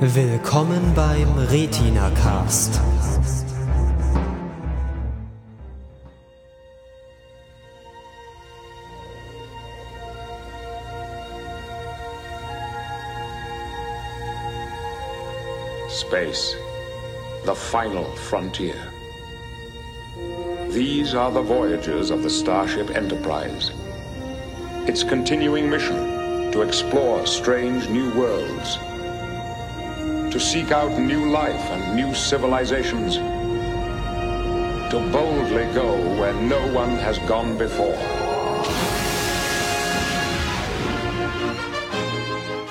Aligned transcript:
Willkommen 0.00 0.94
beim 0.94 1.28
Retina 1.48 2.12
Cast. 2.14 2.74
Space, 15.90 16.54
the 17.44 17.52
final 17.56 18.04
frontier. 18.14 18.76
These 20.68 21.14
are 21.14 21.32
the 21.32 21.42
voyages 21.42 22.10
of 22.10 22.22
the 22.22 22.30
Starship 22.30 22.90
Enterprise. 22.90 23.72
Its 24.86 25.02
continuing 25.02 25.68
mission 25.68 26.52
to 26.52 26.62
explore 26.62 27.26
strange 27.26 27.88
new 27.88 28.12
worlds, 28.14 28.78
to 30.30 30.38
seek 30.38 30.70
out 30.72 30.90
new 30.98 31.30
life 31.30 31.60
and 31.72 31.96
new 31.96 32.12
civilizations, 32.14 33.16
to 34.90 34.98
boldly 35.10 35.66
go 35.74 35.96
where 36.20 36.34
no 36.34 36.60
one 36.74 36.96
has 36.98 37.18
gone 37.26 37.56
before. 37.56 37.96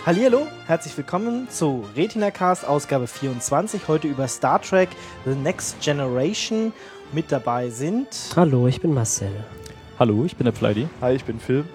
Hallihallo, 0.06 0.48
herzlich 0.68 0.96
willkommen 0.98 1.50
zu 1.50 1.84
Retina 1.96 2.32
Cast 2.32 2.66
Ausgabe 2.66 3.08
24. 3.08 3.88
Heute 3.88 4.08
über 4.08 4.28
Star 4.28 4.62
Trek 4.62 4.90
The 5.26 5.36
Next 5.36 5.82
Generation. 5.82 6.72
Mit 7.12 7.32
dabei 7.32 7.70
sind 7.70 8.08
Hallo, 8.36 8.68
ich 8.68 8.80
bin 8.82 8.94
Marcel. 8.94 9.32
Hallo, 10.00 10.24
ich 10.26 10.36
bin 10.36 10.46
der 10.46 10.52
Pleidi. 10.52 10.88
Hi, 11.02 11.14
ich 11.14 11.26
bin 11.26 11.40
Phil. 11.40 11.66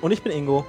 und 0.00 0.10
ich 0.12 0.22
bin 0.22 0.32
Ingo. 0.32 0.64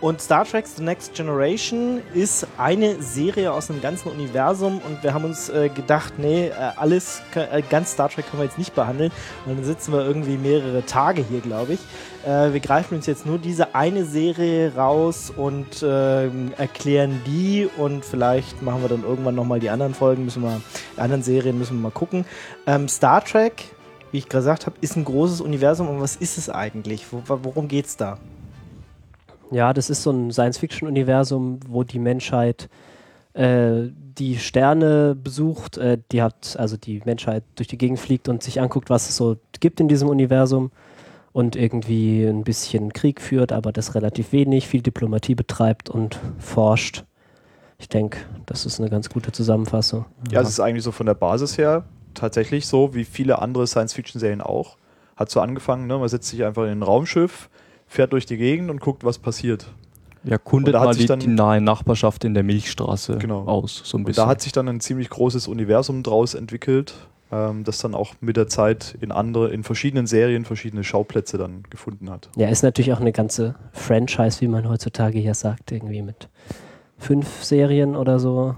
Und 0.00 0.20
Star 0.20 0.44
Trek 0.44 0.66
The 0.66 0.82
Next 0.82 1.14
Generation 1.14 2.02
ist 2.12 2.46
eine 2.58 3.00
Serie 3.02 3.50
aus 3.50 3.70
einem 3.70 3.80
ganzen 3.80 4.10
Universum 4.10 4.78
und 4.78 5.02
wir 5.02 5.14
haben 5.14 5.24
uns 5.24 5.48
äh, 5.48 5.70
gedacht, 5.70 6.18
nee, 6.18 6.48
äh, 6.48 6.52
alles, 6.76 7.22
äh, 7.34 7.62
ganz 7.62 7.92
Star 7.92 8.10
Trek 8.10 8.26
können 8.28 8.42
wir 8.42 8.44
jetzt 8.44 8.58
nicht 8.58 8.74
behandeln. 8.74 9.10
Und 9.46 9.56
dann 9.56 9.64
sitzen 9.64 9.92
wir 9.92 10.04
irgendwie 10.04 10.36
mehrere 10.36 10.84
Tage 10.84 11.24
hier, 11.26 11.40
glaube 11.40 11.74
ich. 11.74 11.80
Äh, 12.26 12.52
wir 12.52 12.60
greifen 12.60 12.96
uns 12.96 13.06
jetzt 13.06 13.24
nur 13.24 13.38
diese 13.38 13.74
eine 13.74 14.04
Serie 14.04 14.74
raus 14.76 15.32
und 15.34 15.82
ähm, 15.82 16.52
erklären 16.58 17.22
die 17.26 17.66
und 17.78 18.04
vielleicht 18.04 18.60
machen 18.62 18.82
wir 18.82 18.90
dann 18.90 19.02
irgendwann 19.02 19.34
nochmal 19.34 19.60
die 19.60 19.70
anderen 19.70 19.94
Folgen, 19.94 20.26
müssen 20.26 20.42
wir, 20.42 20.60
die 20.96 21.00
anderen 21.00 21.22
Serien 21.22 21.58
müssen 21.58 21.78
wir 21.78 21.84
mal 21.84 21.90
gucken. 21.90 22.26
Ähm, 22.66 22.86
Star 22.88 23.24
Trek, 23.24 23.64
wie 24.12 24.18
ich 24.18 24.28
gesagt 24.28 24.66
habe, 24.66 24.76
ist 24.82 24.96
ein 24.96 25.06
großes 25.06 25.40
Universum 25.40 25.88
und 25.88 26.02
was 26.02 26.16
ist 26.16 26.36
es 26.36 26.50
eigentlich? 26.50 27.06
Wo, 27.10 27.22
worum 27.26 27.66
geht's 27.66 27.96
da? 27.96 28.18
Ja, 29.50 29.72
das 29.72 29.90
ist 29.90 30.02
so 30.02 30.10
ein 30.10 30.30
Science-Fiction-Universum, 30.30 31.60
wo 31.68 31.84
die 31.84 31.98
Menschheit 31.98 32.68
äh, 33.34 33.90
die 34.18 34.38
Sterne 34.38 35.14
besucht, 35.14 35.76
äh, 35.78 35.98
die 36.10 36.22
hat, 36.22 36.56
also 36.58 36.76
die 36.76 37.02
Menschheit 37.04 37.44
durch 37.54 37.68
die 37.68 37.78
Gegend 37.78 37.98
fliegt 37.98 38.28
und 38.28 38.42
sich 38.42 38.60
anguckt, 38.60 38.90
was 38.90 39.08
es 39.08 39.16
so 39.16 39.36
gibt 39.60 39.78
in 39.80 39.88
diesem 39.88 40.08
Universum 40.08 40.70
und 41.32 41.54
irgendwie 41.54 42.24
ein 42.24 42.44
bisschen 42.44 42.94
Krieg 42.94 43.20
führt, 43.20 43.52
aber 43.52 43.72
das 43.72 43.94
relativ 43.94 44.32
wenig, 44.32 44.66
viel 44.66 44.80
Diplomatie 44.80 45.34
betreibt 45.34 45.90
und 45.90 46.18
forscht. 46.38 47.04
Ich 47.78 47.90
denke, 47.90 48.18
das 48.46 48.64
ist 48.64 48.80
eine 48.80 48.88
ganz 48.88 49.10
gute 49.10 49.32
Zusammenfassung. 49.32 50.06
Ja, 50.30 50.40
es 50.40 50.48
ist 50.48 50.60
eigentlich 50.60 50.84
so 50.84 50.92
von 50.92 51.04
der 51.04 51.14
Basis 51.14 51.58
her 51.58 51.84
tatsächlich 52.14 52.66
so, 52.66 52.94
wie 52.94 53.04
viele 53.04 53.40
andere 53.40 53.66
Science-Fiction-Serien 53.66 54.40
auch. 54.40 54.78
Hat 55.14 55.30
so 55.30 55.40
angefangen, 55.40 55.86
ne? 55.86 55.98
man 55.98 56.08
setzt 56.08 56.28
sich 56.28 56.42
einfach 56.42 56.64
in 56.64 56.70
ein 56.70 56.82
Raumschiff, 56.82 57.50
fährt 57.96 58.12
durch 58.12 58.26
die 58.26 58.36
Gegend 58.36 58.70
und 58.70 58.80
guckt, 58.80 59.04
was 59.04 59.18
passiert. 59.18 59.66
Ja, 60.24 60.38
kundet 60.38 60.74
Und 60.74 60.84
mal 60.84 60.92
sich 60.92 61.02
die, 61.04 61.06
dann- 61.08 61.20
die 61.20 61.28
nahe 61.28 61.60
Nachbarschaft 61.60 62.24
in 62.24 62.34
der 62.34 62.42
Milchstraße 62.42 63.16
Genau. 63.18 63.44
aus, 63.46 63.80
so 63.84 63.96
ein 63.96 64.00
Und 64.00 64.04
bisschen. 64.06 64.24
da 64.24 64.28
hat 64.28 64.40
sich 64.40 64.52
dann 64.52 64.68
ein 64.68 64.80
ziemlich 64.80 65.08
großes 65.08 65.46
Universum 65.48 66.02
draus 66.02 66.34
entwickelt, 66.34 66.94
ähm, 67.32 67.64
das 67.64 67.78
dann 67.78 67.94
auch 67.94 68.14
mit 68.20 68.36
der 68.36 68.48
Zeit 68.48 68.96
in 69.00 69.12
andere, 69.12 69.48
in 69.50 69.62
verschiedenen 69.62 70.06
Serien 70.06 70.44
verschiedene 70.44 70.82
Schauplätze 70.84 71.38
dann 71.38 71.62
gefunden 71.70 72.10
hat. 72.10 72.28
Ja, 72.36 72.48
ist 72.48 72.62
natürlich 72.62 72.92
auch 72.92 73.00
eine 73.00 73.12
ganze 73.12 73.54
Franchise, 73.72 74.40
wie 74.40 74.48
man 74.48 74.68
heutzutage 74.68 75.18
hier 75.18 75.34
sagt, 75.34 75.70
irgendwie 75.72 76.02
mit 76.02 76.28
fünf 76.98 77.44
Serien 77.44 77.94
oder 77.96 78.18
so 78.18 78.56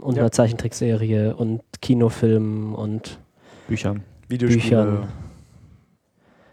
und 0.00 0.16
Ja. 0.16 0.22
einer 0.22 0.30
Zeichentrickserie 0.32 1.34
und 1.34 1.62
Kinofilmen 1.80 2.74
und 2.74 3.18
Büchern. 3.68 4.02
Videospiele. 4.28 4.62
Büchern. 4.62 5.08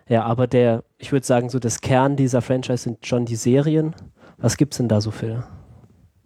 Ja, 0.09 0.23
aber 0.23 0.47
der, 0.47 0.83
ich 0.97 1.11
würde 1.11 1.25
sagen, 1.25 1.49
so 1.49 1.59
das 1.59 1.81
Kern 1.81 2.15
dieser 2.17 2.41
Franchise 2.41 2.83
sind 2.83 3.05
schon 3.05 3.25
die 3.25 3.35
Serien. 3.35 3.95
Was 4.37 4.57
gibt's 4.57 4.77
denn 4.77 4.87
da 4.89 4.99
so 5.01 5.11
für? 5.11 5.47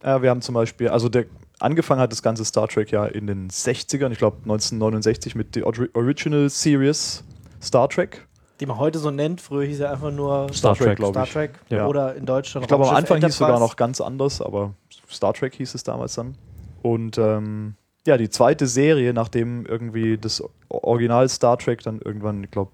Ja, 0.03 0.21
wir 0.21 0.29
haben 0.29 0.41
zum 0.41 0.55
Beispiel, 0.55 0.87
also 0.89 1.09
der 1.09 1.25
angefangen 1.59 2.01
hat 2.01 2.11
das 2.11 2.23
ganze 2.23 2.43
Star 2.45 2.67
Trek 2.67 2.91
ja 2.91 3.05
in 3.05 3.27
den 3.27 3.49
60ern, 3.49 4.11
ich 4.11 4.17
glaube 4.17 4.37
1969 4.43 5.35
mit 5.35 5.55
der 5.55 5.65
Ori- 5.67 5.89
Original 5.93 6.49
Series 6.49 7.23
Star 7.61 7.87
Trek. 7.89 8.27
die 8.59 8.65
man 8.65 8.77
heute 8.77 8.99
so 8.99 9.11
nennt. 9.11 9.41
Früher 9.41 9.65
hieß 9.65 9.81
er 9.81 9.91
einfach 9.91 10.11
nur 10.11 10.47
Star 10.53 10.75
Trek, 10.75 10.97
glaub 10.97 11.11
Star 11.13 11.23
ich. 11.25 11.31
Trek 11.33 11.51
Ja. 11.69 11.87
oder 11.87 12.15
in 12.15 12.25
Deutschland 12.25 12.63
Ich 12.63 12.67
glaube, 12.69 12.87
am 12.87 12.95
Anfang 12.95 13.17
hieß 13.17 13.25
es 13.29 13.37
sogar 13.37 13.49
Enterprise. 13.55 13.71
noch 13.71 13.75
ganz 13.75 13.99
anders, 14.01 14.41
aber 14.41 14.73
Star 15.09 15.33
Trek 15.33 15.55
hieß 15.55 15.73
es 15.75 15.83
damals 15.83 16.15
dann. 16.15 16.35
Und 16.81 17.17
ähm, 17.17 17.75
ja, 18.05 18.17
die 18.17 18.29
zweite 18.29 18.67
Serie, 18.67 19.13
nachdem 19.13 19.65
irgendwie 19.65 20.17
das 20.17 20.43
Original 20.69 21.29
Star 21.29 21.57
Trek 21.57 21.81
dann 21.83 21.99
irgendwann, 22.01 22.43
ich 22.43 22.51
glaube, 22.51 22.71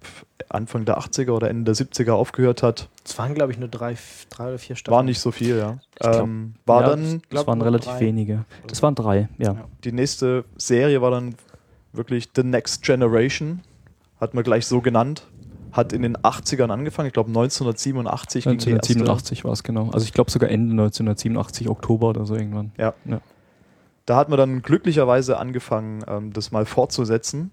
Anfang 0.50 0.86
der 0.86 0.98
80er 1.00 1.32
oder 1.32 1.50
Ende 1.50 1.72
der 1.72 1.86
70er 1.86 2.14
aufgehört 2.14 2.64
hat, 2.64 2.90
Es 3.06 3.18
waren, 3.20 3.36
glaube 3.36 3.52
ich, 3.52 3.60
nur 3.60 3.68
drei, 3.70 3.96
drei 4.32 4.48
oder 4.48 4.58
vier 4.58 4.76
Staffeln. 4.76 4.96
war 4.96 5.04
nicht 5.04 5.20
so 5.20 5.32
viel, 5.32 5.58
ja. 5.58 5.78
glaub- 5.96 6.16
ähm, 6.24 6.56
war 6.66 6.82
ja, 6.82 6.90
dann, 6.90 7.20
Das 7.20 7.30
glaub, 7.30 7.48
waren 7.48 7.62
relativ 7.62 7.92
drei. 7.92 8.00
wenige. 8.00 8.46
Das 8.68 8.82
waren 8.82 8.96
drei, 8.96 9.30
ja. 9.38 9.54
Ja. 9.54 9.68
die 9.84 9.92
nächste 9.92 10.46
Serie 10.58 11.02
war 11.02 11.12
dann 11.12 11.36
wirklich 11.94 12.30
The 12.36 12.44
Next 12.44 12.82
Generation, 12.84 13.62
hat 14.20 14.34
man 14.34 14.44
gleich 14.44 14.66
so 14.66 14.82
genannt. 14.82 15.24
Hat 15.72 15.94
in 15.94 16.02
den 16.02 16.18
80ern 16.18 16.72
angefangen, 16.72 17.06
ich 17.08 17.14
glaube 17.14 17.30
1987 17.30 18.44
ging 18.46 18.54
die 18.58 18.72
erste. 18.72 18.94
1987 18.94 19.44
war 19.46 19.52
es 19.52 19.62
genau. 19.62 19.92
Also 19.92 20.04
ich 20.04 20.14
glaube 20.14 20.32
sogar 20.32 20.50
Ende 20.50 20.72
1987, 20.72 21.70
Oktober 21.70 22.08
oder 22.10 22.26
so 22.26 22.34
irgendwann. 22.36 22.72
Ja. 22.78 22.96
Da 24.10 24.16
hat 24.16 24.28
man 24.28 24.40
dann 24.40 24.64
glücklicherweise 24.64 25.38
angefangen, 25.38 26.04
ähm, 26.08 26.34
das 26.34 26.52
mal 26.52 26.66
fortzusetzen 26.66 27.52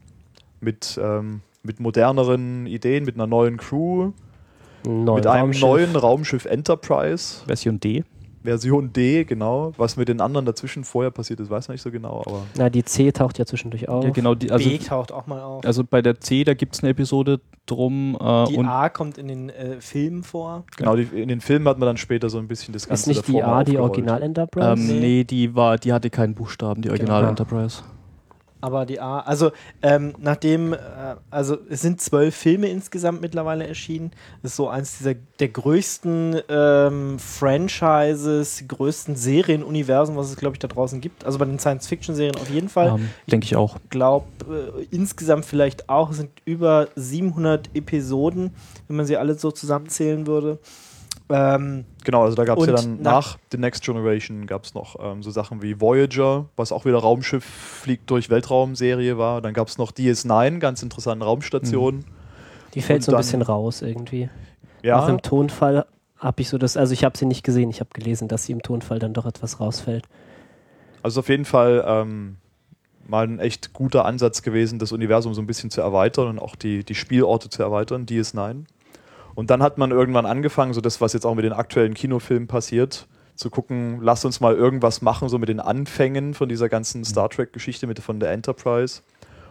mit, 0.60 0.98
ähm, 0.98 1.42
mit 1.62 1.80
moderneren 1.80 2.64
Ideen, 2.64 3.04
mit 3.04 3.16
einer 3.16 3.26
neuen 3.26 3.58
Crew, 3.58 4.12
Ein 4.86 5.04
neues 5.04 5.16
mit 5.16 5.26
einem 5.26 5.42
Raumschiff. 5.42 5.60
neuen 5.60 5.96
Raumschiff 5.96 6.44
Enterprise, 6.46 7.44
Version 7.46 7.78
D. 7.78 8.04
Version 8.46 8.92
D, 8.92 9.24
genau. 9.24 9.72
Was 9.76 9.96
mit 9.96 10.08
den 10.08 10.20
anderen 10.20 10.46
dazwischen 10.46 10.84
vorher 10.84 11.10
passiert 11.10 11.40
ist, 11.40 11.50
weiß 11.50 11.68
man 11.68 11.74
nicht 11.74 11.82
so 11.82 11.90
genau, 11.90 12.22
aber 12.26 12.42
Na, 12.56 12.70
die 12.70 12.82
C 12.84 13.12
taucht 13.12 13.38
ja 13.38 13.44
zwischendurch 13.44 13.88
auf. 13.88 14.02
Ja, 14.04 14.10
genau. 14.10 14.34
Die, 14.34 14.50
also, 14.50 14.68
B 14.68 14.78
taucht 14.78 15.12
auch 15.12 15.26
mal 15.26 15.40
auf. 15.42 15.64
also 15.64 15.84
bei 15.84 16.00
der 16.02 16.18
C, 16.20 16.44
da 16.44 16.54
gibt 16.54 16.74
es 16.74 16.82
eine 16.82 16.90
Episode 16.90 17.40
drum. 17.66 18.16
Äh, 18.20 18.44
die 18.46 18.56
und 18.56 18.66
A 18.66 18.88
kommt 18.88 19.18
in 19.18 19.28
den 19.28 19.50
äh, 19.50 19.80
Filmen 19.80 20.22
vor. 20.22 20.64
genau, 20.76 20.96
die, 20.96 21.02
in 21.02 21.28
den 21.28 21.40
Filmen 21.40 21.68
hat 21.68 21.78
man 21.78 21.86
dann 21.86 21.96
später 21.96 22.30
so 22.30 22.38
ein 22.38 22.48
bisschen 22.48 22.72
das 22.72 22.88
Ganze 22.88 23.10
Ist 23.10 23.16
nicht 23.16 23.28
die 23.28 23.42
A 23.42 23.62
die. 23.64 23.76
Original 23.78 24.22
Enterprise? 24.22 24.66
ähm, 24.72 24.86
Nee. 24.86 25.00
nee, 25.00 25.24
die 25.24 25.54
war, 25.54 25.76
die 25.78 25.92
hatte 25.92 26.08
keinen 26.10 26.34
Buchstaben, 26.34 26.80
die 26.82 26.88
Original 26.90 27.20
Genau. 27.20 27.30
Enterprise. 27.30 27.82
Aber 28.60 28.86
die 28.86 29.00
A, 29.00 29.20
also 29.20 29.52
ähm, 29.82 30.14
nachdem, 30.18 30.72
äh, 30.72 30.78
also 31.30 31.58
es 31.68 31.82
sind 31.82 32.00
zwölf 32.00 32.34
Filme 32.34 32.68
insgesamt 32.68 33.20
mittlerweile 33.20 33.66
erschienen. 33.66 34.12
Das 34.42 34.52
ist 34.52 34.56
so 34.56 34.68
eins 34.68 34.98
dieser 34.98 35.14
der 35.38 35.48
größten 35.48 36.40
ähm, 36.48 37.18
Franchises, 37.18 38.64
größten 38.66 39.14
Serienuniversen, 39.14 40.16
was 40.16 40.30
es, 40.30 40.36
glaube 40.36 40.54
ich, 40.54 40.58
da 40.58 40.68
draußen 40.68 41.00
gibt. 41.00 41.24
Also 41.24 41.38
bei 41.38 41.44
den 41.44 41.58
Science-Fiction-Serien 41.58 42.36
auf 42.36 42.48
jeden 42.48 42.68
Fall. 42.68 42.96
Ähm, 42.98 43.10
Denke 43.30 43.44
ich 43.44 43.56
auch. 43.56 43.76
glaube, 43.90 44.26
äh, 44.50 44.86
insgesamt 44.90 45.44
vielleicht 45.44 45.88
auch, 45.90 46.10
es 46.10 46.16
sind 46.16 46.30
über 46.46 46.88
700 46.96 47.70
Episoden, 47.74 48.54
wenn 48.88 48.96
man 48.96 49.06
sie 49.06 49.18
alle 49.18 49.34
so 49.34 49.50
zusammenzählen 49.50 50.26
würde. 50.26 50.58
Ähm, 51.28 51.84
Genau, 52.04 52.22
also 52.22 52.36
da 52.36 52.44
gab 52.44 52.58
es 52.58 52.66
ja 52.66 52.72
dann 52.74 53.02
nach- 53.02 53.12
nach 53.34 53.38
The 53.50 53.58
Next 53.58 53.82
Generation 53.84 54.46
gab 54.46 54.62
es 54.64 54.74
noch 54.74 54.94
ähm, 55.00 55.22
so 55.24 55.30
Sachen 55.32 55.60
wie 55.60 55.80
Voyager, 55.80 56.46
was 56.54 56.70
auch 56.70 56.84
wieder 56.84 56.98
Raumschiff 56.98 57.44
fliegt 57.44 58.08
durch 58.10 58.30
Weltraumserie 58.30 59.18
war. 59.18 59.40
Dann 59.42 59.52
gab 59.52 59.66
es 59.66 59.76
noch 59.76 59.90
DS9, 59.90 60.58
ganz 60.60 60.82
interessante 60.84 61.24
Raumstation. 61.24 62.04
Die 62.74 62.80
fällt 62.82 62.98
Und 63.00 63.02
so 63.04 63.10
ein 63.10 63.14
dann- 63.14 63.20
bisschen 63.22 63.42
raus 63.42 63.82
irgendwie. 63.82 64.28
Auch 64.80 64.84
Ja, 64.84 65.08
im 65.08 65.20
Tonfall 65.20 65.84
habe 66.18 66.42
ich 66.42 66.48
so 66.48 66.58
das, 66.58 66.76
also 66.76 66.92
ich 66.92 67.02
habe 67.04 67.18
sie 67.18 67.26
nicht 67.26 67.42
gesehen, 67.42 67.70
ich 67.70 67.80
habe 67.80 67.90
gelesen, 67.92 68.28
dass 68.28 68.44
sie 68.44 68.52
im 68.52 68.62
Tonfall 68.62 68.98
dann 69.00 69.12
doch 69.12 69.26
etwas 69.26 69.58
rausfällt. 69.60 70.06
also 71.02 71.20
auf 71.20 71.28
jeden 71.28 71.44
Fall 71.44 71.84
ähm, 71.86 72.36
mal 73.06 73.26
ein 73.26 73.38
echt 73.40 73.72
guter 73.72 74.04
Ansatz 74.04 74.42
gewesen, 74.42 74.78
das 74.78 74.92
Universum 74.92 75.34
so 75.34 75.40
ein 75.42 75.46
bisschen 75.46 75.70
zu 75.70 75.80
erweitern 75.80 76.28
und 76.28 76.38
auch 76.38 76.54
die, 76.56 76.84
die 76.84 76.94
Spielorte 76.94 77.48
zu 77.48 77.62
erweitern, 77.62 78.06
DS9. 78.06 78.64
Und 79.36 79.50
dann 79.50 79.62
hat 79.62 79.76
man 79.76 79.90
irgendwann 79.90 80.24
angefangen, 80.24 80.72
so 80.72 80.80
das, 80.80 81.00
was 81.02 81.12
jetzt 81.12 81.26
auch 81.26 81.34
mit 81.34 81.44
den 81.44 81.52
aktuellen 81.52 81.92
Kinofilmen 81.92 82.48
passiert, 82.48 83.06
zu 83.34 83.50
gucken, 83.50 83.98
lass 84.00 84.24
uns 84.24 84.40
mal 84.40 84.54
irgendwas 84.54 85.02
machen, 85.02 85.28
so 85.28 85.38
mit 85.38 85.50
den 85.50 85.60
Anfängen 85.60 86.32
von 86.32 86.48
dieser 86.48 86.70
ganzen 86.70 87.04
Star 87.04 87.28
Trek-Geschichte 87.28 87.86
mit 87.86 88.00
von 88.00 88.18
der 88.18 88.32
Enterprise. 88.32 89.02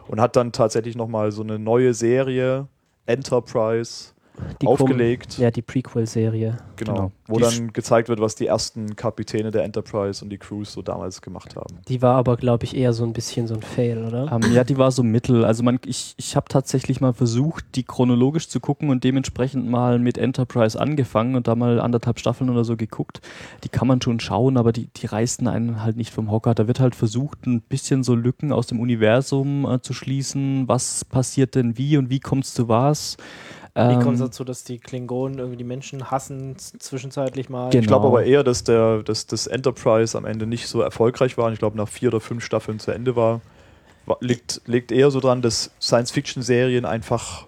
Und 0.08 0.20
hat 0.20 0.34
dann 0.34 0.50
tatsächlich 0.50 0.96
nochmal 0.96 1.30
so 1.30 1.42
eine 1.42 1.60
neue 1.60 1.94
Serie, 1.94 2.66
Enterprise, 3.06 4.12
Die 4.60 4.66
aufgelegt. 4.66 5.32
Kom- 5.32 5.42
Ja, 5.42 5.50
die 5.50 5.62
Prequel-Serie. 5.62 6.56
Genau. 6.76 6.94
Genau. 6.94 7.12
Wo 7.28 7.38
Die 7.38 7.42
dann 7.42 7.72
gezeigt 7.72 8.08
wird, 8.08 8.20
was 8.20 8.36
die 8.36 8.46
ersten 8.46 8.94
Kapitäne 8.94 9.50
der 9.50 9.64
Enterprise 9.64 10.22
und 10.22 10.30
die 10.30 10.38
Crews 10.38 10.72
so 10.72 10.82
damals 10.82 11.20
gemacht 11.22 11.56
haben. 11.56 11.78
Die 11.88 12.00
war 12.00 12.14
aber, 12.14 12.36
glaube 12.36 12.64
ich, 12.64 12.76
eher 12.76 12.92
so 12.92 13.04
ein 13.04 13.12
bisschen 13.12 13.48
so 13.48 13.54
ein 13.54 13.62
Fail, 13.62 14.04
oder? 14.04 14.30
Ähm, 14.30 14.52
ja, 14.52 14.62
die 14.62 14.78
war 14.78 14.92
so 14.92 15.02
mittel. 15.02 15.44
Also 15.44 15.62
man, 15.64 15.80
ich, 15.86 16.14
ich 16.18 16.36
habe 16.36 16.46
tatsächlich 16.48 17.00
mal 17.00 17.12
versucht, 17.12 17.64
die 17.74 17.82
chronologisch 17.82 18.48
zu 18.48 18.60
gucken 18.60 18.90
und 18.90 19.02
dementsprechend 19.02 19.68
mal 19.68 19.98
mit 19.98 20.18
Enterprise 20.18 20.78
angefangen 20.78 21.34
und 21.34 21.48
da 21.48 21.56
mal 21.56 21.80
anderthalb 21.80 22.20
Staffeln 22.20 22.48
oder 22.50 22.62
so 22.64 22.76
geguckt. 22.76 23.20
Die 23.64 23.68
kann 23.68 23.88
man 23.88 24.00
schon 24.00 24.20
schauen, 24.20 24.56
aber 24.56 24.70
die, 24.72 24.88
die 24.96 25.06
reißen 25.06 25.48
einen 25.48 25.82
halt 25.82 25.96
nicht 25.96 26.12
vom 26.12 26.30
Hocker. 26.30 26.54
Da 26.54 26.68
wird 26.68 26.78
halt 26.78 26.94
versucht, 26.94 27.46
ein 27.46 27.62
bisschen 27.62 28.04
so 28.04 28.14
Lücken 28.14 28.52
aus 28.52 28.68
dem 28.68 28.78
Universum 28.78 29.64
äh, 29.64 29.80
zu 29.82 29.92
schließen. 29.94 30.68
Was 30.68 31.04
passiert 31.04 31.54
denn 31.56 31.76
wie 31.78 31.96
und 31.96 32.10
wie 32.10 32.20
kommt 32.20 32.44
es 32.44 32.54
zu 32.54 32.68
was? 32.68 33.16
Wie 33.76 33.80
Ähm, 33.80 34.00
kommt 34.00 34.14
es 34.14 34.20
dazu, 34.20 34.42
dass 34.42 34.64
die 34.64 34.78
Klingonen 34.78 35.38
irgendwie 35.38 35.58
die 35.58 35.64
Menschen 35.64 36.10
hassen, 36.10 36.56
zwischenzeitlich 36.56 37.50
mal? 37.50 37.68
Genau. 37.68 37.82
Ich 37.82 37.86
glaube 37.86 38.06
aber 38.06 38.24
eher, 38.24 38.42
dass 38.42 38.64
der, 38.64 39.02
dass 39.02 39.26
das 39.26 39.46
Enterprise 39.46 40.16
am 40.16 40.24
Ende 40.24 40.46
nicht 40.46 40.66
so 40.66 40.80
erfolgreich 40.80 41.36
war. 41.36 41.48
Und 41.48 41.52
ich 41.52 41.58
glaube, 41.58 41.76
nach 41.76 41.88
vier 41.88 42.08
oder 42.08 42.20
fünf 42.20 42.42
Staffeln 42.42 42.78
zu 42.78 42.90
Ende 42.90 43.16
war, 43.16 43.42
war 44.06 44.16
liegt, 44.20 44.62
liegt 44.64 44.92
eher 44.92 45.10
so 45.10 45.20
dran, 45.20 45.42
dass 45.42 45.72
Science-Fiction-Serien 45.78 46.86
einfach 46.86 47.46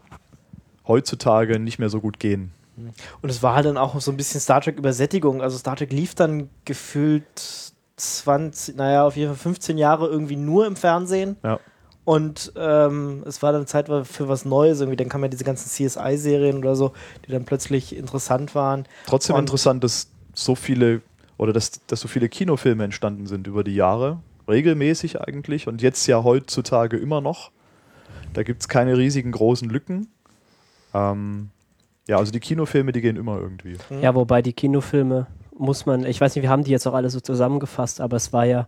heutzutage 0.86 1.58
nicht 1.58 1.78
mehr 1.78 1.88
so 1.88 2.00
gut 2.02 2.20
gehen. 2.20 2.52
Und 3.22 3.30
es 3.30 3.42
war 3.42 3.54
halt 3.54 3.64
dann 3.64 3.78
auch 3.78 3.98
so 3.98 4.10
ein 4.10 4.18
bisschen 4.18 4.40
Star 4.40 4.60
Trek 4.60 4.76
Übersättigung. 4.76 5.40
Also 5.40 5.56
Star 5.56 5.76
Trek 5.76 5.92
lief 5.92 6.14
dann 6.14 6.50
gefühlt 6.66 7.24
20, 7.96 8.76
naja, 8.76 9.06
auf 9.06 9.16
jeden 9.16 9.30
Fall 9.30 9.38
15 9.38 9.78
Jahre 9.78 10.08
irgendwie 10.08 10.36
nur 10.36 10.66
im 10.66 10.76
Fernsehen. 10.76 11.36
Ja. 11.42 11.58
Und 12.08 12.54
ähm, 12.56 13.22
es 13.26 13.42
war 13.42 13.52
dann 13.52 13.66
Zeit 13.66 13.86
für 14.06 14.28
was 14.28 14.46
Neues 14.46 14.80
irgendwie. 14.80 14.96
Dann 14.96 15.10
kamen 15.10 15.24
ja 15.24 15.28
diese 15.28 15.44
ganzen 15.44 15.68
CSI-Serien 15.68 16.56
oder 16.56 16.74
so, 16.74 16.92
die 17.26 17.32
dann 17.32 17.44
plötzlich 17.44 17.94
interessant 17.94 18.54
waren. 18.54 18.86
Trotzdem 19.04 19.36
Und- 19.36 19.40
interessant, 19.42 19.84
dass 19.84 20.08
so 20.32 20.54
viele 20.54 21.02
oder 21.36 21.52
dass, 21.52 21.84
dass 21.86 22.00
so 22.00 22.08
viele 22.08 22.30
Kinofilme 22.30 22.82
entstanden 22.82 23.26
sind 23.26 23.46
über 23.46 23.62
die 23.62 23.74
Jahre. 23.74 24.20
Regelmäßig 24.48 25.20
eigentlich 25.20 25.68
und 25.68 25.82
jetzt 25.82 26.06
ja 26.06 26.24
heutzutage 26.24 26.96
immer 26.96 27.20
noch. 27.20 27.50
Da 28.32 28.42
gibt 28.42 28.62
es 28.62 28.68
keine 28.68 28.96
riesigen 28.96 29.30
großen 29.30 29.68
Lücken. 29.68 30.08
Ähm, 30.94 31.50
ja, 32.08 32.16
also 32.16 32.32
die 32.32 32.40
Kinofilme, 32.40 32.92
die 32.92 33.02
gehen 33.02 33.16
immer 33.16 33.38
irgendwie. 33.38 33.76
Ja, 34.00 34.14
wobei 34.14 34.40
die 34.40 34.54
Kinofilme 34.54 35.26
muss 35.58 35.84
man, 35.84 36.06
ich 36.06 36.22
weiß 36.22 36.34
nicht, 36.36 36.42
wir 36.42 36.48
haben 36.48 36.64
die 36.64 36.70
jetzt 36.70 36.86
auch 36.86 36.94
alle 36.94 37.10
so 37.10 37.20
zusammengefasst, 37.20 38.00
aber 38.00 38.16
es 38.16 38.32
war 38.32 38.46
ja 38.46 38.66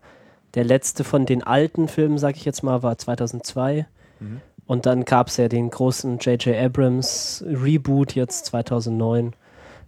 der 0.54 0.64
letzte 0.64 1.04
von 1.04 1.26
den 1.26 1.42
alten 1.42 1.88
Filmen, 1.88 2.18
sag 2.18 2.36
ich 2.36 2.44
jetzt 2.44 2.62
mal, 2.62 2.82
war 2.82 2.98
2002. 2.98 3.86
Mhm. 4.18 4.40
Und 4.66 4.86
dann 4.86 5.04
gab 5.04 5.28
es 5.28 5.36
ja 5.36 5.48
den 5.48 5.70
großen 5.70 6.18
J.J. 6.18 6.56
Abrams 6.56 7.44
Reboot 7.46 8.14
jetzt 8.14 8.46
2009. 8.46 9.34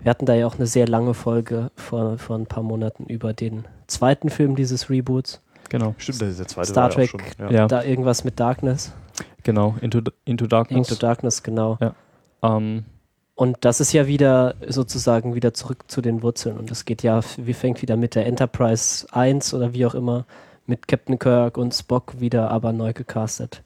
Wir 0.00 0.10
hatten 0.10 0.26
da 0.26 0.34
ja 0.34 0.46
auch 0.46 0.56
eine 0.56 0.66
sehr 0.66 0.88
lange 0.88 1.14
Folge 1.14 1.70
vor, 1.76 2.18
vor 2.18 2.36
ein 2.36 2.46
paar 2.46 2.64
Monaten 2.64 3.04
über 3.04 3.32
den 3.32 3.64
zweiten 3.86 4.28
Film 4.28 4.56
dieses 4.56 4.90
Reboots. 4.90 5.40
Genau, 5.68 5.94
Stimmt, 5.98 6.22
das 6.22 6.28
ist 6.30 6.40
der 6.40 6.48
zweite 6.48 6.70
Star 6.70 6.88
ja 6.88 6.94
Trek, 6.94 7.10
schon. 7.10 7.20
Ja. 7.50 7.68
Da 7.68 7.84
irgendwas 7.84 8.24
mit 8.24 8.40
Darkness. 8.40 8.92
genau. 9.44 9.76
Into, 9.80 10.00
Into 10.24 10.46
Darkness. 10.46 10.90
Into 10.90 11.00
Darkness, 11.00 11.42
genau. 11.42 11.78
ähm, 12.42 12.84
Und 13.36 13.56
das 13.60 13.80
ist 13.80 13.92
ja 13.92 14.06
wieder 14.08 14.56
sozusagen 14.66 15.34
wieder 15.34 15.54
zurück 15.54 15.84
zu 15.86 16.02
den 16.02 16.22
Wurzeln. 16.22 16.58
Und 16.58 16.70
das 16.70 16.84
geht 16.84 17.02
ja, 17.04 17.20
wie 17.36 17.54
fängt 17.54 17.80
wieder 17.80 17.96
mit 17.96 18.16
der 18.16 18.26
Enterprise 18.26 19.06
1 19.12 19.54
oder 19.54 19.72
wie 19.72 19.86
auch 19.86 19.94
immer, 19.94 20.26
mit 20.66 20.88
Captain 20.88 21.18
Kirk 21.18 21.56
und 21.56 21.74
Spock 21.74 22.20
wieder 22.20 22.50
aber 22.50 22.72
neu 22.72 22.92
gecastet. 22.92 23.62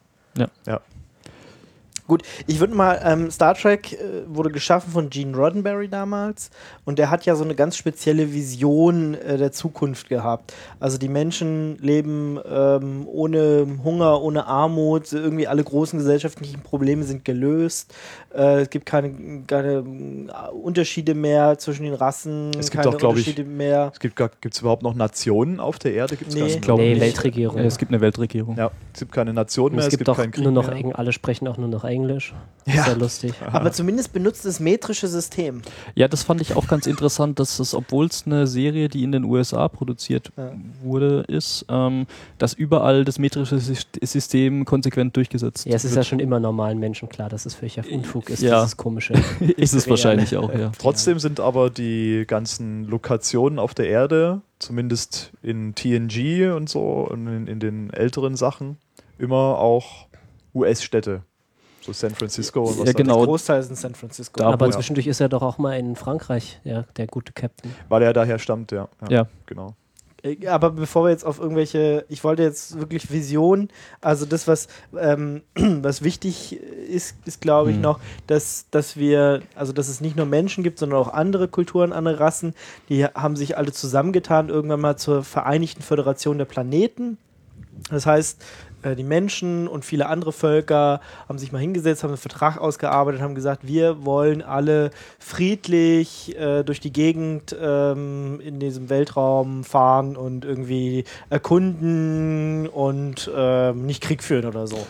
Gut, 2.06 2.22
ich 2.46 2.60
würde 2.60 2.74
mal, 2.74 3.00
ähm, 3.04 3.30
Star 3.30 3.54
Trek 3.54 3.92
äh, 3.92 3.98
wurde 4.26 4.50
geschaffen 4.50 4.92
von 4.92 5.10
Gene 5.10 5.36
Roddenberry 5.36 5.88
damals 5.88 6.50
und 6.84 6.98
der 6.98 7.10
hat 7.10 7.26
ja 7.26 7.34
so 7.34 7.44
eine 7.44 7.54
ganz 7.54 7.76
spezielle 7.76 8.32
Vision 8.32 9.14
äh, 9.14 9.36
der 9.38 9.52
Zukunft 9.52 10.08
gehabt. 10.08 10.54
Also 10.80 10.98
die 10.98 11.08
Menschen 11.08 11.76
leben 11.78 12.38
ähm, 12.48 13.06
ohne 13.06 13.66
Hunger, 13.82 14.22
ohne 14.22 14.46
Armut, 14.46 15.12
irgendwie 15.12 15.46
alle 15.48 15.64
großen 15.64 15.98
gesellschaftlichen 15.98 16.60
Probleme 16.62 17.04
sind 17.04 17.24
gelöst. 17.24 17.94
Äh, 18.34 18.60
es 18.62 18.70
gibt 18.70 18.86
keine, 18.86 19.42
keine 19.46 19.72
äh, 19.78 20.50
Unterschiede 20.52 21.14
mehr 21.14 21.58
zwischen 21.58 21.84
den 21.84 21.94
Rassen, 21.94 22.50
Es 22.58 22.70
gibt 22.70 22.82
keine 22.84 22.94
auch, 22.94 22.98
glaub 22.98 23.16
ich, 23.16 23.26
Unterschiede 23.26 23.48
mehr. 23.48 23.90
Es 23.92 24.00
gibt 24.00 24.20
es 24.20 24.60
überhaupt 24.60 24.82
noch 24.82 24.94
Nationen 24.94 25.60
auf 25.60 25.78
der 25.78 25.94
Erde? 25.94 26.16
Gibt's 26.16 26.34
Nee. 26.34 26.40
gar 26.40 26.48
Ich 26.48 26.54
nicht. 26.56 26.64
glaube 26.64 26.82
nee. 26.82 27.00
Weltregierung. 27.00 27.58
es 27.60 27.78
gibt 27.78 27.90
eine 27.90 28.00
Weltregierung. 28.00 28.56
Ja, 28.56 28.70
es 28.92 29.00
gibt 29.00 29.12
keine 29.12 29.32
Nation 29.32 29.70
Und 29.70 29.76
mehr, 29.76 29.86
es 29.86 29.96
gibt 29.96 30.08
auch 30.08 30.16
keinen 30.16 30.30
Krieg 30.32 30.44
nur 30.44 30.52
noch, 30.52 30.68
mehr. 30.68 30.76
Eng, 30.76 30.92
alle 30.92 31.12
sprechen 31.12 31.48
auch 31.48 31.56
nur 31.56 31.68
noch 31.68 31.84
Englisch. 31.84 31.95
Ja. 32.68 32.82
Sehr 32.84 32.96
lustig. 32.96 33.32
Aber 33.52 33.70
zumindest 33.70 34.12
benutzt 34.12 34.44
das 34.44 34.58
metrische 34.58 35.06
System. 35.06 35.62
Ja, 35.94 36.08
das 36.08 36.24
fand 36.24 36.40
ich 36.40 36.56
auch 36.56 36.66
ganz 36.66 36.86
interessant, 36.88 37.38
dass 37.38 37.60
es, 37.60 37.74
obwohl 37.74 38.06
es 38.06 38.24
eine 38.26 38.48
Serie, 38.48 38.88
die 38.88 39.04
in 39.04 39.12
den 39.12 39.22
USA 39.24 39.68
produziert 39.68 40.32
Ja. 40.36 40.50
wurde, 40.82 41.24
ist, 41.28 41.64
ähm, 41.68 42.06
dass 42.38 42.54
überall 42.54 43.04
das 43.04 43.20
metrische 43.20 43.56
Sys- 43.56 43.86
System 44.02 44.64
konsequent 44.64 45.16
durchgesetzt 45.16 45.64
Ja, 45.64 45.76
es 45.76 45.84
ist 45.84 45.92
ja 45.92 45.96
wird. 45.98 46.06
schon 46.08 46.18
immer 46.18 46.40
normalen 46.40 46.78
Menschen 46.80 47.08
klar, 47.08 47.28
dass 47.28 47.46
es 47.46 47.54
völliger 47.54 47.84
Unfug 47.88 48.30
ist, 48.30 48.42
Ja. 48.42 48.60
dieses 48.62 48.76
komische. 48.76 49.12
ist 49.56 49.72
es 49.72 49.88
wahrscheinlich 49.88 50.36
auch, 50.36 50.52
ja. 50.52 50.72
Trotzdem 50.76 51.20
sind 51.20 51.38
aber 51.38 51.70
die 51.70 52.24
ganzen 52.26 52.84
Lokationen 52.84 53.60
auf 53.60 53.74
der 53.74 53.86
Erde, 53.88 54.40
zumindest 54.58 55.30
in 55.40 55.76
TNG 55.76 56.50
und 56.56 56.68
so 56.68 57.06
und 57.08 57.28
in, 57.28 57.46
in 57.46 57.60
den 57.60 57.90
älteren 57.90 58.34
Sachen, 58.34 58.76
immer 59.18 59.58
auch 59.58 60.08
US-Städte. 60.52 61.22
So 61.86 61.92
San 61.92 62.14
Francisco 62.14 62.62
und 62.64 62.80
was 62.80 62.86
Ja, 62.88 62.92
genau. 62.92 63.18
Der 63.18 63.26
Großteil 63.26 63.60
ist 63.60 63.70
in 63.70 63.76
San 63.76 63.94
Francisco. 63.94 64.40
Da, 64.40 64.50
Aber 64.50 64.70
zwischendurch 64.72 65.06
ist 65.06 65.20
er 65.20 65.28
doch 65.28 65.42
auch 65.42 65.58
mal 65.58 65.78
in 65.78 65.94
Frankreich, 65.94 66.60
ja, 66.64 66.84
der 66.96 67.06
gute 67.06 67.32
Captain. 67.32 67.72
Weil 67.88 68.02
er 68.02 68.12
daher 68.12 68.38
stammt, 68.40 68.72
ja. 68.72 68.88
Ja. 69.08 69.28
Genau. 69.46 69.74
Äh, 70.24 70.48
Aber 70.48 70.70
bevor 70.70 71.04
wir 71.04 71.10
jetzt 71.10 71.24
auf 71.24 71.38
irgendwelche, 71.38 72.04
ich 72.08 72.24
wollte 72.24 72.42
jetzt 72.42 72.80
wirklich 72.80 73.12
Vision, 73.12 73.68
also 74.00 74.26
das, 74.26 74.48
was, 74.48 74.66
ähm, 74.98 75.42
was 75.54 76.02
wichtig 76.02 76.58
ist, 76.88 77.14
ist 77.24 77.40
glaube 77.40 77.70
ich 77.70 77.76
Hm. 77.76 77.82
noch, 77.82 78.00
dass, 78.26 78.66
dass 78.72 78.96
wir, 78.96 79.42
also 79.54 79.72
dass 79.72 79.88
es 79.88 80.00
nicht 80.00 80.16
nur 80.16 80.26
Menschen 80.26 80.64
gibt, 80.64 80.80
sondern 80.80 80.98
auch 80.98 81.12
andere 81.12 81.46
Kulturen, 81.46 81.92
andere 81.92 82.18
Rassen, 82.18 82.54
die 82.88 83.04
haben 83.04 83.36
sich 83.36 83.56
alle 83.56 83.70
zusammengetan, 83.70 84.48
irgendwann 84.48 84.80
mal 84.80 84.96
zur 84.96 85.22
Vereinigten 85.22 85.82
Föderation 85.82 86.38
der 86.38 86.46
Planeten. 86.46 87.18
Das 87.90 88.06
heißt, 88.06 88.42
die 88.94 89.02
Menschen 89.04 89.68
und 89.68 89.84
viele 89.84 90.06
andere 90.06 90.32
Völker 90.32 91.00
haben 91.28 91.38
sich 91.38 91.52
mal 91.52 91.58
hingesetzt, 91.58 92.02
haben 92.02 92.10
einen 92.10 92.18
Vertrag 92.18 92.58
ausgearbeitet, 92.58 93.20
haben 93.20 93.34
gesagt, 93.34 93.66
wir 93.66 94.04
wollen 94.04 94.42
alle 94.42 94.90
friedlich 95.18 96.36
äh, 96.38 96.62
durch 96.62 96.80
die 96.80 96.92
Gegend 96.92 97.56
ähm, 97.60 98.40
in 98.40 98.60
diesem 98.60 98.88
Weltraum 98.90 99.64
fahren 99.64 100.16
und 100.16 100.44
irgendwie 100.44 101.04
erkunden 101.30 102.68
und 102.68 103.30
ähm, 103.34 103.86
nicht 103.86 104.02
Krieg 104.02 104.22
führen 104.22 104.44
oder 104.44 104.66
so. 104.66 104.86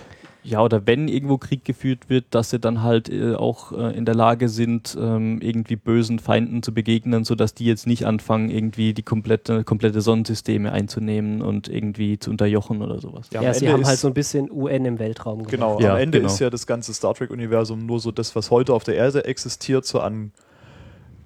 Ja, 0.47 0.63
oder 0.63 0.87
wenn 0.87 1.09
irgendwo 1.09 1.39
Krieg 1.39 1.65
geführt 1.65 2.09
wird, 2.09 2.27
dass 2.31 2.51
sie 2.51 2.61
dann 2.61 2.85
halt 2.85 3.09
äh, 3.09 3.35
auch 3.35 3.73
äh, 3.73 3.97
in 3.97 4.05
der 4.05 4.15
Lage 4.15 4.49
sind, 4.49 4.97
ähm, 4.99 5.41
irgendwie 5.43 5.75
bösen 5.75 6.21
Feinden 6.21 6.63
zu 6.63 6.73
begegnen, 6.73 7.25
sodass 7.25 7.53
die 7.53 7.65
jetzt 7.65 7.89
nicht 7.89 8.07
anfangen, 8.07 8.49
irgendwie 8.49 8.95
die 8.95 9.03
komplette, 9.03 9.65
komplette 9.65 10.01
Sonnensysteme 10.01 10.71
einzunehmen 10.71 11.43
und 11.43 11.69
irgendwie 11.69 12.21
zu 12.21 12.31
unterjochen 12.31 12.81
oder 12.81 13.01
sowas. 13.01 13.27
Ja, 13.33 13.43
Ja, 13.43 13.53
sie 13.53 13.67
Ende 13.67 13.73
haben 13.73 13.87
halt 13.87 13.99
so 13.99 14.07
ein 14.07 14.15
bisschen 14.15 14.49
UN 14.49 14.85
im 14.85 14.99
Weltraum 15.01 15.39
gemacht. 15.39 15.51
Genau, 15.51 15.81
Ja, 15.81 15.95
am 15.95 16.01
Ende 16.01 16.19
genau. 16.19 16.33
ist 16.33 16.39
ja 16.39 16.49
das 16.49 16.69
ganze 16.69 16.95
Star 16.95 17.15
Trek-Universum 17.15 17.85
nur 17.85 17.99
so 17.99 18.13
das, 18.13 18.37
was 18.37 18.53
heute 18.53 18.73
auf 18.73 18.85
der 18.85 18.95
Erde 18.95 19.25
existiert, 19.25 19.85
so 19.85 19.99
an, 19.99 20.31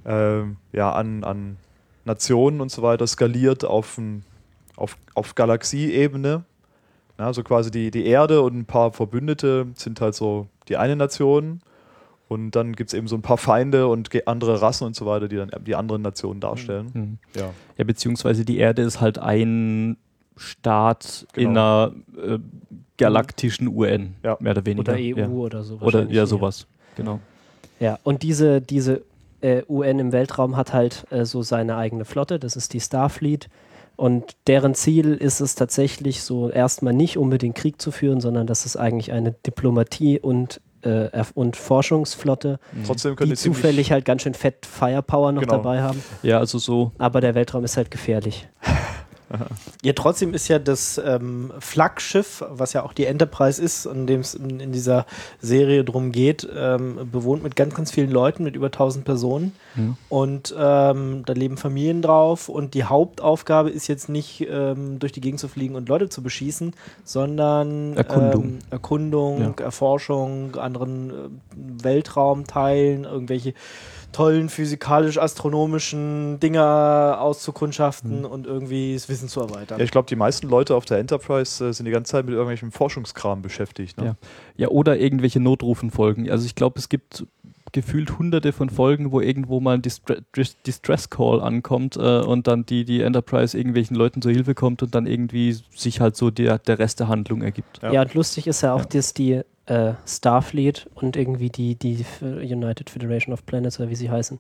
ähm, 0.07 0.57
ja, 0.73 0.93
an, 0.93 1.25
an 1.25 1.59
Nationen 2.07 2.62
und 2.62 2.71
so 2.71 2.81
weiter, 2.81 3.07
skaliert 3.07 3.67
auf, 3.67 3.99
ein, 3.99 4.25
auf, 4.77 4.97
auf 5.15 5.35
Galaxieebene. 5.35 6.45
Ja, 7.21 7.27
also 7.27 7.43
quasi 7.43 7.71
die, 7.71 7.91
die 7.91 8.07
Erde 8.07 8.41
und 8.41 8.57
ein 8.57 8.65
paar 8.65 8.93
Verbündete 8.93 9.67
sind 9.75 10.00
halt 10.00 10.15
so 10.15 10.47
die 10.69 10.79
eine 10.79 10.97
Nation. 10.97 11.61
Und 12.29 12.53
dann 12.53 12.75
gibt 12.75 12.89
es 12.89 12.95
eben 12.95 13.09
so 13.09 13.17
ein 13.17 13.21
paar 13.21 13.37
Feinde 13.37 13.89
und 13.89 14.09
andere 14.27 14.62
Rassen 14.62 14.87
und 14.87 14.97
so 14.97 15.05
weiter, 15.05 15.29
die 15.29 15.37
dann 15.37 15.50
die 15.67 15.75
anderen 15.75 16.00
Nationen 16.00 16.41
darstellen. 16.41 16.91
Mhm. 16.95 17.19
Ja. 17.39 17.50
Ja, 17.77 17.85
beziehungsweise 17.85 18.47
die 18.47 18.57
Erde 18.57 18.81
ist 18.83 19.03
halt 19.03 19.19
ein 19.19 19.99
Staat 20.37 21.27
in 21.35 21.49
Genau. 21.49 21.61
einer 21.61 21.93
äh, 22.17 22.39
galaktischen 22.97 23.69
UN, 23.69 24.15
Ja. 24.23 24.39
mehr 24.41 24.53
oder 24.53 24.65
weniger. 24.65 24.93
Oder 24.93 24.99
EU 24.99 25.19
ja. 25.19 25.29
oder 25.29 25.62
so. 25.62 25.77
Oder 25.81 26.05
ja, 26.05 26.25
sowas. 26.25 26.67
Genau. 26.97 27.21
Ja, 27.81 27.99
und 28.03 28.23
diese, 28.23 28.62
diese 28.62 29.03
äh, 29.43 29.62
UN 29.69 29.99
im 29.99 30.12
Weltraum 30.12 30.57
hat 30.57 30.73
halt 30.73 31.05
äh, 31.11 31.27
so 31.27 31.43
seine 31.43 31.77
eigene 31.77 32.07
Flotte, 32.07 32.39
das 32.39 32.57
ist 32.57 32.73
die 32.73 32.81
Starfleet. 32.81 33.50
Und 34.00 34.35
deren 34.47 34.75
Ziel 34.75 35.12
ist 35.12 35.40
es 35.40 35.57
tatsächlich 35.57 36.23
so 36.23 36.49
erstmal 36.49 36.95
nicht 36.95 37.19
unbedingt 37.19 37.54
Krieg 37.54 37.83
zu 37.83 37.90
führen, 37.90 38.23
sondern 38.23 38.47
das 38.47 38.64
ist 38.64 38.76
eigentlich 38.76 39.12
eine 39.12 39.33
Diplomatie 39.33 40.19
und, 40.19 40.62
äh, 40.80 41.11
und 41.35 41.54
Forschungsflotte, 41.54 42.59
Trotzdem 42.87 43.14
können 43.14 43.28
die 43.33 43.37
zufällig 43.37 43.92
halt 43.92 44.07
ganz 44.07 44.23
schön 44.23 44.33
fett 44.33 44.64
Firepower 44.64 45.33
noch 45.33 45.42
Genau. 45.42 45.57
dabei 45.57 45.83
haben. 45.83 46.02
Ja, 46.23 46.38
also 46.38 46.57
so, 46.57 46.92
Aber 46.97 47.21
der 47.21 47.35
Weltraum 47.35 47.62
ist 47.62 47.76
halt 47.76 47.90
gefährlich. 47.90 48.49
Ja, 49.83 49.93
trotzdem 49.93 50.35
ist 50.35 50.49
ja 50.49 50.59
das 50.59 51.01
ähm, 51.05 51.53
Flaggschiff, 51.61 52.45
was 52.49 52.73
ja 52.73 52.83
auch 52.83 52.93
die 52.93 53.05
Enterprise 53.05 53.63
ist, 53.63 53.87
in 53.87 54.07
dem 54.07 54.21
es 54.21 54.35
in, 54.35 54.59
in 54.59 54.73
dieser 54.73 55.07
Serie 55.41 55.85
drum 55.85 56.11
geht, 56.11 56.49
ähm, 56.55 57.09
bewohnt 57.11 57.43
mit 57.43 57.55
ganz, 57.55 57.75
ganz 57.75 57.91
vielen 57.93 58.11
Leuten, 58.11 58.43
mit 58.43 58.57
über 58.57 58.67
1000 58.67 59.05
Personen. 59.05 59.53
Mhm. 59.77 59.97
Und 60.09 60.55
ähm, 60.59 61.23
da 61.25 61.33
leben 61.33 61.57
Familien 61.57 62.03
drauf. 62.03 62.49
Und 62.49 62.75
die 62.75 62.85
Hauptaufgabe 62.85 63.71
ist 63.71 63.87
jetzt 63.87 64.09
nicht, 64.09 64.47
ähm, 64.51 64.99
durch 64.99 65.13
die 65.13 65.21
Gegend 65.21 65.41
zu 65.41 65.49
fliegen 65.49 65.77
und 65.77 65.89
Leute 65.89 66.09
zu 66.09 66.23
beschießen, 66.23 66.75
sondern 67.05 67.97
Erkundung. 67.97 68.45
ähm, 68.45 68.59
Erkundung, 68.71 69.59
Erforschung, 69.59 70.57
anderen 70.57 71.11
äh, 71.11 71.85
Weltraumteilen, 71.85 73.05
irgendwelche 73.05 73.55
tollen 74.12 74.49
physikalisch-astronomischen 74.49 76.40
Dinger 76.40 77.19
auszukundschaften 77.21 78.25
und 78.25 78.47
irgendwie 78.47 78.95
das 78.95 79.09
Wissen 79.09 79.29
zu 79.29 79.40
erweitern. 79.40 79.79
Ja, 79.79 79.85
ich 79.85 79.90
glaube, 79.90 80.09
die 80.09 80.17
meisten 80.17 80.49
Leute 80.49 80.75
auf 80.75 80.85
der 80.85 80.99
Enterprise 80.99 81.69
äh, 81.69 81.73
sind 81.73 81.87
die 81.87 81.93
ganze 81.93 82.12
Zeit 82.12 82.25
mit 82.25 82.35
irgendwelchem 82.35 82.73
Forschungskram 82.73 83.43
beschäftigt. 83.43 83.99
Ne? 83.99 84.05
Ja. 84.05 84.17
Ja, 84.57 84.69
oder 84.69 84.99
irgendwelche 84.99 85.40
Notrufenfolgen. 85.40 86.31
Also 86.31 86.45
ich 86.45 86.55
glaube, 86.55 86.79
es 86.79 86.88
gibt 86.88 87.25
gefühlt 87.73 88.19
hunderte 88.19 88.53
von 88.53 88.71
Folgen, 88.71 89.12
wo 89.12 89.21
irgendwo 89.21 89.61
mal 89.61 89.75
ein 89.75 89.83
Distre 89.83 90.23
Dis 90.37 90.61
Distress 90.62 91.11
Call 91.11 91.41
ankommt 91.41 91.97
äh, 91.97 92.21
und 92.21 92.47
dann 92.47 92.67
die, 92.67 92.85
die 92.85 93.00
Enterprise 93.03 93.57
irgendwelchen 93.57 93.97
Leuten 93.97 94.23
zur 94.23 94.33
Hilfe 94.33 94.55
kommt 94.55 94.83
und 94.83 94.95
dann 94.95 95.07
irgendwie 95.07 95.57
sich 95.75 96.00
halt 96.00 96.17
so 96.17 96.31
der, 96.31 96.59
der 96.59 96.79
Rest 96.79 97.00
der 97.00 97.09
Handlung 97.09 97.43
ergibt. 97.43 97.81
Ja. 97.83 97.93
Ja, 97.93 98.03
und 98.03 98.15
lustig 98.15 98.47
ist 98.47 98.62
ja 98.62 98.75
auch, 98.75 98.81
Ja. 98.81 98.87
dass 98.87 99.15
die 99.15 99.41
äh, 99.67 99.93
Starfleet 100.07 100.89
und 100.95 101.17
irgendwie 101.17 101.50
die, 101.50 101.77
die 101.77 102.05
United 102.23 102.91
Federation 102.91 103.33
of 103.33 103.47
Planets 103.47 103.79
oder 103.79 103.89
wie 103.91 103.95
sie 103.97 104.11
heißen, 104.11 104.39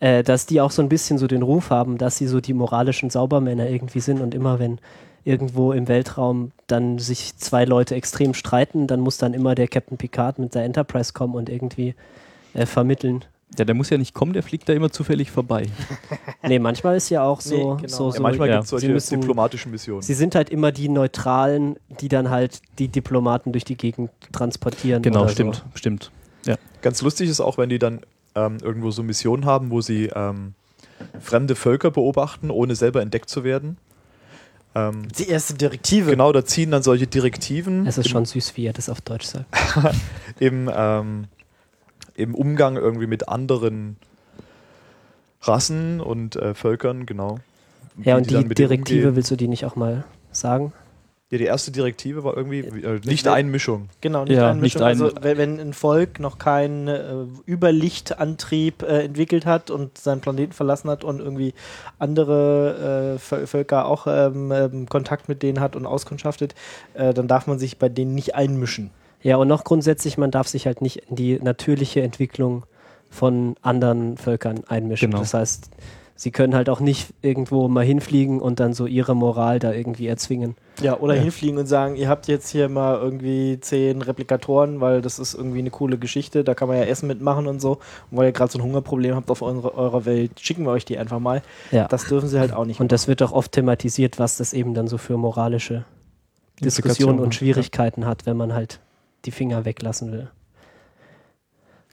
äh, 0.00 0.22
dass 0.22 0.46
die 0.46 0.60
auch 0.60 0.70
so 0.70 0.80
ein 0.82 0.88
bisschen 0.88 1.18
so 1.18 1.26
den 1.26 1.42
Ruf 1.42 1.70
haben, 1.70 1.98
dass 1.98 2.16
sie 2.16 2.26
so 2.26 2.40
die 2.40 2.54
moralischen 2.54 3.10
Saubermänner 3.10 3.68
irgendwie 3.68 4.00
sind 4.00 4.20
und 4.20 4.34
immer 4.34 4.58
wenn 4.58 4.78
irgendwo 5.26 5.72
im 5.72 5.88
Weltraum 5.88 6.52
dann 6.66 6.98
sich 6.98 7.36
zwei 7.38 7.64
Leute 7.64 7.94
extrem 7.94 8.34
streiten, 8.34 8.86
dann 8.86 9.00
muss 9.00 9.16
dann 9.16 9.32
immer 9.32 9.54
der 9.54 9.68
Captain 9.68 9.96
Picard 9.96 10.38
mit 10.38 10.54
der 10.54 10.64
Enterprise 10.64 11.14
kommen 11.14 11.34
und 11.34 11.48
irgendwie 11.48 11.94
äh, 12.54 12.66
vermitteln. 12.66 13.24
Ja, 13.58 13.64
der 13.64 13.74
muss 13.76 13.88
ja 13.90 13.98
nicht 13.98 14.14
kommen, 14.14 14.32
der 14.32 14.42
fliegt 14.42 14.68
da 14.68 14.72
immer 14.72 14.90
zufällig 14.90 15.30
vorbei. 15.30 15.66
Nee, 16.46 16.58
manchmal 16.58 16.96
ist 16.96 17.08
ja 17.08 17.22
auch 17.22 17.40
so, 17.40 17.54
Nee, 17.76 17.82
genau. 17.82 17.88
so, 17.96 18.06
Ja, 18.06 18.10
so 18.10 18.14
Ja, 18.16 18.20
manchmal 18.20 18.48
ja. 18.48 18.54
gibt 18.56 18.64
es 18.64 18.70
solche 18.70 18.86
Sie 18.86 18.92
müssen- 18.92 19.20
diplomatischen 19.20 19.70
Missionen. 19.70 20.02
Sie 20.02 20.12
sind 20.14 20.34
halt 20.34 20.50
immer 20.50 20.72
die 20.72 20.88
Neutralen, 20.90 21.76
die 22.00 22.08
dann 22.08 22.28
halt 22.28 22.60
die 22.78 22.88
Diplomaten 22.88 23.52
durch 23.52 23.64
die 23.64 23.76
Gegend 23.76 24.10
transportieren. 24.32 25.02
Genau, 25.02 25.22
oder 25.22 25.30
stimmt, 25.30 25.56
So. 25.56 25.62
stimmt. 25.78 26.10
Ganz 26.82 27.00
lustig 27.00 27.30
ist 27.30 27.40
auch, 27.40 27.56
wenn 27.56 27.70
die 27.70 27.78
dann 27.78 28.00
ähm, 28.34 28.58
irgendwo 28.60 28.90
so 28.90 29.02
Missionen 29.02 29.46
haben, 29.46 29.70
wo 29.70 29.80
sie 29.80 30.10
ähm, 30.14 30.52
fremde 31.18 31.54
Völker 31.54 31.90
beobachten, 31.90 32.50
ohne 32.50 32.74
selber 32.74 33.00
entdeckt 33.00 33.30
zu 33.30 33.42
werden. 33.42 33.78
Ähm, 34.74 35.08
die 35.18 35.28
erste 35.28 35.54
Direktive. 35.54 36.10
genau, 36.10 36.30
da 36.32 36.44
ziehen 36.44 36.70
dann 36.72 36.82
solche 36.82 37.06
Direktiven 37.06 37.86
Es 37.86 37.96
ist 37.96 38.04
im, 38.06 38.12
schon 38.12 38.24
süß, 38.26 38.54
wie 38.58 38.66
er 38.66 38.74
das 38.74 38.90
auf 38.90 39.00
Deutsch 39.00 39.24
sagt. 39.24 39.46
im, 40.40 40.70
ähm, 40.74 41.24
im 42.16 42.34
Umgang 42.34 42.76
irgendwie 42.76 43.06
mit 43.06 43.28
anderen 43.28 43.96
Rassen 45.42 46.00
und 46.00 46.36
äh, 46.36 46.54
Völkern, 46.54 47.06
genau. 47.06 47.38
Ja, 48.02 48.16
und 48.16 48.28
die, 48.30 48.34
denen 48.34 48.48
Direktive, 48.48 49.14
willst 49.14 49.30
du 49.30 49.36
die 49.36 49.48
nicht 49.48 49.64
auch 49.64 49.76
mal 49.76 50.04
sagen? 50.32 50.72
Ja, 51.30 51.38
die 51.38 51.44
erste 51.44 51.70
Direktive 51.72 52.22
war 52.22 52.36
irgendwie 52.36 52.60
äh, 52.60 52.70
Mit- 52.70 53.06
nicht 53.06 53.24
mit- 53.24 53.34
Einmischung. 53.34 53.88
Genau, 54.00 54.24
nicht 54.24 54.36
Ja, 54.36 54.50
also 54.52 55.10
wenn, 55.20 55.38
wenn 55.38 55.58
ein 55.60 55.72
Volk 55.72 56.20
noch 56.20 56.38
keinen 56.38 56.86
äh, 56.88 57.24
Überlichtantrieb 57.48 58.82
äh, 58.82 59.04
entwickelt 59.04 59.44
hat 59.46 59.70
und 59.70 59.98
seinen 59.98 60.20
Planeten 60.20 60.52
verlassen 60.52 60.90
hat 60.90 61.02
und 61.02 61.20
irgendwie 61.20 61.54
andere 61.98 63.16
äh, 63.16 63.18
Völ- 63.18 63.46
Völker 63.46 63.86
auch 63.86 64.06
ähm, 64.06 64.52
ähm, 64.52 64.88
Kontakt 64.88 65.28
mit 65.28 65.42
denen 65.42 65.60
hat 65.60 65.76
und 65.76 65.86
auskundschaftet, 65.86 66.54
äh, 66.94 67.12
dann 67.14 67.26
darf 67.26 67.46
man 67.46 67.58
sich 67.58 67.78
bei 67.78 67.88
denen 67.88 68.14
nicht 68.14 68.34
einmischen. 68.34 68.90
Ja, 69.24 69.36
und 69.38 69.48
noch 69.48 69.64
grundsätzlich, 69.64 70.16
man 70.18 70.30
darf 70.30 70.46
sich 70.46 70.66
halt 70.66 70.80
nicht 70.82 70.98
in 71.08 71.16
die 71.16 71.40
natürliche 71.40 72.02
Entwicklung 72.02 72.64
von 73.10 73.56
anderen 73.62 74.16
Völkern 74.16 74.62
einmischen. 74.68 75.10
Genau. 75.10 75.20
Das 75.22 75.34
heißt, 75.34 75.70
sie 76.14 76.30
können 76.30 76.54
halt 76.54 76.68
auch 76.68 76.80
nicht 76.80 77.14
irgendwo 77.22 77.66
mal 77.68 77.84
hinfliegen 77.84 78.40
und 78.40 78.60
dann 78.60 78.74
so 78.74 78.86
ihre 78.86 79.16
Moral 79.16 79.58
da 79.60 79.72
irgendwie 79.72 80.08
erzwingen. 80.08 80.56
Ja, 80.82 80.98
oder 80.98 81.14
Ja. 81.14 81.22
hinfliegen 81.22 81.56
und 81.58 81.66
sagen, 81.66 81.96
ihr 81.96 82.08
habt 82.08 82.26
jetzt 82.28 82.50
hier 82.50 82.68
mal 82.68 82.98
irgendwie 82.98 83.58
zehn 83.60 84.02
Replikatoren, 84.02 84.80
weil 84.80 85.00
das 85.00 85.18
ist 85.18 85.32
irgendwie 85.34 85.60
eine 85.60 85.70
coole 85.70 85.96
Geschichte, 85.96 86.44
da 86.44 86.54
kann 86.54 86.68
man 86.68 86.76
ja 86.76 86.84
Essen 86.84 87.06
mitmachen 87.06 87.46
und 87.46 87.60
so. 87.60 87.78
Und 88.10 88.18
weil 88.18 88.26
ihr 88.26 88.32
gerade 88.32 88.52
so 88.52 88.58
ein 88.58 88.62
Hungerproblem 88.62 89.14
habt 89.14 89.30
auf 89.30 89.40
eure, 89.42 89.74
eurer 89.74 90.04
Welt, 90.04 90.38
schicken 90.38 90.64
wir 90.64 90.72
euch 90.72 90.84
die 90.84 90.98
einfach 90.98 91.18
mal. 91.18 91.40
Ja. 91.70 91.88
Das 91.88 92.06
dürfen 92.08 92.28
sie 92.28 92.38
halt 92.38 92.52
auch 92.52 92.66
nicht. 92.66 92.78
Und 92.80 92.92
das 92.92 93.08
wird 93.08 93.22
auch 93.22 93.32
oft 93.32 93.52
thematisiert, 93.52 94.18
was 94.18 94.36
das 94.36 94.52
eben 94.52 94.74
dann 94.74 94.86
so 94.86 94.98
für 94.98 95.16
moralische 95.16 95.84
Diskussionen 96.60 97.18
und 97.20 97.34
Schwierigkeiten 97.34 98.04
hat, 98.06 98.26
wenn 98.26 98.36
man 98.36 98.52
halt 98.52 98.80
die 99.24 99.30
Finger 99.30 99.64
weglassen 99.64 100.12
will. 100.12 100.30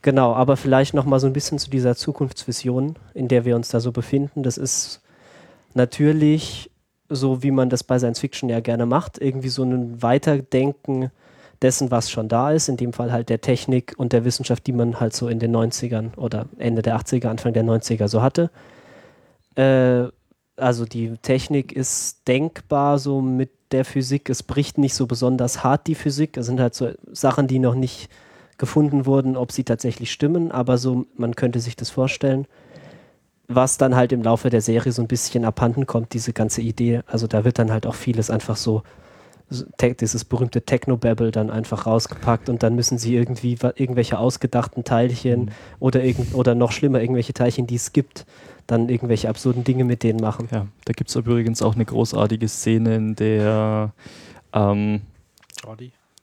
Genau, 0.01 0.33
aber 0.33 0.57
vielleicht 0.57 0.93
noch 0.93 1.05
mal 1.05 1.19
so 1.19 1.27
ein 1.27 1.33
bisschen 1.33 1.59
zu 1.59 1.69
dieser 1.69 1.95
Zukunftsvision, 1.95 2.95
in 3.13 3.27
der 3.27 3.45
wir 3.45 3.55
uns 3.55 3.69
da 3.69 3.79
so 3.79 3.91
befinden. 3.91 4.41
Das 4.41 4.57
ist 4.57 5.01
natürlich 5.75 6.71
so, 7.07 7.43
wie 7.43 7.51
man 7.51 7.69
das 7.69 7.83
bei 7.83 7.99
Science 7.99 8.19
Fiction 8.19 8.49
ja 8.49 8.61
gerne 8.61 8.85
macht, 8.85 9.19
irgendwie 9.19 9.49
so 9.49 9.63
ein 9.63 10.01
Weiterdenken 10.01 11.11
dessen, 11.61 11.91
was 11.91 12.09
schon 12.09 12.27
da 12.27 12.51
ist, 12.51 12.69
in 12.69 12.77
dem 12.77 12.93
Fall 12.93 13.11
halt 13.11 13.29
der 13.29 13.41
Technik 13.41 13.93
und 13.97 14.13
der 14.13 14.25
Wissenschaft, 14.25 14.65
die 14.65 14.71
man 14.71 14.99
halt 14.99 15.15
so 15.15 15.27
in 15.27 15.37
den 15.37 15.55
90ern 15.55 16.17
oder 16.17 16.47
Ende 16.57 16.81
der 16.81 16.97
80er, 16.97 17.27
Anfang 17.27 17.53
der 17.53 17.63
90er 17.63 18.07
so 18.07 18.23
hatte. 18.23 18.49
Äh, 19.55 20.05
also 20.55 20.85
die 20.85 21.17
Technik 21.21 21.71
ist 21.71 22.27
denkbar 22.27 22.97
so 22.97 23.21
mit 23.21 23.51
der 23.71 23.85
Physik. 23.85 24.29
Es 24.29 24.43
bricht 24.43 24.77
nicht 24.77 24.93
so 24.93 25.07
besonders 25.07 25.63
hart 25.63 25.87
die 25.87 25.95
Physik. 25.95 26.37
Es 26.37 26.45
sind 26.45 26.59
halt 26.59 26.75
so 26.75 26.91
Sachen, 27.11 27.47
die 27.47 27.59
noch 27.59 27.75
nicht 27.75 28.09
gefunden 28.57 29.05
wurden, 29.05 29.35
ob 29.37 29.51
sie 29.51 29.63
tatsächlich 29.63 30.11
stimmen, 30.11 30.51
aber 30.51 30.77
so, 30.77 31.07
man 31.17 31.35
könnte 31.35 31.59
sich 31.59 31.75
das 31.75 31.89
vorstellen. 31.89 32.45
Was 33.47 33.77
dann 33.77 33.95
halt 33.95 34.11
im 34.13 34.21
Laufe 34.21 34.49
der 34.49 34.61
Serie 34.61 34.91
so 34.91 35.01
ein 35.01 35.07
bisschen 35.07 35.45
abhanden 35.45 35.87
kommt, 35.87 36.13
diese 36.13 36.31
ganze 36.31 36.61
Idee. 36.61 37.01
Also 37.07 37.25
da 37.25 37.43
wird 37.43 37.57
dann 37.57 37.71
halt 37.71 37.87
auch 37.87 37.95
vieles 37.95 38.29
einfach 38.29 38.55
so, 38.55 38.83
dieses 39.99 40.23
berühmte 40.25 40.61
Technobabble 40.61 41.31
dann 41.31 41.49
einfach 41.49 41.85
rausgepackt 41.85 42.49
und 42.49 42.63
dann 42.63 42.75
müssen 42.75 42.97
sie 42.97 43.15
irgendwie 43.15 43.57
irgendwelche 43.75 44.17
ausgedachten 44.17 44.83
Teilchen 44.83 45.51
oder, 45.79 46.03
irgend, 46.03 46.33
oder 46.35 46.55
noch 46.55 46.71
schlimmer, 46.71 47.01
irgendwelche 47.01 47.33
Teilchen, 47.33 47.67
die 47.67 47.75
es 47.75 47.91
gibt, 47.91 48.25
dann 48.67 48.89
irgendwelche 48.89 49.29
absurden 49.29 49.63
Dinge 49.63 49.83
mit 49.83 50.03
denen 50.03 50.19
machen. 50.19 50.47
Ja, 50.51 50.67
da 50.85 50.93
gibt 50.93 51.09
es 51.09 51.15
übrigens 51.15 51.61
auch 51.61 51.75
eine 51.75 51.85
großartige 51.85 52.47
Szene, 52.47 52.95
in 52.95 53.15
der 53.15 53.93
ähm, 54.53 55.01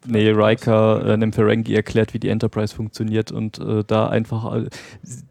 Nee, 0.07 0.31
Riker 0.31 1.05
äh, 1.05 1.13
einem 1.13 1.33
Ferengi 1.33 1.75
erklärt, 1.75 2.15
wie 2.15 2.21
die 2.21 2.29
Enterprise 2.29 2.75
funktioniert 2.75 3.33
und 3.33 3.59
äh, 3.59 3.83
da 3.85 4.09
einfach 4.09 4.55
äh, 4.55 4.69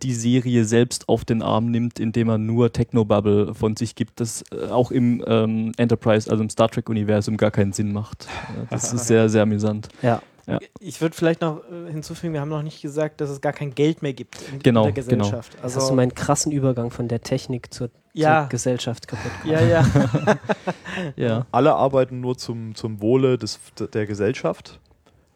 die 0.04 0.14
Serie 0.14 0.66
selbst 0.66 1.08
auf 1.08 1.24
den 1.24 1.42
Arm 1.42 1.72
nimmt, 1.72 2.00
indem 2.00 2.30
er 2.30 2.38
nur 2.38 2.74
Technobubble 2.74 3.54
von 3.54 3.78
sich 3.78 3.96
gibt, 3.96 4.20
das 4.20 4.44
äh, 4.52 4.68
auch 4.68 4.92
im 4.92 5.24
ähm, 5.26 5.72
Enterprise, 5.78 6.30
also 6.30 6.44
im 6.44 6.50
Star 6.50 6.70
Trek-Universum 6.70 7.38
gar 7.38 7.52
keinen 7.52 7.72
Sinn 7.72 7.94
macht. 7.94 8.26
Äh, 8.26 8.66
das 8.70 8.92
ist 8.92 9.08
sehr, 9.08 9.30
sehr 9.30 9.44
amüsant. 9.44 9.88
Ja. 10.02 10.22
Ich 10.80 11.02
würde 11.02 11.16
vielleicht 11.16 11.42
noch 11.42 11.62
äh, 11.70 11.92
hinzufügen, 11.92 12.34
wir 12.34 12.42
haben 12.42 12.50
noch 12.50 12.64
nicht 12.64 12.82
gesagt, 12.82 13.20
dass 13.22 13.30
es 13.30 13.42
gar 13.42 13.54
kein 13.54 13.76
Geld 13.76 14.02
mehr 14.02 14.14
gibt 14.14 14.38
in, 14.52 14.60
Genau, 14.60 14.82
in 14.88 14.94
der 14.94 15.04
Gesellschaft. 15.04 15.54
Jetzt 15.54 15.64
Also, 15.64 15.82
hast 15.82 15.90
du 15.90 15.96
meinen 15.96 16.16
krassen 16.16 16.52
Übergang 16.52 16.90
von 16.90 17.08
der 17.08 17.22
Technik 17.22 17.74
zur, 17.74 17.90
Ja. 18.14 18.44
zur 18.44 18.50
Gesellschaft 18.50 19.08
kaputt 19.08 19.32
gemacht. 19.44 19.62
ja, 19.62 19.84
ja. 19.84 20.38
Ja. 21.16 21.46
Alle 21.52 21.76
arbeiten 21.76 22.22
nur 22.22 22.38
zum, 22.38 22.76
zum 22.76 23.02
Wohle 23.02 23.38
des, 23.38 23.60
der 23.94 24.06
Gesellschaft. 24.06 24.80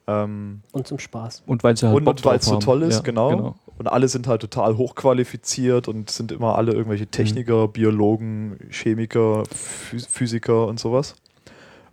Ähm, 0.08 0.62
Und 0.72 0.88
zum 0.88 0.98
Spaß. 1.00 1.44
Und 1.46 1.64
weil 1.64 1.78
sie 1.78 1.88
halt 1.88 2.08
und 2.08 2.26
es 2.26 2.46
so 2.46 2.58
toll 2.58 2.84
ist, 2.84 2.98
Ja, 2.98 3.02
genau. 3.02 3.56
Und 3.78 3.88
alle 3.88 4.08
sind 4.08 4.28
halt 4.28 4.42
total 4.42 4.78
hochqualifiziert 4.78 5.88
und 5.88 6.10
sind 6.10 6.32
immer 6.32 6.56
alle 6.56 6.72
irgendwelche 6.74 7.08
Techniker, 7.08 7.68
Biologen, 7.68 8.58
Chemiker, 8.70 9.44
Phys 9.52 10.06
Physiker 10.06 10.68
und 10.68 10.80
sowas. 10.80 11.16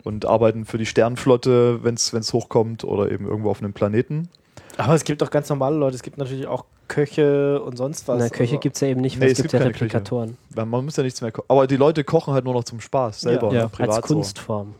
Und 0.08 0.24
arbeiten 0.24 0.64
für 0.64 0.78
die 0.78 0.86
Sternflotte, 0.86 1.84
wenn 1.84 1.94
es 1.94 2.32
hochkommt 2.32 2.82
oder 2.82 3.12
eben 3.12 3.26
irgendwo 3.26 3.50
auf 3.50 3.60
einem 3.60 3.74
Planeten. 3.74 4.30
Aber 4.78 4.94
es 4.94 5.04
gibt 5.04 5.22
auch 5.22 5.28
ganz 5.30 5.50
normale 5.50 5.76
Leute. 5.76 5.96
Es 5.96 6.02
gibt 6.02 6.16
natürlich 6.16 6.46
auch 6.46 6.64
Köche 6.88 7.60
und 7.60 7.76
sonst 7.76 8.08
was. 8.08 8.18
Na, 8.18 8.30
Köche 8.30 8.56
gibt 8.56 8.76
es 8.76 8.80
ja 8.80 8.88
eben 8.88 9.02
nicht, 9.02 9.20
weil 9.20 9.26
Nee, 9.26 9.32
es 9.32 9.38
es 9.38 9.42
gibt 9.42 9.52
gibt 9.52 9.62
ja. 9.62 9.66
Replikatoren. 9.68 10.38
Man 10.54 10.70
muss 10.70 10.96
ja 10.96 11.02
nichts 11.02 11.20
mehr 11.20 11.30
kochen. 11.30 11.44
Aber 11.48 11.66
die 11.66 11.76
Leute 11.76 12.04
kochen 12.04 12.32
halt 12.32 12.46
nur 12.46 12.54
noch 12.54 12.64
zum 12.64 12.80
Spaß 12.80 13.20
selber, 13.20 13.52
Ja. 13.52 13.64
ne, 13.64 13.68
privat 13.68 13.96
Als 13.96 14.06
Kunstform. 14.06 14.74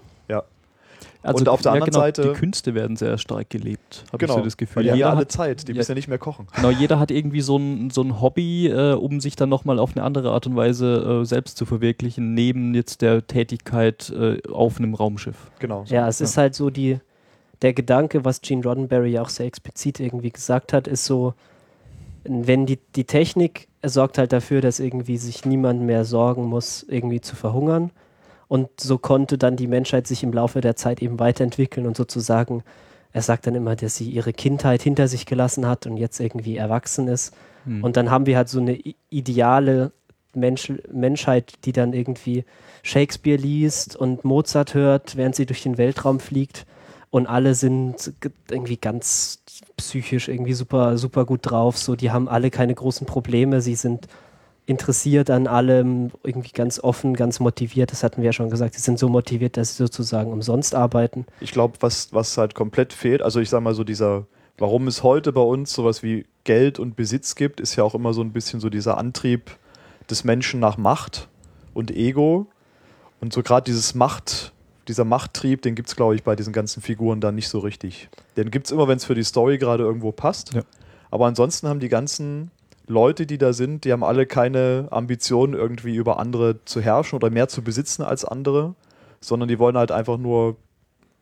Also 1.28 1.42
Und 1.42 1.48
auf 1.48 1.62
der 1.62 1.70
ja, 1.70 1.74
anderen 1.74 1.90
genau, 1.92 2.00
Seite- 2.04 2.22
Die 2.22 2.32
Künste 2.38 2.74
werden 2.74 2.96
sehr 2.96 3.18
stark 3.18 3.50
gelebt, 3.50 4.04
habe 4.08 4.18
Genau, 4.18 4.34
ich 4.34 4.38
so 4.38 4.44
das 4.44 4.56
Gefühl. 4.56 4.76
weil 4.76 4.84
die 4.84 4.90
haben 4.90 4.98
ja 4.98 5.10
alle 5.10 5.18
hat, 5.20 5.32
Zeit, 5.32 5.68
die 5.68 5.72
ja. 5.72 5.78
müssen 5.78 5.92
ja 5.92 5.94
nicht 5.94 6.08
mehr 6.08 6.18
kochen. 6.18 6.46
genau, 6.56 6.70
jeder 6.70 6.98
hat 6.98 7.10
irgendwie 7.10 7.40
so 7.40 7.56
ein, 7.56 7.90
so 7.90 8.02
ein 8.02 8.20
Hobby, 8.20 8.68
äh, 8.68 8.94
um 8.94 9.20
sich 9.20 9.36
dann 9.36 9.48
nochmal 9.48 9.78
auf 9.78 9.96
eine 9.96 10.04
andere 10.04 10.30
Art 10.32 10.46
und 10.46 10.56
Weise 10.56 11.20
äh, 11.22 11.24
selbst 11.24 11.56
zu 11.56 11.66
verwirklichen, 11.66 12.34
neben 12.34 12.74
jetzt 12.74 13.02
der 13.02 13.26
Tätigkeit 13.26 14.10
äh, 14.10 14.38
auf 14.50 14.78
einem 14.78 14.94
Raumschiff. 14.94 15.50
Genau. 15.58 15.84
so. 15.84 15.94
Ja, 15.94 16.08
es 16.08 16.20
ist 16.20 16.36
halt 16.36 16.54
so 16.54 16.70
die, 16.70 16.98
der 17.62 17.72
Gedanke, 17.72 18.24
was 18.24 18.40
Gene 18.40 18.62
Roddenberry 18.62 19.10
ja 19.12 19.22
auch 19.22 19.28
sehr 19.28 19.46
explizit 19.46 20.00
irgendwie 20.00 20.30
gesagt 20.30 20.72
hat, 20.72 20.86
ist 20.88 21.04
so, 21.04 21.34
wenn 22.24 22.66
die, 22.66 22.78
die 22.94 23.04
Technik 23.04 23.68
sorgt 23.84 24.18
halt 24.18 24.32
dafür, 24.32 24.60
dass 24.60 24.80
irgendwie 24.80 25.16
sich 25.18 25.44
niemand 25.44 25.82
mehr 25.82 26.04
sorgen 26.04 26.44
muss, 26.44 26.84
irgendwie 26.88 27.20
zu 27.20 27.36
verhungern. 27.36 27.90
Und 28.48 28.68
so 28.80 28.98
konnte 28.98 29.36
dann 29.36 29.56
die 29.56 29.66
Menschheit 29.66 30.06
sich 30.06 30.22
im 30.22 30.32
Laufe 30.32 30.60
der 30.60 30.74
Zeit 30.74 31.02
eben 31.02 31.18
weiterentwickeln 31.18 31.86
und 31.86 31.96
sozusagen, 31.96 32.64
er 33.12 33.22
sagt 33.22 33.46
dann 33.46 33.54
immer, 33.54 33.76
dass 33.76 33.96
sie 33.96 34.10
ihre 34.10 34.32
Kindheit 34.32 34.82
hinter 34.82 35.06
sich 35.06 35.26
gelassen 35.26 35.66
hat 35.66 35.86
und 35.86 35.98
jetzt 35.98 36.18
irgendwie 36.18 36.56
erwachsen 36.56 37.08
ist. 37.08 37.34
Hm. 37.64 37.84
Und 37.84 37.96
dann 37.96 38.10
haben 38.10 38.26
wir 38.26 38.36
halt 38.36 38.48
so 38.48 38.60
eine 38.60 38.78
ideale 39.10 39.92
Mensch 40.34 40.72
Menschheit, 40.90 41.52
die 41.64 41.72
dann 41.72 41.92
irgendwie 41.92 42.44
Shakespeare 42.82 43.38
liest 43.40 43.96
und 43.96 44.24
Mozart 44.24 44.74
hört, 44.74 45.16
während 45.16 45.34
sie 45.34 45.46
durch 45.46 45.62
den 45.62 45.78
Weltraum 45.78 46.20
fliegt. 46.20 46.64
Und 47.10 47.26
alle 47.26 47.54
sind 47.54 48.12
ge- 48.20 48.32
irgendwie 48.50 48.76
ganz 48.76 49.40
psychisch 49.78 50.28
irgendwie 50.28 50.52
super, 50.52 50.98
super 50.98 51.24
gut 51.24 51.40
drauf. 51.42 51.78
So, 51.78 51.96
die 51.96 52.10
haben 52.10 52.28
alle 52.28 52.50
keine 52.50 52.74
großen 52.74 53.06
Probleme. 53.06 53.60
Sie 53.62 53.74
sind 53.74 54.06
interessiert 54.68 55.30
an 55.30 55.46
allem, 55.46 56.10
irgendwie 56.22 56.52
ganz 56.52 56.78
offen, 56.78 57.14
ganz 57.14 57.40
motiviert. 57.40 57.90
Das 57.90 58.02
hatten 58.02 58.18
wir 58.18 58.26
ja 58.26 58.32
schon 58.34 58.50
gesagt. 58.50 58.74
Sie 58.74 58.82
sind 58.82 58.98
so 58.98 59.08
motiviert, 59.08 59.56
dass 59.56 59.70
sie 59.70 59.82
sozusagen 59.82 60.30
umsonst 60.30 60.74
arbeiten. 60.74 61.24
Ich 61.40 61.52
glaube, 61.52 61.78
was, 61.80 62.12
was 62.12 62.36
halt 62.36 62.54
komplett 62.54 62.92
fehlt, 62.92 63.22
also 63.22 63.40
ich 63.40 63.48
sag 63.48 63.62
mal 63.62 63.74
so 63.74 63.82
dieser, 63.82 64.26
warum 64.58 64.86
es 64.86 65.02
heute 65.02 65.32
bei 65.32 65.40
uns 65.40 65.72
sowas 65.72 66.02
wie 66.02 66.26
Geld 66.44 66.78
und 66.78 66.96
Besitz 66.96 67.34
gibt, 67.34 67.60
ist 67.60 67.76
ja 67.76 67.84
auch 67.84 67.94
immer 67.94 68.12
so 68.12 68.20
ein 68.20 68.32
bisschen 68.32 68.60
so 68.60 68.68
dieser 68.68 68.98
Antrieb 68.98 69.56
des 70.10 70.24
Menschen 70.24 70.60
nach 70.60 70.76
Macht 70.76 71.28
und 71.72 71.90
Ego. 71.90 72.46
Und 73.22 73.32
so 73.32 73.42
gerade 73.42 73.64
dieses 73.64 73.94
Macht, 73.94 74.52
dieser 74.86 75.06
Machttrieb, 75.06 75.62
den 75.62 75.76
gibt 75.76 75.88
es, 75.88 75.96
glaube 75.96 76.14
ich, 76.14 76.22
bei 76.24 76.36
diesen 76.36 76.52
ganzen 76.52 76.82
Figuren 76.82 77.22
dann 77.22 77.34
nicht 77.34 77.48
so 77.48 77.60
richtig. 77.60 78.10
Den 78.36 78.50
gibt 78.50 78.66
es 78.66 78.72
immer, 78.72 78.86
wenn 78.86 78.98
es 78.98 79.06
für 79.06 79.14
die 79.14 79.24
Story 79.24 79.56
gerade 79.56 79.82
irgendwo 79.82 80.12
passt. 80.12 80.52
Ja. 80.52 80.60
Aber 81.10 81.24
ansonsten 81.24 81.68
haben 81.68 81.80
die 81.80 81.88
ganzen 81.88 82.50
Leute, 82.88 83.26
die 83.26 83.38
da 83.38 83.52
sind, 83.52 83.84
die 83.84 83.92
haben 83.92 84.02
alle 84.02 84.26
keine 84.26 84.88
Ambition, 84.90 85.54
irgendwie 85.54 85.94
über 85.94 86.18
andere 86.18 86.64
zu 86.64 86.80
herrschen 86.80 87.16
oder 87.16 87.30
mehr 87.30 87.48
zu 87.48 87.62
besitzen 87.62 88.02
als 88.02 88.24
andere, 88.24 88.74
sondern 89.20 89.48
die 89.48 89.58
wollen 89.58 89.76
halt 89.76 89.92
einfach 89.92 90.16
nur 90.16 90.56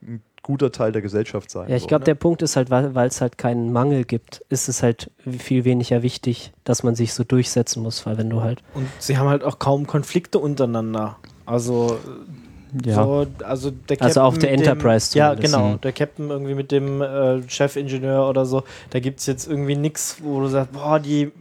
ein 0.03 0.23
guter 0.43 0.71
Teil 0.71 0.93
der 0.93 1.03
Gesellschaft 1.03 1.51
sein. 1.51 1.69
Ja, 1.69 1.75
ich 1.75 1.83
so, 1.83 1.89
glaube, 1.89 2.03
ne? 2.03 2.07
der 2.07 2.15
Punkt 2.15 2.41
ist 2.41 2.55
halt, 2.55 2.71
weil 2.71 3.09
es 3.09 3.21
halt 3.21 3.37
keinen 3.37 3.73
Mangel 3.73 4.05
gibt, 4.05 4.45
ist 4.49 4.69
es 4.69 4.83
halt 4.83 5.11
viel 5.27 5.65
weniger 5.65 6.03
wichtig, 6.03 6.53
dass 6.63 6.85
man 6.85 6.95
sich 6.95 7.15
so 7.15 7.25
durchsetzen 7.25 7.83
muss, 7.83 8.07
weil 8.07 8.17
wenn 8.17 8.31
du 8.31 8.43
halt 8.43 8.63
Und 8.75 8.89
sie 9.01 9.19
haben 9.19 9.29
halt 9.29 9.43
auch 9.43 9.59
kaum 9.59 9.89
Konflikte 9.89 10.39
untereinander. 10.39 11.17
Also, 11.47 11.99
Ja. 12.85 12.95
so, 12.95 13.27
also 13.45 13.71
der 13.73 14.01
Also 14.03 14.21
auf 14.21 14.39
der 14.39 14.53
mit 14.53 14.61
Enterprise 14.61 15.13
Dem, 15.13 15.19
ja, 15.19 15.35
genau. 15.35 15.71
Mhm. 15.71 15.81
Der 15.81 15.93
Captain 15.93 16.31
irgendwie 16.31 16.55
mit 16.55 16.71
dem 16.71 17.03
äh, 17.03 17.43
Chefingenieur 17.49 18.29
oder 18.29 18.47
so. 18.47 18.63
Da 18.91 19.01
gibt 19.01 19.19
es 19.21 19.27
jetzt 19.27 19.49
irgendwie 19.49 19.75
nichts, 19.77 20.19
wo 20.23 20.41
du 20.41 20.47
sagst, 20.47 20.73
boah, 20.73 21.01
die, 21.01 21.33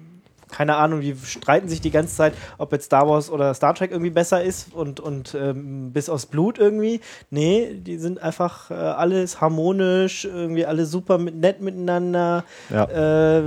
keine 0.56 0.78
Ahnung, 0.78 1.02
die 1.02 1.16
streiten 1.26 1.68
sich 1.68 1.82
die 1.82 1.92
ganze 1.92 2.16
Zeit, 2.16 2.34
ob 2.58 2.72
jetzt 2.72 2.86
Star 2.86 3.10
Wars 3.10 3.30
oder 3.30 3.54
Star 3.54 3.76
Trek 3.76 3.92
irgendwie 3.92 4.10
besser 4.12 4.42
ist 4.42 4.74
und, 4.74 5.02
und 5.02 5.36
ähm, 5.38 5.92
bis 5.92 6.08
aufs 6.08 6.28
Blut 6.28 6.58
irgendwie. 6.58 7.02
Nee, 7.30 7.74
die 7.76 7.98
sind 7.98 8.22
einfach 8.24 8.72
äh, 8.72 8.74
alles 8.76 9.42
harmonisch, 9.42 10.24
irgendwie 10.24 10.66
alle 10.66 10.86
super 10.86 11.18
mit, 11.18 11.36
nett 11.36 11.62
miteinander. 11.62 12.46
Ja. 12.70 13.40
Äh, 13.40 13.44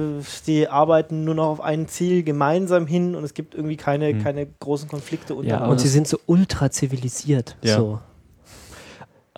die 0.46 0.68
arbeiten 0.68 1.24
nur 1.24 1.34
noch 1.34 1.46
auf 1.48 1.60
ein 1.62 1.88
Ziel 1.88 2.22
gemeinsam 2.24 2.86
hin 2.86 3.14
und 3.14 3.24
es 3.24 3.32
gibt 3.32 3.54
irgendwie 3.54 3.76
keine, 3.76 4.12
Mhm. 4.12 4.22
keine 4.22 4.46
großen 4.46 4.88
Konflikte 4.88 5.32
ja, 5.32 5.38
untereinander. 5.38 5.70
und 5.70 5.80
sie 5.80 5.88
sind 5.88 6.06
so 6.06 6.18
ultra 6.26 6.70
zivilisiert. 6.70 7.56
Ja. 7.62 7.76
So. 7.76 8.00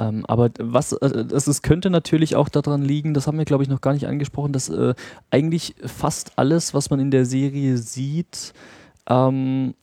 Ähm, 0.00 0.24
aber 0.26 0.50
was, 0.58 0.92
äh, 0.92 1.06
es 1.06 1.62
könnte 1.62 1.90
natürlich 1.90 2.34
auch 2.34 2.48
daran 2.48 2.82
liegen, 2.82 3.12
das 3.12 3.26
haben 3.26 3.38
wir 3.38 3.44
glaube 3.44 3.62
ich 3.62 3.68
noch 3.68 3.82
gar 3.82 3.92
nicht 3.92 4.06
angesprochen, 4.06 4.52
dass 4.52 4.70
äh, 4.70 4.94
eigentlich 5.30 5.74
fast 5.84 6.32
alles, 6.36 6.72
was 6.72 6.88
man 6.90 7.00
in 7.00 7.10
der 7.10 7.26
Serie 7.26 7.76
sieht, 7.76 8.54
ähm, 9.08 9.74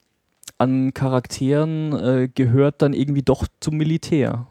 an 0.58 0.94
Charakteren 0.94 1.94
äh, 1.94 2.30
gehört 2.34 2.82
dann 2.82 2.94
irgendwie 2.94 3.22
doch 3.22 3.48
zum 3.60 3.78
Militär. 3.78 4.48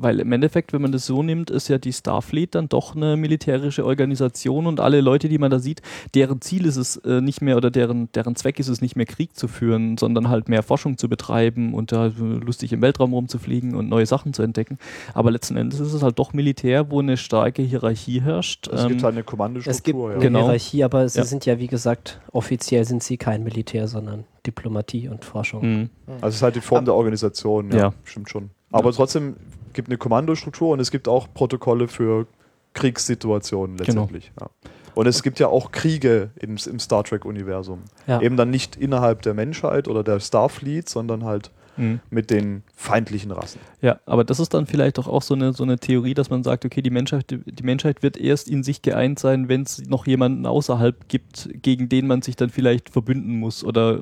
Weil 0.00 0.20
im 0.20 0.30
Endeffekt, 0.30 0.72
wenn 0.72 0.80
man 0.80 0.92
das 0.92 1.06
so 1.06 1.24
nimmt, 1.24 1.50
ist 1.50 1.66
ja 1.66 1.76
die 1.78 1.92
Starfleet 1.92 2.54
dann 2.54 2.68
doch 2.68 2.94
eine 2.94 3.16
militärische 3.16 3.84
Organisation 3.84 4.66
und 4.68 4.78
alle 4.78 5.00
Leute, 5.00 5.28
die 5.28 5.38
man 5.38 5.50
da 5.50 5.58
sieht, 5.58 5.82
deren 6.14 6.40
Ziel 6.40 6.66
ist 6.66 6.76
es 6.76 6.96
äh, 6.98 7.20
nicht 7.20 7.42
mehr 7.42 7.56
oder 7.56 7.72
deren, 7.72 8.10
deren 8.12 8.36
Zweck 8.36 8.60
ist 8.60 8.68
es 8.68 8.80
nicht 8.80 8.94
mehr 8.94 9.06
Krieg 9.06 9.36
zu 9.36 9.48
führen, 9.48 9.98
sondern 9.98 10.28
halt 10.28 10.48
mehr 10.48 10.62
Forschung 10.62 10.98
zu 10.98 11.08
betreiben 11.08 11.74
und 11.74 11.90
da 11.90 12.12
lustig 12.16 12.72
im 12.72 12.80
Weltraum 12.80 13.12
rumzufliegen 13.12 13.74
und 13.74 13.88
neue 13.88 14.06
Sachen 14.06 14.32
zu 14.32 14.42
entdecken. 14.42 14.78
Aber 15.14 15.32
letzten 15.32 15.56
Endes 15.56 15.80
ist 15.80 15.92
es 15.92 16.02
halt 16.02 16.16
doch 16.20 16.32
Militär, 16.32 16.92
wo 16.92 17.00
eine 17.00 17.16
starke 17.16 17.62
Hierarchie 17.62 18.20
herrscht. 18.22 18.68
Es 18.68 18.86
gibt 18.86 19.00
Ähm, 19.00 19.04
halt 19.04 19.14
eine 19.14 19.24
Kommandostruktur. 19.24 19.74
Es 19.76 19.82
gibt 19.82 19.98
ja. 19.98 20.04
eine 20.10 20.18
Genau. 20.20 20.38
Hierarchie, 20.44 20.84
aber 20.84 21.08
sie 21.08 21.18
Ja. 21.18 21.24
sind 21.24 21.44
ja, 21.44 21.58
wie 21.58 21.66
gesagt, 21.66 22.20
offiziell 22.32 22.84
sind 22.84 23.02
sie 23.02 23.16
kein 23.16 23.42
Militär, 23.42 23.88
sondern 23.88 24.22
Diplomatie 24.46 25.08
und 25.08 25.24
Forschung. 25.24 25.88
mh. 26.06 26.14
Also 26.20 26.28
es 26.28 26.34
ist 26.36 26.42
halt 26.42 26.54
die 26.54 26.60
Form 26.60 26.84
der 26.84 26.94
Organisation, 26.94 27.72
ja, 27.72 27.76
Ja. 27.78 27.94
stimmt 28.04 28.30
schon. 28.30 28.50
Aber 28.70 28.92
trotzdem 28.92 29.34
gibt 29.78 29.88
eine 29.88 29.96
Kommandostruktur 29.96 30.70
und 30.70 30.80
es 30.80 30.90
gibt 30.90 31.06
auch 31.06 31.28
Protokolle 31.32 31.86
für 31.86 32.26
Kriegssituationen 32.74 33.76
Genau. 33.76 34.02
letztendlich. 34.02 34.32
Ja. 34.40 34.50
Und 34.96 35.06
es 35.06 35.22
gibt 35.22 35.38
ja 35.38 35.46
auch 35.46 35.70
Kriege 35.70 36.30
im, 36.40 36.56
im 36.66 36.80
Star 36.80 37.04
Trek-Universum. 37.04 37.84
Ja. 38.08 38.20
Eben 38.20 38.36
dann 38.36 38.50
nicht 38.50 38.74
innerhalb 38.74 39.22
der 39.22 39.34
Menschheit 39.34 39.86
oder 39.86 40.02
der 40.02 40.18
Starfleet, 40.18 40.88
sondern 40.88 41.22
halt 41.24 41.52
Mh. 41.76 42.00
mit 42.10 42.30
den 42.30 42.64
feindlichen 42.74 43.30
Rassen. 43.30 43.60
Ja, 43.80 44.00
aber 44.06 44.24
das 44.24 44.40
ist 44.40 44.52
dann 44.54 44.66
vielleicht 44.66 44.98
doch 44.98 45.06
auch 45.06 45.22
so 45.22 45.34
eine, 45.34 45.52
so 45.52 45.62
eine 45.62 45.78
Theorie, 45.78 46.14
dass 46.14 46.30
man 46.30 46.42
sagt, 46.42 46.64
okay, 46.64 46.82
die 46.82 46.90
Menschheit, 46.90 47.26
die 47.30 47.62
Menschheit 47.62 48.02
wird 48.02 48.16
erst 48.16 48.48
in 48.48 48.64
sich 48.64 48.82
geeint 48.82 49.20
sein, 49.20 49.48
wenn 49.48 49.62
es 49.62 49.86
noch 49.88 50.08
jemanden 50.08 50.44
außerhalb 50.46 51.08
gibt, 51.08 51.48
gegen 51.62 51.88
den 51.88 52.08
man 52.08 52.22
sich 52.22 52.34
dann 52.34 52.50
vielleicht 52.50 52.90
verbünden 52.90 53.38
muss 53.38 53.62
oder 53.62 54.00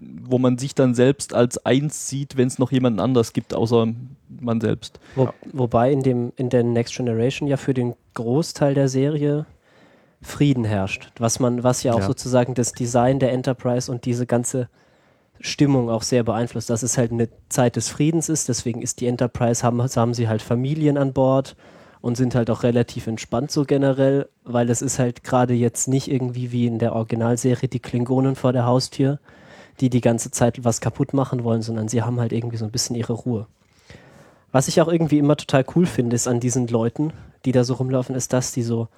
wo 0.00 0.38
man 0.38 0.58
sich 0.58 0.74
dann 0.74 0.94
selbst 0.94 1.34
als 1.34 1.64
eins 1.64 2.08
sieht, 2.08 2.36
wenn 2.36 2.48
es 2.48 2.58
noch 2.58 2.72
jemanden 2.72 3.00
anders 3.00 3.32
gibt, 3.32 3.54
außer 3.54 3.88
man 4.28 4.60
selbst. 4.60 4.98
Wo. 5.14 5.28
Wobei 5.52 5.92
in, 5.92 6.02
dem, 6.02 6.32
in 6.36 6.48
der 6.48 6.62
Next 6.62 6.96
Generation 6.96 7.48
ja 7.48 7.56
für 7.56 7.74
den 7.74 7.94
Großteil 8.14 8.74
der 8.74 8.88
Serie 8.88 9.46
Frieden 10.22 10.64
herrscht. 10.64 11.10
Was 11.18 11.40
man, 11.40 11.64
was 11.64 11.82
ja 11.82 11.94
auch 11.94 12.00
Ja. 12.00 12.06
sozusagen 12.06 12.54
das 12.54 12.72
Design 12.72 13.18
der 13.18 13.32
Enterprise 13.32 13.90
und 13.90 14.04
diese 14.04 14.26
ganze 14.26 14.68
Stimmung 15.40 15.88
auch 15.88 16.02
sehr 16.02 16.22
beeinflusst, 16.22 16.68
dass 16.68 16.82
es 16.82 16.98
halt 16.98 17.12
eine 17.12 17.28
Zeit 17.48 17.76
des 17.76 17.88
Friedens 17.88 18.28
ist, 18.28 18.48
deswegen 18.48 18.82
ist 18.82 19.00
die 19.00 19.06
Enterprise, 19.06 19.62
haben, 19.62 19.82
haben 19.82 20.14
sie 20.14 20.28
halt 20.28 20.42
Familien 20.42 20.98
an 20.98 21.14
Bord 21.14 21.56
und 22.02 22.16
sind 22.16 22.34
halt 22.34 22.50
auch 22.50 22.62
relativ 22.62 23.06
entspannt 23.06 23.50
so 23.50 23.64
generell, 23.64 24.28
weil 24.44 24.68
es 24.68 24.82
ist 24.82 24.98
halt 24.98 25.24
gerade 25.24 25.54
jetzt 25.54 25.88
nicht 25.88 26.10
irgendwie 26.10 26.52
wie 26.52 26.66
in 26.66 26.78
der 26.78 26.94
Originalserie 26.94 27.68
die 27.68 27.80
Klingonen 27.80 28.36
vor 28.36 28.52
der 28.52 28.66
Haustür, 28.66 29.18
die 29.78 29.90
die 29.90 30.00
ganze 30.00 30.30
Zeit 30.30 30.64
was 30.64 30.80
kaputt 30.80 31.14
machen 31.14 31.44
wollen, 31.44 31.62
sondern 31.62 31.88
sie 31.88 32.02
haben 32.02 32.18
halt 32.20 32.32
irgendwie 32.32 32.56
so 32.56 32.64
ein 32.64 32.70
bisschen 32.72 32.96
ihre 32.96 33.12
Ruhe. 33.12 33.46
Was 34.52 34.66
ich 34.68 34.80
auch 34.80 34.88
irgendwie 34.88 35.18
immer 35.18 35.36
total 35.36 35.64
cool 35.76 35.86
finde, 35.86 36.16
ist 36.16 36.26
an 36.26 36.40
diesen 36.40 36.66
Leuten, 36.66 37.12
die 37.44 37.52
da 37.52 37.62
so 37.62 37.74
rumlaufen, 37.74 38.16
ist, 38.16 38.32
dass 38.32 38.50
die 38.52 38.62
so, 38.62 38.88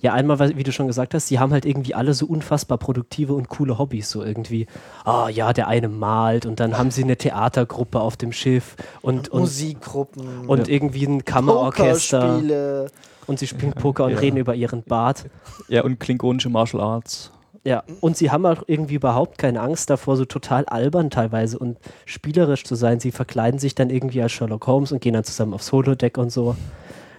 ja, 0.00 0.12
einmal, 0.12 0.38
wie 0.56 0.62
du 0.62 0.70
schon 0.72 0.86
gesagt 0.86 1.14
hast, 1.14 1.30
die 1.30 1.38
haben 1.38 1.52
halt 1.52 1.64
irgendwie 1.64 1.94
alle 1.94 2.12
so 2.12 2.26
unfassbar 2.26 2.76
produktive 2.76 3.32
und 3.32 3.48
coole 3.48 3.78
Hobbys, 3.78 4.10
so 4.10 4.22
irgendwie, 4.22 4.66
ah 5.04 5.30
ja, 5.30 5.54
der 5.54 5.68
eine 5.68 5.88
malt 5.88 6.44
und 6.44 6.60
dann 6.60 6.76
haben 6.76 6.90
sie 6.90 7.02
eine 7.02 7.16
Theatergruppe 7.16 7.98
auf 8.00 8.18
dem 8.18 8.32
Schiff 8.32 8.76
und, 9.00 9.30
und, 9.30 9.40
Musikgruppen, 9.40 10.46
und 10.46 10.68
irgendwie 10.68 11.06
ein 11.06 11.24
Kammerorchester 11.24 12.86
und 13.26 13.38
sie 13.38 13.46
spielen 13.46 13.72
Poker 13.72 14.04
und 14.04 14.12
Ja. 14.12 14.18
reden 14.18 14.36
über 14.36 14.54
ihren 14.54 14.82
Bart. 14.82 15.24
Ja, 15.68 15.82
und 15.82 15.98
klingonische 15.98 16.50
Martial 16.50 16.82
Arts. 16.82 17.32
Ja, 17.66 17.82
und 18.00 18.16
sie 18.16 18.30
haben 18.30 18.46
auch 18.46 18.62
irgendwie 18.68 18.94
überhaupt 18.94 19.38
keine 19.38 19.60
Angst 19.60 19.90
davor, 19.90 20.16
so 20.16 20.24
total 20.24 20.64
albern 20.66 21.10
teilweise 21.10 21.58
und 21.58 21.78
spielerisch 22.04 22.62
zu 22.62 22.76
sein. 22.76 23.00
Sie 23.00 23.10
verkleiden 23.10 23.58
sich 23.58 23.74
dann 23.74 23.90
irgendwie 23.90 24.22
als 24.22 24.30
Sherlock 24.30 24.68
Holmes 24.68 24.92
und 24.92 25.00
gehen 25.00 25.14
dann 25.14 25.24
zusammen 25.24 25.52
aufs 25.52 25.72
Holodeck 25.72 26.16
und 26.16 26.30
so. 26.30 26.54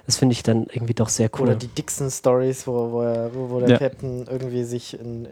Das 0.07 0.15
finde 0.17 0.33
ich 0.33 0.41
dann 0.41 0.67
irgendwie 0.71 0.93
doch 0.93 1.09
sehr 1.09 1.29
cool. 1.35 1.47
Oder 1.47 1.55
die 1.55 1.67
Dixon-Stories, 1.67 2.65
wo, 2.65 2.91
wo, 2.93 3.01
er- 3.01 3.29
wo, 3.35 3.49
wo 3.49 3.59
der 3.59 3.69
Ja. 3.71 3.77
Captain 3.77 4.25
irgendwie 4.31 4.63
sich 4.63 4.97
in, 4.97 5.25
in 5.25 5.31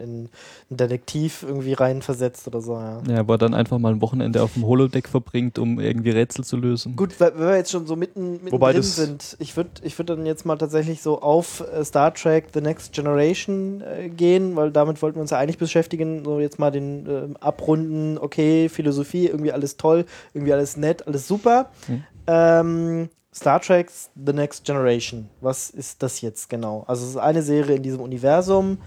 einen 0.68 0.76
Detektiv 0.76 1.42
irgendwie 1.48 1.72
reinversetzt 1.72 2.46
oder 2.46 2.60
so, 2.60 2.74
ja. 2.74 3.00
Ja, 3.08 3.26
wo 3.26 3.32
er 3.32 3.38
dann 3.38 3.54
einfach 3.54 3.78
mal 3.78 3.92
ein 3.92 4.02
Wochenende 4.02 4.42
auf 4.42 4.52
dem 4.52 4.66
Holodeck 4.66 5.08
verbringt, 5.08 5.58
um 5.58 5.80
irgendwie 5.80 6.10
Rätsel 6.10 6.44
zu 6.44 6.58
lösen. 6.58 6.94
Gut, 6.94 7.18
weil- 7.18 7.32
wenn 7.38 7.48
wir 7.48 7.56
jetzt 7.56 7.70
schon 7.70 7.86
so 7.86 7.96
mitten, 7.96 8.32
mitten 8.34 8.52
Wobei 8.52 8.74
drin 8.74 8.82
sind, 8.82 9.36
ich 9.40 9.56
würde 9.56 9.70
ich 9.82 9.98
würd 9.98 10.10
dann 10.10 10.26
jetzt 10.26 10.44
mal 10.44 10.56
tatsächlich 10.58 11.00
so 11.00 11.22
auf 11.22 11.64
äh, 11.72 11.82
Star 11.82 12.12
Trek 12.12 12.48
The 12.52 12.60
Next 12.60 12.92
Generation 12.92 13.80
äh, 13.80 14.10
gehen, 14.10 14.56
weil 14.56 14.70
damit 14.72 15.00
wollten 15.00 15.16
wir 15.16 15.22
uns 15.22 15.30
ja 15.30 15.38
eigentlich 15.38 15.56
beschäftigen, 15.58 16.22
so 16.22 16.38
jetzt 16.38 16.58
mal 16.58 16.70
den 16.70 17.06
ähm, 17.08 17.36
abrunden, 17.40 18.18
okay, 18.18 18.68
Philosophie, 18.68 19.26
irgendwie 19.26 19.52
alles 19.52 19.78
toll, 19.78 20.04
irgendwie 20.34 20.52
alles 20.52 20.76
nett, 20.76 21.06
alles 21.06 21.26
super. 21.26 21.70
Hm. 21.86 22.04
Ähm, 22.26 23.08
Star 23.36 23.60
Trek 23.60 23.90
The 24.14 24.32
Next 24.32 24.64
Generation, 24.64 25.28
was 25.42 25.68
ist 25.68 26.02
das 26.02 26.22
jetzt 26.22 26.48
genau? 26.48 26.84
Also 26.86 27.04
es 27.04 27.10
ist 27.10 27.16
eine 27.18 27.42
Serie 27.42 27.76
in 27.76 27.82
diesem 27.82 28.00
Universum. 28.00 28.78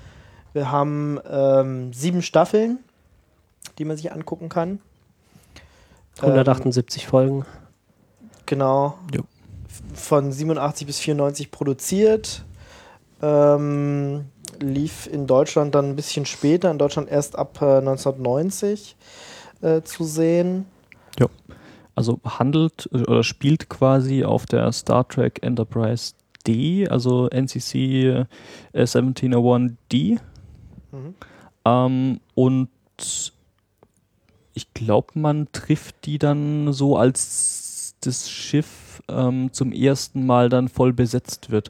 Wir 0.53 0.71
haben 0.71 1.19
ähm, 1.29 1.93
sieben 1.93 2.23
Staffeln, 2.23 2.79
die 3.77 3.85
man 3.85 3.95
sich 3.95 4.11
angucken 4.11 4.49
kann. 4.49 4.79
Ähm, 6.23 6.29
178 6.29 7.05
Folgen. 7.05 7.45
Genau. 8.47 8.97
Jo. 9.13 9.21
Von 9.93 10.31
87 10.31 10.87
bis 10.87 10.97
94 10.97 11.51
produziert. 11.51 12.43
Ähm, 13.21 14.25
lief 14.59 15.05
in 15.05 15.27
Deutschland 15.27 15.75
dann 15.75 15.89
ein 15.91 15.95
bisschen 15.95 16.25
später, 16.25 16.71
in 16.71 16.79
Deutschland 16.79 17.07
erst 17.11 17.37
ab 17.37 17.59
äh, 17.61 17.77
1990 17.77 18.95
äh, 19.61 19.83
zu 19.83 20.05
sehen. 20.05 20.65
Also 21.99 22.21
handelt 22.23 22.89
äh, 22.93 23.01
oder 23.03 23.23
spielt 23.23 23.67
quasi 23.67 24.23
auf 24.23 24.45
der 24.45 24.71
Star 24.71 25.05
Trek 25.05 25.43
Enterprise 25.43 26.13
D, 26.47 26.87
also 26.87 27.27
NCC 27.27 27.75
äh, 27.75 28.25
1701D. 28.73 30.19
Mhm. 30.91 31.15
Ähm, 31.65 32.19
und 32.35 32.69
ich 34.53 34.73
glaube, 34.73 35.19
man 35.19 35.51
trifft 35.51 36.05
die 36.05 36.19
dann 36.19 36.71
so, 36.71 36.95
als 36.95 37.95
das 37.99 38.29
Schiff 38.29 39.03
ähm, 39.09 39.51
zum 39.51 39.73
ersten 39.73 40.25
Mal 40.25 40.47
dann 40.47 40.69
voll 40.69 40.93
besetzt 40.93 41.51
wird. 41.51 41.69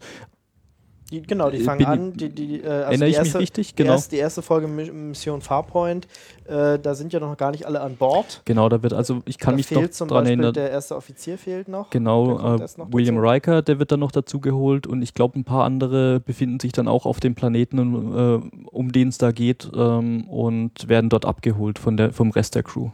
Die, 1.11 1.23
genau, 1.23 1.49
die 1.49 1.57
Äh, 1.57 1.61
fangen 1.61 1.85
an. 1.85 2.13
Die, 2.13 2.29
die, 2.29 2.61
äh, 2.61 2.67
also 2.67 2.71
Erinnere 2.83 3.05
die 3.05 3.11
ich 3.11 3.17
erste, 3.17 3.33
mich 3.37 3.41
richtig? 3.41 3.75
Genau. 3.75 3.93
erste, 3.93 4.09
die 4.11 4.17
erste 4.21 4.41
Folge 4.43 4.67
Mi- 4.67 4.91
Mission 4.91 5.41
Farpoint, 5.41 6.07
äh, 6.45 6.77
da 6.77 6.93
sind 6.93 7.13
ja 7.13 7.19
noch 7.19 7.35
gar 7.35 7.49
nicht 7.49 7.65
alle 7.65 7.81
an 7.81 7.95
Bord. 7.95 8.43
Genau, 8.45 8.69
da 8.69 8.83
wird 8.83 8.93
also, 8.93 9.21
ich 9.25 9.39
kann 9.39 9.53
da 9.53 9.57
mich 9.57 9.65
fehlt 9.65 9.81
noch 9.81 9.89
zum 9.89 10.07
dran 10.07 10.19
Beispiel 10.23 10.33
erinnern. 10.39 10.53
der 10.53 10.69
erste 10.69 10.95
Offizier 10.95 11.37
fehlt 11.39 11.67
noch. 11.67 11.89
Genau, 11.89 12.57
äh, 12.57 12.61
erst 12.61 12.77
noch 12.77 12.93
William 12.93 13.15
dazu. 13.15 13.27
Riker, 13.27 13.61
der 13.63 13.79
wird 13.79 13.91
dann 13.91 14.01
noch 14.01 14.11
dazu 14.11 14.39
geholt 14.39 14.85
und 14.85 15.01
ich 15.01 15.15
glaube, 15.15 15.39
ein 15.39 15.43
paar 15.43 15.63
andere 15.63 16.19
befinden 16.19 16.59
sich 16.59 16.73
dann 16.73 16.87
auch 16.87 17.07
auf 17.07 17.19
dem 17.19 17.33
Planeten, 17.33 17.79
äh, 18.15 18.67
um 18.69 18.91
den 18.91 19.07
es 19.07 19.17
da 19.17 19.31
geht 19.31 19.69
ähm, 19.75 20.27
und 20.29 20.87
werden 20.89 21.09
dort 21.09 21.25
abgeholt 21.25 21.79
von 21.79 21.97
der, 21.97 22.13
vom 22.13 22.29
Rest 22.29 22.53
der 22.53 22.61
Crew. 22.63 22.89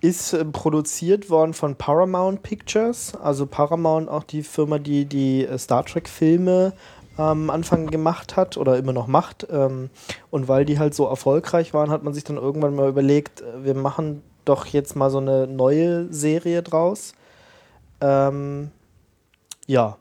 Ist 0.00 0.32
äh, 0.32 0.44
produziert 0.44 1.30
worden 1.30 1.52
von 1.54 1.76
Paramount 1.76 2.42
Pictures. 2.42 3.14
Also 3.22 3.46
Paramount 3.46 4.08
auch 4.08 4.24
die 4.24 4.42
Firma, 4.42 4.80
die 4.80 5.04
die 5.04 5.44
äh, 5.46 5.56
Star 5.58 5.84
Trek 5.84 6.08
Filme 6.08 6.72
am 7.16 7.50
Anfang 7.50 7.88
gemacht 7.88 8.36
hat 8.36 8.56
oder 8.56 8.76
immer 8.76 8.92
noch 8.92 9.06
macht. 9.06 9.46
Ähm, 9.50 9.90
und 10.30 10.48
weil 10.48 10.64
die 10.64 10.78
halt 10.78 10.94
so 10.94 11.06
erfolgreich 11.06 11.74
waren, 11.74 11.90
hat 11.90 12.02
man 12.02 12.14
sich 12.14 12.24
dann 12.24 12.36
irgendwann 12.36 12.74
mal 12.74 12.88
überlegt, 12.88 13.40
äh, 13.40 13.64
wir 13.64 13.74
machen 13.74 14.22
doch 14.44 14.66
jetzt 14.66 14.96
mal 14.96 15.10
so 15.10 15.18
eine 15.18 15.46
neue 15.46 16.12
Serie 16.12 16.62
draus. 16.62 17.14
Ähm, 18.00 18.70
ja. 19.66 19.98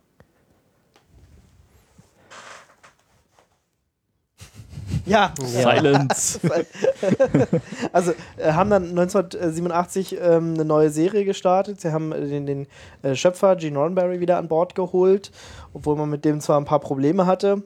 Ja, 5.05 5.33
Silence. 5.41 6.39
also 7.93 8.13
äh, 8.37 8.51
haben 8.53 8.69
dann 8.69 8.89
1987 8.89 10.17
ähm, 10.21 10.53
eine 10.53 10.65
neue 10.65 10.89
Serie 10.89 11.25
gestartet. 11.25 11.81
Sie 11.81 11.91
haben 11.91 12.11
äh, 12.11 12.27
den, 12.27 12.45
den 12.45 12.67
äh, 13.01 13.15
Schöpfer 13.15 13.55
Gene 13.55 13.77
Roddenberry 13.77 14.19
wieder 14.19 14.37
an 14.37 14.47
Bord 14.47 14.75
geholt, 14.75 15.31
obwohl 15.73 15.95
man 15.95 16.09
mit 16.09 16.25
dem 16.25 16.41
zwar 16.41 16.59
ein 16.59 16.65
paar 16.65 16.79
Probleme 16.79 17.25
hatte, 17.25 17.63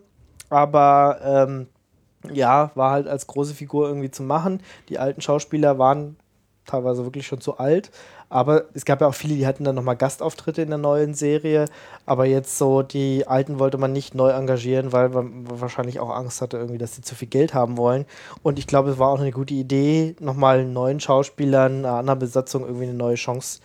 aber 0.50 1.20
ähm, 1.24 1.68
ja, 2.34 2.72
war 2.76 2.92
halt 2.92 3.08
als 3.08 3.28
große 3.28 3.54
Figur 3.54 3.88
irgendwie 3.88 4.12
zu 4.12 4.24
machen. 4.24 4.62
Die 4.90 5.00
alten 5.00 5.22
Schauspieler 5.22 5.78
waren 5.78 6.18
teilweise 6.66 7.04
wirklich 7.04 7.28
schon 7.28 7.42
zu 7.42 7.58
alt, 7.58 7.92
aber 8.30 8.66
es 8.74 8.86
gab 8.86 9.02
ja 9.02 9.08
auch 9.08 9.14
viele, 9.14 9.36
die 9.36 9.48
hatten 9.48 9.64
dann 9.64 9.76
nochmal 9.76 9.96
Gastauftritte 9.96 10.62
in 10.62 10.70
der 10.70 10.78
neuen 10.78 11.14
Serie, 11.14 11.66
aber 12.06 12.26
jetzt 12.26 12.58
so 12.58 12.82
die 12.82 13.28
alten 13.28 13.60
wollte 13.60 13.78
man 13.78 13.94
nicht 13.94 14.16
neu 14.16 14.30
engagieren, 14.30 14.92
weil 14.92 15.10
man 15.10 15.46
wahrscheinlich 15.62 16.00
auch 16.00 16.10
Angst 16.10 16.42
hatte 16.42 16.58
irgendwie, 16.58 16.78
dass 16.78 16.96
sie 16.96 17.02
zu 17.02 17.16
viel 17.16 17.28
Geld 17.28 17.54
haben 17.54 17.78
wollen 17.78 18.06
und 18.44 18.60
ich 18.60 18.68
glaube, 18.68 18.92
es 18.92 19.00
war 19.00 19.10
auch 19.10 19.20
eine 19.20 19.32
gute 19.32 19.54
Idee, 19.54 20.16
nochmal 20.20 20.66
neuen 20.66 21.00
Schauspielern, 21.00 21.86
einer 21.86 21.96
anderen 21.96 22.20
Besatzung 22.20 22.64
irgendwie 22.64 22.86
eine 22.86 22.94
neue 22.94 23.16
Chance, 23.16 23.60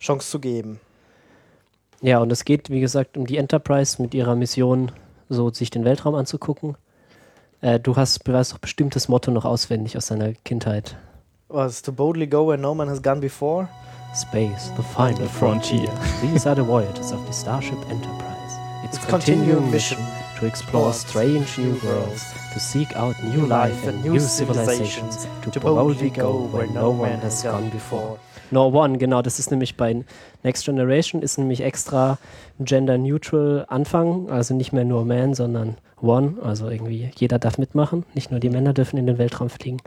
Chance 0.00 0.30
zu 0.30 0.38
geben. 0.38 0.80
Ja, 2.00 2.18
und 2.18 2.30
es 2.30 2.44
geht, 2.44 2.68
wie 2.68 2.80
gesagt, 2.80 3.16
um 3.16 3.26
die 3.26 3.38
Enterprise 3.38 4.00
mit 4.02 4.12
ihrer 4.12 4.36
Mission, 4.36 4.92
so 5.30 5.50
sich 5.50 5.70
den 5.70 5.86
Weltraum 5.86 6.14
anzugucken. 6.14 6.76
Äh, 7.62 7.80
du 7.80 7.96
hast, 7.96 8.28
du 8.28 8.32
weißt 8.34 8.52
doch 8.52 8.58
bestimmt 8.58 8.94
das 8.94 9.08
Motto 9.08 9.30
noch 9.30 9.46
auswendig 9.46 9.96
aus 9.96 10.08
deiner 10.08 10.34
Kindheit. 10.44 10.96
Was, 11.50 11.82
to 11.82 11.92
boldly 11.92 12.24
go 12.24 12.44
where 12.44 12.56
no 12.56 12.74
man 12.74 12.88
has 12.88 13.00
gone 13.00 13.20
before? 13.20 13.68
Space, 14.14 14.70
the 14.76 14.82
final 14.82 15.28
frontier. 15.28 15.90
These 16.22 16.46
are 16.46 16.54
the 16.54 16.62
voyages 16.72 17.12
of 17.12 17.24
the 17.26 17.32
Starship 17.32 17.78
Enterprise. 17.90 18.58
Its, 18.82 18.96
Its 18.96 19.06
continuing 19.06 19.70
mission 19.70 19.98
to 20.38 20.46
explore 20.46 20.94
strange 20.94 21.58
new 21.58 21.78
worlds, 21.84 22.32
to 22.54 22.58
seek 22.58 22.96
out 22.96 23.14
new 23.24 23.44
life 23.44 23.86
and 23.86 24.02
new 24.02 24.18
civilizations, 24.18 25.26
to 25.42 25.60
boldly 25.60 26.08
go 26.08 26.46
where 26.46 26.66
no 26.66 26.90
one 26.90 27.20
has 27.20 27.42
gone 27.42 27.68
before. 27.68 28.18
No 28.50 28.68
One, 28.68 28.98
genau, 28.98 29.20
das 29.20 29.38
ist 29.38 29.50
nämlich 29.50 29.76
bei 29.76 30.04
Next 30.44 30.64
Generation, 30.64 31.22
ist 31.22 31.38
nämlich 31.38 31.60
extra 31.60 32.18
gender 32.60 32.96
neutral 32.96 33.66
Anfang, 33.68 34.30
also 34.30 34.54
nicht 34.54 34.72
mehr 34.72 34.84
nur 34.84 35.04
Man, 35.04 35.34
sondern 35.34 35.76
One, 36.00 36.36
also 36.42 36.68
irgendwie 36.70 37.10
jeder 37.16 37.38
darf 37.38 37.58
mitmachen, 37.58 38.04
nicht 38.14 38.30
nur 38.30 38.40
die 38.40 38.50
Männer 38.50 38.72
dürfen 38.72 38.96
in 38.96 39.06
den 39.06 39.18
Weltraum 39.18 39.50
fliegen. 39.50 39.78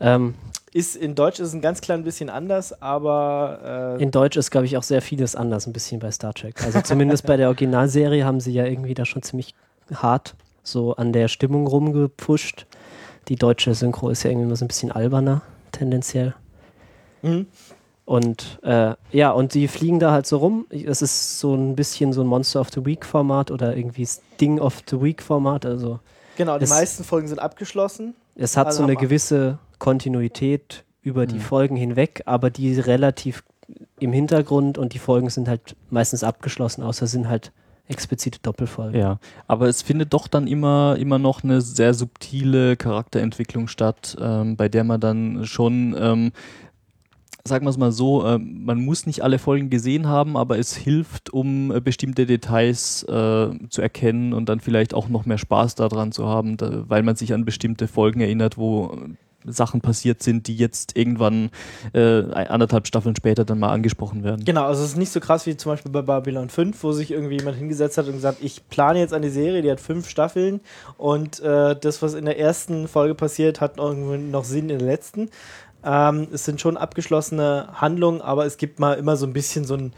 Ähm, 0.00 0.34
Ist 0.74 0.96
in 0.96 1.14
Deutsch 1.14 1.38
ist 1.38 1.48
es 1.48 1.54
ein 1.54 1.60
ganz 1.60 1.82
klein 1.82 2.02
bisschen 2.02 2.30
anders, 2.30 2.80
aber 2.80 3.96
äh, 3.98 4.02
In 4.02 4.10
Deutsch 4.10 4.38
ist, 4.38 4.50
glaube 4.50 4.64
ich, 4.64 4.78
auch 4.78 4.82
sehr 4.82 5.02
vieles 5.02 5.36
anders, 5.36 5.66
ein 5.66 5.74
bisschen 5.74 6.00
bei 6.00 6.10
Star 6.10 6.32
Trek. 6.32 6.64
Also 6.64 6.80
zumindest 6.80 7.26
bei 7.26 7.36
der 7.36 7.48
Originalserie 7.48 8.24
haben 8.24 8.40
sie 8.40 8.52
ja 8.52 8.64
irgendwie 8.64 8.94
da 8.94 9.04
schon 9.04 9.22
ziemlich 9.22 9.54
hart 9.94 10.34
so 10.62 10.94
an 10.96 11.12
der 11.12 11.28
Stimmung 11.28 11.66
rumgepusht. 11.66 12.66
Die 13.28 13.36
deutsche 13.36 13.74
Synchro 13.74 14.08
ist 14.08 14.22
ja 14.22 14.30
irgendwie 14.30 14.46
immer 14.46 14.56
so 14.56 14.64
ein 14.64 14.68
bisschen 14.68 14.92
alberner, 14.92 15.42
tendenziell. 15.72 16.34
Mhm. 17.20 17.46
Und 18.04 18.58
äh, 18.62 18.94
ja, 19.12 19.30
und 19.30 19.54
die 19.54 19.68
fliegen 19.68 20.00
da 20.00 20.10
halt 20.10 20.26
so 20.26 20.38
rum. 20.38 20.66
Es 20.70 21.02
ist 21.02 21.38
so 21.38 21.54
ein 21.54 21.76
bisschen 21.76 22.12
so 22.12 22.22
ein 22.22 22.26
Monster 22.26 22.60
of 22.60 22.70
the 22.70 22.84
Week 22.84 23.04
Format 23.04 23.50
oder 23.50 23.76
irgendwie 23.76 24.06
Sting 24.06 24.58
of 24.58 24.82
the 24.88 25.00
Week 25.00 25.22
Format. 25.22 25.64
Also 25.66 26.00
genau, 26.36 26.58
die 26.58 26.66
meisten 26.66 27.04
Folgen 27.04 27.28
sind 27.28 27.38
abgeschlossen. 27.38 28.14
Es 28.34 28.56
hat 28.56 28.68
Also 28.68 28.78
so 28.78 28.82
eine 28.84 28.96
gewisse 28.96 29.58
Kontinuität 29.78 30.84
über 31.02 31.26
die 31.26 31.36
Mhm. 31.36 31.40
Folgen 31.40 31.76
hinweg, 31.76 32.22
aber 32.26 32.50
die 32.50 32.78
relativ 32.78 33.42
im 33.98 34.12
Hintergrund 34.12 34.78
und 34.78 34.94
die 34.94 34.98
Folgen 34.98 35.30
sind 35.30 35.48
halt 35.48 35.76
meistens 35.90 36.24
abgeschlossen, 36.24 36.82
außer 36.82 37.06
sind 37.06 37.28
halt 37.28 37.52
explizite 37.88 38.38
Doppelfolgen. 38.40 38.98
Ja, 38.98 39.18
aber 39.46 39.66
es 39.66 39.82
findet 39.82 40.12
doch 40.12 40.28
dann 40.28 40.46
immer, 40.46 40.96
immer 40.98 41.18
noch 41.18 41.42
eine 41.42 41.60
sehr 41.60 41.94
subtile 41.94 42.76
Charakterentwicklung 42.76 43.68
statt, 43.68 44.16
ähm, 44.20 44.56
bei 44.56 44.68
der 44.68 44.84
man 44.84 45.00
dann 45.00 45.44
schon, 45.44 45.94
ähm, 45.98 46.32
sagen 47.44 47.66
wir 47.66 47.70
es 47.70 47.76
mal 47.76 47.92
so, 47.92 48.24
ähm, 48.26 48.64
man 48.64 48.84
muss 48.84 49.06
nicht 49.06 49.22
alle 49.22 49.38
Folgen 49.38 49.70
gesehen 49.70 50.06
haben, 50.06 50.36
aber 50.36 50.58
es 50.58 50.76
hilft, 50.76 51.30
um 51.30 51.70
äh, 51.72 51.80
bestimmte 51.80 52.26
Details 52.26 53.02
äh, 53.04 53.50
zu 53.68 53.82
erkennen 53.82 54.32
und 54.32 54.48
dann 54.48 54.60
vielleicht 54.60 54.94
auch 54.94 55.08
noch 55.08 55.26
mehr 55.26 55.38
Spaß 55.38 55.74
daran 55.74 56.12
zu 56.12 56.26
haben, 56.26 56.56
da, 56.56 56.84
weil 56.88 57.02
man 57.02 57.16
sich 57.16 57.34
an 57.34 57.44
bestimmte 57.44 57.88
Folgen 57.88 58.20
erinnert, 58.20 58.58
wo 58.58 58.92
äh, 58.92 59.14
Sachen 59.44 59.80
passiert 59.80 60.22
sind, 60.22 60.46
die 60.46 60.56
jetzt 60.56 60.96
irgendwann 60.96 61.50
äh, 61.94 62.22
anderthalb 62.32 62.86
Staffeln 62.86 63.16
später 63.16 63.44
dann 63.44 63.58
mal 63.58 63.70
angesprochen 63.70 64.22
werden. 64.22 64.44
Genau, 64.44 64.64
also 64.66 64.82
es 64.82 64.90
ist 64.90 64.96
nicht 64.96 65.10
so 65.10 65.20
krass 65.20 65.46
wie 65.46 65.56
zum 65.56 65.72
Beispiel 65.72 65.90
bei 65.90 66.02
Babylon 66.02 66.48
5, 66.48 66.82
wo 66.82 66.92
sich 66.92 67.10
irgendwie 67.10 67.38
jemand 67.38 67.56
hingesetzt 67.56 67.98
hat 67.98 68.06
und 68.06 68.12
gesagt, 68.12 68.38
ich 68.40 68.68
plane 68.68 69.00
jetzt 69.00 69.12
eine 69.12 69.30
Serie, 69.30 69.62
die 69.62 69.70
hat 69.70 69.80
fünf 69.80 70.08
Staffeln 70.08 70.60
und 70.96 71.40
äh, 71.40 71.74
das, 71.74 72.02
was 72.02 72.14
in 72.14 72.24
der 72.24 72.38
ersten 72.38 72.88
Folge 72.88 73.14
passiert, 73.14 73.60
hat 73.60 73.78
irgendwie 73.78 74.18
noch 74.18 74.44
Sinn 74.44 74.70
in 74.70 74.78
der 74.78 74.86
letzten. 74.86 75.28
Ähm, 75.84 76.28
es 76.32 76.44
sind 76.44 76.60
schon 76.60 76.76
abgeschlossene 76.76 77.68
Handlungen, 77.74 78.20
aber 78.20 78.46
es 78.46 78.56
gibt 78.56 78.78
mal 78.78 78.94
immer 78.94 79.16
so 79.16 79.26
ein 79.26 79.32
bisschen 79.32 79.64
so 79.64 79.74
ein 79.74 79.92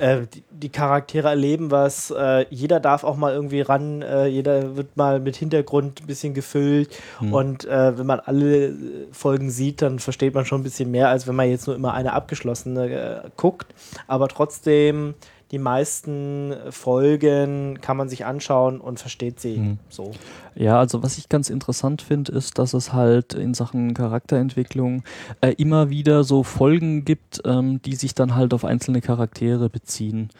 äh, 0.00 0.26
die, 0.50 0.70
Charaktere 0.70 1.28
erleben 1.28 1.70
was, 1.70 2.10
äh, 2.10 2.46
jeder 2.48 2.80
darf 2.80 3.04
auch 3.04 3.18
mal 3.18 3.34
irgendwie 3.34 3.60
ran, 3.60 4.00
äh, 4.00 4.26
jeder 4.28 4.74
wird 4.76 4.96
mal 4.96 5.20
mit 5.20 5.36
Hintergrund 5.36 6.00
ein 6.00 6.06
bisschen 6.06 6.32
gefüllt 6.32 6.88
Hm. 7.18 7.34
und 7.34 7.64
wenn 7.68 8.06
man 8.06 8.20
alle 8.20 8.74
Folgen 9.12 9.50
sieht, 9.50 9.82
dann 9.82 9.98
versteht 9.98 10.34
man 10.34 10.46
schon 10.46 10.60
ein 10.60 10.64
bisschen 10.64 10.90
mehr, 10.90 11.08
als 11.08 11.26
wenn 11.26 11.34
man 11.34 11.50
jetzt 11.50 11.66
nur 11.66 11.76
immer 11.76 11.92
eine 11.92 12.14
abgeschlossene 12.14 13.30
guckt. 13.36 13.74
Aber 14.06 14.28
trotzdem, 14.28 15.14
die 15.50 15.58
meisten 15.58 16.54
Folgen 16.70 17.80
kann 17.80 17.96
man 17.96 18.08
sich 18.08 18.24
anschauen 18.24 18.80
und 18.80 19.00
versteht 19.00 19.40
sie 19.40 19.56
Hm. 19.56 19.78
so. 19.88 20.12
Ja, 20.54 20.78
also 20.78 21.02
was 21.02 21.18
ich 21.18 21.28
ganz 21.28 21.50
interessant 21.50 22.02
finde, 22.02 22.32
ist, 22.32 22.58
dass 22.58 22.74
es 22.74 22.92
halt 22.92 23.34
in 23.34 23.54
Sachen 23.54 23.94
Charakterentwicklung 23.94 25.02
äh, 25.40 25.52
immer 25.54 25.90
wieder 25.90 26.24
so 26.24 26.42
Folgen 26.42 27.04
gibt, 27.04 27.42
ähm, 27.44 27.82
die 27.82 27.94
sich 27.96 28.14
dann 28.14 28.34
halt 28.34 28.54
auf 28.54 28.64
einzelne 28.64 29.00
Charaktere 29.00 29.68
beziehen. 29.68 30.30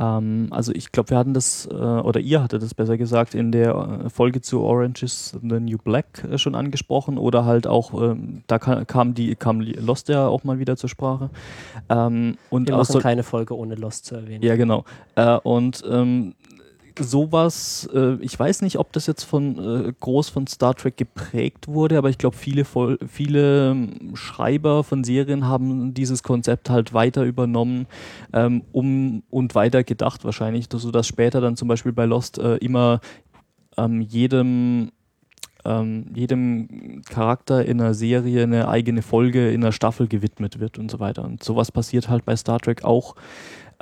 Ähm, 0.00 0.48
also 0.50 0.72
ich 0.72 0.90
glaube, 0.90 1.10
wir 1.10 1.18
hatten 1.18 1.34
das, 1.34 1.68
äh, 1.70 1.74
oder 1.74 2.20
ihr 2.20 2.42
hattet 2.42 2.62
das 2.62 2.74
besser 2.74 2.96
gesagt, 2.96 3.34
in 3.34 3.52
der 3.52 3.74
äh, 4.06 4.10
Folge 4.10 4.40
zu 4.40 4.62
Orange 4.62 5.02
is 5.02 5.38
the 5.42 5.60
New 5.60 5.76
Black 5.78 6.24
äh, 6.30 6.38
schon 6.38 6.54
angesprochen 6.54 7.18
oder 7.18 7.44
halt 7.44 7.66
auch, 7.66 7.92
ähm, 8.00 8.42
da 8.46 8.58
ka 8.58 8.84
kam 8.84 9.14
die, 9.14 9.34
kam 9.34 9.60
Lost 9.60 10.08
ja 10.08 10.26
auch 10.26 10.44
mal 10.44 10.58
wieder 10.58 10.76
zur 10.76 10.88
Sprache. 10.88 11.30
Ähm, 11.88 12.38
und 12.48 12.68
Wir 12.68 12.76
machen 12.76 13.00
keine 13.00 13.22
Folge 13.22 13.56
ohne 13.56 13.74
Lost 13.74 14.06
zu 14.06 14.14
erwähnen. 14.14 14.42
ja, 14.42 14.56
genau. 14.56 14.84
Äh, 15.14 15.36
und 15.38 15.82
ähm, 15.88 16.34
sowas, 16.98 17.88
äh, 17.94 18.14
ich 18.20 18.38
weiß 18.38 18.62
nicht, 18.62 18.78
ob 18.78 18.92
das 18.92 19.06
jetzt 19.06 19.24
von 19.24 19.58
äh, 19.58 19.92
groß 19.98 20.28
von 20.28 20.46
Star 20.46 20.74
Trek 20.74 20.96
geprägt 20.96 21.68
wurde, 21.68 21.98
aber 21.98 22.10
ich 22.10 22.18
glaube, 22.18 22.36
viele, 22.36 22.64
viele 23.06 23.70
ähm, 23.70 24.14
Schreiber 24.14 24.84
von 24.84 25.04
Serien 25.04 25.46
haben 25.46 25.94
dieses 25.94 26.22
Konzept 26.22 26.70
halt 26.70 26.92
weiter 26.92 27.24
übernommen 27.24 27.86
ähm, 28.32 28.62
um, 28.72 29.22
und 29.30 29.54
weiter 29.54 29.84
gedacht 29.84 30.24
wahrscheinlich, 30.24 30.66
sodass 30.70 31.06
später 31.06 31.40
dann 31.40 31.56
zum 31.56 31.68
Beispiel 31.68 31.92
bei 31.92 32.04
Lost 32.04 32.38
äh, 32.38 32.56
immer 32.56 33.00
ähm, 33.76 34.00
jedem 34.00 34.92
ähm, 35.64 36.06
jedem 36.14 37.02
Charakter 37.08 37.64
in 37.64 37.80
einer 37.80 37.94
Serie 37.94 38.42
eine 38.42 38.68
eigene 38.68 39.02
Folge 39.02 39.52
in 39.52 39.62
einer 39.62 39.72
Staffel 39.72 40.08
gewidmet 40.08 40.58
wird 40.58 40.78
und 40.78 40.90
so 40.90 40.98
weiter. 40.98 41.24
Und 41.24 41.44
sowas 41.44 41.70
passiert 41.70 42.08
halt 42.08 42.24
bei 42.24 42.34
Star 42.34 42.58
Trek 42.58 42.82
auch 42.82 43.14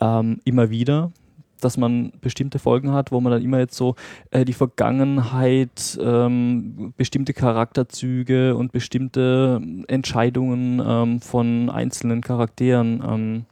ähm, 0.00 0.40
immer 0.44 0.68
wieder 0.70 1.12
dass 1.60 1.76
man 1.76 2.12
bestimmte 2.20 2.58
Folgen 2.58 2.92
hat, 2.92 3.12
wo 3.12 3.20
man 3.20 3.32
dann 3.32 3.42
immer 3.42 3.58
jetzt 3.58 3.76
so 3.76 3.94
äh, 4.30 4.44
die 4.44 4.52
Vergangenheit, 4.52 5.98
ähm, 6.02 6.92
bestimmte 6.96 7.32
Charakterzüge 7.32 8.56
und 8.56 8.72
bestimmte 8.72 9.60
Entscheidungen 9.88 10.82
ähm, 10.84 11.20
von 11.20 11.70
einzelnen 11.70 12.20
Charakteren 12.20 13.02
ähm, 13.06 13.44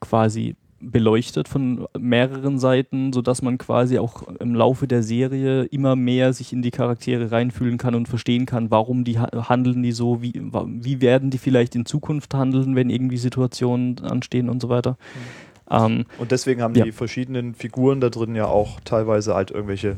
quasi 0.00 0.56
beleuchtet 0.80 1.48
von 1.48 1.86
mehreren 1.98 2.58
Seiten, 2.58 3.12
sodass 3.12 3.42
man 3.42 3.58
quasi 3.58 3.98
auch 3.98 4.22
im 4.38 4.54
Laufe 4.54 4.86
der 4.86 5.02
Serie 5.02 5.64
immer 5.64 5.96
mehr 5.96 6.32
sich 6.32 6.52
in 6.52 6.62
die 6.62 6.70
Charaktere 6.70 7.32
reinfühlen 7.32 7.78
kann 7.78 7.94
und 7.94 8.08
verstehen 8.08 8.46
kann, 8.46 8.70
warum 8.70 9.04
die 9.04 9.18
handeln 9.18 9.82
die 9.82 9.92
so, 9.92 10.22
wie, 10.22 10.34
wie 10.34 11.00
werden 11.00 11.30
die 11.30 11.38
vielleicht 11.38 11.74
in 11.74 11.86
Zukunft 11.86 12.34
handeln, 12.34 12.76
wenn 12.76 12.90
irgendwie 12.90 13.16
Situationen 13.16 14.00
anstehen 14.00 14.48
und 14.48 14.60
so 14.60 14.68
weiter. 14.68 14.92
Mhm. 14.92 15.45
Ähm, 15.70 16.06
und 16.18 16.30
deswegen 16.30 16.62
haben 16.62 16.74
ja. 16.74 16.84
die 16.84 16.92
verschiedenen 16.92 17.54
Figuren 17.54 18.00
da 18.00 18.08
drin 18.08 18.34
ja 18.34 18.46
auch 18.46 18.80
teilweise 18.80 19.34
halt 19.34 19.50
irgendwelche 19.50 19.96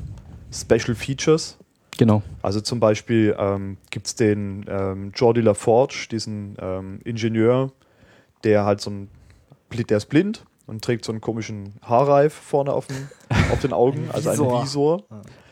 Special 0.53 0.95
Features. 0.95 1.59
Genau. 1.99 2.23
Also 2.43 2.61
zum 2.61 2.81
Beispiel 2.81 3.35
ähm, 3.39 3.77
gibt 3.91 4.07
es 4.07 4.15
den 4.15 4.65
ähm, 4.69 5.13
Jordi 5.15 5.41
LaForge, 5.41 6.07
diesen 6.11 6.57
ähm, 6.61 7.01
Ingenieur, 7.05 7.73
der 8.45 8.65
halt 8.65 8.81
so 8.81 8.91
ein, 8.91 9.09
der 9.73 9.97
ist 9.97 10.07
blind 10.07 10.45
und 10.67 10.83
trägt 10.83 11.05
so 11.05 11.13
einen 11.13 11.21
komischen 11.21 11.75
Haarreif 11.83 12.33
vorne 12.33 12.73
auf, 12.73 12.87
dem, 12.87 13.09
auf 13.53 13.61
den 13.61 13.73
Augen, 13.73 14.09
also 14.13 14.31
einen 14.31 14.63
Visor. 14.63 15.03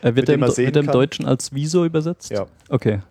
Äh, 0.01 0.15
wird, 0.15 0.29
der 0.29 0.35
im, 0.35 0.41
wird 0.41 0.77
im 0.77 0.87
Deutschen 0.87 1.25
als 1.25 1.53
Visor 1.53 1.85
übersetzt? 1.85 2.31
Ja. 2.31 2.45
Okay. 2.69 3.01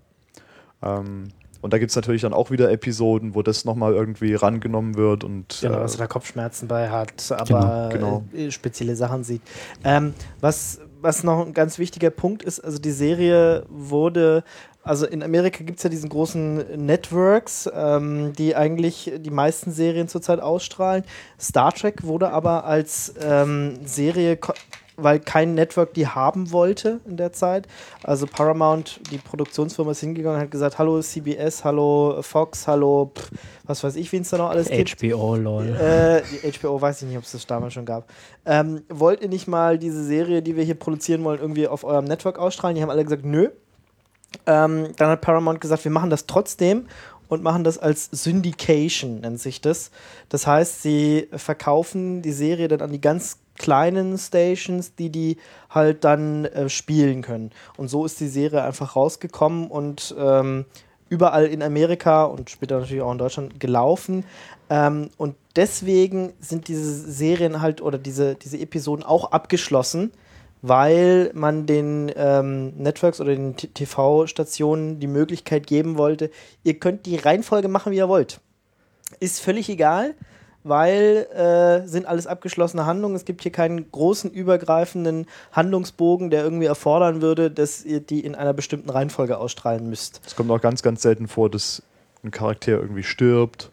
Ähm, 0.83 1.29
und 1.67 1.73
da 1.73 1.79
gibt 1.79 1.91
es 1.91 1.97
natürlich 1.97 2.23
dann 2.23 2.33
auch 2.33 2.53
wieder 2.53 2.71
Episoden, 2.71 3.35
wo 3.35 3.43
das 3.43 3.65
nochmal 3.65 3.93
irgendwie 3.93 4.37
rangenommen 4.37 4.95
wird 4.95 5.25
und. 5.25 5.59
Genau, 5.61 5.79
äh, 5.79 5.81
dass 5.81 5.97
er 5.97 5.99
da 5.99 6.07
Kopfschmerzen 6.07 6.69
bei 6.69 6.91
hat, 6.91 7.33
aber 7.33 7.89
genau, 7.93 8.23
genau. 8.31 8.47
Äh, 8.47 8.53
spezielle 8.53 8.95
Sachen 8.95 9.25
sieht. 9.25 9.43
Ähm, 9.83 10.15
was, 10.41 10.79
was 11.01 11.25
noch 11.25 11.45
ein 11.45 11.55
ganz 11.55 11.81
wichtiger 11.81 12.11
Punkt 12.11 12.45
ist, 12.45 12.61
also 12.61 12.79
die 12.79 12.93
Serie 12.93 13.65
wurde 13.69 14.45
also 14.85 15.05
in 15.05 15.25
Amerika 15.25 15.65
gibt 15.65 15.79
es 15.79 15.83
ja 15.83 15.91
diesen 15.91 16.09
großen 16.09 16.87
Networks, 16.87 17.69
ähm, 17.75 18.33
die 18.35 18.55
eigentlich 18.55 19.11
die 19.19 19.31
meisten 19.31 19.73
Serien 19.73 20.07
zurzeit 20.07 20.39
ausstrahlen. 20.39 21.03
Star 21.41 21.73
Trek 21.73 22.05
wurde 22.05 22.31
aber 22.31 22.65
als 22.65 23.13
ähm, 23.21 23.85
Serie 23.85 24.39
weil 24.97 25.21
kein 25.21 25.55
Network 25.55 25.95
die 25.95 26.07
haben 26.07 26.53
wollte 26.53 27.01
in 27.07 27.17
der 27.17 27.33
Zeit. 27.33 27.67
Also 28.03 28.27
Paramount, 28.27 29.01
die 29.11 29.19
Produktionsfirma, 29.19 29.91
ist 29.93 30.01
hingegangen 30.01 30.39
und 30.39 30.45
hat 30.45 30.51
gesagt, 30.51 30.79
hallo 30.79 31.01
CBS, 31.01 31.65
hallo 31.65 32.23
Fox, 32.23 32.67
hallo, 32.67 33.13
pff, 33.15 33.31
was 33.65 33.85
weiß 33.85 33.97
ich, 33.97 34.11
wen 34.13 34.23
es 34.23 34.31
da 34.31 34.39
noch 34.39 34.51
alles 34.51 34.69
gibt. 34.69 35.01
HBO, 35.01 35.37
lol. 35.37 35.77
Äh, 35.77 36.23
HBO 36.53 36.81
weiß 36.81 37.03
ich 37.03 37.09
nicht, 37.09 37.19
ob 37.19 37.25
es 37.25 37.33
das 37.33 37.47
damals 37.47 37.75
schon 37.75 37.85
gab. 37.85 38.11
Ähm, 38.45 38.83
wollt 38.89 39.21
ihr 39.21 39.29
nicht 39.29 39.47
mal 39.47 39.79
diese 39.79 40.05
Serie, 40.05 40.43
die 40.43 40.57
wir 40.57 40.65
hier 40.65 40.75
produzieren 40.75 41.25
wollen, 41.25 41.41
irgendwie 41.41 41.69
auf 41.69 41.85
eurem 41.85 42.05
Network 42.05 42.39
ausstrahlen? 42.39 42.77
Die 42.77 42.83
haben 42.83 42.91
alle 42.91 43.05
gesagt, 43.05 43.25
nö. 43.25 43.51
Ähm, 44.47 44.89
dann 44.97 45.11
hat 45.11 45.21
Paramount 45.21 45.61
gesagt, 45.61 45.85
wir 45.85 45.93
machen 45.93 46.11
das 46.11 46.27
trotzdem 46.27 46.87
und 47.29 47.43
machen 47.43 47.65
das 47.65 47.79
als 47.79 48.09
Syndication, 48.13 49.21
nennt 49.21 49.41
sich 49.41 49.61
das. 49.61 49.91
Das 50.29 50.47
heißt, 50.47 50.83
sie 50.83 51.29
verkaufen 51.33 52.23
die 52.23 52.33
Serie 52.33 52.69
dann 52.69 52.81
an 52.81 52.93
die 52.93 53.01
ganz 53.01 53.39
kleinen 53.57 54.19
Stations, 54.19 54.95
die 54.95 55.11
die 55.11 55.37
halt 55.71 56.05
dann 56.05 56.47
äh, 56.47 56.69
spielen 56.69 57.23
können. 57.23 57.51
Und 57.77 57.88
so 57.88 58.05
ist 58.05 58.21
die 58.21 58.29
Serie 58.29 58.62
einfach 58.62 58.97
rausgekommen 58.97 59.69
und 59.69 60.14
ähm, 60.19 60.64
überall 61.09 61.47
in 61.47 61.62
Amerika 61.62 62.25
und 62.25 62.51
später 62.51 62.81
natürlich 62.81 63.03
auch 63.03 63.12
in 63.12 63.19
Deutschland 63.19 63.61
gelaufen. 63.61 64.25
Ähm, 64.69 65.11
und 65.16 65.37
deswegen 65.55 66.33
sind 66.40 66.69
diese 66.69 66.92
Serien 66.92 67.61
halt 67.61 67.81
oder 67.81 67.99
diese, 67.99 68.35
diese 68.35 68.59
Episoden 68.59 69.05
auch 69.05 69.33
abgeschlossen, 69.33 70.12
weil 70.62 71.31
man 71.35 71.66
den 71.66 72.11
ähm, 72.16 72.73
Networks 72.77 73.21
oder 73.21 73.35
den 73.35 73.57
TV-Stationen 73.57 74.99
die 74.99 75.07
Möglichkeit 75.07 75.66
geben 75.66 75.97
wollte, 75.97 76.31
ihr 76.64 76.79
könnt 76.79 77.07
die 77.07 77.16
Reihenfolge 77.16 77.69
machen, 77.69 77.92
wie 77.92 77.99
ihr 77.99 78.09
wollt. 78.09 78.40
Ist 79.21 79.40
völlig 79.40 79.69
egal 79.69 80.14
weil 80.69 81.27
äh, 81.35 81.87
sind 81.87 82.07
alles 82.07 82.27
abgeschlossene 82.27 82.87
Handlungen. 82.87 83.15
Es 83.15 83.25
gibt 83.25 83.43
hier 83.43 83.53
keinen 83.53 83.91
großen 83.91 84.31
übergreifenden 84.31 85.27
Handlungsbogen, 85.53 86.31
der 86.31 86.43
irgendwie 86.43 86.67
erfordern 86.67 87.23
würde, 87.23 87.51
dass 87.51 87.85
ihr 87.85 88.01
die 88.01 88.21
in 88.21 88.35
einer 88.35 88.53
bestimmten 88.53 88.91
Reihenfolge 88.91 89.39
ausstrahlen 89.39 89.89
müsst. 89.89 90.21
Es 90.27 90.37
kommt 90.37 90.51
auch 90.51 90.61
ganz, 90.61 90.83
ganz 90.83 91.03
selten 91.03 91.29
vor, 91.29 91.51
dass 91.51 91.83
ein 92.25 92.31
Charakter 92.31 92.73
irgendwie 92.73 93.03
stirbt 93.03 93.71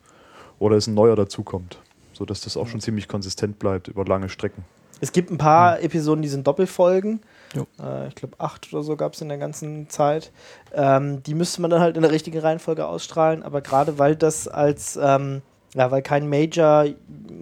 oder 0.60 0.78
es 0.78 0.88
ein 0.88 0.94
neuer 0.94 1.16
dazukommt, 1.16 1.80
sodass 2.14 2.42
das 2.42 2.58
auch 2.58 2.68
schon 2.68 2.82
ziemlich 2.82 3.08
konsistent 3.08 3.60
bleibt 3.60 3.88
über 3.88 4.06
lange 4.06 4.30
Strecken. 4.30 4.64
Es 5.02 5.12
gibt 5.12 5.32
ein 5.32 5.38
paar 5.38 5.78
mhm. 5.78 5.86
Episoden, 5.86 6.22
die 6.22 6.30
sind 6.30 6.48
Doppelfolgen. 6.48 7.20
Äh, 7.82 8.08
ich 8.08 8.16
glaube, 8.16 8.36
acht 8.40 8.72
oder 8.74 8.84
so 8.84 8.96
gab 8.96 9.14
es 9.14 9.22
in 9.22 9.30
der 9.30 9.38
ganzen 9.38 9.90
Zeit. 9.90 10.32
Ähm, 10.74 11.22
die 11.24 11.34
müsste 11.34 11.62
man 11.62 11.72
dann 11.72 11.82
halt 11.82 11.96
in 11.96 12.02
der 12.02 12.12
richtigen 12.12 12.40
Reihenfolge 12.40 12.86
ausstrahlen, 12.86 13.44
aber 13.44 13.62
gerade 13.62 14.00
weil 14.00 14.16
das 14.16 14.48
als 14.48 14.98
ähm, 15.02 15.42
ja, 15.76 15.92
weil 15.92 16.02
kein 16.02 16.30
Major 16.30 16.86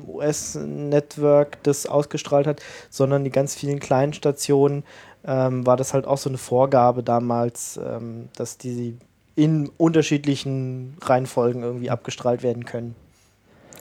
US-Network 0.08 1.62
das 1.64 1.86
ausgestrahlt 1.86 2.48
hat, 2.48 2.62
sondern 2.90 3.24
die 3.24 3.30
ganz 3.30 3.56
vielen 3.56 3.80
kleinen 3.80 4.14
Stationen, 4.14 4.84
ähm, 5.24 5.66
war 5.66 5.78
das 5.78 5.94
halt 5.94 6.06
auch 6.08 6.18
so 6.18 6.30
eine 6.30 6.38
Vorgabe 6.38 7.04
damals, 7.04 7.80
ähm, 7.84 8.30
dass 8.36 8.58
die 8.58 8.98
in 9.36 9.70
unterschiedlichen 9.78 10.98
Reihenfolgen 11.02 11.64
irgendwie 11.64 11.90
abgestrahlt 11.90 12.44
werden 12.44 12.66
können. 12.66 12.96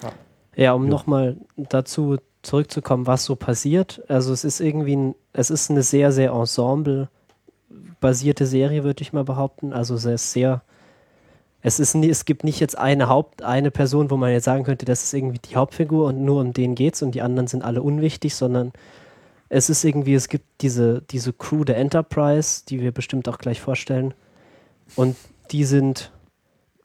Ja, 0.03 0.13
ja 0.57 0.73
um 0.73 0.85
ja. 0.85 0.91
nochmal 0.91 1.37
dazu 1.57 2.17
zurückzukommen, 2.43 3.07
was 3.07 3.25
so 3.25 3.37
passiert. 3.37 4.03
Also 4.09 4.33
es 4.33 4.43
ist 4.45 4.61
irgendwie 4.61 4.97
ein, 4.97 5.15
es 5.33 5.51
ist 5.51 5.71
eine 5.71 5.83
sehr, 5.83 6.11
sehr 6.13 6.31
Ensemble-basierte 6.33 8.47
Serie, 8.47 8.85
würde 8.85 9.03
ich 9.03 9.13
mal 9.13 9.25
behaupten. 9.25 9.73
Also 9.73 9.97
es 9.97 10.05
ist 10.05 10.31
sehr 10.33 10.63
es, 11.62 11.79
ist 11.79 11.94
es 11.94 12.25
gibt 12.25 12.44
nicht 12.44 12.61
jetzt 12.61 12.79
eine 12.79 13.09
Haupt, 13.09 13.42
eine 13.42 13.70
Person, 13.70 14.11
wo 14.11 14.16
man 14.16 14.33
jetzt 14.33 14.44
sagen 14.44 14.64
könnte, 14.64 14.87
das 14.87 15.05
ist 15.05 15.12
irgendwie 15.12 15.38
die 15.38 15.57
Hauptfigur 15.57 16.07
und 16.07 16.25
nur 16.25 16.40
um 16.40 16.53
den 16.53 16.75
geht's 16.75 17.03
und 17.03 17.14
die 17.14 17.23
anderen 17.23 17.46
sind 17.46 17.62
alle 17.62 17.83
unwichtig, 17.83 18.35
sondern 18.35 18.73
es 19.51 19.68
ist 19.68 19.85
irgendwie, 19.85 20.14
es 20.14 20.29
gibt 20.29 20.46
diese, 20.62 21.03
diese 21.11 21.33
Crew 21.33 21.64
der 21.64 21.77
Enterprise, 21.77 22.62
die 22.68 22.81
wir 22.81 22.92
bestimmt 22.92 23.29
auch 23.29 23.38
gleich 23.38 23.61
vorstellen. 23.61 24.14
Und 24.96 25.16
die 25.51 25.64
sind, 25.64 26.12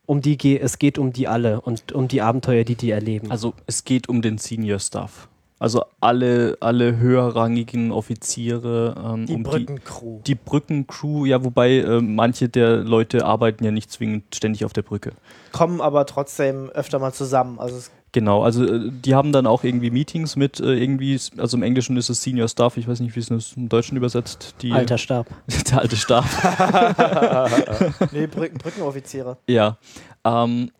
um 0.05 0.21
die 0.21 0.59
es 0.59 0.79
geht 0.79 0.97
um 0.97 1.13
die 1.13 1.27
alle 1.27 1.61
und 1.61 1.91
um 1.91 2.07
die 2.07 2.21
Abenteuer, 2.21 2.63
die 2.63 2.75
die 2.75 2.89
erleben. 2.89 3.31
Also 3.31 3.53
es 3.67 3.85
geht 3.85 4.09
um 4.09 4.21
den 4.21 4.39
Senior 4.39 4.79
Stuff. 4.79 5.29
Also 5.57 5.85
alle, 6.01 6.57
alle 6.59 6.97
höherrangigen 6.97 7.91
Offiziere. 7.91 8.95
Ähm, 9.03 9.25
die 9.25 9.35
um 9.35 9.43
Brückencrew. 9.43 10.17
Die, 10.19 10.33
die 10.33 10.35
Brückencrew, 10.35 11.25
ja, 11.25 11.45
wobei 11.45 11.77
äh, 11.77 12.01
manche 12.01 12.49
der 12.49 12.77
Leute 12.77 13.25
arbeiten 13.25 13.63
ja 13.63 13.71
nicht 13.71 13.89
zwingend 13.89 14.35
ständig 14.35 14.65
auf 14.65 14.73
der 14.73 14.81
Brücke. 14.81 15.13
Kommen 15.53 15.79
aber 15.79 16.05
trotzdem 16.05 16.69
öfter 16.71 16.99
mal 16.99 17.13
zusammen. 17.13 17.57
Also 17.57 17.89
genau, 18.11 18.43
also 18.43 18.65
äh, 18.65 18.91
die 18.91 19.15
haben 19.15 19.31
dann 19.31 19.47
auch 19.47 19.63
irgendwie 19.63 19.91
Meetings 19.91 20.35
mit 20.35 20.59
äh, 20.59 20.73
irgendwie, 20.73 21.17
also 21.37 21.55
im 21.55 21.63
Englischen 21.63 21.95
ist 21.95 22.09
es 22.09 22.21
Senior 22.21 22.49
Staff, 22.49 22.75
ich 22.75 22.87
weiß 22.89 22.99
nicht, 22.99 23.15
wie 23.15 23.21
es 23.21 23.55
im 23.55 23.69
Deutschen 23.69 23.95
übersetzt. 23.95 24.55
Die, 24.61 24.73
Alter 24.73 24.97
Stab. 24.97 25.27
der 25.71 25.79
alte 25.79 25.95
Stab. 25.95 26.25
nee, 28.11 28.27
Brücken, 28.27 28.57
Brückenoffiziere. 28.57 29.37
Ja. 29.47 29.77
Ähm, 30.25 30.71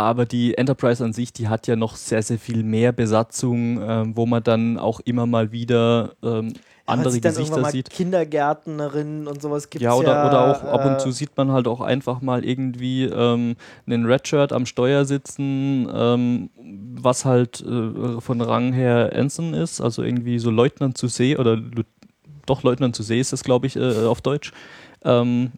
aber 0.00 0.26
die 0.26 0.56
Enterprise 0.56 1.04
an 1.04 1.12
sich, 1.12 1.32
die 1.32 1.48
hat 1.48 1.66
ja 1.66 1.76
noch 1.76 1.96
sehr, 1.96 2.22
sehr 2.22 2.38
viel 2.38 2.62
mehr 2.62 2.92
Besatzung, 2.92 3.80
ähm, 3.82 4.16
wo 4.16 4.26
man 4.26 4.42
dann 4.42 4.78
auch 4.78 5.00
immer 5.00 5.26
mal 5.26 5.52
wieder 5.52 6.12
ähm, 6.22 6.54
andere 6.86 7.14
ja, 7.14 7.20
Gesichter 7.20 7.64
sieht. 7.70 7.90
Kindergärtnerinnen 7.90 9.26
und 9.26 9.40
sowas 9.40 9.70
gibt 9.70 9.82
es 9.82 9.84
ja. 9.84 9.94
Oder, 9.94 10.08
ja, 10.08 10.28
oder 10.28 10.50
auch 10.50 10.64
ab 10.64 10.84
und 10.84 10.92
äh, 10.94 10.98
zu 10.98 11.12
sieht 11.12 11.36
man 11.36 11.52
halt 11.52 11.68
auch 11.68 11.80
einfach 11.80 12.20
mal 12.20 12.44
irgendwie 12.44 13.04
ähm, 13.04 13.56
einen 13.86 14.06
Redshirt 14.06 14.52
am 14.52 14.66
Steuer 14.66 15.04
sitzen, 15.04 15.88
ähm, 15.92 16.50
was 16.94 17.24
halt 17.24 17.60
äh, 17.60 18.20
von 18.20 18.40
Rang 18.40 18.72
her 18.72 19.12
Ensign 19.12 19.54
ist, 19.54 19.80
also 19.80 20.02
irgendwie 20.02 20.38
so 20.38 20.50
Leutnant 20.50 20.98
zu 20.98 21.08
See 21.08 21.36
oder 21.36 21.58
doch 22.46 22.62
Leutnant 22.62 22.96
zu 22.96 23.02
See 23.02 23.20
ist 23.20 23.32
das, 23.32 23.44
glaube 23.44 23.66
ich, 23.66 23.76
äh, 23.76 24.04
auf 24.04 24.20
Deutsch. 24.20 24.52
Ähm, 25.04 25.52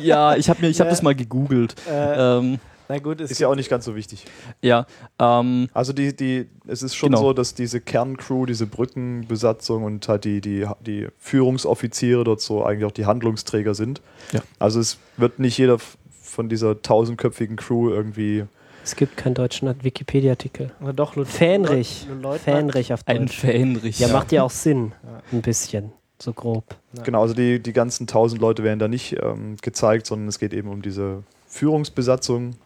ja, 0.00 0.36
ich 0.36 0.48
habe 0.48 0.66
hab 0.66 0.88
das 0.88 1.02
mal 1.02 1.14
gegoogelt. 1.14 1.74
Äh, 1.88 2.38
ähm, 2.38 2.58
na 2.90 2.98
gut, 2.98 3.20
ist, 3.20 3.30
ist 3.30 3.38
ja 3.38 3.46
auch 3.46 3.54
nicht 3.54 3.70
ganz 3.70 3.84
so 3.84 3.94
wichtig. 3.94 4.24
Ja. 4.62 4.84
Ähm, 5.20 5.68
also 5.72 5.92
die, 5.92 6.14
die, 6.14 6.48
es 6.66 6.82
ist 6.82 6.96
schon 6.96 7.10
genau. 7.10 7.22
so, 7.22 7.32
dass 7.32 7.54
diese 7.54 7.80
Kerncrew, 7.80 8.46
diese 8.46 8.66
Brückenbesatzung 8.66 9.84
und 9.84 10.08
halt 10.08 10.24
die, 10.24 10.40
die, 10.40 10.66
die 10.80 11.06
Führungsoffiziere 11.18 12.24
dort 12.24 12.40
so 12.40 12.64
eigentlich 12.64 12.84
auch 12.86 12.92
die 12.92 13.06
Handlungsträger 13.06 13.74
sind. 13.74 14.00
Ja. 14.32 14.40
Also 14.58 14.80
es 14.80 14.98
wird 15.16 15.38
nicht 15.38 15.56
jeder 15.56 15.78
von 16.20 16.48
dieser 16.48 16.82
tausendköpfigen 16.82 17.56
Crew 17.56 17.90
irgendwie 17.90 18.44
es 18.82 18.96
gibt 18.96 19.16
keinen 19.16 19.34
deutschen 19.34 19.72
Wikipedia-Artikel. 19.84 20.72
Doch, 20.96 21.14
Fähnrich. 21.26 22.06
Fähnrich 22.42 22.92
auf 22.92 23.04
Deutsch. 23.04 23.20
Ein 23.20 23.28
Fähnrich. 23.28 23.98
Ja, 24.00 24.08
macht 24.08 24.32
ja 24.32 24.42
auch 24.42 24.50
Sinn. 24.50 24.92
Ja. 25.04 25.22
Ein 25.32 25.42
bisschen. 25.42 25.92
So 26.22 26.32
grob. 26.32 26.64
Genau, 27.04 27.22
also 27.22 27.34
die, 27.34 27.60
die 27.60 27.72
ganzen 27.72 28.06
tausend 28.06 28.40
Leute 28.40 28.62
werden 28.62 28.78
da 28.78 28.88
nicht 28.88 29.16
ähm, 29.22 29.56
gezeigt, 29.62 30.06
sondern 30.06 30.28
es 30.28 30.38
geht 30.38 30.52
eben 30.52 30.68
um 30.68 30.82
diese 30.82 31.22
Führungsbesatzung. 31.46 32.56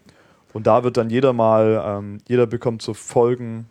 Und 0.52 0.66
da 0.66 0.84
wird 0.84 0.96
dann 0.96 1.10
jeder 1.10 1.32
mal, 1.32 1.82
ähm, 1.84 2.18
jeder 2.28 2.46
bekommt 2.46 2.82
so 2.82 2.94
Folgen, 2.94 3.66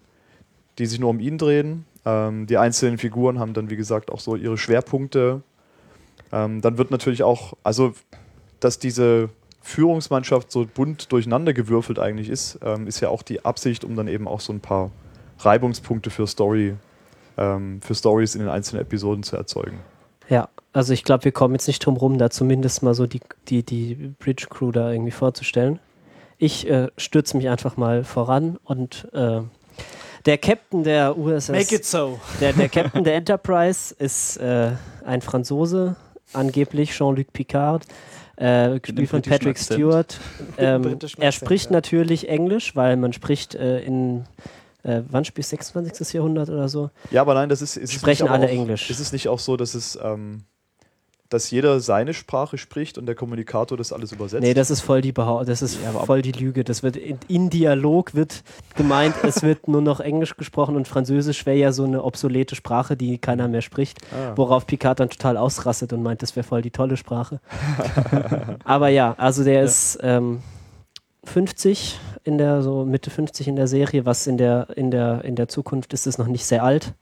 die 0.77 0.85
sich 0.85 0.99
nur 0.99 1.09
um 1.09 1.19
ihn 1.19 1.37
drehen. 1.37 1.85
Ähm, 2.05 2.47
die 2.47 2.57
einzelnen 2.57 2.97
Figuren 2.97 3.39
haben 3.39 3.53
dann, 3.53 3.69
wie 3.69 3.75
gesagt, 3.75 4.11
auch 4.11 4.19
so 4.19 4.35
ihre 4.35 4.57
Schwerpunkte. 4.57 5.41
Ähm, 6.31 6.61
dann 6.61 6.77
wird 6.77 6.91
natürlich 6.91 7.23
auch, 7.23 7.53
also, 7.63 7.93
dass 8.59 8.79
diese 8.79 9.29
Führungsmannschaft 9.61 10.51
so 10.51 10.65
bunt 10.65 11.11
durcheinander 11.11 11.53
gewürfelt 11.53 11.99
eigentlich 11.99 12.29
ist, 12.29 12.59
ähm, 12.63 12.85
ist 12.85 12.99
ja 12.99 13.09
auch 13.09 13.21
die 13.21 13.45
Absicht, 13.45 13.85
um 13.85 13.95
dann 13.95 14.07
eben 14.07 14.27
auch 14.27 14.41
so 14.41 14.51
ein 14.51 14.59
paar 14.59 14.91
Reibungspunkte 15.39 16.09
für 16.09 16.27
Story, 16.27 16.75
ähm, 17.37 17.81
für 17.81 17.95
Stories 17.95 18.35
in 18.35 18.41
den 18.41 18.49
einzelnen 18.49 18.81
Episoden 18.81 19.23
zu 19.23 19.35
erzeugen. 19.35 19.79
Ja, 20.29 20.49
also 20.71 20.93
ich 20.93 21.03
glaube, 21.03 21.25
wir 21.25 21.31
kommen 21.31 21.53
jetzt 21.53 21.67
nicht 21.67 21.85
drum 21.85 21.97
rum, 21.97 22.17
da 22.17 22.29
zumindest 22.29 22.83
mal 22.83 22.93
so 22.93 23.05
die, 23.05 23.21
die, 23.47 23.63
die 23.63 24.13
Bridge 24.19 24.47
Crew 24.49 24.71
da 24.71 24.91
irgendwie 24.91 25.11
vorzustellen. 25.11 25.79
Ich 26.37 26.69
äh, 26.69 26.87
stürze 26.97 27.37
mich 27.37 27.49
einfach 27.49 27.77
mal 27.77 28.03
voran 28.03 28.57
und 28.63 29.07
äh, 29.13 29.41
der 30.25 30.37
Captain 30.37 30.83
der 30.83 31.17
USS, 31.17 31.49
Make 31.49 31.75
it 31.75 31.85
so. 31.85 32.19
der, 32.39 32.53
der 32.53 32.69
Captain 32.69 33.03
der 33.03 33.15
Enterprise 33.15 33.93
ist 33.97 34.37
äh, 34.37 34.71
ein 35.05 35.21
Franzose, 35.21 35.95
angeblich 36.31 36.91
Jean-Luc 36.91 37.31
Picard, 37.33 37.85
äh, 38.37 38.79
gespielt 38.79 39.09
von 39.09 39.21
Patrick. 39.21 39.59
Stewart. 39.59 40.19
Ähm, 40.57 40.97
er 41.17 41.31
spricht 41.31 41.65
ja. 41.65 41.73
natürlich 41.73 42.29
Englisch, 42.29 42.75
weil 42.75 42.95
man 42.97 43.13
spricht 43.13 43.55
äh, 43.55 43.81
in, 43.81 44.25
äh, 44.83 45.01
wann 45.09 45.25
spielt 45.25 45.47
26. 45.47 46.13
Jahrhundert 46.13 46.49
oder 46.49 46.69
so? 46.69 46.89
Ja, 47.09 47.21
aber 47.21 47.33
nein, 47.33 47.49
das 47.49 47.61
ist. 47.61 47.77
ist 47.77 47.93
Sprechen 47.93 48.27
alle 48.27 48.47
auch, 48.47 48.51
Englisch. 48.51 48.89
Ist 48.89 48.99
es 48.99 49.11
nicht 49.11 49.27
auch 49.27 49.39
so, 49.39 49.57
dass 49.57 49.73
es. 49.75 49.97
Ähm, 50.01 50.43
dass 51.29 51.49
jeder 51.49 51.79
seine 51.79 52.13
Sprache 52.13 52.59
spricht 52.59 52.99
und 52.99 53.07
der 53.07 53.15
Kommunikator 53.15 53.75
das 53.75 53.91
alles 53.91 54.11
übersetzt? 54.11 54.43
Nee, 54.43 54.53
das 54.53 54.69
ist 54.69 54.81
voll 54.81 55.01
die 55.01 55.11
Behau 55.11 55.43
das 55.43 55.63
ist 55.63 55.79
voll 56.05 56.21
die 56.21 56.31
Lüge. 56.31 56.63
Das 56.63 56.83
wird 56.83 56.95
in, 56.95 57.17
in 57.27 57.49
Dialog 57.49 58.13
wird 58.13 58.43
gemeint, 58.75 59.15
es 59.23 59.41
wird 59.41 59.67
nur 59.67 59.81
noch 59.81 59.99
Englisch 59.99 60.37
gesprochen 60.37 60.75
und 60.75 60.87
Französisch 60.87 61.47
wäre 61.47 61.57
ja 61.57 61.71
so 61.71 61.85
eine 61.85 62.03
obsolete 62.03 62.55
Sprache, 62.55 62.95
die 62.95 63.17
keiner 63.17 63.47
mehr 63.47 63.61
spricht. 63.61 63.97
Ah. 64.11 64.33
Worauf 64.35 64.67
Picard 64.67 64.99
dann 64.99 65.09
total 65.09 65.37
ausrastet 65.37 65.91
und 65.91 66.03
meint, 66.03 66.21
das 66.21 66.35
wäre 66.35 66.45
voll 66.45 66.61
die 66.61 66.69
tolle 66.69 66.97
Sprache. 66.97 67.39
Aber 68.63 68.89
ja, 68.89 69.15
also 69.17 69.43
der 69.43 69.63
ist 69.63 69.97
ähm, 70.03 70.43
50 71.25 71.99
in 72.23 72.37
der, 72.37 72.61
so 72.61 72.85
Mitte 72.85 73.09
50 73.09 73.47
in 73.47 73.55
der 73.55 73.67
Serie, 73.67 74.05
was 74.05 74.27
in 74.27 74.37
der, 74.37 74.67
in 74.75 74.91
der, 74.91 75.23
in 75.25 75.35
der 75.35 75.47
Zukunft 75.47 75.93
ist 75.93 76.07
es 76.07 76.17
noch 76.17 76.27
nicht 76.27 76.45
sehr 76.45 76.63
alt, 76.63 76.93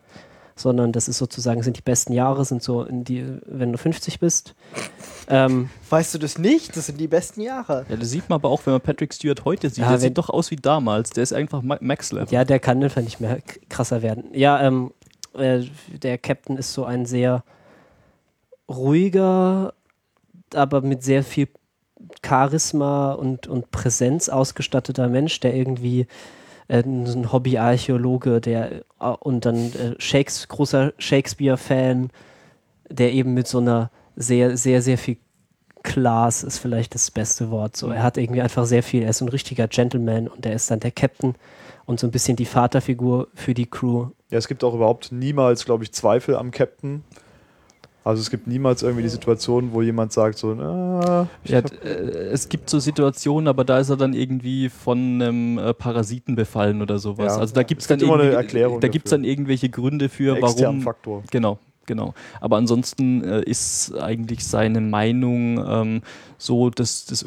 sondern 0.55 0.91
das 0.91 1.07
ist 1.07 1.17
sozusagen, 1.17 1.63
sind 1.63 1.77
die 1.77 1.81
besten 1.81 2.13
Jahre, 2.13 2.43
sind 2.45 2.61
so 2.61 2.83
in 2.83 3.03
die, 3.03 3.25
wenn 3.45 3.71
du 3.71 3.77
50 3.77 4.19
bist. 4.19 4.53
Ähm, 5.27 5.69
Weißt 5.89 6.13
du 6.13 6.17
das 6.17 6.37
nicht? 6.37 6.75
Das 6.75 6.87
sind 6.87 6.99
die 6.99 7.07
besten 7.07 7.41
Jahre. 7.41 7.85
Ja, 7.89 7.95
das 7.95 8.09
sieht 8.09 8.29
man 8.29 8.35
aber 8.37 8.49
auch, 8.49 8.61
wenn 8.65 8.73
man 8.73 8.81
Patrick 8.81 9.13
Stewart 9.13 9.45
heute 9.45 9.69
sieht. 9.69 9.79
Ja, 9.79 9.89
der 9.89 9.99
sieht 9.99 10.17
doch 10.17 10.29
aus 10.29 10.51
wie 10.51 10.55
damals. 10.57 11.11
Der 11.11 11.23
ist 11.23 11.33
einfach 11.33 11.61
Ma- 11.61 11.77
Max-Level. 11.79 12.27
Ja, 12.31 12.43
der 12.43 12.59
kann 12.59 12.83
einfach 12.83 13.01
nicht 13.01 13.19
mehr 13.21 13.39
krasser 13.69 14.01
werden. 14.01 14.25
Ja, 14.33 14.61
ähm, 14.61 14.91
äh, 15.35 15.61
der 16.01 16.17
Captain 16.17 16.57
ist 16.57 16.73
so 16.73 16.83
ein 16.85 17.05
sehr 17.05 17.43
ruhiger, 18.69 19.73
aber 20.53 20.81
mit 20.81 21.03
sehr 21.03 21.23
viel 21.23 21.47
Charisma 22.25 23.13
und, 23.13 23.47
und 23.47 23.71
Präsenz 23.71 24.29
ausgestatteter 24.29 25.07
Mensch, 25.07 25.39
der 25.39 25.55
irgendwie 25.55 26.07
äh, 26.67 26.79
ein 26.79 27.31
Hobbyarchäologe, 27.31 28.41
der 28.41 28.71
äh, 28.99 29.05
und 29.19 29.45
dann 29.45 29.73
äh, 29.73 29.95
Shakes, 29.97 30.47
großer 30.47 30.93
Shakespeare-Fan, 30.97 32.09
der 32.89 33.13
eben 33.13 33.33
mit 33.33 33.47
so 33.47 33.59
einer 33.59 33.91
sehr, 34.15 34.57
sehr, 34.57 34.81
sehr 34.81 34.97
viel 34.97 35.17
Class 35.83 36.43
ist 36.43 36.59
vielleicht 36.59 36.93
das 36.93 37.09
beste 37.09 37.49
Wort. 37.49 37.75
So, 37.75 37.89
er 37.89 38.03
hat 38.03 38.17
irgendwie 38.17 38.41
einfach 38.41 38.65
sehr 38.65 38.83
viel, 38.83 39.03
er 39.03 39.09
ist 39.09 39.21
ein 39.21 39.29
richtiger 39.29 39.67
Gentleman 39.67 40.27
und 40.27 40.45
er 40.45 40.53
ist 40.53 40.69
dann 40.69 40.79
der 40.79 40.91
Captain 40.91 41.35
und 41.85 41.99
so 41.99 42.07
ein 42.07 42.11
bisschen 42.11 42.35
die 42.35 42.45
Vaterfigur 42.45 43.27
für 43.33 43.53
die 43.53 43.65
Crew. 43.65 44.09
Ja, 44.29 44.37
es 44.37 44.47
gibt 44.47 44.63
auch 44.63 44.73
überhaupt 44.73 45.11
niemals, 45.11 45.65
glaube 45.65 45.83
ich, 45.83 45.91
Zweifel 45.91 46.35
am 46.35 46.51
Captain. 46.51 47.03
Also 48.03 48.21
es 48.21 48.31
gibt 48.31 48.47
niemals 48.47 48.81
irgendwie 48.81 49.03
die 49.03 49.09
Situation, 49.09 49.73
wo 49.73 49.83
jemand 49.83 50.11
sagt 50.11 50.37
so, 50.39 50.55
na, 50.55 51.27
ich 51.43 51.51
Ja, 51.51 51.59
äh, 51.59 52.29
es 52.31 52.49
gibt 52.49 52.67
so 52.67 52.79
Situationen, 52.79 53.47
aber 53.47 53.63
da 53.63 53.77
ist 53.77 53.89
er 53.89 53.97
dann 53.97 54.13
irgendwie 54.13 54.69
von 54.69 54.97
einem 55.21 55.59
äh, 55.59 55.71
Parasiten 55.73 56.35
befallen 56.35 56.81
oder 56.81 56.97
sowas. 56.97 57.35
Ja. 57.35 57.39
Also 57.39 57.53
da 57.53 57.61
gibt 57.61 57.81
es 57.81 57.85
Es 57.85 57.89
dann 57.89 57.99
gibt 57.99 58.07
immer 58.07 58.15
eine 58.15 58.23
irgendwie- 58.31 58.43
Erklärung 58.43 58.79
Da 58.81 58.87
gibt 58.87 59.05
es 59.05 59.11
dann 59.11 59.23
irgendwelche 59.23 59.69
Gründe 59.69 60.09
für, 60.09 60.35
externen 60.35 60.77
warum. 60.77 60.81
Faktor. 60.81 61.23
Genau, 61.29 61.59
genau. 61.85 62.15
Aber 62.39 62.57
ansonsten 62.57 63.23
äh, 63.23 63.43
ist 63.43 63.93
eigentlich 63.95 64.47
seine 64.47 64.81
Meinung 64.81 65.63
ähm, 65.63 66.01
so 66.39 66.71
das, 66.71 67.05
das, 67.05 67.23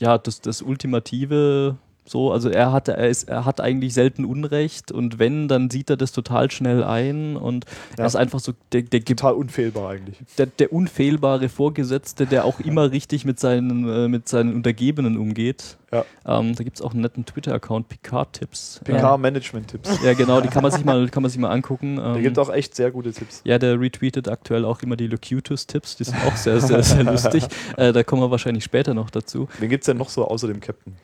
ja, 0.00 0.16
das, 0.16 0.40
das 0.40 0.62
Ultimative. 0.62 1.76
So, 2.08 2.32
also 2.32 2.48
er 2.48 2.72
hat, 2.72 2.88
er, 2.88 3.06
ist, 3.08 3.28
er 3.28 3.44
hat 3.44 3.60
eigentlich 3.60 3.92
selten 3.92 4.24
Unrecht 4.24 4.90
und 4.90 5.18
wenn, 5.18 5.46
dann 5.46 5.68
sieht 5.68 5.90
er 5.90 5.98
das 5.98 6.10
total 6.12 6.50
schnell 6.50 6.82
ein 6.82 7.36
und 7.36 7.66
Ja. 7.96 8.04
er 8.04 8.06
ist 8.06 8.16
einfach 8.16 8.40
so 8.40 8.52
der, 8.72 8.82
der, 8.82 9.04
Total 9.04 9.34
unfehlbar 9.34 9.90
eigentlich. 9.90 10.16
der, 10.38 10.46
der 10.46 10.72
unfehlbare 10.72 11.48
Vorgesetzte, 11.50 12.24
der 12.26 12.44
auch 12.46 12.60
immer 12.60 12.90
richtig 12.92 13.24
mit 13.26 13.38
seinen, 13.38 13.86
äh, 13.88 14.08
mit 14.08 14.26
seinen 14.28 14.54
Untergebenen 14.54 15.18
umgeht. 15.18 15.76
Ja. 15.92 16.04
Ähm, 16.26 16.54
da 16.54 16.64
gibt 16.64 16.76
es 16.78 16.82
auch 16.82 16.92
einen 16.92 17.00
netten 17.02 17.24
Twitter-Account, 17.26 17.88
Picard-Tipps. 17.88 18.80
PK-Management-Tipps. 18.84 20.02
Ja, 20.04 20.14
genau, 20.14 20.40
die 20.40 20.48
kann 20.48 20.62
man 20.62 20.72
sich 20.72 20.84
mal, 20.84 21.08
kann 21.08 21.22
man 21.22 21.30
sich 21.30 21.38
mal 21.40 21.50
angucken. 21.50 21.96
Der 21.96 22.16
Ähm, 22.16 22.22
gibt 22.22 22.38
auch 22.38 22.50
echt 22.52 22.74
sehr 22.74 22.90
gute 22.90 23.12
Tipps. 23.12 23.42
ja, 23.44 23.58
der 23.58 23.80
retweetet 23.80 24.28
aktuell 24.28 24.64
auch 24.64 24.82
immer 24.82 24.96
die 24.96 25.06
Locutus-Tipps, 25.06 25.96
die 25.96 26.04
sind 26.04 26.16
auch 26.26 26.36
sehr, 26.36 26.60
sehr, 26.60 26.82
sehr 26.82 27.04
lustig. 27.04 27.44
Äh, 27.76 27.92
da 27.92 28.02
kommen 28.02 28.22
wir 28.22 28.30
wahrscheinlich 28.30 28.64
später 28.64 28.94
noch 28.94 29.10
dazu. 29.10 29.48
Wen 29.58 29.68
gibt 29.70 29.82
es 29.82 29.86
denn 29.86 29.96
noch 29.98 30.08
so 30.08 30.26
außer 30.26 30.46
dem 30.48 30.60
Captain? 30.60 30.94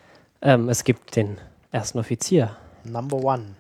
Ähm, 0.45 0.69
es 0.69 0.85
gibt 0.85 1.17
den 1.17 1.39
ersten 1.73 1.99
Offizier. 1.99 2.57
Number 2.85 3.17
one. 3.17 3.57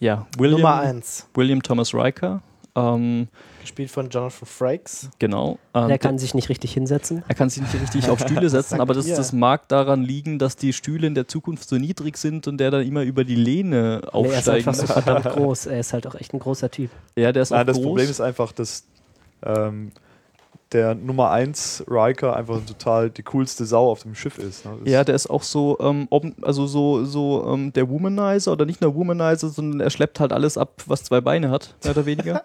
Ja, 0.00 0.26
William, 0.36 0.60
Nummer 0.60 0.80
eins. 0.80 1.26
William 1.34 1.62
Thomas 1.62 1.94
Riker. 1.94 2.42
Ähm, 2.76 3.28
Gespielt 3.60 3.88
von 3.88 4.10
Jonathan 4.10 4.46
Frakes. 4.48 5.08
genau. 5.20 5.58
Ähm, 5.74 5.86
Der 5.86 5.98
kann 5.98 6.18
sich 6.18 6.34
nicht 6.34 6.48
richtig 6.48 6.74
hinsetzen. 6.74 7.22
Er 7.28 7.34
kann 7.36 7.48
sich 7.48 7.62
nicht 7.62 7.72
richtig 7.80 8.10
auf 8.10 8.18
Stühle 8.26 8.50
setzen, 8.50 8.70
sagt 8.70 8.80
aber 8.82 8.94
das, 8.94 9.06
das 9.06 9.32
mag 9.32 9.68
daran 9.68 10.02
liegen, 10.02 10.40
dass 10.40 10.56
die 10.56 10.72
Stühle 10.72 11.06
in 11.06 11.14
der 11.14 11.28
Zukunft 11.28 11.68
so 11.68 11.76
niedrig 11.76 12.16
sind 12.16 12.48
und 12.48 12.58
der 12.58 12.72
dann 12.72 12.84
immer 12.84 13.02
über 13.02 13.22
die 13.24 13.36
Lehne 13.36 13.70
Nee, 13.72 13.78
er 13.84 13.98
ist 14.00 14.14
aufsteigen 14.14 14.68
einfach 14.68 14.74
so 14.74 14.86
verdammt 14.88 15.24
groß. 15.36 15.66
Er 15.66 15.78
ist 15.78 15.92
halt 15.92 16.06
auch 16.08 16.16
echt 16.16 16.34
ein 16.34 16.40
großer 16.40 16.68
Typ. 16.68 16.90
Ja, 17.16 17.30
der 17.30 17.42
ist 17.42 17.52
auch 17.52 17.58
Nein, 17.58 17.66
das 17.68 17.76
groß. 17.76 17.86
Problem 17.86 18.10
ist 18.10 18.20
einfach, 18.20 18.50
dass 18.50 18.84
ähm, 19.44 19.92
der 20.74 20.94
Nummer 20.94 21.30
1 21.30 21.84
Riker 21.88 22.36
einfach 22.36 22.60
total 22.66 23.08
die 23.08 23.22
coolste 23.22 23.64
Sau 23.64 23.90
auf 23.90 24.02
dem 24.02 24.14
Schiff 24.14 24.38
ist. 24.38 24.66
Ne? 24.66 24.72
Ja, 24.84 25.04
der 25.04 25.14
ist 25.14 25.30
auch 25.30 25.42
so, 25.42 25.78
ähm, 25.80 26.08
also 26.42 26.66
so, 26.66 27.04
so 27.04 27.48
ähm, 27.48 27.72
der 27.72 27.88
Womanizer 27.88 28.52
oder 28.52 28.66
nicht 28.66 28.80
nur 28.80 28.94
Womanizer, 28.94 29.48
sondern 29.48 29.80
er 29.80 29.90
schleppt 29.90 30.20
halt 30.20 30.32
alles 30.32 30.58
ab, 30.58 30.82
was 30.86 31.04
zwei 31.04 31.20
Beine 31.20 31.50
hat, 31.50 31.74
mehr 31.82 31.92
oder 31.92 32.04
weniger. 32.04 32.42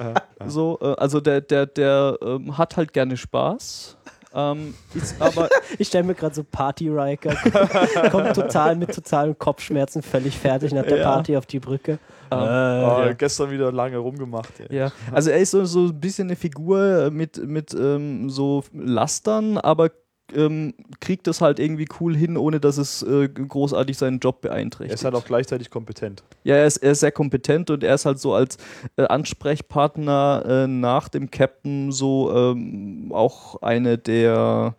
so, 0.46 0.78
äh, 0.80 0.94
also 0.96 1.20
der, 1.20 1.40
der, 1.40 1.66
der 1.66 2.16
ähm, 2.24 2.56
hat 2.56 2.76
halt 2.76 2.92
gerne 2.92 3.16
Spaß. 3.16 3.96
Ähm, 4.34 4.74
ist 4.94 5.20
aber 5.20 5.50
Ich 5.78 5.88
stelle 5.88 6.04
mir 6.04 6.14
gerade 6.14 6.34
so 6.34 6.44
Party-Riker, 6.44 7.34
kommt 8.10 8.34
total 8.34 8.76
mit 8.76 8.94
totalen 8.94 9.38
Kopfschmerzen, 9.38 10.02
völlig 10.02 10.38
fertig 10.38 10.72
nach 10.72 10.84
der 10.86 10.98
Ja. 10.98 11.12
Party 11.12 11.36
auf 11.36 11.44
die 11.46 11.58
Brücke. 11.60 11.98
Oh, 12.38 13.04
ja. 13.06 13.12
gestern 13.12 13.50
wieder 13.50 13.72
lange 13.72 13.98
rumgemacht. 13.98 14.52
Ey. 14.60 14.76
Ja, 14.76 14.92
also 15.12 15.30
er 15.30 15.38
ist 15.38 15.50
so, 15.52 15.64
so 15.64 15.86
ein 15.86 16.00
bisschen 16.00 16.28
eine 16.28 16.36
Figur 16.36 17.10
mit, 17.10 17.44
mit 17.46 17.74
ähm, 17.74 18.30
so 18.30 18.64
Lastern, 18.72 19.58
aber 19.58 19.90
ähm, 20.34 20.74
kriegt 21.00 21.26
das 21.26 21.40
halt 21.40 21.58
irgendwie 21.58 21.86
cool 22.00 22.16
hin, 22.16 22.36
ohne 22.36 22.60
dass 22.60 22.78
es 22.78 23.02
äh, 23.02 23.28
großartig 23.28 23.98
seinen 23.98 24.18
Job 24.18 24.38
Er 24.42 24.50
beeinträchtigt. 24.50 24.94
ist 24.94 25.04
halt 25.04 25.14
auch 25.14 25.24
gleichzeitig 25.24 25.70
kompetent. 25.70 26.22
ja, 26.44 26.56
er 26.56 26.66
ist, 26.66 26.78
er 26.78 26.92
ist 26.92 27.00
sehr 27.00 27.12
kompetent 27.12 27.70
und 27.70 27.84
er 27.84 27.94
ist 27.94 28.06
halt 28.06 28.18
so 28.18 28.34
als 28.34 28.56
äh, 28.96 29.04
Ansprechpartner 29.04 30.42
äh, 30.46 30.66
nach 30.66 31.08
dem 31.08 31.30
Captain 31.30 31.92
so 31.92 32.32
ähm, 32.34 33.10
auch 33.12 33.60
eine 33.62 33.98
der, 33.98 34.74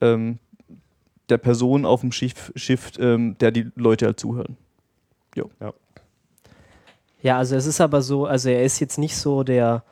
ähm, 0.00 0.38
der 1.28 1.38
Personen 1.38 1.84
auf 1.84 2.00
dem 2.02 2.12
Schiff, 2.12 2.52
Schiff 2.54 2.92
ähm, 2.98 3.36
der 3.40 3.50
die 3.50 3.70
Leute 3.74 4.06
halt 4.06 4.20
zuhören. 4.20 4.56
Ja, 5.34 5.72
also 7.38 7.56
es 7.56 7.66
ist 7.66 7.80
aber 7.80 8.02
so, 8.02 8.26
also 8.26 8.48
er 8.48 8.64
ist 8.64 8.80
jetzt 8.80 8.98
nicht 8.98 9.16
so 9.16 9.42
der, 9.44 9.84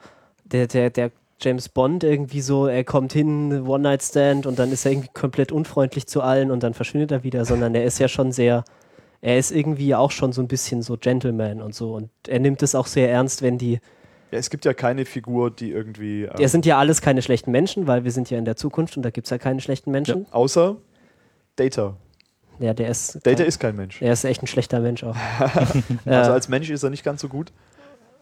der, 0.44 0.66
der, 0.66 0.90
der 0.90 1.10
James 1.40 1.68
Bond 1.68 2.04
irgendwie 2.04 2.40
so, 2.40 2.66
er 2.66 2.84
kommt 2.84 3.12
hin, 3.12 3.66
One-Night-Stand 3.66 4.46
und 4.46 4.58
dann 4.58 4.72
ist 4.72 4.84
er 4.84 4.92
irgendwie 4.92 5.10
komplett 5.14 5.52
unfreundlich 5.52 6.06
zu 6.06 6.22
allen 6.22 6.50
und 6.50 6.62
dann 6.62 6.74
verschwindet 6.74 7.12
er 7.12 7.22
wieder, 7.22 7.44
sondern 7.44 7.74
er 7.74 7.84
ist 7.84 7.98
ja 7.98 8.08
schon 8.08 8.32
sehr, 8.32 8.64
er 9.22 9.38
ist 9.38 9.50
irgendwie 9.52 9.94
auch 9.94 10.10
schon 10.10 10.32
so 10.32 10.42
ein 10.42 10.48
bisschen 10.48 10.82
so 10.82 10.96
Gentleman 10.96 11.62
und 11.62 11.74
so 11.74 11.94
und 11.94 12.10
er 12.26 12.40
nimmt 12.40 12.62
es 12.62 12.74
auch 12.74 12.86
sehr 12.86 13.10
ernst, 13.10 13.42
wenn 13.42 13.56
die, 13.58 13.74
Ja, 14.32 14.38
es 14.38 14.50
gibt 14.50 14.64
ja 14.64 14.74
keine 14.74 15.04
Figur, 15.06 15.50
die 15.50 15.70
irgendwie. 15.70 16.24
ähm, 16.24 16.32
es 16.38 16.52
sind 16.52 16.66
ja 16.66 16.78
alles 16.78 17.00
keine 17.00 17.22
schlechten 17.22 17.52
Menschen, 17.52 17.86
weil 17.86 18.04
wir 18.04 18.10
sind 18.12 18.28
ja 18.28 18.36
in 18.38 18.44
der 18.44 18.56
Zukunft 18.56 18.96
und 18.96 19.02
da 19.02 19.10
gibt 19.10 19.26
es 19.26 19.30
ja 19.30 19.38
keine 19.38 19.60
schlechten 19.60 19.90
Menschen. 19.92 20.26
außer 20.32 20.76
Data. 21.56 21.96
Ja, 22.60 22.74
der 22.74 22.88
ist, 22.90 23.18
Data 23.26 23.42
ist 23.42 23.58
kein 23.58 23.74
Mensch. 23.74 24.00
er 24.02 24.12
ist 24.12 24.22
echt 24.24 24.42
ein 24.42 24.46
schlechter 24.46 24.80
Mensch 24.80 25.02
auch. 25.02 25.16
Also 26.04 26.32
als 26.32 26.48
Mensch 26.48 26.70
ist 26.70 26.82
er 26.82 26.90
nicht 26.90 27.02
ganz 27.04 27.20
so 27.22 27.28
gut. 27.28 27.52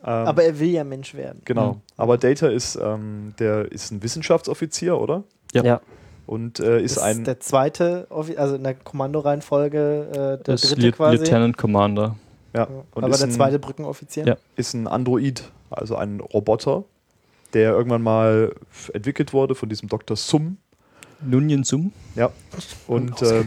Ähm, 0.05 0.09
Aber 0.11 0.45
er 0.45 0.59
will 0.61 0.69
ja 0.71 0.85
Mensch 0.85 1.15
werden. 1.15 1.43
genau. 1.45 1.73
Mhm. 1.75 1.81
Aber 1.97 2.19
Data 2.19 2.47
ist, 2.49 2.77
ähm, 2.81 3.35
der 3.41 3.71
ist 3.73 3.91
ein 3.91 4.03
Wissenschaftsoffizier, 4.03 4.97
oder? 4.99 5.25
Ja. 5.53 5.65
Ja. 5.65 5.81
Und 6.27 6.61
äh, 6.61 6.81
ist 6.81 6.97
Das 6.99 7.03
ein 7.05 7.25
der 7.25 7.41
zweite, 7.41 8.07
Offi- 8.11 8.37
also 8.37 8.55
in 8.55 8.63
der 8.63 8.75
Kommandoreihenfolge 8.75 10.07
äh, 10.11 10.15
der 10.15 10.37
Das 10.55 10.63
dritte 10.63 10.93
quasi. 10.93 11.17
Lieutenant 11.17 11.57
Commander. 11.57 12.17
ja, 12.55 12.61
Ja. 12.61 12.69
und 12.95 13.05
Aber 13.05 13.13
ist 13.13 13.21
der 13.21 13.29
ein, 13.29 13.33
zweite 13.33 13.59
Brückenoffizier. 13.59 14.25
Ja. 14.27 14.37
ist 14.57 14.75
ein 14.75 14.87
Android, 14.87 15.51
also 15.71 15.97
ein 15.97 16.21
Roboter, 16.21 16.85
der 17.55 17.73
irgendwann 17.73 18.03
mal 18.03 18.55
entwickelt 18.93 19.33
wurde 19.33 19.55
von 19.55 19.69
diesem 19.69 19.89
Dr. 19.89 20.17
Sum. 20.17 20.59
Nunien 21.21 21.65
Sum. 21.65 21.93
Ja. 22.15 22.31
Und, 22.87 23.21
ähm, 23.23 23.47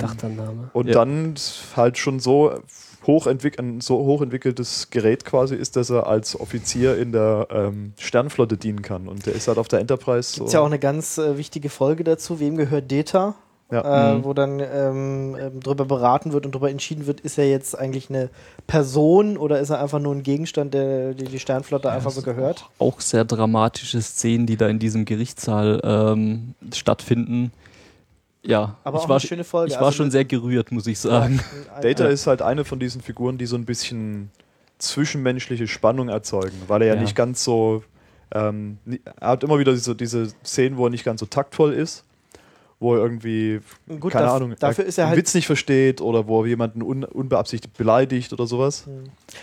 und 0.74 0.88
Ja. 0.88 0.94
dann 0.94 1.36
halt 1.76 1.98
schon 1.98 2.20
so 2.20 2.60
hochentwick 3.08 3.58
ein 3.60 3.82
so 3.82 3.98
hochentwickeltes 3.98 4.90
Gerät 4.92 5.26
quasi 5.26 5.56
ist, 5.56 5.76
dass 5.76 5.90
er 5.90 6.08
als 6.08 6.40
Offizier 6.40 6.98
in 6.98 7.12
der 7.12 7.48
ähm, 7.50 7.94
Sternflotte 7.98 8.58
dienen 8.58 8.82
kann. 8.82 9.08
Und 9.08 9.26
der 9.26 9.34
ist 9.34 9.48
halt 9.48 9.58
auf 9.58 9.68
der 9.68 9.80
Enterprise 9.80 10.36
Gibt 10.36 10.50
so. 10.50 10.54
ja 10.54 10.62
auch 10.62 10.68
eine 10.68 10.80
ganz 10.80 11.18
äh, 11.18 11.38
wichtige 11.38 11.70
Folge 11.70 12.04
dazu, 12.04 12.40
wem 12.40 12.58
gehört 12.58 12.92
Data? 12.92 13.36
Ja. 13.72 14.12
Äh, 14.12 14.16
Mhm. 14.18 14.24
Wo 14.26 14.34
dann 14.34 14.60
ähm, 14.60 15.36
ähm, 15.40 15.60
darüber 15.64 15.86
beraten 15.86 16.34
wird 16.34 16.46
und 16.46 16.54
darüber 16.54 16.70
entschieden 16.70 17.08
wird, 17.08 17.22
ist 17.22 17.38
er 17.38 17.50
jetzt 17.50 17.78
eigentlich 17.78 18.10
eine 18.10 18.30
Person 18.68 19.38
oder 19.38 19.60
ist 19.62 19.70
er 19.70 19.82
einfach 19.82 20.00
nur 20.00 20.14
ein 20.14 20.24
Gegenstand, 20.24 20.74
der 20.74 21.14
die, 21.14 21.24
die 21.26 21.40
Sternflotte 21.40 21.90
einfach 21.90 22.12
so 22.12 22.22
gehört? 22.22 22.66
Auch 22.80 23.00
sehr 23.00 23.24
dramatische 23.24 24.02
Szenen, 24.02 24.46
die 24.46 24.58
da 24.58 24.68
in 24.68 24.78
diesem 24.80 25.06
Gerichtssaal 25.06 25.80
ähm, 25.84 26.54
stattfinden. 26.74 27.54
Ja, 28.44 28.76
Aber 28.84 28.98
ich 28.98 29.04
auch 29.06 29.10
war, 29.10 29.18
eine 29.18 29.28
schöne 29.28 29.44
Folge. 29.44 29.72
ich 29.72 29.78
war 29.78 29.86
Also 29.88 29.98
schon 29.98 30.06
eine- 30.06 30.12
sehr 30.12 30.26
gerührt, 30.26 30.72
muss 30.72 30.88
ich 30.88 31.00
sagen. 31.00 31.40
Ein- 31.76 31.82
Data 31.84 32.06
ein- 32.06 32.12
ist 32.12 32.28
halt 32.28 32.42
eine 32.42 32.66
von 32.66 32.80
diesen 32.80 33.02
Figuren, 33.02 33.38
die 33.38 33.46
so 33.46 33.56
ein 33.56 33.66
bisschen 33.66 34.32
zwischenmenschliche 34.80 35.68
Spannung 35.68 36.10
erzeugen, 36.10 36.58
weil 36.68 36.82
er 36.82 36.88
ja, 36.90 36.96
Ja. 36.96 37.02
nicht 37.02 37.16
ganz 37.16 37.44
so. 37.44 37.84
Ähm, 38.34 38.78
er 39.20 39.30
hat 39.30 39.44
immer 39.44 39.60
wieder 39.60 39.74
diese, 39.74 39.96
diese 39.96 40.30
Szenen, 40.44 40.78
wo 40.78 40.86
er 40.88 40.90
nicht 40.90 41.04
ganz 41.04 41.20
so 41.20 41.26
taktvoll 41.26 41.74
ist, 41.74 42.04
wo 42.82 42.96
er 42.96 43.02
irgendwie, 43.02 43.62
Gut, 44.00 44.12
keine 44.12 44.26
daf- 44.26 44.36
Ahnung, 44.36 44.56
dafür 44.60 44.84
ist 44.86 44.98
er 44.98 45.06
einen 45.06 45.10
halt 45.12 45.20
Witz 45.20 45.34
nicht 45.36 45.46
versteht 45.46 46.02
oder 46.02 46.28
wo 46.28 46.42
er 46.42 46.48
jemanden 46.48 46.82
un, 46.82 47.04
unbeabsichtigt 47.06 47.78
beleidigt 47.78 48.34
oder 48.34 48.48
sowas. 48.48 48.86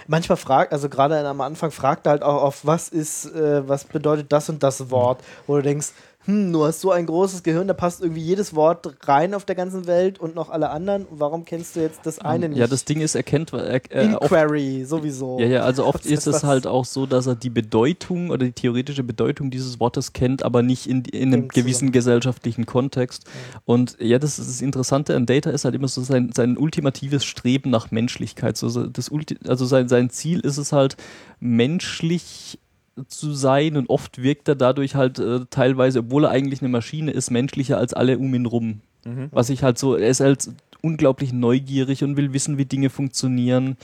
Manchmal 0.08 0.36
fragt, 0.36 0.72
also 0.72 0.88
gerade 0.88 1.26
am 1.26 1.40
Anfang 1.40 1.70
fragt 1.70 2.06
er 2.06 2.10
halt 2.10 2.22
auch 2.24 2.42
auf, 2.42 2.66
was 2.66 2.88
ist, 2.88 3.26
äh, 3.34 3.66
was 3.66 3.84
bedeutet 3.84 4.32
das 4.32 4.48
und 4.48 4.62
das 4.62 4.90
Wort, 4.90 5.22
wo 5.46 5.56
du 5.56 5.62
denkst, 5.62 5.92
hm, 6.28 6.52
du 6.52 6.62
hast 6.62 6.82
so 6.82 6.90
ein 6.90 7.06
großes 7.06 7.42
Gehirn, 7.42 7.68
da 7.68 7.72
passt 7.72 8.02
irgendwie 8.02 8.20
jedes 8.20 8.54
Wort 8.54 8.98
rein 9.08 9.32
auf 9.32 9.46
der 9.46 9.54
ganzen 9.54 9.86
Welt 9.86 10.18
und 10.18 10.34
noch 10.34 10.50
alle 10.50 10.68
anderen. 10.68 11.06
Warum 11.10 11.46
kennst 11.46 11.74
du 11.74 11.80
jetzt 11.80 12.00
das 12.04 12.18
eine 12.18 12.50
nicht? 12.50 12.58
Ja, 12.58 12.66
das 12.66 12.84
Ding 12.84 13.00
ist, 13.00 13.14
er 13.14 13.22
kennt 13.22 13.54
er, 13.54 13.76
äh, 13.90 14.14
oft, 14.14 14.30
Inquiry 14.30 14.84
sowieso. 14.84 15.40
ja, 15.40 15.46
ja, 15.46 15.62
also 15.62 15.86
oft 15.86 16.04
ist 16.04 16.26
es 16.26 16.44
halt 16.44 16.66
auch 16.66 16.84
so, 16.84 17.06
dass 17.06 17.26
er 17.26 17.34
die 17.34 17.48
Bedeutung 17.48 18.28
oder 18.28 18.44
die 18.44 18.52
theoretische 18.52 19.04
Bedeutung 19.04 19.50
dieses 19.50 19.80
Wortes 19.80 20.12
kennt, 20.12 20.42
aber 20.42 20.62
nicht 20.62 20.86
in, 20.86 21.02
in 21.06 21.32
einem 21.32 21.48
gewissen 21.48 21.92
gesellschaftlichen 21.92 22.66
Kontext. 22.66 23.24
Und 23.64 23.96
ja, 23.98 24.18
das 24.18 24.38
ist 24.38 24.50
das 24.50 24.60
Interessante 24.60 25.16
an 25.16 25.24
Data 25.24 25.48
ist 25.48 25.64
halt 25.64 25.74
immer 25.74 25.88
so 25.88 26.02
sein, 26.02 26.32
sein 26.36 26.58
ultimatives 26.58 27.24
Streben 27.24 27.70
nach 27.70 27.90
Menschlichkeit. 27.90 28.58
So, 28.58 28.68
so 28.68 28.86
das 28.86 29.08
Ulti 29.08 29.38
also 29.48 29.64
sein, 29.64 29.88
sein 29.88 30.10
Ziel 30.10 30.40
ist 30.40 30.58
es 30.58 30.72
halt, 30.72 30.98
menschlich 31.40 32.58
zu 33.06 33.32
sein 33.34 33.76
und 33.76 33.88
oft 33.88 34.22
wirkt 34.22 34.48
er 34.48 34.56
dadurch 34.56 34.94
halt 34.94 35.18
äh, 35.18 35.40
teilweise, 35.50 36.00
obwohl 36.00 36.24
er 36.24 36.30
eigentlich 36.30 36.60
eine 36.60 36.68
Maschine 36.68 37.10
ist, 37.10 37.30
menschlicher 37.30 37.78
als 37.78 37.94
alle 37.94 38.18
um 38.18 38.34
ihn 38.34 38.46
rum. 38.46 38.80
Mhm. 39.04 39.28
Was 39.30 39.50
ich 39.50 39.62
halt 39.62 39.78
so, 39.78 39.94
er 39.94 40.08
ist 40.08 40.20
halt 40.20 40.50
unglaublich 40.82 41.32
neugierig 41.32 42.04
und 42.04 42.16
will 42.16 42.32
wissen, 42.32 42.58
wie 42.58 42.64
Dinge 42.64 42.90
funktionieren. 42.90 43.76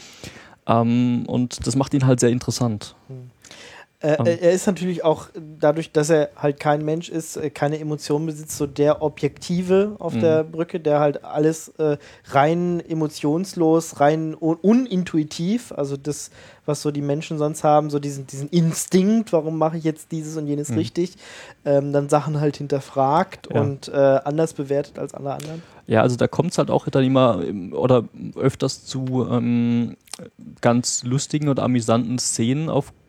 Ähm, 0.66 1.24
und 1.26 1.66
das 1.66 1.76
macht 1.76 1.94
ihn 1.94 2.06
halt 2.06 2.20
sehr 2.20 2.30
interessant. 2.30 2.94
Äh, 4.04 4.36
er 4.40 4.52
ist 4.52 4.66
natürlich 4.66 5.02
auch 5.02 5.28
dadurch, 5.58 5.90
dass 5.90 6.10
er 6.10 6.28
halt 6.36 6.60
kein 6.60 6.84
Mensch 6.84 7.08
ist, 7.08 7.36
äh, 7.36 7.48
keine 7.48 7.78
Emotionen 7.78 8.26
besitzt, 8.26 8.56
so 8.58 8.66
der 8.66 9.00
Objektive 9.00 9.96
auf 9.98 10.14
Mhm. 10.14 10.20
der 10.20 10.44
Brücke, 10.44 10.78
der 10.78 11.00
halt 11.00 11.24
alles 11.24 11.68
äh, 11.78 11.96
rein 12.26 12.82
emotionslos, 12.86 14.00
rein 14.00 14.36
un 14.38 14.56
unintuitiv, 14.56 15.72
also 15.72 15.96
das, 15.96 16.30
was 16.66 16.82
so 16.82 16.90
die 16.90 17.00
Menschen 17.02 17.38
sonst 17.38 17.64
haben, 17.64 17.88
so 17.90 17.98
diesen, 17.98 18.26
diesen 18.26 18.48
Instinkt, 18.50 19.32
warum 19.32 19.56
mache 19.58 19.78
ich 19.78 19.84
jetzt 19.84 20.12
dieses 20.12 20.36
und 20.36 20.46
jenes 20.46 20.68
Mhm. 20.70 20.78
richtig, 20.78 21.16
ähm, 21.64 21.92
dann 21.92 22.08
Sachen 22.08 22.40
halt 22.40 22.56
hinterfragt 22.58 23.48
Ja. 23.52 23.60
und 23.62 23.88
äh, 23.88 23.92
anders 23.92 24.52
bewertet 24.52 24.98
als 24.98 25.14
alle 25.14 25.32
anderen. 25.32 25.62
Ja, 25.86 26.02
also 26.02 26.16
da 26.16 26.26
kommt 26.28 26.52
es 26.52 26.58
halt 26.58 26.70
auch 26.70 26.88
dann 26.88 27.04
immer 27.04 27.42
ähm, 27.42 27.72
oder 27.72 28.04
öfters 28.36 28.84
zu 28.84 29.26
ähm, 29.30 29.96
ganz 30.60 31.04
lustigen 31.04 31.48
oder 31.48 31.62
amüsanten 31.62 32.18
Szenen 32.18 32.68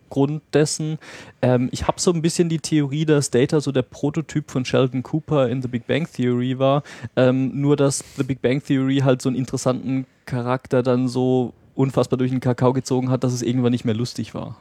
aufgrund 0.10 0.42
dessen. 0.54 0.98
Ähm, 1.42 1.70
ich 1.72 1.88
habe 1.88 2.00
so 2.00 2.12
ein 2.12 2.22
bisschen 2.22 2.50
die 2.50 2.60
Theorie, 2.60 3.06
dass 3.06 3.32
Data 3.32 3.60
so 3.60 3.72
der 3.72 3.82
Prototyp 3.82 4.52
von 4.52 4.66
Sheldon 4.66 5.04
Cooper 5.04 5.50
in 5.50 5.62
The 5.62 5.68
Big 5.68 5.88
Bang 5.88 6.08
Theory 6.12 6.60
war. 6.60 6.84
Ähm, 7.16 7.60
nur, 7.60 7.76
dass 7.76 8.04
The 8.18 8.24
Big 8.24 8.42
Bang 8.42 8.64
Theory 8.64 8.98
halt 9.04 9.22
so 9.22 9.30
einen 9.30 9.38
interessanten 9.38 10.06
Charakter 10.26 10.84
dann 10.84 11.08
so 11.08 11.54
unfassbar 11.76 12.18
durch 12.18 12.32
den 12.32 12.40
Kakao 12.40 12.74
gezogen 12.74 13.10
hat, 13.10 13.24
dass 13.24 13.34
es 13.34 13.42
irgendwann 13.42 13.72
nicht 13.72 13.86
mehr 13.86 13.96
lustig 13.96 14.34
war. 14.34 14.58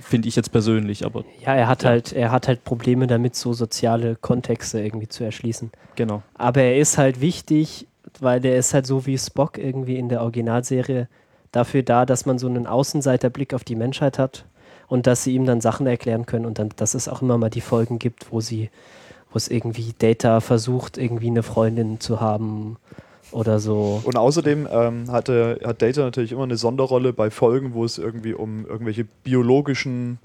Finde 0.00 0.26
ich 0.28 0.34
jetzt 0.36 0.50
persönlich, 0.50 1.04
aber 1.04 1.24
Ja, 1.44 1.54
er 1.54 1.68
hat 1.68 1.82
Ja. 1.84 1.90
halt, 1.90 2.12
er 2.12 2.32
hat 2.32 2.48
halt 2.48 2.64
Probleme 2.64 3.06
damit, 3.06 3.36
so 3.36 3.52
soziale 3.52 4.16
Kontexte 4.16 4.80
irgendwie 4.80 5.08
zu 5.08 5.22
erschließen. 5.24 5.70
genau. 5.96 6.22
Aber 6.34 6.62
er 6.62 6.78
ist 6.78 6.98
halt 6.98 7.20
wichtig, 7.20 7.86
weil 8.20 8.40
der 8.40 8.56
ist 8.56 8.74
halt 8.74 8.86
so 8.86 9.06
wie 9.06 9.18
Spock 9.18 9.58
irgendwie 9.58 9.96
in 9.96 10.08
der 10.08 10.22
Originalserie 10.22 11.08
dafür 11.54 11.82
da, 11.82 12.06
dass 12.06 12.26
man 12.26 12.38
so 12.38 12.46
einen 12.46 12.66
Außenseiterblick 12.66 13.54
auf 13.54 13.64
die 13.64 13.76
Menschheit 13.76 14.18
hat 14.18 14.44
und 14.88 15.06
dass 15.06 15.24
sie 15.24 15.34
ihm 15.34 15.46
dann 15.46 15.60
Sachen 15.60 15.86
erklären 15.86 16.26
können 16.26 16.46
und 16.46 16.58
dann, 16.58 16.70
dass 16.76 16.94
es 16.94 17.08
auch 17.08 17.22
immer 17.22 17.38
mal 17.38 17.50
die 17.50 17.60
Folgen 17.60 17.98
gibt, 17.98 18.32
wo 18.32 18.40
sie, 18.40 18.70
wo 19.30 19.36
es 19.36 19.48
irgendwie 19.48 19.94
Data 19.98 20.40
versucht, 20.40 20.98
irgendwie 20.98 21.28
eine 21.28 21.42
Freundin 21.42 22.00
zu 22.00 22.20
haben 22.20 22.76
oder 23.30 23.58
so. 23.58 24.00
Und 24.04 24.16
außerdem 24.16 24.68
ähm, 24.70 25.10
hatte, 25.10 25.60
hat 25.64 25.82
Data 25.82 26.02
natürlich 26.02 26.32
immer 26.32 26.44
eine 26.44 26.56
Sonderrolle 26.56 27.12
bei 27.12 27.30
Folgen, 27.30 27.74
wo 27.74 27.84
es 27.84 27.98
irgendwie 27.98 28.34
um 28.34 28.66
irgendwelche 28.66 29.04
biologischen 29.04 30.18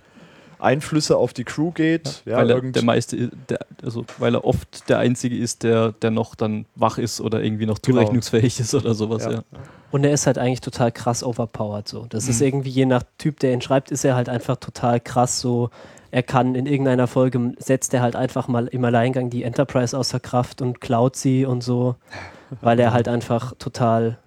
Einflüsse 0.60 1.18
auf 1.18 1.34
die 1.34 1.44
Crew 1.44 1.72
geht. 1.72 2.24
Ja, 2.26 2.38
weil 2.38 2.50
er 2.52 2.62
der 2.62 2.84
meiste, 2.84 3.30
der, 3.50 3.60
also 3.84 4.06
weil 4.18 4.36
er 4.36 4.44
oft 4.46 4.90
der 4.90 5.00
Einzige 5.00 5.38
ist, 5.38 5.64
der, 5.64 5.94
der 5.94 6.12
noch 6.12 6.36
dann 6.36 6.66
wach 6.76 6.98
ist 6.98 7.22
oder 7.22 7.42
irgendwie 7.42 7.66
noch 7.66 7.80
Genau. 7.82 7.98
zurechnungsfähig 8.00 8.60
ist 8.60 8.74
oder 8.76 8.94
sowas, 8.94 9.24
Ja. 9.26 9.32
ja. 9.32 9.42
Und 9.92 10.04
er 10.04 10.12
ist 10.12 10.28
halt 10.28 10.38
eigentlich 10.38 10.62
total 10.62 10.92
krass 10.92 11.24
overpowered 11.24 11.88
so. 11.88 12.06
Das 12.10 12.28
ist 12.28 12.42
Mhm. 12.42 12.46
irgendwie 12.48 12.70
je 12.70 12.86
nach 12.86 13.04
Typ, 13.18 13.40
der 13.40 13.54
ihn 13.54 13.62
schreibt, 13.62 13.90
ist 13.90 14.06
er 14.06 14.16
halt 14.16 14.30
einfach 14.30 14.58
total 14.58 15.00
krass 15.00 15.40
so. 15.40 15.70
Er 16.12 16.22
kann 16.24 16.54
in 16.56 16.66
irgendeiner 16.68 17.08
Folge 17.08 17.54
setzt 17.58 17.94
er 17.94 18.02
halt 18.02 18.16
einfach 18.16 18.48
mal 18.48 18.68
im 18.68 18.84
Alleingang 18.86 19.30
die 19.30 19.44
Enterprise 19.44 19.98
außer 19.98 20.20
Kraft 20.20 20.62
und 20.62 20.80
klaut 20.82 21.16
sie 21.16 21.46
und 21.46 21.64
so, 21.64 21.96
weil 22.62 22.80
er 22.80 22.94
halt 22.94 23.08
einfach 23.08 23.54
total 23.58 24.18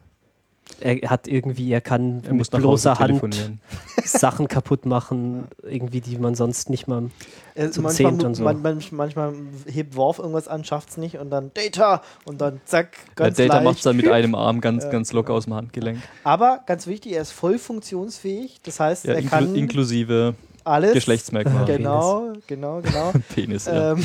er 0.80 1.10
hat 1.10 1.28
irgendwie, 1.28 1.70
er 1.72 1.80
kann 1.80 2.22
Er 2.26 2.34
mit 2.34 2.50
bloßer 2.50 2.98
Hand. 2.98 3.22
Sachen 4.04 4.48
kaputt 4.48 4.86
machen, 4.86 5.44
irgendwie, 5.62 6.00
die 6.00 6.18
man 6.18 6.34
sonst 6.34 6.70
nicht 6.70 6.88
mal. 6.88 7.10
Er, 7.54 7.70
Zum 7.70 7.84
manchmal, 7.84 8.10
Zehnt 8.12 8.24
und 8.24 8.34
so. 8.34 8.44
man, 8.44 8.62
man, 8.62 8.82
manchmal 8.92 9.34
hebt 9.66 9.94
Worf 9.96 10.18
irgendwas 10.18 10.48
an, 10.48 10.64
schafft's 10.64 10.96
nicht 10.96 11.18
und 11.18 11.30
dann 11.30 11.50
Data 11.54 12.02
und 12.24 12.40
dann 12.40 12.60
zack, 12.64 12.92
Der 13.18 13.26
ganz 13.26 13.36
Data 13.36 13.54
leicht. 13.54 13.64
macht 13.64 13.76
es 13.78 13.82
dann 13.82 13.96
mit 13.96 14.08
einem 14.08 14.34
Arm 14.34 14.60
ganz, 14.60 14.84
Ja. 14.84 14.90
ganz 14.90 15.12
locker 15.12 15.34
aus 15.34 15.44
dem 15.44 15.54
Handgelenk. 15.54 15.98
Aber 16.24 16.60
ganz 16.66 16.86
wichtig, 16.86 17.12
er 17.12 17.22
ist 17.22 17.32
voll 17.32 17.58
funktionsfähig. 17.58 18.60
Das 18.64 18.80
heißt, 18.80 19.04
Ja, 19.04 19.12
er 19.12 19.18
inklu 19.18 19.30
kann 19.38 19.54
inklusive 19.54 20.34
alles. 20.64 20.92
Geschlechtsmerkmale. 20.92 21.62
Genau, 21.82 22.32
genau, 22.46 22.80
genau. 22.80 23.12
Penis, 23.34 23.66
ja. 23.66 23.92
ähm, 23.92 24.04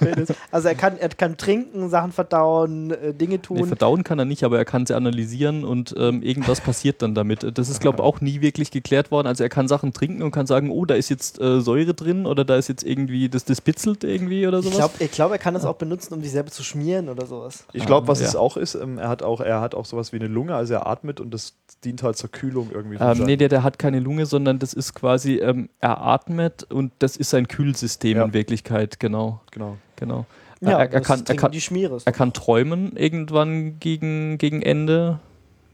also 0.50 0.68
er 0.68 0.74
kann, 0.74 0.96
er 0.98 1.08
kann 1.08 1.36
trinken, 1.36 1.88
Sachen 1.88 2.12
verdauen, 2.12 2.90
äh, 2.90 3.12
Dinge 3.12 3.34
Nee, 3.34 3.38
tun. 3.38 3.66
verdauen 3.66 4.04
kann 4.04 4.18
er 4.18 4.24
nicht, 4.24 4.44
aber 4.44 4.58
er 4.58 4.64
kann 4.64 4.86
sie 4.86 4.94
analysieren 4.94 5.64
und 5.64 5.94
ähm, 5.98 6.22
irgendwas 6.22 6.60
passiert 6.60 7.02
dann 7.02 7.14
damit. 7.14 7.58
Das 7.58 7.68
ist, 7.68 7.80
glaube 7.80 7.98
ich, 7.98 8.04
auch 8.04 8.20
nie 8.20 8.40
wirklich 8.40 8.70
geklärt 8.70 9.10
worden. 9.10 9.26
Also 9.26 9.42
er 9.42 9.48
kann 9.48 9.66
Sachen 9.66 9.92
trinken 9.92 10.22
und 10.22 10.30
kann 10.30 10.46
sagen, 10.46 10.70
oh, 10.70 10.84
da 10.84 10.94
ist 10.94 11.08
jetzt 11.08 11.40
äh, 11.40 11.60
Säure 11.60 11.94
drin 11.94 12.26
oder 12.26 12.44
da 12.44 12.56
ist 12.56 12.68
jetzt 12.68 12.84
irgendwie, 12.84 13.28
das, 13.28 13.44
das 13.44 13.60
bitzelt 13.60 14.04
irgendwie 14.04 14.46
oder 14.46 14.58
ich 14.58 14.66
sowas. 14.66 14.78
glaube, 14.78 14.94
ich 15.00 15.10
glaub, 15.10 15.32
er 15.32 15.38
kann 15.38 15.54
das 15.54 15.64
auch 15.64 15.76
benutzen, 15.76 16.14
um 16.14 16.22
sich 16.22 16.30
selber 16.30 16.50
zu 16.50 16.62
schmieren 16.62 17.08
oder 17.08 17.26
sowas. 17.26 17.66
Ich 17.72 17.86
glaube, 17.86 18.08
was 18.08 18.20
ja. 18.20 18.28
es 18.28 18.36
auch 18.36 18.56
ist, 18.56 18.74
ähm, 18.74 18.98
er 18.98 19.08
hat 19.08 19.22
auch, 19.22 19.40
er 19.40 19.60
hat 19.60 19.74
auch 19.74 19.84
sowas 19.84 20.12
wie 20.12 20.16
eine 20.16 20.28
Lunge, 20.28 20.54
also 20.54 20.74
er 20.74 20.86
atmet 20.86 21.20
und 21.20 21.32
das 21.32 21.54
dient 21.84 22.02
halt 22.02 22.16
zur 22.16 22.30
Kühlung 22.30 22.70
irgendwie. 22.72 22.96
Ähm, 23.00 23.24
nee, 23.24 23.36
der, 23.36 23.48
der 23.48 23.62
hat 23.62 23.78
keine 23.78 24.00
Lunge, 24.00 24.26
sondern 24.26 24.58
das 24.58 24.72
ist 24.72 24.94
quasi, 24.94 25.36
ähm, 25.36 25.68
er 25.84 26.00
atmet 26.00 26.64
und 26.64 26.92
das 27.00 27.16
ist 27.18 27.28
sein 27.28 27.46
Kühlsystem 27.46 28.16
Ja. 28.16 28.24
in 28.24 28.32
Wirklichkeit, 28.32 28.98
genau. 29.00 29.40
genau. 29.50 29.76
genau. 29.96 30.24
Ja, 30.60 30.70
er, 30.78 30.78
er, 30.78 31.00
kann, 31.02 31.24
er, 31.26 31.36
kann, 31.36 31.52
er 31.52 32.12
kann 32.12 32.32
träumen 32.32 32.96
irgendwann 32.96 33.78
gegen, 33.80 34.38
gegen 34.38 34.62
Ende 34.62 35.20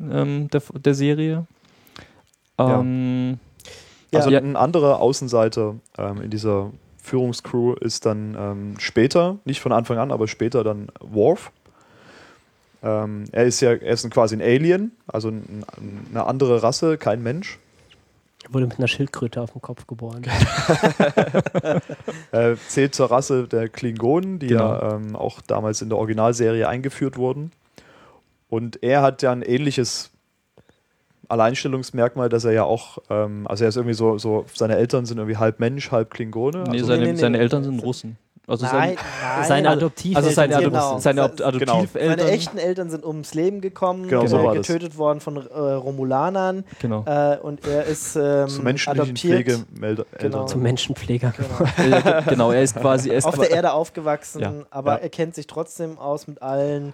ähm, 0.01 0.49
der, 0.51 0.63
der 0.85 0.95
Serie. 0.95 1.47
Ja. 2.59 2.81
Ähm, 2.81 3.39
Ja. 4.11 4.19
Also 4.19 4.31
Ja. 4.31 4.41
ein 4.41 4.57
anderer 4.57 4.99
Außenseiter 5.01 5.77
ähm, 5.97 6.23
in 6.23 6.31
dieser 6.31 6.73
Führungscrew 7.01 7.75
ist 7.75 8.05
dann 8.05 8.37
ähm, 8.37 8.75
später, 8.81 9.39
nicht 9.45 9.61
von 9.61 9.71
Anfang 9.71 9.99
an, 9.99 10.11
aber 10.11 10.27
später 10.27 10.65
dann 10.65 10.89
Worf. 10.99 11.53
Ähm, 12.83 13.25
er 13.31 13.45
ist 13.45 13.61
ja 13.61 13.71
er 13.73 13.93
ist 13.93 14.11
quasi 14.11 14.35
ein 14.35 14.43
Alien, 14.43 14.91
also 15.07 15.29
ein, 15.29 15.65
ein, 15.77 16.07
eine 16.11 16.27
andere 16.27 16.65
Rasse, 16.65 16.99
kein 16.99 17.23
Mensch. 17.23 17.61
Wurde 18.53 18.67
mit 18.67 18.79
einer 18.79 18.89
Schildkröte 18.89 19.41
auf 19.41 19.53
dem 19.53 19.63
Kopf 19.63 19.87
geboren. 19.87 20.23
Äh, 22.33 22.55
zählt 22.69 22.95
zur 22.95 23.11
Rasse 23.11 23.49
der 23.49 23.69
Klingonen, 23.69 24.39
die 24.39 24.49
Genau. 24.49 24.73
ja 24.73 24.95
ähm, 24.95 25.17
auch 25.17 25.41
damals 25.41 25.83
in 25.83 25.89
der 25.89 25.99
Originalserie 25.99 26.69
eingeführt 26.69 27.17
wurden. 27.17 27.51
Und 28.49 28.83
er 28.83 29.03
hat 29.03 29.23
ja 29.23 29.33
ein 29.33 29.43
ähnliches 29.43 30.11
Alleinstellungsmerkmal, 31.29 32.29
dass 32.29 32.45
er 32.45 32.53
ja 32.53 32.65
auch, 32.65 32.99
ähm, 33.11 33.47
also 33.49 33.65
er 33.65 33.69
ist 33.69 33.77
irgendwie 33.77 33.95
so, 33.95 34.19
so, 34.19 34.47
seine 34.55 34.77
Eltern 34.77 35.07
sind 35.07 35.19
irgendwie 35.19 35.37
halb 35.39 35.59
Mensch, 35.61 35.91
halb 35.91 36.11
Klingone. 36.11 36.65
Nee, 36.65 36.71
also, 36.79 36.87
seine, 36.87 37.05
nee, 37.05 37.13
nee, 37.13 37.19
seine 37.19 37.39
nee. 37.39 37.43
Eltern 37.43 37.65
sind 37.65 37.81
Russen. 37.81 38.17
Also 38.51 38.67
Nein, 38.67 38.97
sein, 38.97 38.97
nein. 39.23 39.45
Seine 39.49 39.69
Adoptiveltern 39.71 40.25
also 40.25 40.35
seine, 40.35 40.59
genau. 40.63 40.99
seine 40.99 41.23
Ad- 41.23 41.37
Genau. 41.37 41.49
Adoptiveltern. 41.77 42.19
Seine 42.19 42.31
echten 42.31 42.59
Eltern 42.59 42.91
sind 42.91 43.05
ums 43.05 43.33
Leben 43.35 43.61
gekommen, 43.61 44.09
Genau, 44.09 44.27
so 44.27 44.39
so 44.43 44.49
getötet 44.51 44.99
worden 44.99 45.21
von 45.21 45.37
äh, 45.37 45.41
Romulanern 45.59 46.65
Genau. 46.81 47.05
äh, 47.07 47.39
und 47.41 47.67
er 47.67 47.85
ist 47.85 48.17
ähm, 48.17 48.49
zu 48.49 48.63
menschlichen 48.63 49.01
adoptiert. 49.01 49.45
Pflegemelder. 49.47 50.05
Genau. 50.19 50.45
Zum 50.47 50.63
Menschenpfleger. 50.63 51.33
Genau. 51.37 51.71
Äh, 51.97 52.03
ge- 52.03 52.23
genau, 52.29 52.51
er 52.53 52.63
ist 52.63 52.77
quasi 52.77 53.11
er 53.11 53.19
ist 53.19 53.25
Auf 53.25 53.39
der 53.39 53.51
Erde 53.51 53.73
aufgewachsen, 53.73 54.41
Ja. 54.41 54.53
aber 54.71 54.93
Ja. 54.93 54.99
er 54.99 55.09
kennt 55.11 55.35
sich 55.35 55.47
trotzdem 55.47 55.99
aus 55.99 56.27
mit 56.27 56.43
allen 56.43 56.93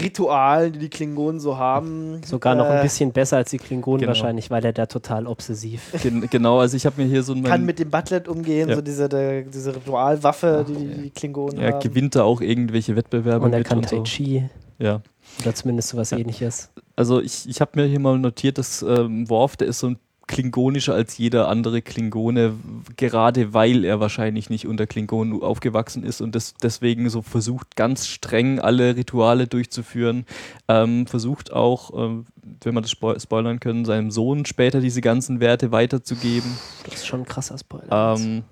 Ritualen, 0.00 0.72
die 0.72 0.78
die 0.78 0.88
Klingonen 0.90 1.40
so 1.40 1.56
haben. 1.56 2.20
Sogar 2.24 2.54
noch 2.54 2.68
ein 2.68 2.78
Äh, 2.78 2.82
bisschen 2.82 3.12
besser 3.12 3.36
als 3.38 3.50
die 3.50 3.58
Klingonen 3.58 4.00
Genau. 4.00 4.08
wahrscheinlich, 4.10 4.50
weil 4.50 4.64
er 4.64 4.72
da 4.72 4.86
total 4.86 5.26
obsessiv. 5.26 5.92
gen, 6.02 6.28
genau, 6.30 6.58
also 6.60 6.76
ich 6.76 6.86
habe 6.86 7.00
mir 7.02 7.08
hier 7.08 7.22
so 7.22 7.32
ein 7.32 7.42
Kann 7.44 7.64
mit 7.64 7.78
dem 7.78 7.90
Butlet 7.90 8.28
umgehen, 8.28 8.68
Ja. 8.68 8.74
so 8.76 8.82
diese, 8.82 9.08
der, 9.08 9.42
diese 9.42 9.74
Ritualwaffe, 9.74 10.64
die 10.68 10.74
die, 10.74 11.02
die 11.04 11.10
Klingonen 11.10 11.58
er 11.58 11.74
haben. 11.74 11.80
gewinnt 11.80 12.14
da 12.16 12.22
auch 12.24 12.40
irgendwelche 12.40 12.96
Wettbewerbe 12.96 13.44
Und 13.44 13.52
er 13.52 13.62
kann 13.64 13.78
und 13.78 13.88
Tai 13.88 13.96
so. 13.96 14.02
Chi 14.02 14.44
Ja. 14.78 15.00
oder 15.40 15.54
zumindest 15.54 15.88
sowas 15.90 16.12
ähnliches. 16.12 16.70
Also 16.96 17.20
ich, 17.20 17.48
ich 17.48 17.60
habe 17.60 17.72
mir 17.80 17.86
hier 17.86 17.98
mal 18.00 18.18
notiert, 18.18 18.58
dass 18.58 18.82
ähm, 18.82 19.28
Worf, 19.28 19.56
der 19.56 19.68
ist 19.68 19.80
so 19.80 19.88
ein 19.88 19.98
klingonischer 20.26 20.94
als 20.94 21.18
jeder 21.18 21.48
andere 21.48 21.82
Klingone, 21.82 22.54
gerade 22.96 23.52
weil 23.54 23.84
er 23.84 24.00
wahrscheinlich 24.00 24.50
nicht 24.50 24.66
unter 24.66 24.86
Klingonen 24.86 25.42
aufgewachsen 25.42 26.02
ist 26.02 26.20
und 26.20 26.34
das 26.34 26.54
deswegen 26.54 27.10
so 27.10 27.22
versucht, 27.22 27.76
ganz 27.76 28.06
streng 28.06 28.58
alle 28.58 28.96
Rituale 28.96 29.46
durchzuführen. 29.46 30.24
Ähm, 30.68 31.06
versucht 31.06 31.52
auch, 31.52 31.92
ähm, 31.94 32.26
wenn 32.62 32.74
man 32.74 32.82
das 32.82 32.90
spo 32.90 33.18
spoilern 33.18 33.60
können, 33.60 33.84
seinem 33.84 34.10
Sohn 34.10 34.44
später 34.46 34.80
diese 34.80 35.00
ganzen 35.00 35.40
Werte 35.40 35.72
weiterzugeben. 35.72 36.50
Das 36.84 36.94
ist 36.94 37.06
schon 37.06 37.20
ein 37.20 37.26
krasser 37.26 37.58
Spoiler. 37.58 38.16
Ähm, 38.18 38.44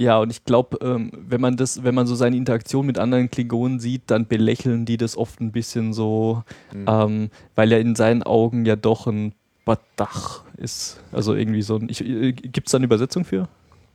ja, 0.00 0.18
und 0.18 0.30
ich 0.30 0.46
glaube, 0.46 0.78
ähm, 0.80 1.10
wenn 1.14 1.42
man 1.42 1.58
das, 1.58 1.84
wenn 1.84 1.94
man 1.94 2.06
so 2.06 2.14
seine 2.14 2.36
Interaktion 2.36 2.86
mit 2.86 2.98
anderen 2.98 3.30
Klingonen 3.30 3.80
sieht, 3.80 4.04
dann 4.06 4.26
belächeln 4.26 4.86
die 4.86 4.96
das 4.96 5.14
oft 5.14 5.40
ein 5.40 5.52
bisschen 5.52 5.92
so, 5.92 6.42
Mhm. 6.72 7.28
weil 7.54 7.72
er 7.72 7.80
in 7.80 7.94
seinen 7.94 8.22
Augen 8.22 8.64
ja 8.64 8.76
doch 8.76 9.06
ein 9.06 9.34
Badach 9.64 10.42
ist. 10.56 11.00
Also 11.12 11.34
irgendwie 11.34 11.62
so 11.62 11.76
ein. 11.76 11.88
Äh, 11.88 12.32
Gibt 12.32 12.68
es 12.68 12.72
da 12.72 12.78
eine 12.78 12.86
Übersetzung 12.86 13.24
für? 13.24 13.48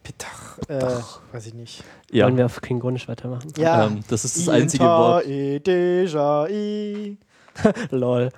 Pitach, 0.05 0.59
äh, 0.68 1.01
weiß 1.34 1.47
ich 1.47 1.53
nicht. 1.55 1.84
Ja. 2.11 2.26
Wollen 2.26 2.38
wir 2.38 2.45
auf 2.45 2.61
Klingonisch 2.61 3.07
weitermachen? 3.07 3.51
Ja. 3.57 3.88
Ähm, 3.88 4.01
das 4.07 4.24
ist 4.24 4.38
das 4.38 4.49
einzige 4.49 4.84
Wort. 4.84 5.26
Lol. 7.91 8.30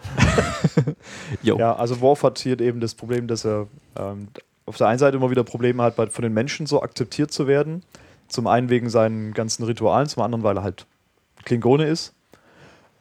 Jo. 1.41 1.57
Ja, 1.57 1.75
also 1.75 1.99
Worf 2.01 2.23
hat 2.23 2.39
hier 2.39 2.59
eben 2.61 2.79
das 2.79 2.95
Problem, 2.95 3.27
dass 3.27 3.45
er 3.45 3.67
ähm, 3.97 4.29
auf 4.65 4.77
der 4.77 4.87
einen 4.87 4.99
Seite 4.99 5.17
immer 5.17 5.29
wieder 5.29 5.43
Probleme 5.43 5.83
hat, 5.83 5.95
von 5.95 6.21
den 6.21 6.33
Menschen 6.33 6.67
so 6.67 6.81
akzeptiert 6.81 7.31
zu 7.31 7.47
werden. 7.47 7.83
Zum 8.27 8.47
einen 8.47 8.69
wegen 8.69 8.89
seinen 8.89 9.33
ganzen 9.33 9.63
Ritualen, 9.63 10.07
zum 10.07 10.23
anderen, 10.23 10.43
weil 10.43 10.57
er 10.57 10.63
halt 10.63 10.85
Klingone 11.45 11.87
ist. 11.87 12.13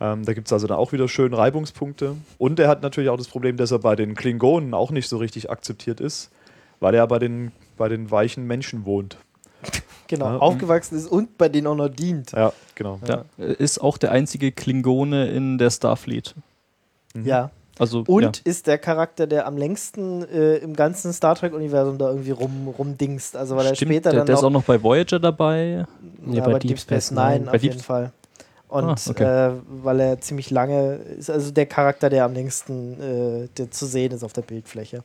Ähm, 0.01 0.25
da 0.25 0.35
gibt 0.35 0.49
es 0.49 0.53
also 0.53 0.67
dann 0.67 0.77
auch 0.77 0.93
wieder 0.93 1.09
schön 1.09 1.33
Reibungspunkte. 1.33 2.17
Und 2.39 2.61
er 2.61 2.69
hat 2.69 2.83
natürlich 2.83 3.09
auch 3.11 3.17
das 3.17 3.29
Problem, 3.29 3.57
dass 3.57 3.71
er 3.71 3.79
bei 3.79 3.97
den 3.97 4.15
Klingonen 4.15 4.75
auch 4.75 4.91
nicht 4.91 5.09
so 5.09 5.17
richtig 5.17 5.51
akzeptiert 5.51 6.01
ist, 6.01 6.31
weil 6.81 6.95
er 6.95 7.07
bei 7.07 7.19
den, 7.19 7.53
bei 7.79 7.89
den 7.89 8.11
weichen 8.11 8.47
Menschen 8.47 8.85
wohnt. 8.85 9.17
Genau, 10.09 10.27
Ja. 10.27 10.39
aufgewachsen 10.39 10.97
ist 10.97 11.09
und 11.09 11.37
bei 11.37 11.49
denen 11.49 11.67
auch 11.67 11.75
noch 11.75 11.89
dient. 11.89 12.31
Ja, 12.31 12.53
genau. 12.77 13.01
Ja. 13.09 13.25
Ist 13.39 13.81
auch 13.81 13.99
der 13.99 14.13
einzige 14.13 14.53
Klingone 14.53 15.27
in 15.33 15.59
der 15.59 15.69
Starfleet. 15.71 16.37
Ja. 17.25 17.51
Also, 17.77 18.05
Und 18.07 18.23
ja. 18.23 18.31
ist 18.45 18.69
der 18.69 18.79
Charakter, 18.79 19.27
der 19.27 19.49
am 19.49 19.57
längsten 19.59 20.23
äh, 20.29 20.59
im 20.59 20.75
ganzen 20.77 21.13
Star 21.13 21.35
Trek-Universum 21.35 21.99
da 21.99 22.09
irgendwie 22.11 22.31
rum, 22.31 22.69
rumdingst. 22.79 23.37
Also 23.37 23.57
weil 23.57 23.67
er 23.67 23.75
Stimmt, 23.75 23.91
später 23.91 24.11
der, 24.11 24.21
dann 24.21 24.27
der 24.27 24.35
ist 24.37 24.43
noch, 24.43 24.49
auch 24.49 24.53
noch 24.53 24.63
bei 24.63 24.81
Voyager 24.81 25.19
dabei. 25.19 25.87
Nee, 26.25 26.37
ja, 26.37 26.45
bei 26.45 26.53
bei 26.53 26.59
Deep 26.61 26.69
Deep 26.69 26.79
Space 26.79 27.09
Space 27.09 27.11
Nine 27.11 27.31
Nine. 27.39 27.47
auf 27.47 27.53
Bei 27.53 27.59
Deep 27.59 27.73
jeden 27.73 27.83
Fall. 27.83 28.13
Und 28.69 28.85
Ah, 28.85 28.97
okay. 29.11 29.25
äh, 29.25 29.53
weil 29.69 30.01
er 30.01 30.21
ziemlich 30.21 30.51
lange 30.51 30.95
ist, 30.97 31.31
also 31.31 31.53
der 31.53 31.67
Charakter, 31.67 32.11
der 32.11 32.25
am 32.25 32.35
längsten 32.35 33.01
äh, 33.45 33.49
der 33.57 33.71
zu 33.71 33.87
sehen 33.87 34.13
ist 34.13 34.25
auf 34.25 34.33
der 34.33 34.43
Bildfläche. 34.43 35.05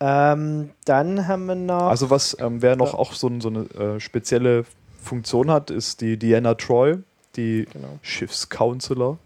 Ähm, 0.00 0.70
dann 0.84 1.26
haben 1.26 1.46
wir 1.46 1.54
noch. 1.54 1.88
Also 1.88 2.10
was, 2.10 2.36
ähm, 2.40 2.60
wer 2.60 2.76
noch 2.76 2.92
Ja. 2.92 2.98
auch 2.98 3.12
so, 3.14 3.30
so 3.40 3.48
eine 3.48 3.60
äh, 3.96 4.00
spezielle 4.00 4.64
Funktion 5.02 5.50
hat, 5.50 5.70
ist 5.70 6.00
die 6.00 6.18
Diana 6.18 6.54
Troy, 6.54 6.98
die 7.36 7.66
genau. 7.72 7.98
Schiffscounselor. 8.02 9.18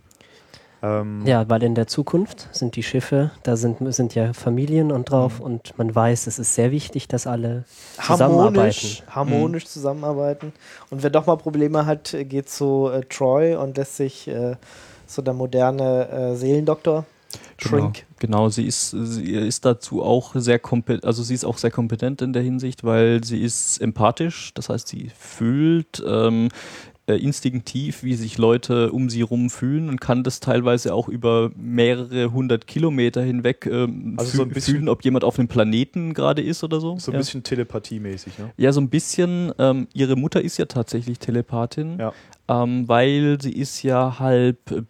Ähm, 0.82 1.22
Ja, 1.26 1.48
weil 1.48 1.62
in 1.62 1.74
der 1.74 1.86
Zukunft 1.86 2.48
sind 2.52 2.74
die 2.76 2.82
Schiffe, 2.82 3.30
da 3.42 3.56
sind, 3.56 3.78
sind 3.94 4.14
ja 4.14 4.32
Familien 4.32 4.90
und 4.92 5.10
drauf 5.10 5.38
Mhm. 5.38 5.44
und 5.44 5.78
man 5.78 5.94
weiß, 5.94 6.26
es 6.26 6.38
ist 6.38 6.54
sehr 6.54 6.70
wichtig, 6.70 7.06
dass 7.08 7.26
alle 7.26 7.64
zusammenarbeiten. 7.96 8.56
harmonisch, 8.56 9.02
harmonisch 9.10 9.66
zusammenarbeiten. 9.66 10.52
Und 10.90 11.02
wer 11.02 11.10
doch 11.10 11.26
mal 11.26 11.36
Probleme 11.36 11.84
hat, 11.86 12.14
äh, 12.14 12.24
geht 12.24 12.48
zu 12.48 12.88
äh, 12.92 13.02
Troy 13.08 13.54
und 13.56 13.76
lässt 13.76 13.96
sich 13.96 14.26
äh, 14.28 14.56
so 15.06 15.20
der 15.22 15.34
moderne 15.34 16.08
äh, 16.08 16.36
Seelendoktor 16.36 17.04
Shrink. 17.58 18.06
Genau, 18.18 18.38
genau, 18.38 18.48
sie 18.48 18.64
ist, 18.66 18.90
sie 18.90 19.32
ist 19.34 19.64
dazu 19.66 20.02
auch 20.02 20.32
sehr 20.34 20.58
kompetent, 20.58 21.04
also 21.04 21.22
sie 21.22 21.34
ist 21.34 21.44
auch 21.44 21.58
sehr 21.58 21.70
kompetent 21.70 22.22
in 22.22 22.32
der 22.32 22.42
Hinsicht, 22.42 22.82
weil 22.84 23.22
sie 23.22 23.40
ist 23.42 23.78
empathisch, 23.82 24.52
das 24.54 24.68
heißt, 24.70 24.88
sie 24.88 25.10
fühlt 25.16 26.02
ähm, 26.06 26.48
äh, 27.10 27.16
instinktiv, 27.16 28.02
wie 28.02 28.14
sich 28.14 28.38
Leute 28.38 28.92
um 28.92 29.10
sie 29.10 29.22
rum 29.22 29.50
fühlen 29.50 29.88
und 29.88 30.00
kann 30.00 30.22
das 30.22 30.40
teilweise 30.40 30.94
auch 30.94 31.08
über 31.08 31.50
mehrere 31.56 32.32
hundert 32.32 32.66
Kilometer 32.66 33.22
hinweg 33.22 33.66
ähm, 33.66 34.14
Also 34.18 34.32
fü- 34.32 34.36
so 34.36 34.42
ein 34.42 34.48
bisschen- 34.50 34.74
fühlen, 34.76 34.88
ob 34.88 35.04
jemand 35.04 35.24
auf 35.24 35.38
einem 35.38 35.48
Planeten 35.48 36.14
gerade 36.14 36.42
ist 36.42 36.62
oder 36.64 36.80
so. 36.80 36.98
So 36.98 37.10
ein 37.10 37.14
ja. 37.14 37.18
bisschen 37.18 37.42
telepathiemäßig, 37.42 38.38
ne? 38.38 38.50
Ja, 38.56 38.72
so 38.72 38.80
ein 38.80 38.88
bisschen. 38.88 39.52
Ähm, 39.58 39.88
ihre 39.92 40.16
Mutter 40.16 40.40
ist 40.40 40.56
ja 40.58 40.66
tatsächlich 40.66 41.18
Telepathin, 41.18 41.98
Ja. 41.98 42.12
ähm, 42.48 42.88
weil 42.88 43.38
sie 43.40 43.52
ist 43.52 43.82
ja 43.82 44.18
halb 44.18 44.70
äh, 44.70 44.82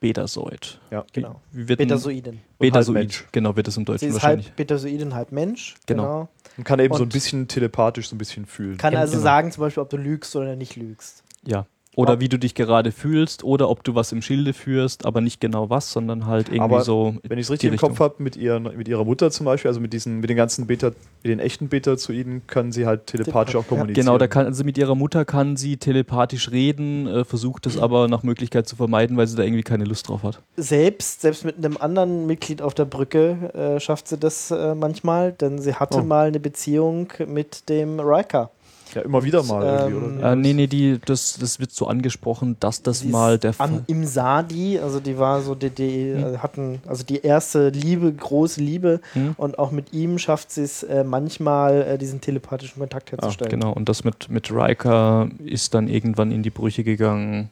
Betasoid. 0.00 0.80
Ja. 0.92 1.04
Genau. 1.12 1.40
Wie, 1.52 1.68
wie 1.68 1.76
Betasoiden. 1.76 2.40
Betasoid, 2.58 3.24
genau, 3.32 3.56
wird 3.56 3.66
es 3.68 3.76
im 3.76 3.82
Sie 3.82 3.84
Deutschen 3.86 4.08
ist 4.08 4.14
wahrscheinlich. 4.14 4.46
halb 4.46 4.56
Betasoiden, 4.56 5.14
halb 5.14 5.32
Mensch. 5.32 5.74
Genau. 5.86 6.02
Genau. 6.04 6.28
Und 6.56 6.64
kann 6.64 6.78
eben 6.80 6.94
so 6.94 7.00
ein 7.00 7.02
Und- 7.04 7.12
bisschen 7.12 7.48
telepathisch 7.48 8.08
so 8.08 8.14
ein 8.14 8.18
bisschen 8.18 8.46
fühlen. 8.46 8.76
Kann 8.78 8.94
also 8.94 9.12
genau. 9.12 9.22
sagen, 9.24 9.50
zum 9.52 9.60
Beispiel, 9.62 9.82
ob 9.82 9.90
du 9.90 9.96
lügst 9.96 10.34
oder 10.36 10.54
nicht 10.56 10.76
lügst. 10.76 11.24
Ja. 11.48 11.66
Oder 11.96 12.20
wie 12.20 12.28
du 12.28 12.38
dich 12.38 12.54
gerade 12.54 12.92
fühlst 12.92 13.42
oder 13.42 13.68
ob 13.68 13.82
du 13.82 13.96
was 13.96 14.12
im 14.12 14.22
Schilde 14.22 14.52
führst, 14.52 15.04
aber 15.04 15.20
nicht 15.20 15.40
genau 15.40 15.68
was, 15.68 15.90
sondern 15.90 16.26
halt 16.26 16.46
irgendwie 16.46 16.60
Aber 16.62 16.82
so. 16.84 17.16
Wenn 17.26 17.38
ich 17.40 17.46
es 17.46 17.50
richtig 17.50 17.66
im 17.68 17.72
Richtung. 17.72 17.88
Kopf 17.88 17.98
habe, 17.98 18.22
mit, 18.22 18.36
ihren- 18.36 18.62
mit 18.76 18.86
ihrer 18.86 19.04
Mutter 19.04 19.32
zum 19.32 19.46
Beispiel, 19.46 19.68
also 19.68 19.80
mit 19.80 19.92
diesen, 19.92 20.20
mit 20.20 20.30
den 20.30 20.36
ganzen 20.36 20.68
Beta, 20.68 20.92
mit 21.24 21.32
den 21.32 21.40
echten 21.40 21.66
Beta-Zoiden, 21.68 22.42
können 22.46 22.70
sie 22.70 22.86
halt 22.86 23.08
telepathisch 23.08 23.56
auch 23.56 23.64
Ja. 23.64 23.68
kommunizieren. 23.68 24.06
Genau, 24.06 24.16
da 24.16 24.28
kann, 24.28 24.46
also 24.46 24.62
mit 24.62 24.78
ihrer 24.78 24.94
Mutter 24.94 25.24
kann 25.24 25.56
sie 25.56 25.76
telepathisch 25.76 26.52
reden, 26.52 27.08
äh, 27.08 27.24
versucht 27.24 27.66
es 27.66 27.76
aber 27.76 28.06
nach 28.06 28.22
Möglichkeit 28.22 28.68
zu 28.68 28.76
vermeiden, 28.76 29.16
weil 29.16 29.26
sie 29.26 29.34
da 29.34 29.42
irgendwie 29.42 29.64
keine 29.64 29.82
Lust 29.84 30.06
drauf 30.08 30.22
hat. 30.22 30.40
Selbst, 30.56 31.22
selbst 31.22 31.44
mit 31.44 31.56
einem 31.56 31.78
anderen 31.78 32.28
Mitglied 32.28 32.62
auf 32.62 32.74
der 32.74 32.84
Brücke 32.84 33.74
äh, 33.76 33.80
schafft 33.80 34.06
sie 34.06 34.18
das 34.18 34.52
äh, 34.52 34.76
manchmal, 34.76 35.32
denn 35.32 35.58
sie 35.58 35.74
hatte 35.74 35.98
Oh. 35.98 36.02
mal 36.04 36.28
eine 36.28 36.38
Beziehung 36.38 37.08
mit 37.26 37.68
dem 37.68 37.98
Riker. 37.98 38.50
Ja, 38.94 39.02
immer 39.02 39.22
wieder 39.24 39.42
mal 39.42 39.62
Ähm, 39.62 39.92
irgendwie, 39.92 40.18
oder? 40.18 40.32
Äh, 40.32 40.36
nee, 40.36 40.52
nee, 40.54 40.66
die, 40.66 40.98
das, 41.04 41.38
das 41.38 41.60
wird 41.60 41.72
so 41.72 41.86
angesprochen, 41.86 42.56
dass 42.60 42.82
das 42.82 43.02
ist 43.02 43.10
mal 43.10 43.38
der 43.38 43.52
Fall 43.52 43.84
Im 43.86 44.04
Sadi, 44.04 44.78
also 44.78 45.00
die 45.00 45.18
war 45.18 45.42
so, 45.42 45.54
die, 45.54 45.70
die 45.70 46.12
Hm. 46.14 46.34
äh, 46.34 46.38
hatten, 46.38 46.80
also 46.86 47.04
die 47.04 47.22
erste 47.22 47.68
Liebe, 47.70 48.12
große 48.12 48.60
Liebe 48.60 49.00
Hm? 49.14 49.34
und 49.36 49.58
auch 49.58 49.70
mit 49.70 49.92
ihm 49.92 50.18
schafft 50.18 50.50
sie 50.50 50.62
es 50.62 50.82
äh, 50.82 51.04
manchmal, 51.04 51.82
äh, 51.82 51.98
diesen 51.98 52.20
telepathischen 52.20 52.80
Kontakt 52.80 53.12
herzustellen. 53.12 53.50
Genau, 53.50 53.72
und 53.72 53.88
das 53.88 54.04
mit, 54.04 54.28
mit 54.28 54.50
Riker 54.52 55.28
ist 55.44 55.74
dann 55.74 55.88
irgendwann 55.88 56.30
in 56.32 56.42
die 56.42 56.50
Brüche 56.50 56.84
gegangen. 56.84 57.50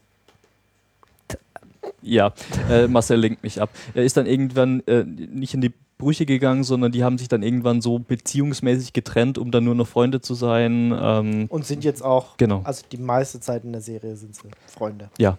Ja, 2.03 2.33
äh, 2.71 2.87
Marcel 2.87 3.19
lenkt 3.19 3.43
mich 3.43 3.61
ab. 3.61 3.71
Er 3.95 4.05
ist 4.05 4.17
dann 4.17 4.27
irgendwann 4.27 4.81
äh, 4.87 5.03
nicht 5.05 5.55
in 5.55 5.61
die 5.61 5.73
Brüche 5.99 6.27
gegangen, 6.27 6.63
sondern 6.65 6.93
die 6.93 7.05
haben 7.05 7.17
sich 7.19 7.29
dann 7.29 7.43
irgendwann 7.43 7.81
so 7.81 7.99
beziehungsmäßig 7.99 8.93
getrennt, 8.93 9.39
um 9.39 9.51
dann 9.51 9.65
nur 9.65 9.75
noch 9.75 9.87
Freunde 9.87 10.21
zu 10.21 10.35
sein. 10.35 10.95
Ähm, 10.99 11.47
Und 11.49 11.65
sind 11.67 11.85
jetzt 11.85 12.03
auch, 12.03 12.37
genau. 12.37 12.61
also 12.65 12.85
die 12.91 12.99
meiste 12.99 13.41
Zeit 13.41 13.65
in 13.65 13.73
der 13.73 13.81
Serie 13.81 14.17
sind 14.17 14.35
sie 14.35 14.49
Freunde. 14.67 15.11
Ja. 15.19 15.39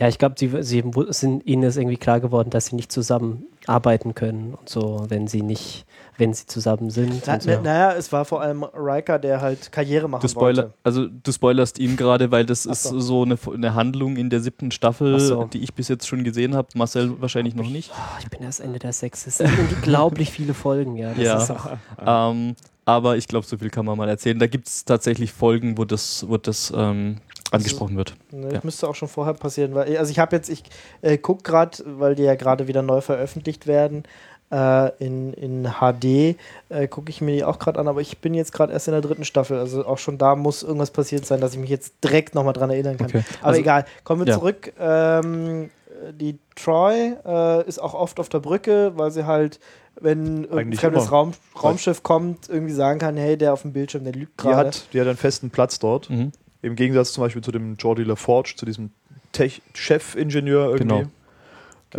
Ja, 0.00 0.08
ich 0.08 0.18
glaube, 0.18 0.34
sie, 0.38 0.50
sie 0.62 0.82
sind, 1.10 1.46
ihnen 1.46 1.62
ist 1.62 1.76
irgendwie 1.76 1.98
klar 1.98 2.20
geworden, 2.20 2.48
dass 2.50 2.66
sie 2.66 2.76
nicht 2.76 2.90
zusammen 2.90 3.44
arbeiten 3.66 4.14
können 4.14 4.54
und 4.54 4.66
so, 4.68 5.04
wenn 5.08 5.26
sie 5.28 5.42
nicht, 5.42 5.84
wenn 6.16 6.32
sie 6.32 6.46
zusammen 6.46 6.88
sind. 6.88 7.22
Na, 7.26 7.34
und 7.34 7.42
so. 7.42 7.50
na, 7.50 7.60
naja, 7.60 7.92
es 7.92 8.10
war 8.10 8.24
vor 8.24 8.40
allem 8.40 8.64
Riker, 8.64 9.18
der 9.18 9.42
halt 9.42 9.70
Karriere 9.70 10.08
machen 10.08 10.22
Du, 10.22 10.28
Spoiler, 10.28 10.62
wollte. 10.62 10.74
also, 10.84 11.06
du 11.06 11.30
spoilerst 11.32 11.78
ihn 11.78 11.96
gerade, 11.96 12.30
weil 12.32 12.46
das 12.46 12.64
ist 12.64 12.84
so. 12.84 12.98
so 12.98 13.22
eine, 13.24 13.36
eine 13.52 13.74
Handlung 13.74 14.16
in 14.16 14.30
der 14.30 14.40
siebten 14.40 14.70
Staffel, 14.70 15.16
Ach 15.16 15.20
so. 15.20 15.44
die 15.44 15.58
ich 15.62 15.74
bis 15.74 15.88
jetzt 15.88 16.08
schon 16.08 16.24
gesehen 16.24 16.54
habe. 16.56 16.68
Marcel 16.74 17.20
wahrscheinlich 17.20 17.54
noch 17.54 17.68
nicht. 17.68 17.90
Ah, 17.94 18.18
ich 18.20 18.28
bin 18.30 18.40
erst 18.42 18.60
Ende 18.60 18.78
der 18.78 18.94
sechs. 18.94 19.26
Es 19.26 19.36
sind 19.36 19.50
unglaublich 19.58 20.30
viele 20.30 20.54
Folgen, 20.54 20.96
ja. 20.96 21.10
Das 21.12 21.22
Ja. 21.22 21.42
ist 21.42 21.50
auch, 21.50 21.68
Ähm, 22.32 22.56
aber 22.86 23.18
ich 23.18 23.28
glaube, 23.28 23.46
so 23.46 23.58
viel 23.58 23.68
kann 23.68 23.84
man 23.84 23.98
mal 23.98 24.08
erzählen. 24.08 24.38
Da 24.38 24.46
gibt 24.46 24.66
es 24.66 24.84
tatsächlich 24.86 25.30
Folgen, 25.32 25.76
wo 25.76 25.84
das, 25.84 26.24
wo 26.26 26.38
das 26.38 26.72
ähm, 26.74 27.18
angesprochen 27.52 27.96
wird. 27.96 28.14
Ne, 28.30 28.44
Das 28.46 28.52
Ja. 28.54 28.60
müsste 28.62 28.88
auch 28.88 28.94
schon 28.94 29.08
vorher 29.08 29.34
passieren, 29.34 29.74
weil 29.74 29.96
also 29.96 30.10
ich 30.10 30.18
habe 30.18 30.36
jetzt, 30.36 30.48
ich 30.48 30.62
äh, 31.02 31.18
gucke 31.18 31.42
gerade, 31.42 31.78
weil 31.86 32.14
die 32.14 32.22
ja 32.24 32.34
gerade 32.34 32.68
wieder 32.68 32.82
neu 32.82 33.00
veröffentlicht 33.00 33.66
werden 33.66 34.04
äh, 34.52 34.90
in, 35.04 35.32
in 35.34 35.68
HD, 35.80 36.36
äh, 36.68 36.88
gucke 36.88 37.10
ich 37.10 37.20
mir 37.20 37.32
die 37.36 37.44
auch 37.44 37.58
gerade 37.58 37.78
an, 37.78 37.86
aber 37.88 38.00
ich 38.00 38.18
bin 38.18 38.34
jetzt 38.34 38.52
gerade 38.52 38.72
erst 38.72 38.88
in 38.88 38.92
der 38.92 39.00
dritten 39.00 39.24
Staffel, 39.24 39.58
also 39.58 39.84
auch 39.86 39.98
schon 39.98 40.18
da 40.18 40.34
muss 40.36 40.62
irgendwas 40.62 40.90
passiert 40.90 41.24
sein, 41.26 41.40
dass 41.40 41.52
ich 41.52 41.58
mich 41.58 41.70
jetzt 41.70 41.94
direkt 42.02 42.34
nochmal 42.34 42.52
dran 42.52 42.70
erinnern 42.70 42.96
kann. 42.96 43.06
Okay. 43.08 43.22
Aber 43.40 43.48
Also- 43.48 43.60
egal, 43.60 43.84
kommen 44.04 44.24
wir 44.26 44.32
Ja. 44.32 44.38
zurück. 44.38 44.72
Ähm, 44.78 45.70
die 46.18 46.38
Troy 46.56 47.14
äh, 47.26 47.68
ist 47.68 47.78
auch 47.78 47.92
oft 47.94 48.18
auf 48.20 48.28
der 48.30 48.38
Brücke, 48.40 48.92
weil 48.96 49.10
sie 49.10 49.26
halt, 49.26 49.60
wenn 50.00 50.44
irgendein 50.44 50.58
Eigentlich 50.58 50.80
fremdes. 50.80 51.12
Raum, 51.12 51.32
Raumschiff 51.62 52.02
kommt, 52.02 52.48
irgendwie 52.48 52.72
sagen 52.72 52.98
kann, 52.98 53.16
hey, 53.18 53.36
der 53.36 53.52
auf 53.52 53.62
dem 53.62 53.72
Bildschirm, 53.74 54.04
der 54.04 54.14
lügt 54.14 54.40
Die 54.40 54.44
gerade. 54.48 54.68
hat, 54.68 54.84
die 54.94 55.00
hat 55.00 55.06
einen 55.08 55.18
festen 55.18 55.50
Platz 55.50 55.78
dort. 55.78 56.08
Mhm. 56.08 56.32
Im 56.62 56.76
Gegensatz 56.76 57.12
zum 57.12 57.22
Beispiel 57.24 57.42
zu 57.42 57.52
dem 57.52 57.76
Jordi 57.76 58.02
LaForge, 58.04 58.54
zu 58.56 58.66
diesem 58.66 58.90
Tech- 59.32 59.62
Chefingenieur 59.74 60.70
irgendwie. 60.72 60.78
Genau. 60.88 61.02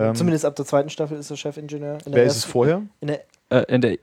Ähm, 0.10 0.16
Zumindest 0.16 0.46
ab 0.46 0.56
der 0.56 0.66
zweiten 0.66 0.90
Staffel 0.90 1.18
ist 1.18 1.30
er 1.32 1.38
Chefingenieur. 1.38 1.98
In 2.06 2.12
der 2.12 2.14
wer 2.14 2.24
ist 2.26 2.32
es 2.34 2.38
ersten- 2.40 2.52
vorher? 2.52 2.82
In 3.02 3.08
der, 3.08 3.22
Äh, 3.50 3.74
in 3.76 3.82
der, 3.82 3.98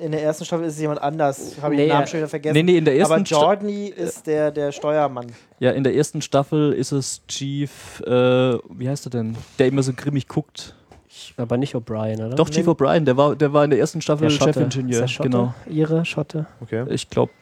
in 0.00 0.12
der 0.12 0.22
ersten 0.22 0.44
Staffel 0.44 0.66
ist 0.66 0.74
es 0.74 0.80
jemand 0.80 1.00
anders. 1.00 1.56
Habe 1.62 1.74
ich 1.74 1.78
Nee, 1.80 1.86
den 1.86 1.92
Namen 1.94 2.04
äh, 2.04 2.06
schon 2.06 2.18
wieder 2.20 2.28
vergessen. 2.28 2.54
nee, 2.54 2.62
nee, 2.62 2.76
in 2.78 2.84
der 2.84 2.96
ersten 2.96 3.14
Aber 3.14 3.24
Sta- 3.26 3.40
Jordan 3.40 3.68
ist 3.68 4.26
der, 4.26 4.50
der 4.50 4.72
Steuermann. 4.72 5.26
ja, 5.60 5.70
in 5.70 5.84
der 5.84 5.94
ersten 5.94 6.20
Staffel 6.20 6.72
ist 6.72 6.92
es 6.92 7.22
Chief, 7.28 8.00
äh, 8.06 8.10
wie 8.10 8.88
heißt 8.88 9.06
er 9.06 9.10
denn? 9.10 9.36
Der 9.58 9.68
immer 9.68 9.82
so 9.82 9.92
grimmig 9.94 10.28
guckt. 10.28 10.74
aber 11.36 11.56
nicht 11.56 11.74
O'Brien, 11.74 12.26
oder? 12.26 12.34
Doch, 12.36 12.50
Chief 12.50 12.66
O'Brien, 12.66 13.04
der 13.04 13.16
war, 13.16 13.34
der 13.36 13.52
war 13.52 13.64
in 13.64 13.70
der 13.70 13.78
ersten 13.78 14.00
Staffel 14.02 14.28
Chefingenieur. 14.30 15.06
Genau. 15.20 15.54
Ihre 15.68 16.04
Schotte? 16.04 16.46
Okay. 16.60 16.84
Ich 16.90 17.08
glaube, 17.08 17.32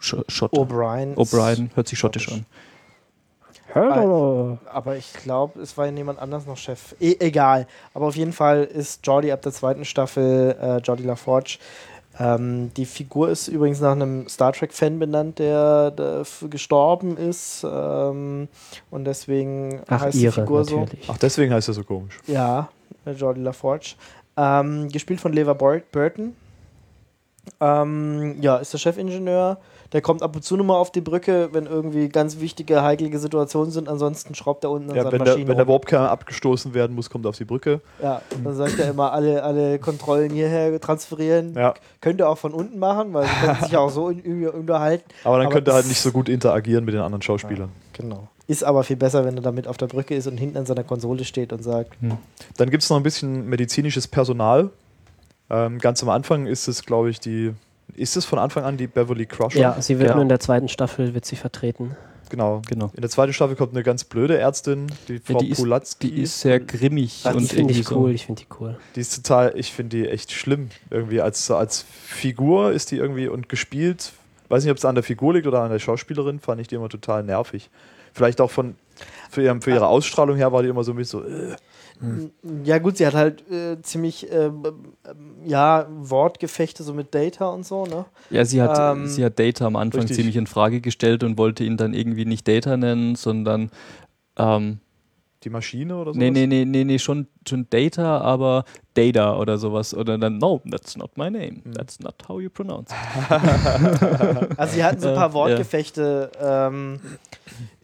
Sch 0.00 0.16
Schotte. 0.28 0.56
O'Brien. 0.56 1.14
O'Brien, 1.16 1.70
hört 1.74 1.88
sich 1.88 1.98
schottisch 1.98 2.30
an. 2.32 2.46
Hallo. 3.74 4.58
Aber 4.72 4.96
ich 4.96 5.12
glaube, 5.12 5.60
es 5.60 5.76
war 5.76 5.86
jemand 5.86 6.18
anders 6.18 6.46
noch 6.46 6.56
Chef. 6.56 6.94
E 6.98 7.16
egal. 7.20 7.66
Aber 7.92 8.06
auf 8.06 8.16
jeden 8.16 8.32
Fall 8.32 8.64
ist 8.64 9.06
Jordi 9.06 9.30
ab 9.32 9.42
der 9.42 9.52
zweiten 9.52 9.84
Staffel, 9.84 10.56
äh, 10.60 10.76
Jordi 10.78 11.02
LaForge. 11.02 11.58
Ähm, 12.18 12.72
die 12.74 12.86
Figur 12.86 13.28
ist 13.28 13.48
übrigens 13.48 13.80
nach 13.80 13.92
einem 13.92 14.26
Star 14.28 14.54
Trek-Fan 14.54 14.98
benannt, 14.98 15.38
der, 15.38 15.90
der 15.90 16.22
gestorben 16.48 17.18
ist. 17.18 17.66
Ähm, 17.70 18.48
und 18.90 19.04
deswegen 19.04 19.82
Ach, 19.88 20.00
heißt 20.00 20.16
die 20.16 20.22
ihre 20.22 20.32
Figur 20.32 20.64
so. 20.64 20.80
natürlich. 20.80 21.10
Ach, 21.10 21.18
deswegen 21.18 21.52
heißt 21.52 21.68
er 21.68 21.74
so 21.74 21.84
komisch. 21.84 22.18
Ja, 22.26 22.70
äh, 23.04 23.10
Jordi 23.12 23.42
LaForge. 23.42 23.96
Ähm, 24.38 24.88
gespielt 24.88 25.20
von 25.20 25.34
Lever 25.34 25.54
Bur- 25.54 25.82
Burton. 25.92 26.34
Ähm, 27.60 28.36
ja, 28.40 28.56
ist 28.56 28.72
der 28.72 28.78
Chefingenieur. 28.78 29.58
Der 29.92 30.00
kommt 30.00 30.22
ab 30.22 30.34
und 30.36 30.42
zu 30.42 30.56
nochmal 30.56 30.76
auf 30.78 30.90
die 30.92 31.00
Brücke, 31.00 31.50
wenn 31.52 31.66
irgendwie 31.66 32.08
ganz 32.08 32.40
wichtige, 32.40 32.82
heiklige 32.82 33.18
Situationen 33.18 33.70
sind. 33.70 33.88
Ansonsten 33.88 34.34
schraubt 34.34 34.64
er 34.64 34.70
unten 34.70 34.90
an 34.90 34.96
Ja, 34.96 35.02
seinen 35.04 35.12
wenn 35.12 35.18
der, 35.24 35.32
Maschinen 35.34 35.48
wenn 35.48 35.56
der 35.56 35.66
rum. 35.66 35.74
Warpkern 35.74 36.06
abgestoßen 36.06 36.74
werden 36.74 36.94
muss, 36.96 37.08
kommt 37.10 37.24
er 37.26 37.30
auf 37.30 37.36
die 37.36 37.44
Brücke. 37.44 37.80
Ja, 38.02 38.20
dann 38.42 38.54
sagt 38.56 38.78
er 38.78 38.90
immer, 38.90 39.12
alle, 39.12 39.42
alle 39.42 39.78
Kontrollen 39.78 40.30
hierher 40.30 40.80
transferieren. 40.80 41.54
Ja. 41.54 41.74
Könnt 42.00 42.20
ihr 42.20 42.28
auch 42.28 42.38
von 42.38 42.52
unten 42.52 42.78
machen, 42.78 43.14
weil 43.14 43.26
sie 43.26 43.34
können 43.46 43.60
sich 43.62 43.72
ja 43.72 43.78
auch 43.78 43.90
so 43.90 44.08
in- 44.10 44.48
unterhalten. 44.48 45.04
Aber 45.24 45.38
dann 45.38 45.46
Aber 45.46 45.54
könnte 45.54 45.70
er 45.70 45.74
halt 45.74 45.86
nicht 45.88 46.00
so 46.00 46.10
gut 46.12 46.28
interagieren 46.28 46.84
mit 46.84 46.94
den 46.94 47.00
anderen 47.00 47.22
Schauspielern. 47.22 47.70
Genau. 47.92 48.28
Ist 48.48 48.62
aber 48.62 48.84
viel 48.84 48.96
besser, 48.96 49.24
wenn 49.24 49.36
er 49.36 49.42
damit 49.42 49.66
auf 49.66 49.76
der 49.76 49.86
Brücke 49.86 50.14
ist 50.14 50.26
und 50.28 50.36
hinten 50.36 50.56
an 50.58 50.66
seiner 50.66 50.84
Konsole 50.84 51.24
steht 51.24 51.52
und 51.52 51.62
sagt, 51.64 51.94
Dann 52.56 52.70
gibt 52.70 52.82
es 52.84 52.90
noch 52.90 52.96
ein 52.96 53.02
bisschen 53.02 53.48
medizinisches 53.48 54.06
Personal. 54.06 54.70
Ähm, 55.50 55.78
ganz 55.78 56.02
am 56.02 56.08
Anfang 56.08 56.46
ist 56.46 56.68
es, 56.68 56.84
glaube 56.84 57.10
ich, 57.10 57.20
die. 57.20 57.52
Ist 57.94 58.16
es 58.16 58.24
von 58.24 58.38
Anfang 58.38 58.64
an 58.64 58.76
die 58.76 58.86
Beverly 58.86 59.26
Crusher? 59.26 59.58
Ja, 59.60 59.80
sie 59.80 59.98
wird 59.98 60.08
Ja. 60.10 60.14
nur 60.14 60.22
in 60.22 60.28
der 60.28 60.40
zweiten 60.40 60.68
Staffel 60.68 61.14
wird 61.14 61.24
sie 61.24 61.36
vertreten. 61.36 61.96
Genau. 62.28 62.60
Genau. 62.68 62.90
In 62.94 63.02
der 63.02 63.10
zweiten 63.10 63.32
Staffel 63.32 63.54
kommt 63.54 63.72
eine 63.72 63.84
ganz 63.84 64.02
blöde 64.02 64.36
Ärztin, 64.36 64.88
die 65.06 65.20
Frau 65.20 65.38
die 65.38 65.50
ist- 65.50 65.58
Pulatzki. 65.60 66.10
Die 66.10 66.22
ist 66.22 66.40
sehr 66.40 66.58
grimmig 66.58 67.20
Ach, 67.24 67.30
die 67.30 67.36
und 67.36 67.50
Die 67.52 67.54
finde 67.56 67.72
ich 67.72 67.84
so. 67.86 67.96
cool, 67.96 68.10
ich 68.10 68.26
finde 68.26 68.42
die 68.42 68.48
cool. 68.60 68.76
Die 68.96 69.00
ist 69.00 69.14
total, 69.14 69.52
ich 69.56 69.72
finde 69.72 69.96
die 69.96 70.08
echt 70.08 70.32
schlimm. 70.32 70.70
Irgendwie 70.90 71.20
als, 71.20 71.48
als 71.52 71.82
Figur 72.04 72.72
ist 72.72 72.90
die 72.90 72.96
irgendwie 72.96 73.28
und 73.28 73.48
gespielt, 73.48 74.12
weiß 74.48 74.64
nicht, 74.64 74.72
ob 74.72 74.76
es 74.78 74.84
an 74.84 74.96
der 74.96 75.04
Figur 75.04 75.34
liegt 75.34 75.46
oder 75.46 75.60
an 75.62 75.70
der 75.70 75.78
Schauspielerin, 75.78 76.40
fand 76.40 76.60
ich 76.60 76.66
die 76.66 76.74
immer 76.74 76.88
total 76.88 77.22
nervig. 77.22 77.70
Vielleicht 78.12 78.40
auch 78.40 78.50
von, 78.50 78.74
für, 79.30 79.42
ihrem, 79.42 79.62
für 79.62 79.70
ihre 79.70 79.86
Ausstrahlung 79.86 80.36
her 80.36 80.52
war 80.52 80.62
die 80.62 80.68
immer 80.68 80.84
so 80.84 80.92
ein 80.92 80.96
bisschen 80.96 81.20
so, 81.22 81.26
äh, 81.26 81.56
ja 82.64 82.78
gut, 82.78 82.98
sie 82.98 83.06
hat 83.06 83.14
halt 83.14 83.50
äh, 83.50 83.80
ziemlich, 83.80 84.26
ähm, 84.30 84.62
ja, 85.46 85.86
Wortgefechte 85.90 86.82
so 86.82 86.92
mit 86.92 87.14
Data 87.14 87.48
und 87.48 87.64
so, 87.64 87.86
ne? 87.86 88.04
Ja, 88.28 88.44
sie 88.44 88.60
hat, 88.60 88.78
Ähm, 88.78 89.06
sie 89.06 89.24
hat 89.24 89.38
Data 89.38 89.64
am 89.66 89.76
Anfang 89.76 90.00
richtig. 90.02 90.16
ziemlich 90.18 90.36
in 90.36 90.46
Frage 90.46 90.80
gestellt 90.82 91.24
und 91.24 91.38
wollte 91.38 91.64
ihn 91.64 91.78
dann 91.78 91.94
irgendwie 91.94 92.26
nicht 92.26 92.46
Data 92.46 92.76
nennen, 92.76 93.14
sondern 93.14 93.70
ähm, 94.36 94.80
die 95.42 95.48
Maschine 95.50 95.96
oder 95.96 96.12
so. 96.12 96.18
nee, 96.18 96.30
nee, 96.30 96.46
nee, 96.46 96.64
nee, 96.66 96.84
nee, 96.84 96.98
schon, 96.98 97.28
schon 97.48 97.66
Data, 97.70 98.20
aber 98.20 98.64
Data 98.94 99.38
oder 99.38 99.56
sowas. 99.56 99.94
Oder 99.94 100.18
dann, 100.18 100.36
no, 100.38 100.60
that's 100.70 100.96
not 100.96 101.16
my 101.16 101.30
name. 101.30 101.62
That's 101.72 102.00
not 102.00 102.16
how 102.28 102.40
you 102.40 102.50
pronounce 102.50 102.92
it. 102.92 102.98
Also 104.58 104.74
sie 104.74 104.84
hatten 104.84 105.00
so 105.00 105.08
ein 105.10 105.14
paar 105.14 105.30
Äh, 105.30 105.34
Wortgefechte, 105.34 106.30
ähm, 106.42 107.00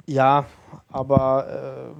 ja, 0.07 0.45
aber 0.91 1.95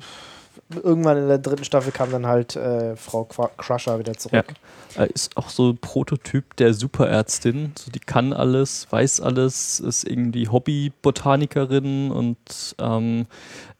äh, 0.71 0.79
irgendwann 0.79 1.19
in 1.19 1.29
der 1.29 1.39
dritten 1.39 1.65
Staffel 1.65 1.93
kam 1.93 2.11
dann 2.11 2.27
halt 2.27 2.57
äh, 2.57 2.97
Frau 2.97 3.25
Qua 3.25 3.51
Crusher 3.57 3.99
wieder 3.99 4.15
zurück. 4.15 4.47
Er 4.95 5.11
ist 5.11 5.37
auch 5.37 5.49
so 5.49 5.71
ein 5.71 5.79
Prototyp 5.79 6.57
der 6.57 6.75
Superärztin. 6.75 7.73
So, 7.79 7.91
die 7.91 8.01
kann 8.01 8.33
alles, 8.33 8.87
weiß 8.91 9.21
alles, 9.21 9.81
ist 9.81 10.05
irgendwie 10.05 10.49
Hobby-Botanikerin 10.49 12.11
und 12.11 12.77
ähm, 12.79 13.27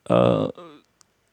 äh, 0.09 0.49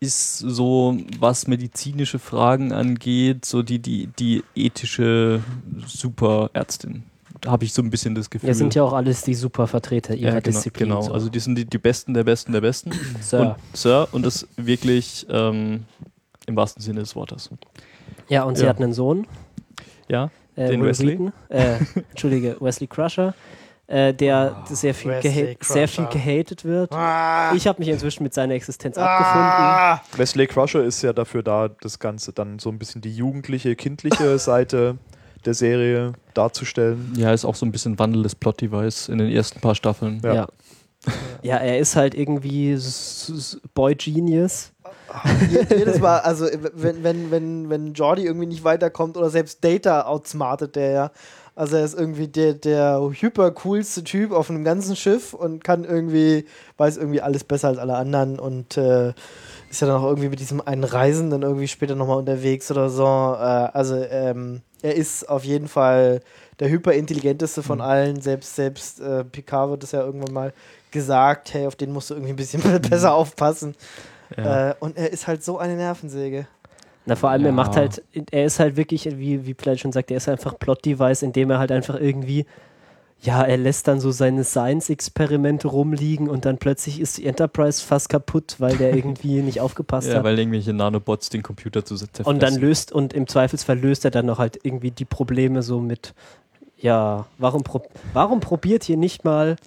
ist 0.01 0.37
so, 0.39 0.97
was 1.19 1.47
medizinische 1.47 2.19
Fragen 2.19 2.71
angeht, 2.71 3.45
so 3.45 3.63
die, 3.63 3.79
die, 3.79 4.07
die 4.07 4.43
ethische 4.55 5.41
Superärztin. 5.85 7.03
Da 7.41 7.51
habe 7.51 7.63
ich 7.65 7.73
so 7.73 7.81
ein 7.81 7.89
bisschen 7.89 8.15
das 8.15 8.29
Gefühl. 8.29 8.49
Ja, 8.49 8.53
sind 8.53 8.75
ja 8.75 8.83
auch 8.83 8.93
alles 8.93 9.21
die 9.21 9.33
super 9.33 9.65
Vertreter 9.67 10.13
ihrer 10.13 10.33
Ja, 10.35 10.39
genau, 10.39 10.55
Disziplin. 10.57 10.89
genau. 10.89 11.01
so. 11.01 11.13
Also 11.13 11.29
die 11.29 11.39
sind 11.39 11.55
die, 11.55 11.65
die 11.65 11.77
Besten 11.77 12.13
der 12.13 12.23
Besten 12.23 12.51
der 12.51 12.61
Besten. 12.61 12.91
Sir. 13.21 13.55
Und 13.71 13.77
Sir 13.77 14.07
und 14.11 14.25
das 14.25 14.47
wirklich 14.57 15.25
ähm, 15.29 15.85
im 16.47 16.55
wahrsten 16.55 16.81
Sinne 16.81 16.99
des 17.01 17.15
Wortes. 17.15 17.49
ja, 18.27 18.43
und 18.43 18.57
sie 18.57 18.63
Ja. 18.63 18.69
hat 18.69 18.77
einen 18.81 18.93
Sohn. 18.93 19.25
Ja, 20.07 20.29
Äh, 20.55 20.69
Den 20.71 20.83
Wesley? 20.83 21.11
Wheaton, 21.19 21.31
äh, 21.49 21.77
Entschuldige, 22.09 22.57
Wesley 22.59 22.87
Crusher, 22.87 23.33
äh, 23.87 24.13
der 24.13 24.63
sehr, 24.65 24.93
viel 24.93 25.13
sehr 25.61 25.87
viel 25.87 26.05
gehatet 26.07 26.65
wird. 26.65 26.91
Ah, 26.91 27.53
Ich 27.55 27.65
habe 27.67 27.79
mich 27.79 27.87
inzwischen 27.87 28.23
mit 28.23 28.33
seiner 28.33 28.55
Existenz 28.55 28.97
abgefunden. 28.97 29.49
ah, 29.51 30.01
Wesley 30.17 30.47
Crusher 30.47 30.83
ist 30.83 31.01
ja 31.01 31.13
dafür 31.13 31.43
da, 31.43 31.69
das 31.69 31.97
Ganze 31.99 32.33
dann 32.33 32.59
so 32.59 32.69
ein 32.69 32.77
bisschen 32.77 33.01
die 33.01 33.15
jugendliche, 33.15 33.75
kindliche 33.75 34.37
Seite 34.39 34.97
der 35.45 35.53
Serie 35.53 36.13
darzustellen. 36.33 37.13
ja, 37.15 37.31
ist 37.33 37.45
auch 37.45 37.55
so 37.55 37.65
ein 37.65 37.71
bisschen 37.71 37.97
wandelndes 37.99 38.35
Plot-Device 38.35 39.09
in 39.09 39.17
den 39.19 39.31
ersten 39.31 39.59
paar 39.59 39.75
Staffeln. 39.75 40.21
Ja. 40.23 40.33
Ja. 40.33 40.47
ja. 41.41 41.57
er 41.57 41.79
ist 41.79 41.95
halt 41.95 42.13
irgendwie 42.15 42.77
Boy 43.73 43.95
Genius. 43.95 44.71
Je- 45.49 45.77
Jedes 45.77 45.99
Mal, 45.99 46.19
also 46.19 46.45
wenn, 46.73 47.03
wenn, 47.03 47.31
wenn, 47.31 47.69
wenn 47.69 47.93
Jordi 47.93 48.25
irgendwie 48.25 48.45
nicht 48.47 48.63
weiterkommt 48.63 49.17
oder 49.17 49.29
selbst 49.29 49.63
Data 49.63 50.03
outsmartet 50.03 50.75
der 50.75 50.91
ja. 50.91 51.11
Also 51.55 51.75
er 51.75 51.83
ist 51.83 51.97
irgendwie 51.99 52.29
der, 52.29 52.53
der 52.53 53.01
hyper 53.11 53.51
coolste 53.51 54.03
Typ 54.05 54.31
auf 54.31 54.49
einem 54.49 54.63
ganzen 54.63 54.95
Schiff 54.95 55.33
und 55.33 55.61
kann 55.61 55.83
irgendwie, 55.83 56.45
weiß 56.77 56.95
irgendwie 56.95 57.21
alles 57.21 57.43
besser 57.43 57.67
als 57.67 57.77
alle 57.79 57.95
anderen 57.95 58.39
und 58.39 58.77
äh, 58.77 59.09
ist 59.69 59.81
ja 59.81 59.87
dann 59.87 59.97
auch 60.01 60.05
irgendwie 60.07 60.29
mit 60.29 60.39
diesem 60.39 60.61
einen 60.61 60.85
Reisenden 60.85 61.41
irgendwie 61.41 61.67
später 61.67 61.95
nochmal 61.95 62.17
unterwegs 62.17 62.71
oder 62.71 62.89
so. 62.89 63.03
Äh, 63.03 63.07
also 63.73 63.95
ähm, 63.95 64.61
er 64.81 64.95
ist 64.95 65.27
auf 65.29 65.43
jeden 65.43 65.67
Fall 65.67 66.21
der 66.59 66.69
hyperintelligenteste 66.69 67.63
von 67.63 67.81
allen. 67.81 68.21
Selbst, 68.21 68.55
selbst 68.55 68.99
äh, 68.99 69.23
Picard 69.23 69.69
wird 69.69 69.83
es 69.83 69.91
ja 69.91 70.01
irgendwann 70.01 70.33
mal 70.33 70.53
gesagt, 70.91 71.53
hey, 71.53 71.67
auf 71.67 71.75
den 71.75 71.91
musst 71.91 72.09
du 72.09 72.15
irgendwie 72.15 72.33
ein 72.33 72.37
bisschen 72.37 72.61
besser 72.89 73.13
aufpassen. 73.13 73.75
Ja. 74.37 74.71
Äh, 74.71 74.75
und 74.79 74.97
er 74.97 75.11
ist 75.11 75.27
halt 75.27 75.43
so 75.43 75.57
eine 75.57 75.75
Nervensäge. 75.75 76.47
Na, 77.05 77.15
vor 77.15 77.29
allem, 77.29 77.43
er 77.43 77.49
Ja. 77.49 77.55
macht 77.55 77.75
halt, 77.75 78.03
er 78.31 78.45
ist 78.45 78.59
halt 78.59 78.75
wirklich, 78.75 79.05
wie, 79.17 79.45
wie 79.45 79.53
Pleit 79.53 79.79
schon 79.79 79.91
sagt, 79.91 80.11
er 80.11 80.17
ist 80.17 80.29
einfach 80.29 80.57
Plot-Device, 80.59 81.23
indem 81.23 81.49
er 81.51 81.59
halt 81.59 81.71
einfach 81.71 81.95
irgendwie 81.99 82.45
ja, 83.21 83.43
er 83.43 83.57
lässt 83.57 83.87
dann 83.87 83.99
so 83.99 84.11
seine 84.11 84.43
Science-Experimente 84.45 85.67
rumliegen 85.67 86.29
und 86.29 86.45
dann 86.45 86.57
plötzlich 86.57 87.01
ist 87.01 87.17
die 87.17 87.25
Enterprise 87.25 87.83
fast 87.83 88.07
kaputt, 88.07 88.55
weil 88.59 88.77
der 88.77 88.95
irgendwie 88.95 89.41
nicht 89.41 89.59
aufgepasst 89.59 90.07
Ja, 90.07 90.15
hat. 90.15 90.23
weil 90.23 90.39
irgendwelche 90.39 90.71
Nanobots 90.73 91.29
den 91.29 91.43
Computer 91.43 91.83
zu 91.83 91.95
zerfressen. 91.95 92.25
Und 92.25 92.41
dann 92.41 92.55
löst, 92.55 92.91
und 92.93 93.13
im 93.13 93.27
Zweifelsfall 93.27 93.77
löst 93.77 94.05
er 94.05 94.11
dann 94.11 94.25
noch 94.25 94.39
halt 94.39 94.59
irgendwie 94.63 94.91
die 94.91 95.05
Probleme 95.05 95.63
so 95.63 95.81
mit, 95.81 96.13
ja, 96.77 97.25
warum, 97.37 97.63
pro, 97.63 97.81
warum 98.13 98.39
probiert 98.39 98.87
ihr 98.87 98.95
nicht 98.97 99.25
mal 99.25 99.57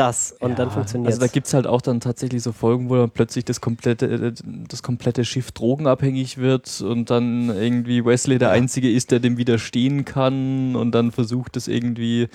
das? 0.00 0.34
Und 0.40 0.58
dann 0.58 0.70
funktioniert 0.70 1.08
Also 1.08 1.20
da 1.20 1.26
gibt 1.26 1.46
es 1.46 1.54
halt 1.54 1.66
auch 1.66 1.82
dann 1.82 2.00
tatsächlich 2.00 2.42
so 2.42 2.52
Folgen, 2.52 2.88
wo 2.88 2.96
dann 2.96 3.10
plötzlich 3.10 3.44
das 3.44 3.60
komplette, 3.60 4.06
äh, 4.06 4.32
das 4.68 4.82
komplette 4.82 5.24
Schiff 5.24 5.52
drogenabhängig 5.52 6.38
wird 6.38 6.80
und 6.80 7.10
dann 7.10 7.50
irgendwie 7.50 8.04
Wesley 8.04 8.38
der 8.38 8.50
Einzige 8.50 8.90
ist, 8.90 9.10
der 9.10 9.20
dem 9.20 9.36
widerstehen 9.36 10.04
kann 10.04 10.74
und 10.74 10.92
dann 10.92 11.12
versucht, 11.12 11.56
das 11.56 11.68
irgendwie 11.68 12.28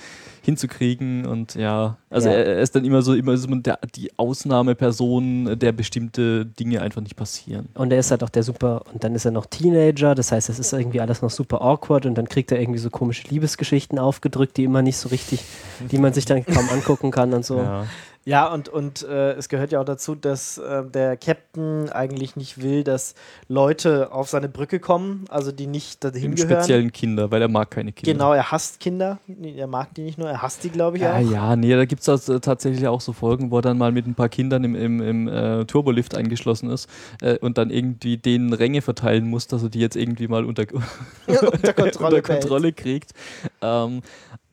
hinzukriegen 0.46 1.26
und 1.26 1.54
ja, 1.56 1.98
also 2.08 2.28
Ja. 2.28 2.34
Er, 2.36 2.46
er 2.46 2.58
ist 2.60 2.74
dann 2.74 2.84
immer 2.84 3.02
so 3.02 3.14
immer 3.14 3.36
so 3.36 3.46
der, 3.48 3.78
die 3.94 4.16
Ausnahmeperson, 4.18 5.58
der 5.58 5.72
bestimmte 5.72 6.46
Dinge 6.46 6.80
einfach 6.80 7.02
nicht 7.02 7.16
passieren. 7.16 7.68
Und 7.74 7.92
er 7.92 7.98
ist 7.98 8.10
halt 8.10 8.22
auch 8.22 8.30
der 8.30 8.42
super, 8.42 8.82
und 8.92 9.04
dann 9.04 9.14
ist 9.14 9.24
er 9.24 9.32
noch 9.32 9.46
Teenager, 9.46 10.14
das 10.14 10.32
heißt, 10.32 10.48
es 10.48 10.58
ist 10.58 10.72
irgendwie 10.72 11.00
alles 11.00 11.20
noch 11.20 11.30
super 11.30 11.60
awkward 11.62 12.06
und 12.06 12.14
dann 12.16 12.28
kriegt 12.28 12.50
er 12.52 12.60
irgendwie 12.60 12.78
so 12.78 12.90
komische 12.90 13.28
Liebesgeschichten 13.28 13.98
aufgedrückt, 13.98 14.56
die 14.56 14.64
immer 14.64 14.82
nicht 14.82 14.96
so 14.96 15.08
richtig, 15.08 15.42
die 15.90 15.98
man 15.98 16.12
sich 16.12 16.24
dann 16.24 16.44
kaum 16.46 16.68
angucken 16.70 17.10
kann 17.10 17.34
und 17.34 17.44
so. 17.44 17.58
Ja. 17.58 17.86
Ja, 18.28 18.52
und, 18.52 18.68
und 18.68 19.04
äh, 19.04 19.34
es 19.34 19.48
gehört 19.48 19.70
ja 19.70 19.80
auch 19.80 19.84
dazu, 19.84 20.16
dass 20.16 20.58
äh, 20.58 20.82
der 20.84 21.16
Captain 21.16 21.88
eigentlich 21.90 22.34
nicht 22.34 22.60
will, 22.60 22.82
dass 22.82 23.14
Leute 23.46 24.10
auf 24.10 24.28
seine 24.28 24.48
Brücke 24.48 24.80
kommen, 24.80 25.26
also 25.28 25.52
die 25.52 25.68
nicht 25.68 26.02
dahin 26.02 26.32
Im 26.32 26.34
gehören. 26.34 26.50
speziellen 26.50 26.92
Kinder, 26.92 27.30
weil 27.30 27.40
er 27.40 27.46
mag 27.46 27.70
keine 27.70 27.92
Kinder. 27.92 28.12
Genau, 28.12 28.32
er 28.32 28.50
hasst 28.50 28.80
Kinder. 28.80 29.20
Er 29.56 29.68
mag 29.68 29.94
die 29.94 30.02
nicht 30.02 30.18
nur, 30.18 30.28
er 30.28 30.42
hasst 30.42 30.64
die, 30.64 30.70
glaube 30.70 30.96
ich, 30.96 31.04
Ja, 31.04 31.14
auch. 31.18 31.20
ja, 31.30 31.54
nee, 31.54 31.72
da 31.72 31.84
gibt 31.84 32.02
es 32.02 32.08
also 32.08 32.40
tatsächlich 32.40 32.88
auch 32.88 33.00
so 33.00 33.12
Folgen, 33.12 33.52
wo 33.52 33.58
er 33.58 33.62
dann 33.62 33.78
mal 33.78 33.92
mit 33.92 34.08
ein 34.08 34.16
paar 34.16 34.28
Kindern 34.28 34.64
im, 34.64 34.74
im, 34.74 35.00
im 35.00 35.28
äh, 35.28 35.64
Turbolift 35.64 36.16
eingeschlossen 36.16 36.68
ist 36.70 36.90
äh, 37.22 37.38
und 37.38 37.58
dann 37.58 37.70
irgendwie 37.70 38.16
denen 38.16 38.52
Ränge 38.52 38.82
verteilen 38.82 39.30
muss, 39.30 39.46
dass 39.46 39.62
er 39.62 39.68
die 39.68 39.78
jetzt 39.78 39.94
irgendwie 39.94 40.26
mal 40.26 40.44
unter, 40.44 40.64
unter 41.28 41.72
Kontrolle. 41.74 42.16
unter 42.16 42.22
Kontrolle 42.22 42.72
kriegt. 42.72 43.12
Ähm, 43.62 44.02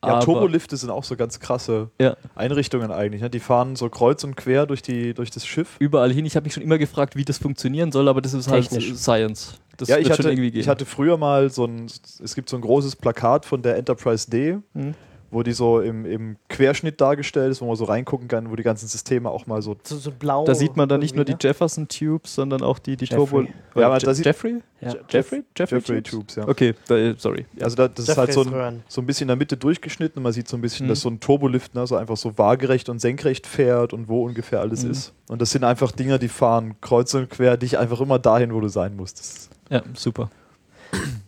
Ja, 0.06 0.14
aber- 0.16 0.24
Turbolifte 0.24 0.76
sind 0.76 0.90
auch 0.90 1.04
so 1.04 1.16
ganz 1.16 1.40
krasse 1.40 1.90
Ja. 2.00 2.16
Einrichtungen 2.34 2.90
eigentlich. 2.90 3.22
Ne? 3.22 3.30
Die 3.30 3.40
fahren 3.40 3.76
so 3.76 3.88
kreuz 3.88 4.24
und 4.24 4.36
quer 4.36 4.66
durch, 4.66 4.82
die, 4.82 5.14
durch 5.14 5.30
das 5.30 5.46
Schiff. 5.46 5.76
Überall 5.78 6.12
hin. 6.12 6.24
Ich 6.26 6.36
habe 6.36 6.44
mich 6.44 6.54
schon 6.54 6.62
immer 6.62 6.78
gefragt, 6.78 7.16
wie 7.16 7.24
das 7.24 7.38
funktionieren 7.38 7.92
soll, 7.92 8.08
aber 8.08 8.20
das 8.20 8.34
ist 8.34 8.48
Technisch. 8.48 8.88
halt 8.88 8.98
Science. 8.98 9.54
Das 9.76 9.88
ja, 9.88 9.96
ich 9.98 10.04
wird 10.04 10.12
hatte, 10.12 10.22
schon 10.22 10.32
irgendwie 10.32 10.50
gehen. 10.52 10.60
ich 10.60 10.68
hatte 10.68 10.84
früher 10.86 11.16
mal 11.16 11.50
so 11.50 11.64
ein, 11.64 11.86
es 12.22 12.34
gibt 12.34 12.48
so 12.48 12.56
ein 12.56 12.60
großes 12.62 12.94
Plakat 12.96 13.44
von 13.44 13.60
der 13.62 13.76
Enterprise 13.76 14.30
D, 14.30 14.58
Mhm. 14.74 14.94
Wo 15.30 15.42
die 15.42 15.52
so 15.52 15.80
im, 15.80 16.04
im 16.04 16.36
Querschnitt 16.48 17.00
dargestellt 17.00 17.50
ist, 17.50 17.60
wo 17.60 17.66
man 17.66 17.76
so 17.76 17.84
reingucken 17.84 18.28
kann, 18.28 18.50
wo 18.50 18.56
die 18.56 18.62
ganzen 18.62 18.86
Systeme 18.86 19.30
auch 19.30 19.46
mal 19.46 19.62
so. 19.62 19.76
So, 19.82 19.96
so 19.96 20.10
blau. 20.10 20.44
da 20.44 20.54
sieht 20.54 20.76
man 20.76 20.88
dann 20.88 21.00
nicht 21.00 21.14
nur 21.16 21.24
die 21.24 21.32
irgendwie, 21.32 21.46
Jefferson 21.48 21.88
Tubes, 21.88 22.34
sondern 22.34 22.62
auch 22.62 22.78
die, 22.78 22.96
die 22.96 23.04
Jeffrey. 23.06 23.16
Turbo. 23.26 23.42
Ja, 23.74 23.86
aber 23.86 23.98
Je 23.98 24.06
da 24.06 24.14
sieht- 24.14 24.26
Jeffrey? 24.26 24.62
Ja. 24.80 24.94
Jeffrey? 25.08 25.42
Jeffrey, 25.56 25.78
Jeffrey 25.78 26.02
Tubes? 26.02 26.10
Tubes, 26.10 26.34
ja. 26.36 26.46
Okay, 26.48 26.74
da, 26.88 27.14
sorry. 27.16 27.46
Also 27.60 27.74
da, 27.76 27.88
das 27.88 28.08
ist 28.08 28.16
halt 28.18 28.32
so 28.32 28.42
ein, 28.42 28.82
so 28.86 29.00
ein 29.00 29.06
bisschen 29.06 29.24
in 29.24 29.28
der 29.28 29.36
Mitte 29.36 29.56
durchgeschnitten 29.56 30.18
und 30.18 30.22
man 30.24 30.32
sieht 30.32 30.46
so 30.46 30.56
ein 30.56 30.60
bisschen, 30.60 30.86
Mhm. 30.86 30.90
dass 30.90 31.00
so 31.00 31.08
ein 31.08 31.20
Turbolift 31.20 31.74
ne, 31.74 31.86
so 31.86 31.96
einfach 31.96 32.16
so 32.18 32.36
waagerecht 32.38 32.88
und 32.90 33.00
senkrecht 33.00 33.46
fährt 33.46 33.92
und 33.92 34.08
wo 34.08 34.24
ungefähr 34.26 34.60
alles 34.60 34.84
Mhm. 34.84 34.90
ist. 34.90 35.12
Und 35.28 35.40
das 35.40 35.50
sind 35.52 35.64
einfach 35.64 35.90
Dinger, 35.92 36.18
die 36.18 36.28
fahren 36.28 36.74
kreuz 36.82 37.14
und 37.14 37.30
quer 37.30 37.56
dich 37.56 37.78
einfach 37.78 38.00
immer 38.00 38.18
dahin, 38.18 38.52
wo 38.54 38.60
du 38.60 38.68
sein 38.68 38.94
musst. 38.94 39.48
Ja, 39.70 39.82
super. 39.94 40.30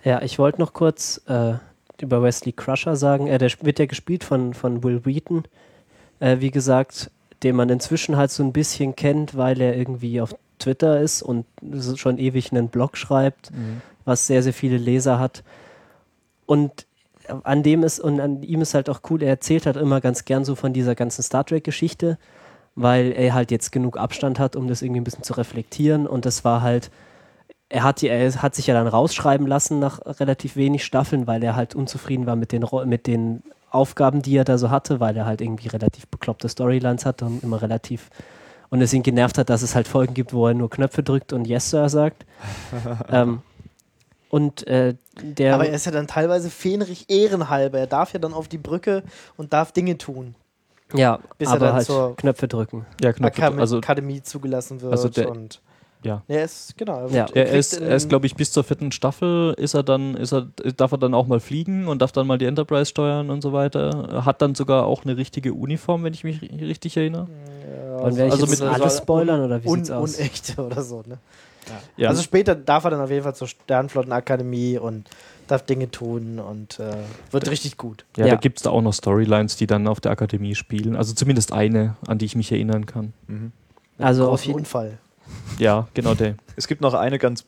Ja, 0.04 0.22
ich 0.22 0.38
wollte 0.38 0.60
noch 0.60 0.72
kurz 0.74 1.20
äh, 1.26 1.54
über 2.02 2.22
Wesley 2.22 2.52
Crusher 2.52 2.96
sagen. 2.96 3.26
Äh, 3.26 3.38
der 3.38 3.50
wird 3.62 3.78
ja 3.78 3.86
gespielt 3.86 4.24
von, 4.24 4.54
von 4.54 4.82
Will 4.82 5.04
Wheaton. 5.04 5.44
Äh, 6.20 6.38
wie 6.40 6.50
gesagt, 6.50 7.10
den 7.42 7.56
man 7.56 7.68
inzwischen 7.68 8.16
halt 8.16 8.30
so 8.30 8.42
ein 8.42 8.52
bisschen 8.52 8.96
kennt, 8.96 9.36
weil 9.36 9.60
er 9.60 9.76
irgendwie 9.76 10.20
auf 10.20 10.34
Twitter 10.58 11.00
ist 11.00 11.22
und 11.22 11.44
schon 11.96 12.18
ewig 12.18 12.50
einen 12.50 12.68
Blog 12.68 12.96
schreibt, 12.96 13.52
was 14.06 14.26
sehr, 14.26 14.42
sehr 14.42 14.54
viele 14.54 14.78
Leser 14.78 15.18
hat. 15.18 15.44
Und 16.46 16.86
an 17.42 17.62
dem 17.62 17.82
ist, 17.82 18.00
und 18.00 18.20
an 18.20 18.42
ihm 18.42 18.62
ist 18.62 18.74
halt 18.74 18.88
auch 18.88 19.00
cool, 19.10 19.22
er 19.22 19.28
erzählt 19.30 19.66
halt 19.66 19.76
immer 19.76 20.00
ganz 20.00 20.24
gern 20.24 20.44
so 20.44 20.54
von 20.54 20.72
dieser 20.72 20.94
ganzen 20.94 21.22
Star 21.22 21.44
Trek-Geschichte, 21.44 22.18
weil 22.74 23.12
er 23.12 23.34
halt 23.34 23.50
jetzt 23.50 23.72
genug 23.72 23.98
Abstand 23.98 24.38
hat, 24.38 24.56
um 24.56 24.68
das 24.68 24.82
irgendwie 24.82 25.00
ein 25.00 25.04
bisschen 25.04 25.24
zu 25.24 25.34
reflektieren. 25.34 26.06
Und 26.06 26.24
das 26.24 26.44
war 26.44 26.62
halt, 26.62 26.90
er 27.68 27.82
hat, 27.82 28.00
die, 28.00 28.08
er 28.08 28.32
hat 28.42 28.54
sich 28.54 28.66
ja 28.68 28.74
dann 28.74 28.86
rausschreiben 28.86 29.46
lassen 29.46 29.78
nach 29.78 30.00
relativ 30.20 30.56
wenig 30.56 30.84
Staffeln, 30.84 31.26
weil 31.26 31.42
er 31.42 31.56
halt 31.56 31.74
unzufrieden 31.74 32.26
war 32.26 32.36
mit 32.36 32.52
den, 32.52 32.64
mit 32.86 33.06
den 33.06 33.42
Aufgaben, 33.70 34.22
die 34.22 34.36
er 34.36 34.44
da 34.44 34.56
so 34.58 34.70
hatte, 34.70 35.00
weil 35.00 35.16
er 35.16 35.26
halt 35.26 35.40
irgendwie 35.40 35.68
relativ 35.68 36.06
bekloppte 36.06 36.48
Storylines 36.48 37.04
hatte 37.04 37.24
und 37.24 37.42
immer 37.42 37.60
relativ 37.60 38.10
und 38.68 38.80
es 38.80 38.92
ihn 38.92 39.02
genervt 39.02 39.38
hat, 39.38 39.48
dass 39.48 39.62
es 39.62 39.74
halt 39.74 39.86
Folgen 39.86 40.14
gibt, 40.14 40.32
wo 40.32 40.46
er 40.48 40.54
nur 40.54 40.68
Knöpfe 40.70 41.02
drückt 41.02 41.32
und 41.32 41.46
Yes 41.46 41.70
Sir 41.70 41.88
sagt. 41.88 42.26
ähm, 43.10 43.42
und 44.28 44.66
äh, 44.66 44.94
der 45.22 45.54
Aber 45.54 45.66
er 45.68 45.74
ist 45.74 45.86
ja 45.86 45.92
dann 45.92 46.06
teilweise 46.08 46.50
fähnrich 46.50 47.06
ehrenhalber. 47.08 47.78
Er 47.78 47.86
darf 47.86 48.12
ja 48.12 48.18
dann 48.18 48.34
auf 48.34 48.48
die 48.48 48.58
Brücke 48.58 49.02
und 49.36 49.52
darf 49.52 49.70
Dinge 49.72 49.98
tun, 49.98 50.34
ja, 50.92 51.20
bis 51.38 51.48
er 51.48 51.54
aber 51.54 51.66
dann 51.66 51.74
halt 51.76 51.86
zur- 51.86 52.16
Knöpfe 52.16 52.48
drücken. 52.48 52.86
Ja, 53.02 53.12
Knöpfe. 53.12 53.38
Akademie, 53.42 53.60
Also, 53.60 53.78
Akademie 53.78 54.22
zugelassen 54.22 54.80
wird. 54.80 54.92
also 54.92 55.08
der- 55.08 55.30
und 55.30 55.60
ja. 56.06 56.22
er 56.28 56.44
ist, 56.44 56.76
genau. 56.78 57.08
Ja. 57.08 57.26
Er 57.34 57.48
ist, 57.50 57.74
er 57.80 57.96
ist 57.96 58.08
glaube 58.08 58.26
ich, 58.26 58.34
bis 58.34 58.52
zur 58.52 58.64
vierten 58.64 58.92
Staffel 58.92 59.54
ist 59.58 59.74
er 59.74 59.82
dann, 59.82 60.14
ist 60.16 60.32
er, 60.32 60.46
darf 60.76 60.92
er 60.92 60.98
dann 60.98 61.14
auch 61.14 61.26
mal 61.26 61.40
fliegen 61.40 61.86
und 61.88 62.00
darf 62.02 62.12
dann 62.12 62.26
mal 62.26 62.38
die 62.38 62.46
Enterprise 62.46 62.86
steuern 62.86 63.30
und 63.30 63.42
so 63.42 63.52
weiter. 63.52 64.22
Hat 64.24 64.40
dann 64.42 64.54
sogar 64.54 64.86
auch 64.86 65.04
eine 65.04 65.16
richtige 65.16 65.52
Uniform, 65.52 66.04
wenn 66.04 66.14
ich 66.14 66.24
mich 66.24 66.38
ri- 66.40 66.60
richtig 66.66 66.96
erinnere. 66.96 67.26
ja, 67.88 67.96
also 67.98 68.20
jetzt 68.22 68.48
mit- 68.50 68.62
alles 68.62 68.98
spoilern 68.98 69.44
oder 69.44 69.62
wie 69.62 69.68
un, 69.68 69.76
sieht's 69.78 69.90
aus? 69.90 70.16
Unechte 70.18 70.62
oder 70.64 70.82
so, 70.82 71.02
ne? 71.06 71.18
Ja. 71.96 72.10
Also 72.10 72.22
später 72.22 72.54
darf 72.54 72.84
er 72.84 72.90
dann 72.90 73.00
auf 73.00 73.10
jeden 73.10 73.24
Fall 73.24 73.34
zur 73.34 73.48
Sternflottenakademie 73.48 74.78
und 74.78 75.08
darf 75.48 75.62
Dinge 75.64 75.90
tun 75.90 76.38
und 76.38 76.78
äh, 76.80 76.92
wird 77.32 77.50
richtig 77.50 77.76
gut. 77.76 78.04
ja, 78.16 78.26
Ja. 78.26 78.34
da 78.34 78.40
gibt 78.40 78.58
es 78.58 78.62
da 78.64 78.70
auch 78.70 78.82
noch 78.82 78.92
Storylines, 78.92 79.56
die 79.56 79.66
dann 79.66 79.86
auf 79.88 80.00
der 80.00 80.12
Akademie 80.12 80.54
spielen. 80.54 80.94
Also 80.96 81.12
zumindest 81.14 81.52
eine, 81.52 81.96
an 82.06 82.18
die 82.18 82.24
ich 82.26 82.36
mich 82.36 82.52
erinnern 82.52 82.86
kann. 82.86 83.12
Mhm. 83.26 83.52
Also 83.98 84.28
auf 84.28 84.44
jeden 84.44 84.60
Unfall. 84.60 84.98
Ja, 85.58 85.88
genau 85.94 86.14
der. 86.14 86.34
Es 86.56 86.66
gibt 86.68 86.80
noch 86.80 86.94
eine 86.94 87.18
ganz 87.18 87.44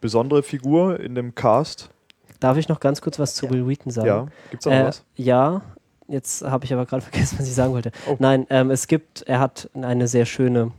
besondere 0.00 0.42
Figur 0.42 0.98
in 1.00 1.14
dem 1.14 1.34
Cast. 1.34 1.90
Darf 2.38 2.56
ich 2.56 2.68
noch 2.68 2.80
ganz 2.80 3.00
kurz 3.02 3.18
was 3.18 3.34
zu 3.34 3.46
Ja. 3.46 3.52
Will 3.52 3.66
Wheaton 3.68 3.92
sagen? 3.92 4.06
Ja, 4.08 4.26
gibt 4.50 4.62
es 4.62 4.64
da 4.64 4.70
noch 4.70 4.76
Äh, 4.76 4.84
was? 4.88 5.04
ja, 5.16 5.62
jetzt 6.08 6.42
habe 6.42 6.64
ich 6.64 6.72
aber 6.72 6.86
gerade 6.86 7.02
vergessen, 7.10 7.38
was 7.38 7.46
ich 7.46 7.54
sagen 7.54 7.72
wollte. 7.72 7.92
Oh. 8.08 8.16
Nein, 8.18 8.46
ähm, 8.50 8.70
es 8.70 8.86
gibt, 8.86 9.22
er 9.22 9.40
hat 9.40 9.68
eine 9.74 10.08
sehr 10.08 10.26
schöne 10.26 10.72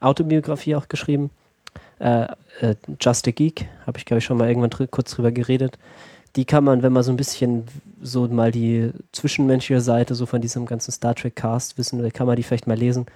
Autobiografie 0.00 0.76
auch 0.76 0.88
geschrieben. 0.88 1.30
Äh, 1.98 2.26
äh, 2.60 2.74
Just 3.00 3.26
a 3.26 3.30
Geek, 3.30 3.66
habe 3.86 3.98
ich 3.98 4.04
glaube 4.04 4.18
ich 4.18 4.24
schon 4.24 4.36
mal 4.38 4.48
irgendwann 4.48 4.70
dr 4.70 4.86
kurz 4.86 5.10
drüber 5.12 5.32
geredet. 5.32 5.78
Die 6.36 6.44
kann 6.44 6.62
man, 6.62 6.82
wenn 6.82 6.92
man 6.92 7.02
so 7.02 7.10
ein 7.10 7.16
bisschen 7.16 7.64
so 8.00 8.28
mal 8.28 8.52
die 8.52 8.92
zwischenmenschliche 9.12 9.80
Seite 9.80 10.14
so 10.14 10.26
von 10.26 10.40
diesem 10.40 10.66
ganzen 10.66 10.92
Star 10.92 11.14
Trek 11.14 11.34
Cast 11.34 11.78
wissen 11.78 12.00
will, 12.00 12.10
kann 12.12 12.26
man 12.26 12.36
die 12.36 12.42
vielleicht 12.44 12.66
mal 12.68 12.76
lesen. 12.76 13.06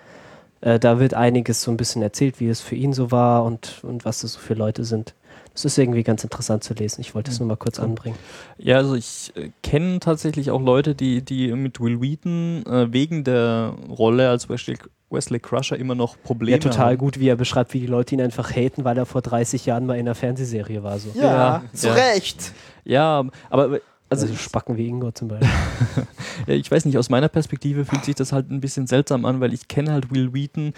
Äh, 0.62 0.78
da 0.78 0.98
wird 0.98 1.12
einiges 1.14 1.60
so 1.62 1.70
ein 1.70 1.76
bisschen 1.76 2.00
erzählt, 2.02 2.40
wie 2.40 2.48
es 2.48 2.60
für 2.62 2.74
ihn 2.76 2.92
so 2.94 3.10
war 3.10 3.44
und, 3.44 3.80
und 3.82 4.04
was 4.06 4.22
das 4.22 4.32
so 4.32 4.38
für 4.40 4.54
Leute 4.54 4.84
sind. 4.84 5.14
Das 5.52 5.66
ist 5.66 5.76
irgendwie 5.76 6.02
ganz 6.02 6.24
interessant 6.24 6.64
zu 6.64 6.72
lesen. 6.72 7.02
Ich 7.02 7.14
wollte 7.14 7.30
es 7.30 7.38
nur 7.38 7.46
mal 7.46 7.56
kurz 7.58 7.78
anbringen. 7.78 8.16
Ja, 8.56 8.78
also 8.78 8.94
ich 8.94 9.32
äh, 9.36 9.50
kenne 9.62 10.00
tatsächlich 10.00 10.50
auch 10.50 10.62
Leute, 10.62 10.94
die, 10.94 11.20
die 11.22 11.52
mit 11.52 11.78
Will 11.78 12.00
Wheaton 12.00 12.64
äh, 12.64 12.90
wegen 12.90 13.22
der 13.22 13.74
Rolle 13.90 14.30
als 14.30 14.48
Wesley, 14.48 14.78
Wesley 15.10 15.40
Crusher 15.40 15.76
immer 15.76 15.94
noch 15.94 16.16
Probleme 16.22 16.52
Ja, 16.56 16.58
total 16.58 16.92
haben. 16.92 16.98
gut, 16.98 17.20
wie 17.20 17.28
er 17.28 17.36
beschreibt, 17.36 17.74
wie 17.74 17.80
die 17.80 17.86
Leute 17.86 18.14
ihn 18.14 18.22
einfach 18.22 18.50
haten, 18.50 18.84
weil 18.84 18.96
er 18.96 19.04
vor 19.04 19.20
30 19.20 19.66
Jahren 19.66 19.84
mal 19.84 19.94
in 19.94 20.00
einer 20.06 20.14
Fernsehserie 20.14 20.82
war. 20.82 20.98
So. 20.98 21.10
Ja, 21.14 21.22
Ja, 21.22 21.62
zu 21.74 21.88
ja. 21.88 21.94
Recht. 21.94 22.52
Ja, 22.84 23.24
aber 23.50 23.80
also, 24.12 24.26
Also, 24.26 24.38
Spacken 24.38 24.76
wie 24.76 24.86
Ingo 24.86 25.10
zum 25.12 25.28
Beispiel. 25.28 25.48
ja, 26.46 26.54
ich 26.54 26.70
weiß 26.70 26.84
nicht, 26.84 26.98
aus 26.98 27.10
meiner 27.10 27.28
Perspektive 27.28 27.84
fühlt 27.84 28.04
sich 28.04 28.14
das 28.14 28.32
halt 28.32 28.50
ein 28.50 28.60
bisschen 28.60 28.86
seltsam 28.86 29.24
an, 29.24 29.40
weil 29.40 29.52
ich 29.52 29.68
kenne 29.68 29.92
halt 29.92 30.12
Will 30.14 30.32
Wheaton, 30.32 30.72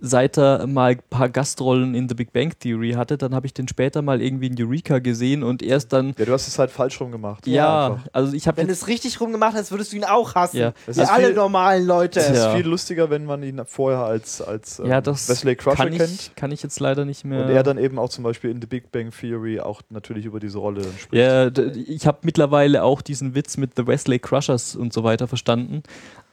seit 0.00 0.38
er 0.38 0.66
mal 0.66 0.92
ein 0.92 1.00
paar 1.10 1.28
Gastrollen 1.28 1.94
in 1.94 2.08
The 2.08 2.14
Big 2.14 2.32
Bang 2.32 2.52
Theory 2.58 2.92
hatte, 2.92 3.18
dann 3.18 3.34
habe 3.34 3.46
ich 3.46 3.54
den 3.54 3.68
später 3.68 4.02
mal 4.02 4.22
irgendwie 4.22 4.46
in 4.46 4.56
Eureka 4.58 4.98
gesehen 4.98 5.42
und 5.42 5.62
erst 5.62 5.92
dann 5.92 6.14
Ja, 6.18 6.24
du 6.24 6.32
hast 6.32 6.48
es 6.48 6.58
halt 6.58 6.70
falsch 6.70 7.00
rum 7.00 7.10
gemacht. 7.12 7.46
ja, 7.46 7.86
Einfach. 7.88 8.06
also 8.12 8.32
ich 8.34 8.46
habe 8.46 8.56
Wenn 8.58 8.66
du 8.66 8.72
es 8.72 8.86
richtig 8.88 9.20
rumgemacht 9.20 9.54
hast, 9.54 9.70
würdest 9.70 9.92
du 9.92 9.96
ihn 9.96 10.04
auch 10.04 10.34
hassen. 10.34 10.56
Ja. 10.56 10.72
Es 10.86 10.96
Wie 10.96 11.02
ist 11.02 11.08
alle 11.10 11.26
viel- 11.26 11.34
normalen 11.34 11.86
Leute. 11.86 12.20
Es 12.20 12.30
ist 12.30 12.36
Ja. 12.38 12.54
viel 12.56 12.66
lustiger, 12.66 13.10
wenn 13.10 13.24
man 13.24 13.42
ihn 13.42 13.60
vorher 13.66 14.00
als, 14.04 14.40
als 14.40 14.78
ähm, 14.78 14.86
ja, 14.86 15.00
das 15.00 15.28
Wesley 15.28 15.56
Crusher 15.56 15.76
kann 15.76 15.90
kennt. 15.96 16.10
ich, 16.10 16.34
kann 16.34 16.50
ich 16.52 16.62
jetzt 16.62 16.80
leider 16.80 17.04
nicht 17.04 17.24
mehr. 17.24 17.44
Und 17.44 17.50
er 17.50 17.62
dann 17.62 17.78
eben 17.78 17.98
auch 17.98 18.08
zum 18.08 18.24
Beispiel 18.24 18.50
in 18.50 18.60
The 18.60 18.66
Big 18.66 18.90
Bang 18.92 19.10
Theory 19.10 19.60
auch 19.60 19.82
natürlich 19.90 20.24
über 20.24 20.40
diese 20.40 20.58
Rolle 20.58 20.82
dann 20.82 20.92
spricht. 20.98 21.14
Ja, 21.22 21.50
ich 21.74 22.06
habe 22.06 22.18
mittlerweile 22.22 22.82
auch 22.84 23.02
diesen 23.02 23.34
Witz 23.34 23.56
mit 23.56 23.72
The 23.76 23.86
Wesley 23.86 24.18
Crushers 24.18 24.76
und 24.76 24.92
so 24.92 25.04
weiter 25.04 25.28
verstanden. 25.28 25.82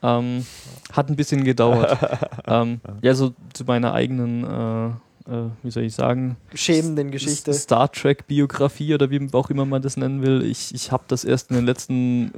Ähm, 0.03 0.45
hat 0.93 1.09
ein 1.09 1.15
bisschen 1.15 1.43
gedauert. 1.43 1.97
ähm, 2.47 2.79
ja, 3.01 3.13
so 3.15 3.33
zu 3.53 3.63
meiner 3.65 3.93
eigenen, 3.93 4.43
äh, 4.43 4.87
äh, 5.31 5.49
wie 5.63 5.71
soll 5.71 5.83
ich 5.83 5.95
sagen, 5.95 6.37
Schämenden 6.53 7.11
Geschichte. 7.11 7.51
S- 7.51 7.63
Star 7.63 7.91
Trek 7.91 8.27
Biografie 8.27 8.93
oder 8.93 9.09
wie 9.09 9.27
auch 9.33 9.49
immer 9.49 9.65
man 9.65 9.81
das 9.81 9.97
nennen 9.97 10.21
will. 10.21 10.43
Ich, 10.43 10.73
ich 10.73 10.91
habe 10.91 11.03
das 11.07 11.23
erst 11.23 11.49
in 11.49 11.55
den 11.55 11.65
letzten 11.65 12.31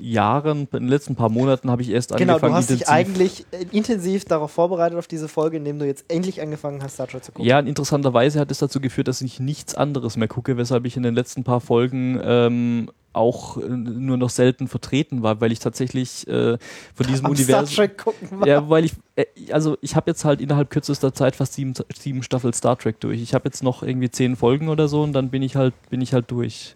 Jahren, 0.00 0.62
in 0.72 0.78
den 0.80 0.88
letzten 0.88 1.14
paar 1.16 1.28
Monaten 1.28 1.70
habe 1.70 1.82
ich 1.82 1.90
erst 1.90 2.16
Genau, 2.16 2.34
angefangen, 2.34 2.52
du 2.54 2.56
hast 2.58 2.70
dich 2.70 2.88
eigentlich 2.88 3.44
äh, 3.52 3.66
intensiv 3.72 4.24
darauf 4.24 4.50
vorbereitet 4.50 4.98
auf 4.98 5.06
diese 5.06 5.28
Folge, 5.28 5.58
indem 5.58 5.78
du 5.78 5.86
jetzt 5.86 6.04
endlich 6.08 6.40
angefangen 6.40 6.82
hast, 6.82 6.94
Star 6.94 7.06
Trek 7.06 7.22
zu 7.24 7.32
gucken. 7.32 7.46
Ja, 7.48 7.58
interessanterweise 7.60 8.40
hat 8.40 8.50
es 8.50 8.58
dazu 8.58 8.80
geführt, 8.80 9.06
dass 9.08 9.20
ich 9.20 9.38
nichts 9.38 9.74
anderes 9.74 10.16
mehr 10.16 10.28
gucke, 10.28 10.56
weshalb 10.56 10.86
ich 10.86 10.96
in 10.96 11.02
den 11.02 11.14
letzten 11.14 11.44
paar 11.44 11.60
Folgen 11.60 12.18
ähm, 12.24 12.90
auch 13.14 13.56
äh, 13.58 13.68
nur 13.68 14.16
noch 14.16 14.30
selten 14.30 14.68
vertreten 14.68 15.22
war, 15.22 15.40
weil 15.40 15.52
ich 15.52 15.58
tatsächlich 15.58 16.26
äh, 16.28 16.58
von 16.94 17.06
diesem 17.06 17.26
Am 17.26 17.36
Star 17.36 17.60
Universum. 17.60 17.74
Trek 17.76 17.98
gucken 17.98 18.40
war. 18.40 18.46
Ja, 18.48 18.68
weil 18.68 18.84
ich, 18.84 18.92
äh, 19.16 19.24
also 19.52 19.76
ich 19.80 19.96
habe 19.96 20.10
jetzt 20.10 20.24
halt 20.24 20.40
innerhalb 20.40 20.70
kürzester 20.70 21.12
Zeit 21.14 21.36
fast 21.36 21.54
sieben, 21.54 21.74
sieben 21.98 22.22
Staffeln 22.22 22.52
Star 22.52 22.78
Trek 22.78 23.00
durch. 23.00 23.20
Ich 23.22 23.34
habe 23.34 23.46
jetzt 23.48 23.62
noch 23.62 23.82
irgendwie 23.82 24.10
zehn 24.10 24.36
Folgen 24.36 24.68
oder 24.68 24.88
so 24.88 25.02
und 25.02 25.12
dann 25.12 25.30
bin 25.30 25.42
ich 25.42 25.56
halt, 25.56 25.74
bin 25.90 26.00
ich 26.00 26.14
halt 26.14 26.30
durch. 26.30 26.74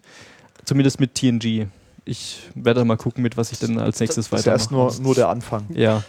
Zumindest 0.65 0.99
mit 0.99 1.15
TNG. 1.15 1.67
Ich 2.05 2.39
werde 2.55 2.85
mal 2.85 2.97
gucken, 2.97 3.21
mit 3.23 3.35
was 3.37 3.51
ich 3.51 3.59
denn 3.59 3.79
als 3.79 3.99
nächstes 3.99 4.29
Das 4.29 4.39
ist 4.41 4.47
erst 4.47 4.71
weitermache. 4.71 4.95
nur, 4.97 5.03
nur 5.03 5.15
der 5.15 5.29
Anfang. 5.29 5.65
Ja. 5.73 6.03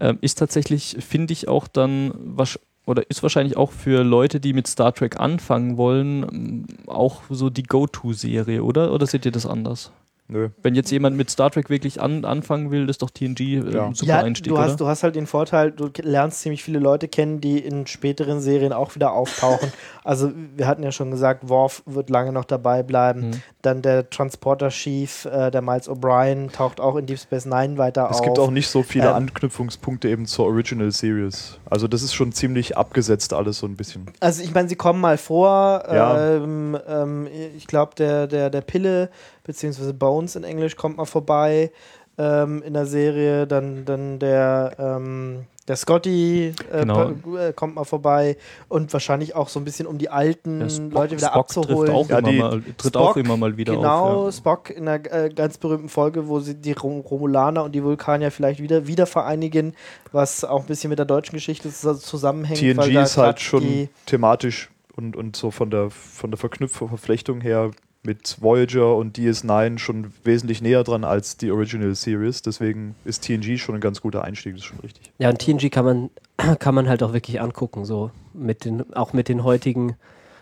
Ähm, 0.00 0.18
ist 0.22 0.38
tatsächlich, 0.38 0.96
finde 1.00 1.32
ich 1.32 1.46
auch 1.48 1.68
dann, 1.68 2.12
wasch- 2.36 2.58
oder 2.86 3.08
ist 3.08 3.22
wahrscheinlich 3.22 3.56
auch 3.56 3.70
für 3.70 4.02
Leute, 4.02 4.40
die 4.40 4.52
mit 4.52 4.66
Star 4.66 4.92
Trek 4.92 5.20
anfangen 5.20 5.76
wollen, 5.76 6.66
auch 6.86 7.22
so 7.30 7.50
die 7.50 7.62
Go-To-Serie, 7.62 8.62
oder? 8.62 8.92
Oder 8.92 9.06
seht 9.06 9.24
ihr 9.24 9.32
das 9.32 9.46
anders? 9.46 9.92
Nö. 10.32 10.48
Wenn 10.62 10.74
jetzt 10.74 10.90
jemand 10.90 11.14
mit 11.16 11.28
Star 11.28 11.50
Trek 11.50 11.68
wirklich 11.68 12.00
an, 12.00 12.24
anfangen 12.24 12.70
will, 12.70 12.88
ist 12.88 13.02
doch 13.02 13.10
TNG 13.10 13.40
äh, 13.40 13.70
Ja. 13.70 13.86
ein 13.86 13.94
super 13.94 14.08
ja, 14.08 14.20
Einstieg, 14.20 14.48
du 14.48 14.58
hast, 14.58 14.70
oder? 14.70 14.76
du 14.78 14.86
hast 14.86 15.02
halt 15.02 15.14
den 15.14 15.26
Vorteil, 15.26 15.70
du 15.72 15.90
lernst 16.00 16.40
ziemlich 16.40 16.64
viele 16.64 16.78
Leute 16.78 17.06
kennen, 17.06 17.42
die 17.42 17.58
in 17.58 17.86
späteren 17.86 18.40
Serien 18.40 18.72
auch 18.72 18.94
wieder 18.94 19.12
auftauchen. 19.12 19.70
also 20.04 20.32
wir 20.56 20.66
hatten 20.66 20.82
ja 20.82 20.90
schon 20.90 21.10
gesagt, 21.10 21.48
Worf 21.50 21.82
wird 21.84 22.08
lange 22.08 22.32
noch 22.32 22.46
dabei 22.46 22.82
bleiben. 22.82 23.28
Mhm. 23.28 23.42
Dann 23.60 23.82
der 23.82 24.08
Transporter-Chief, 24.08 25.26
äh, 25.26 25.50
der 25.50 25.60
Miles 25.60 25.88
O'Brien, 25.88 26.50
taucht 26.50 26.80
auch 26.80 26.96
in 26.96 27.04
Deep 27.04 27.18
Space 27.18 27.44
Nine 27.44 27.76
weiter 27.76 28.08
auf. 28.08 28.16
Es 28.16 28.22
gibt 28.22 28.38
auch 28.38 28.50
nicht 28.50 28.68
so 28.68 28.82
viele 28.82 29.08
Ähm, 29.08 29.14
Anknüpfungspunkte 29.14 30.08
eben 30.08 30.24
zur 30.26 30.46
Original 30.46 30.90
Series. 30.90 31.58
Also 31.68 31.88
das 31.88 32.02
ist 32.02 32.14
schon 32.14 32.32
ziemlich 32.32 32.76
abgesetzt 32.76 33.34
alles 33.34 33.58
so 33.58 33.66
ein 33.66 33.76
bisschen. 33.76 34.06
Also 34.20 34.42
ich 34.42 34.54
meine, 34.54 34.68
sie 34.68 34.76
kommen 34.76 35.00
mal 35.00 35.18
vor. 35.18 35.82
Ja. 35.92 36.36
Ähm, 36.36 36.78
ähm, 36.88 37.28
ich 37.56 37.66
glaube, 37.66 37.94
der, 37.96 38.26
der, 38.26 38.50
der 38.50 38.60
Pille, 38.62 39.10
beziehungsweise 39.44 39.94
Bones 39.94 40.36
in 40.36 40.44
Englisch, 40.44 40.76
kommt 40.76 40.96
mal 40.96 41.04
vorbei 41.04 41.70
ähm, 42.18 42.62
in 42.62 42.74
der 42.74 42.86
Serie. 42.86 43.46
Dann, 43.46 43.84
dann 43.84 44.18
der, 44.18 44.74
ähm, 44.78 45.44
der 45.68 45.76
Scotty 45.76 46.52
äh, 46.72 46.80
Genau. 46.80 47.12
äh, 47.38 47.52
kommt 47.54 47.76
mal 47.76 47.84
vorbei. 47.84 48.36
Und 48.68 48.92
wahrscheinlich 48.92 49.34
auch 49.34 49.48
so 49.48 49.60
ein 49.60 49.64
bisschen, 49.64 49.86
um 49.86 49.96
die 49.96 50.08
alten 50.10 50.58
Der 50.60 50.68
Spock- 50.68 50.92
Leute 50.92 51.16
wieder 51.16 51.28
Spock 51.28 51.48
trifft 51.48 51.58
abzuholen. 51.70 51.92
auch, 51.94 52.08
Ja, 52.08 52.18
immer, 52.18 52.30
die- 52.30 52.38
mal, 52.38 52.62
tritt 52.76 52.92
Spock, 52.94 52.96
auch 53.02 53.16
immer 53.16 53.36
mal 53.36 53.56
wieder 53.56 53.76
genau, 53.76 54.26
auf. 54.26 54.26
Ja. 54.26 54.32
Spock 54.32 54.70
in 54.70 54.88
einer 54.88 55.12
äh, 55.12 55.30
ganz 55.34 55.58
berühmten 55.58 55.88
Folge, 55.88 56.28
wo 56.28 56.40
sie 56.40 56.54
die 56.54 56.72
Rom 56.72 57.00
Romulaner 57.00 57.62
und 57.64 57.72
die 57.74 57.82
Vulkanier 57.82 58.30
vielleicht 58.30 58.60
wieder, 58.60 58.86
wieder 58.86 59.06
vereinigen, 59.06 59.74
was 60.10 60.44
auch 60.44 60.60
ein 60.60 60.66
bisschen 60.66 60.90
mit 60.90 60.98
der 60.98 61.06
deutschen 61.06 61.34
Geschichte 61.34 61.68
zus- 61.70 62.00
zusammenhängt. 62.00 62.60
weil 62.60 62.74
TNG 62.88 62.94
da 62.94 63.02
ist 63.04 63.16
halt 63.16 63.40
schon 63.40 63.88
thematisch 64.06 64.68
und, 64.96 65.16
und 65.16 65.36
so 65.36 65.50
von 65.50 65.70
der, 65.70 65.88
von 65.90 66.30
der 66.30 66.38
Verknüpfung, 66.38 66.88
Verflechtung 66.88 67.40
her 67.40 67.70
mit 68.04 68.36
Voyager 68.40 68.96
und 68.96 69.16
DS9 69.16 69.78
schon 69.78 70.12
wesentlich 70.24 70.60
näher 70.60 70.82
dran 70.82 71.04
als 71.04 71.36
die 71.36 71.50
Original 71.52 71.94
Series. 71.94 72.42
Deswegen 72.42 72.96
ist 73.04 73.24
TNG 73.24 73.58
schon 73.58 73.76
ein 73.76 73.80
ganz 73.80 74.00
guter 74.00 74.24
Einstieg, 74.24 74.54
das 74.54 74.62
ist 74.62 74.68
schon 74.68 74.80
richtig. 74.80 75.12
Ja, 75.18 75.28
und 75.30 75.38
TNG 75.38 75.70
kann 75.70 75.84
man, 75.84 76.10
kann 76.58 76.74
man 76.74 76.88
halt 76.88 77.02
auch 77.02 77.12
wirklich 77.12 77.40
angucken, 77.40 77.84
so 77.84 78.10
mit 78.34 78.64
den, 78.64 78.92
auch 78.94 79.12
mit 79.12 79.28
den 79.28 79.44
heutigen 79.44 79.96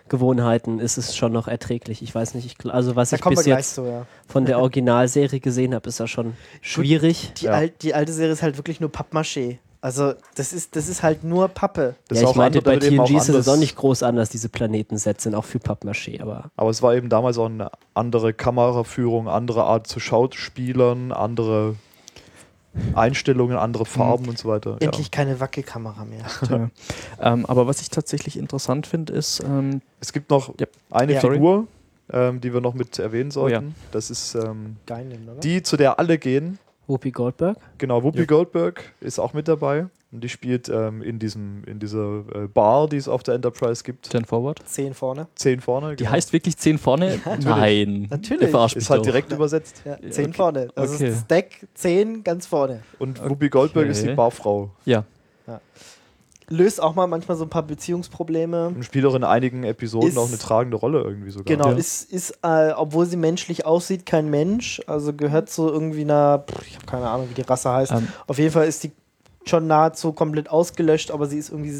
Gewohnheiten 0.09 0.79
ist 0.79 0.97
es 0.97 1.15
schon 1.15 1.31
noch 1.31 1.47
erträglich. 1.47 2.01
Ich 2.01 2.13
weiß 2.13 2.33
nicht, 2.33 2.45
ich, 2.45 2.73
also 2.73 2.95
was 2.95 3.11
Da 3.11 3.17
ich 3.17 3.23
bis 3.23 3.45
jetzt 3.45 3.75
zu, 3.75 3.85
ja. 3.85 4.05
von 4.27 4.45
der 4.45 4.59
Originalserie 4.59 5.39
gesehen 5.39 5.73
habe, 5.73 5.87
ist 5.87 5.99
ja 5.99 6.07
schon 6.07 6.33
schwierig. 6.61 7.31
Die, 7.37 7.45
Ja. 7.45 7.51
alt, 7.51 7.81
die 7.83 7.93
alte 7.93 8.11
Serie 8.11 8.33
ist 8.33 8.41
halt 8.41 8.57
wirklich 8.57 8.81
nur 8.81 8.89
Pappmaché. 8.89 9.59
Also 9.83 10.13
das 10.35 10.53
ist, 10.53 10.75
das 10.75 10.87
ist 10.87 11.01
halt 11.01 11.23
nur 11.23 11.47
Pappe. 11.47 11.95
Das 12.07 12.19
ja, 12.19 12.25
ist 12.25 12.31
ich 12.31 12.35
meinte, 12.35 12.61
bei 12.61 12.77
TNG 12.77 13.17
ist 13.17 13.29
es 13.29 13.47
auch 13.47 13.57
nicht 13.57 13.75
groß 13.75 14.03
anders, 14.03 14.29
diese 14.29 14.47
Planetensets 14.47 15.23
sind 15.23 15.33
auch 15.33 15.43
für 15.45 15.57
Pappmaché, 15.57 16.21
aber 16.21 16.51
Aber 16.55 16.69
es 16.69 16.83
war 16.83 16.93
eben 16.93 17.09
damals 17.09 17.39
auch 17.39 17.47
eine 17.47 17.71
andere 17.95 18.31
Kameraführung, 18.33 19.27
andere 19.27 19.63
Art 19.63 19.87
zu 19.87 19.99
Schauspielern, 19.99 21.11
andere 21.11 21.75
Einstellungen, 22.93 23.57
andere 23.57 23.85
Farben 23.85 24.29
und 24.29 24.37
so 24.37 24.47
weiter. 24.47 24.77
Endlich 24.79 25.11
keine 25.11 25.39
Wackelkamera 25.39 26.05
mehr. 26.05 26.25
Ja. 27.19 27.33
ähm, 27.33 27.45
aber 27.47 27.67
was 27.67 27.81
ich 27.81 27.89
tatsächlich 27.89 28.37
interessant 28.37 28.87
finde, 28.87 29.13
ist, 29.13 29.41
ähm, 29.43 29.81
Es 29.99 30.13
gibt 30.13 30.29
noch 30.29 30.53
Ja. 30.59 30.67
eine 30.89 31.13
Ja. 31.13 31.19
Figur, 31.21 31.67
ähm, 32.13 32.39
die 32.39 32.53
wir 32.53 32.61
noch 32.61 32.73
mit 32.73 32.97
erwähnen 32.99 33.31
Oh 33.35 33.47
ja. 33.47 33.59
sollten. 33.59 33.75
Das 33.91 34.09
ist 34.09 34.35
ähm, 34.35 34.77
oder? 34.89 35.39
die, 35.43 35.63
zu 35.63 35.75
der 35.75 35.99
alle 35.99 36.17
gehen. 36.17 36.59
Whoopi 36.91 37.11
Goldberg? 37.11 37.57
Genau, 37.77 38.03
Whoopi 38.03 38.19
Ja. 38.19 38.25
Goldberg 38.25 38.93
ist 38.99 39.17
auch 39.17 39.31
mit 39.33 39.47
dabei. 39.47 39.87
Und 40.11 40.21
die 40.25 40.27
spielt 40.27 40.67
ähm, 40.67 41.01
in, 41.01 41.19
diesem, 41.19 41.63
in 41.63 41.79
dieser 41.79 42.25
äh, 42.35 42.47
Bar, 42.53 42.89
die 42.89 42.97
es 42.97 43.07
auf 43.07 43.23
der 43.23 43.35
Enterprise 43.35 43.81
gibt. 43.81 44.09
Ten 44.09 44.25
Forward. 44.25 44.59
Zehn 44.65 44.93
vorne. 44.93 45.27
Zehn 45.35 45.61
vorne. 45.61 45.91
Die 45.91 46.03
genau. 46.03 46.11
heißt 46.11 46.33
wirklich 46.33 46.57
10 46.57 46.77
vorne? 46.77 47.21
Nein. 47.41 48.07
Natürlich. 48.09 48.53
Ist 48.53 48.89
halt 48.89 48.99
doch. 48.99 49.05
direkt 49.05 49.31
übersetzt. 49.31 49.83
Ja, 49.85 49.97
zehn 50.09 50.25
okay. 50.25 50.33
vorne. 50.33 50.67
Das 50.75 50.95
Okay. 50.95 51.13
Deck, 51.29 51.65
zehn 51.73 52.25
ganz 52.25 52.45
vorne. 52.45 52.81
Und 52.99 53.23
Whoopi 53.23 53.47
Goldberg 53.47 53.87
ist 53.87 54.01
die 54.03 54.07
Okay. 54.07 54.15
Barfrau. 54.15 54.71
Ja. 54.83 55.05
Löst 56.51 56.81
auch 56.83 56.95
mal 56.95 57.07
manchmal 57.07 57.37
so 57.37 57.45
ein 57.45 57.49
paar 57.49 57.63
Beziehungsprobleme. 57.63 58.67
Und 58.67 58.83
spielt 58.83 59.05
auch 59.05 59.15
in 59.15 59.23
einigen 59.23 59.63
Episoden 59.63 60.09
Ist- 60.09 60.17
auch 60.17 60.27
eine 60.27 60.37
tragende 60.37 60.77
Rolle 60.77 61.01
irgendwie 61.01 61.31
sogar. 61.31 61.45
Genau, 61.45 61.69
Ja. 61.71 61.77
ist, 61.77 62.11
ist 62.11 62.37
äh, 62.43 62.71
obwohl 62.75 63.05
sie 63.05 63.15
menschlich 63.17 63.65
aussieht, 63.65 64.05
kein 64.05 64.29
Mensch. 64.29 64.81
Also 64.85 65.13
gehört 65.13 65.49
zu 65.49 65.67
irgendwie 65.69 66.01
einer, 66.01 66.39
pff, 66.39 66.67
ich 66.67 66.75
habe 66.75 66.85
keine 66.85 67.09
Ahnung, 67.09 67.29
wie 67.29 67.33
die 67.35 67.41
Rasse 67.41 67.71
heißt. 67.71 67.91
Ähm, 67.93 68.07
Auf 68.27 68.37
jeden 68.37 68.51
Fall 68.51 68.67
ist 68.67 68.83
die 68.83 68.91
schon 69.45 69.65
nahezu 69.67 70.11
komplett 70.13 70.49
ausgelöscht, 70.49 71.09
aber 71.11 71.25
sie 71.25 71.39
ist 71.39 71.49
irgendwie 71.49 71.71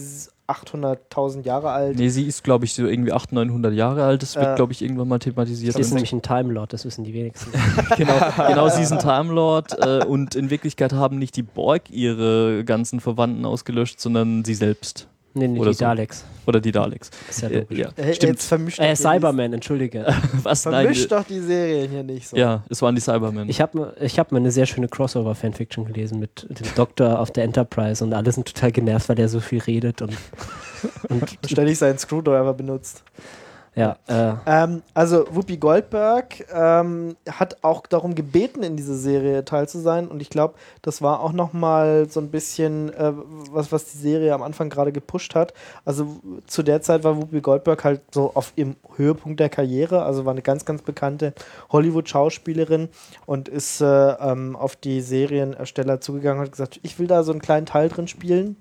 800.000 0.51 1.43
Jahre 1.45 1.69
alt. 1.71 1.97
nee, 1.97 2.09
sie 2.09 2.25
ist, 2.25 2.43
glaube 2.43 2.65
ich, 2.65 2.73
so 2.73 2.85
irgendwie 2.85 3.11
800, 3.13 3.47
900 3.47 3.73
Jahre 3.73 4.03
alt. 4.03 4.21
Das 4.21 4.35
wird, 4.35 4.45
Äh, 4.45 4.55
glaube 4.55 4.73
ich, 4.73 4.81
irgendwann 4.81 5.07
mal 5.07 5.19
thematisiert. 5.19 5.73
Sie 5.75 5.81
ist 5.81 5.93
nämlich 5.93 6.11
ein 6.13 6.21
Time 6.21 6.51
Lord, 6.53 6.73
das 6.73 6.85
wissen 6.85 7.03
die 7.03 7.13
wenigsten. 7.13 7.51
genau, 7.97 8.13
genau, 8.47 8.69
sie 8.69 8.81
ist 8.81 8.91
ein 8.91 8.99
Time 8.99 9.33
Lord 9.33 9.77
äh, 9.79 10.03
und 10.05 10.35
in 10.35 10.49
Wirklichkeit 10.49 10.93
haben 10.93 11.17
nicht 11.17 11.35
die 11.35 11.43
Borg 11.43 11.89
ihre 11.89 12.63
ganzen 12.65 12.99
Verwandten 12.99 13.45
ausgelöscht, 13.45 13.99
sondern 13.99 14.43
sie 14.43 14.55
selbst. 14.55 15.07
Nee, 15.33 15.47
nee, 15.47 15.59
Oder 15.59 15.69
die 15.71 15.75
so. 15.77 15.85
Daleks. 15.85 16.25
Oder 16.45 16.59
die 16.59 16.71
Daleks. 16.71 17.09
Ist 17.29 17.41
ja 17.41 17.49
Äh, 17.49 17.65
ja, 17.69 17.89
Äh, 17.95 18.13
stimmt. 18.13 18.33
Jetzt 18.33 18.47
vermischt 18.47 18.79
Äh, 18.79 18.95
Cyberman, 18.95 19.53
entschuldige. 19.53 20.05
Was? 20.43 20.65
Nein, 20.65 20.83
Vermischt 20.83 21.11
doch 21.11 21.23
die 21.23 21.39
Serien 21.39 21.89
hier 21.89 22.03
nicht 22.03 22.27
so. 22.27 22.35
ja, 22.35 22.63
es 22.69 22.81
waren 22.81 22.95
die 22.95 23.01
Cybermen. 23.01 23.47
Ich 23.49 23.61
habe 23.61 23.95
ich 24.01 24.19
hab 24.19 24.31
mal 24.31 24.39
eine 24.39 24.51
sehr 24.51 24.65
schöne 24.65 24.87
Crossover-Fanfiction 24.89 25.85
gelesen 25.85 26.19
mit 26.19 26.45
dem 26.49 26.67
Doktor 26.75 27.19
auf 27.19 27.31
der 27.31 27.45
Enterprise 27.45 28.03
und 28.03 28.13
alle 28.13 28.31
sind 28.31 28.47
total 28.47 28.71
genervt, 28.71 29.07
weil 29.09 29.15
der 29.15 29.29
so 29.29 29.39
viel 29.39 29.59
redet 29.59 30.01
und, 30.01 30.11
und 31.09 31.21
Und 31.21 31.29
ständig 31.49 31.77
seinen 31.77 31.97
Screwdriver 31.97 32.53
benutzt. 32.53 33.03
Ja, 33.73 33.95
äh, 34.07 34.33
Ähm, 34.45 34.81
also 34.93 35.25
Whoopi 35.31 35.55
Goldberg 35.55 36.45
ähm, 36.53 37.15
hat 37.29 37.63
auch 37.63 37.87
darum 37.87 38.15
gebeten, 38.15 38.63
in 38.63 38.75
dieser 38.75 38.95
Serie 38.95 39.45
teil 39.45 39.69
zu 39.69 39.79
sein 39.79 40.09
und 40.09 40.21
ich 40.21 40.29
glaube, 40.29 40.55
das 40.81 41.01
war 41.01 41.21
auch 41.21 41.31
noch 41.31 41.53
mal 41.53 42.09
so 42.09 42.19
ein 42.19 42.31
bisschen 42.31 42.93
äh, 42.93 43.13
was, 43.51 43.71
was 43.71 43.85
die 43.85 43.97
Serie 43.97 44.33
am 44.33 44.43
Anfang 44.43 44.69
gerade 44.69 44.91
gepusht 44.91 45.35
hat. 45.35 45.53
Also 45.85 46.19
zu 46.47 46.63
der 46.63 46.81
Zeit 46.81 47.05
war 47.05 47.15
Whoopi 47.15 47.39
Goldberg 47.39 47.85
halt 47.85 48.01
so 48.11 48.31
auf 48.33 48.51
ihrem 48.57 48.75
Höhepunkt 48.97 49.39
der 49.39 49.49
Karriere, 49.49 50.03
also 50.03 50.25
war 50.25 50.33
eine 50.33 50.41
ganz, 50.41 50.65
ganz 50.65 50.81
bekannte 50.81 51.33
Hollywood-Schauspielerin 51.71 52.89
und 53.25 53.47
ist 53.47 53.79
äh, 53.79 53.85
ähm, 53.85 54.57
auf 54.57 54.75
die 54.75 54.99
Serienersteller 54.99 56.01
zugegangen 56.01 56.39
und 56.39 56.47
hat 56.47 56.51
gesagt, 56.51 56.81
ich 56.83 56.99
will 56.99 57.07
da 57.07 57.23
so 57.23 57.31
einen 57.31 57.41
kleinen 57.41 57.65
Teil 57.65 57.87
drin 57.87 58.09
spielen. 58.09 58.57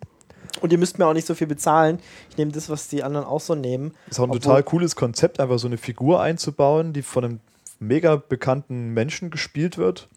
Und 0.61 0.72
ihr 0.72 0.78
müsst 0.78 0.98
mir 0.98 1.06
auch 1.06 1.12
nicht 1.14 1.26
so 1.26 1.34
viel 1.34 1.46
bezahlen. 1.46 1.98
Ich 2.30 2.36
nehme 2.36 2.52
das, 2.52 2.68
was 2.68 2.88
die 2.88 3.02
anderen 3.02 3.26
auch 3.26 3.40
so 3.40 3.54
nehmen. 3.54 3.94
Ist 4.11 4.18
auch 4.18 4.24
ein 4.24 4.30
Obwohl- 4.30 4.40
total 4.40 4.62
cooles 4.62 4.96
Konzept, 4.96 5.40
einfach 5.40 5.58
so 5.58 5.66
eine 5.66 5.78
Figur 5.78 6.20
einzubauen, 6.20 6.92
die 6.92 7.02
von 7.02 7.24
einem 7.24 7.40
mega 7.78 8.16
bekannten 8.16 8.90
Menschen 8.90 9.30
gespielt 9.30 9.78
wird. 9.78 10.08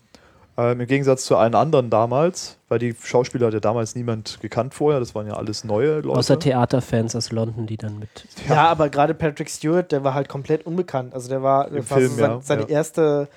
Ähm, 0.55 0.81
Im 0.81 0.87
Gegensatz 0.87 1.25
zu 1.25 1.35
allen 1.35 1.55
anderen 1.55 1.89
damals, 1.89 2.57
weil 2.69 2.77
die 2.77 2.95
Schauspieler 3.01 3.47
hat 3.47 3.55
ja 3.55 3.59
damals 3.59 3.95
niemand 3.95 4.39
gekannt 4.39 4.75
vorher, 4.75 4.99
das 4.99 5.15
waren 5.15 5.25
ja 5.25 5.33
alles 5.33 5.63
neue 5.63 6.01
Leute. 6.01 6.19
außer 6.19 6.37
Theaterfans 6.37 7.15
aus 7.15 7.31
London, 7.31 7.65
die 7.65 7.77
dann 7.77 7.97
mit. 7.97 8.27
Ja, 8.47 8.67
aber 8.67 8.89
gerade 8.89 9.15
Patrick 9.15 9.49
Stewart, 9.49 9.91
der 9.91 10.03
war 10.03 10.13
halt 10.13 10.29
komplett 10.29 10.67
unbekannt. 10.67 11.15
Also 11.15 11.27
der 11.27 11.41
war, 11.41 11.69
Im 11.69 11.89
war 11.89 11.97
Film, 11.97 12.11
so 12.11 12.17
sein, 12.17 12.29
ja, 12.31 12.41
seine 12.41 12.61
ja. 12.63 12.67
erste 12.67 13.27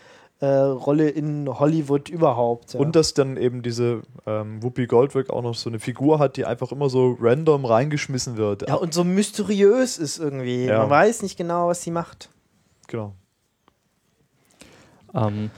äh, 0.41 0.47
Rolle 0.47 1.09
in 1.09 1.49
Hollywood 1.49 2.09
überhaupt. 2.09 2.75
Ja. 2.75 2.81
Und 2.81 2.95
dass 2.95 3.15
dann 3.15 3.37
eben 3.37 3.63
diese 3.63 4.03
ähm, 4.27 4.63
Whoopi 4.63 4.87
Goldberg 4.87 5.31
auch 5.31 5.43
noch 5.43 5.55
so 5.55 5.71
eine 5.71 5.79
Figur 5.79 6.19
hat, 6.19 6.37
die 6.37 6.45
einfach 6.45 6.73
immer 6.73 6.91
so 6.91 7.17
random 7.21 7.65
reingeschmissen 7.65 8.37
wird. 8.37 8.69
ja, 8.69 8.75
und 8.75 8.93
so 8.93 9.05
mysteriös 9.05 9.99
ist 9.99 10.19
irgendwie. 10.19 10.67
Ja. 10.67 10.81
Man 10.81 10.91
weiß 10.91 11.23
nicht 11.23 11.37
genau, 11.37 11.69
was 11.69 11.83
sie 11.83 11.91
macht. 11.91 12.29
Genau. 12.87 13.15
Ähm, 15.15 15.51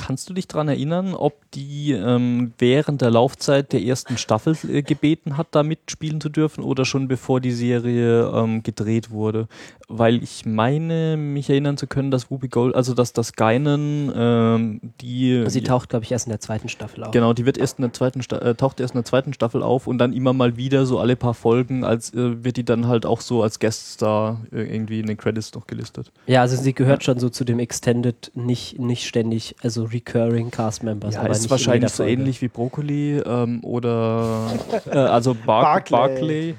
kannst 0.00 0.30
du 0.30 0.34
dich 0.34 0.48
daran 0.48 0.68
erinnern, 0.68 1.14
ob 1.14 1.34
die 1.52 1.92
ähm, 1.92 2.52
während 2.58 3.02
der 3.02 3.10
Laufzeit 3.10 3.72
der 3.72 3.82
ersten 3.82 4.16
Staffel 4.16 4.56
äh, 4.68 4.82
gebeten 4.82 5.36
hat, 5.36 5.48
da 5.50 5.62
mitspielen 5.62 6.20
zu 6.20 6.30
dürfen 6.30 6.64
oder 6.64 6.84
schon 6.84 7.06
bevor 7.06 7.40
die 7.40 7.52
Serie 7.52 8.30
ähm, 8.34 8.62
gedreht 8.62 9.10
wurde? 9.10 9.46
Weil 9.88 10.22
ich 10.22 10.46
meine, 10.46 11.16
mich 11.16 11.50
erinnern 11.50 11.76
zu 11.76 11.86
können, 11.86 12.10
dass 12.10 12.30
Whoopi 12.30 12.48
Gold, 12.48 12.74
also 12.74 12.94
dass 12.94 13.12
das 13.12 13.34
Geinen, 13.34 14.10
ähm, 14.14 14.80
die 15.00 15.44
Sie 15.48 15.62
taucht, 15.62 15.90
glaube 15.90 16.04
ich, 16.04 16.12
erst 16.12 16.26
in 16.26 16.30
der 16.30 16.40
zweiten 16.40 16.68
Staffel 16.68 17.04
auf. 17.04 17.10
Genau, 17.10 17.32
die 17.32 17.44
wird 17.44 17.58
erst 17.58 17.78
in 17.78 17.82
der 17.82 17.92
zweiten 17.92 18.22
Sta 18.22 18.38
äh, 18.38 18.54
taucht 18.54 18.80
erst 18.80 18.94
in 18.94 18.98
der 18.98 19.04
zweiten 19.04 19.34
Staffel 19.34 19.62
auf 19.62 19.86
und 19.86 19.98
dann 19.98 20.12
immer 20.12 20.32
mal 20.32 20.56
wieder 20.56 20.86
so 20.86 20.98
alle 20.98 21.16
paar 21.16 21.34
Folgen 21.34 21.84
als 21.84 22.14
äh, 22.14 22.42
wird 22.44 22.56
die 22.56 22.64
dann 22.64 22.88
halt 22.88 23.04
auch 23.04 23.20
so 23.20 23.42
als 23.42 23.58
Gueststar 23.58 24.40
äh, 24.52 24.62
irgendwie 24.62 25.00
in 25.00 25.06
den 25.06 25.16
Credits 25.16 25.52
noch 25.54 25.66
gelistet. 25.66 26.12
Ja, 26.26 26.40
also 26.40 26.56
sie 26.56 26.72
gehört 26.72 27.04
schon 27.04 27.18
so 27.18 27.28
zu 27.28 27.44
dem 27.44 27.58
Extended, 27.58 28.30
nicht, 28.34 28.78
nicht 28.78 29.06
ständig, 29.06 29.56
also 29.62 29.89
recurring 29.92 30.50
Cast 30.50 30.82
Members. 30.82 31.14
Ja, 31.14 31.20
aber 31.20 31.30
ist 31.30 31.50
wahrscheinlich 31.50 31.90
so 31.90 32.04
ähnlich 32.04 32.40
wie 32.42 32.48
Brokkoli 32.48 33.18
ähm, 33.18 33.62
oder 33.64 34.50
äh, 34.86 34.96
also 34.96 35.34
Bar 35.34 35.82
Barclay, 35.88 36.54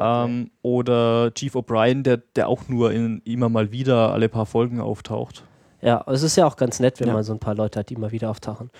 ähm, 0.00 0.50
oder 0.62 1.32
Chief 1.34 1.54
O'Brien, 1.54 2.02
der, 2.02 2.18
der 2.36 2.48
auch 2.48 2.68
nur 2.68 2.92
in, 2.92 3.20
immer 3.24 3.48
mal 3.48 3.72
wieder 3.72 4.12
alle 4.12 4.28
paar 4.28 4.46
Folgen 4.46 4.80
auftaucht. 4.80 5.44
Ja, 5.82 6.04
es 6.06 6.22
ist 6.22 6.36
ja 6.36 6.46
auch 6.46 6.56
ganz 6.56 6.80
nett, 6.80 7.00
wenn 7.00 7.08
Ja. 7.08 7.14
man 7.14 7.22
so 7.24 7.32
ein 7.32 7.38
paar 7.38 7.54
Leute 7.54 7.78
hat, 7.80 7.90
die 7.90 7.94
immer 7.94 8.12
wieder 8.12 8.30
auftauchen. 8.30 8.70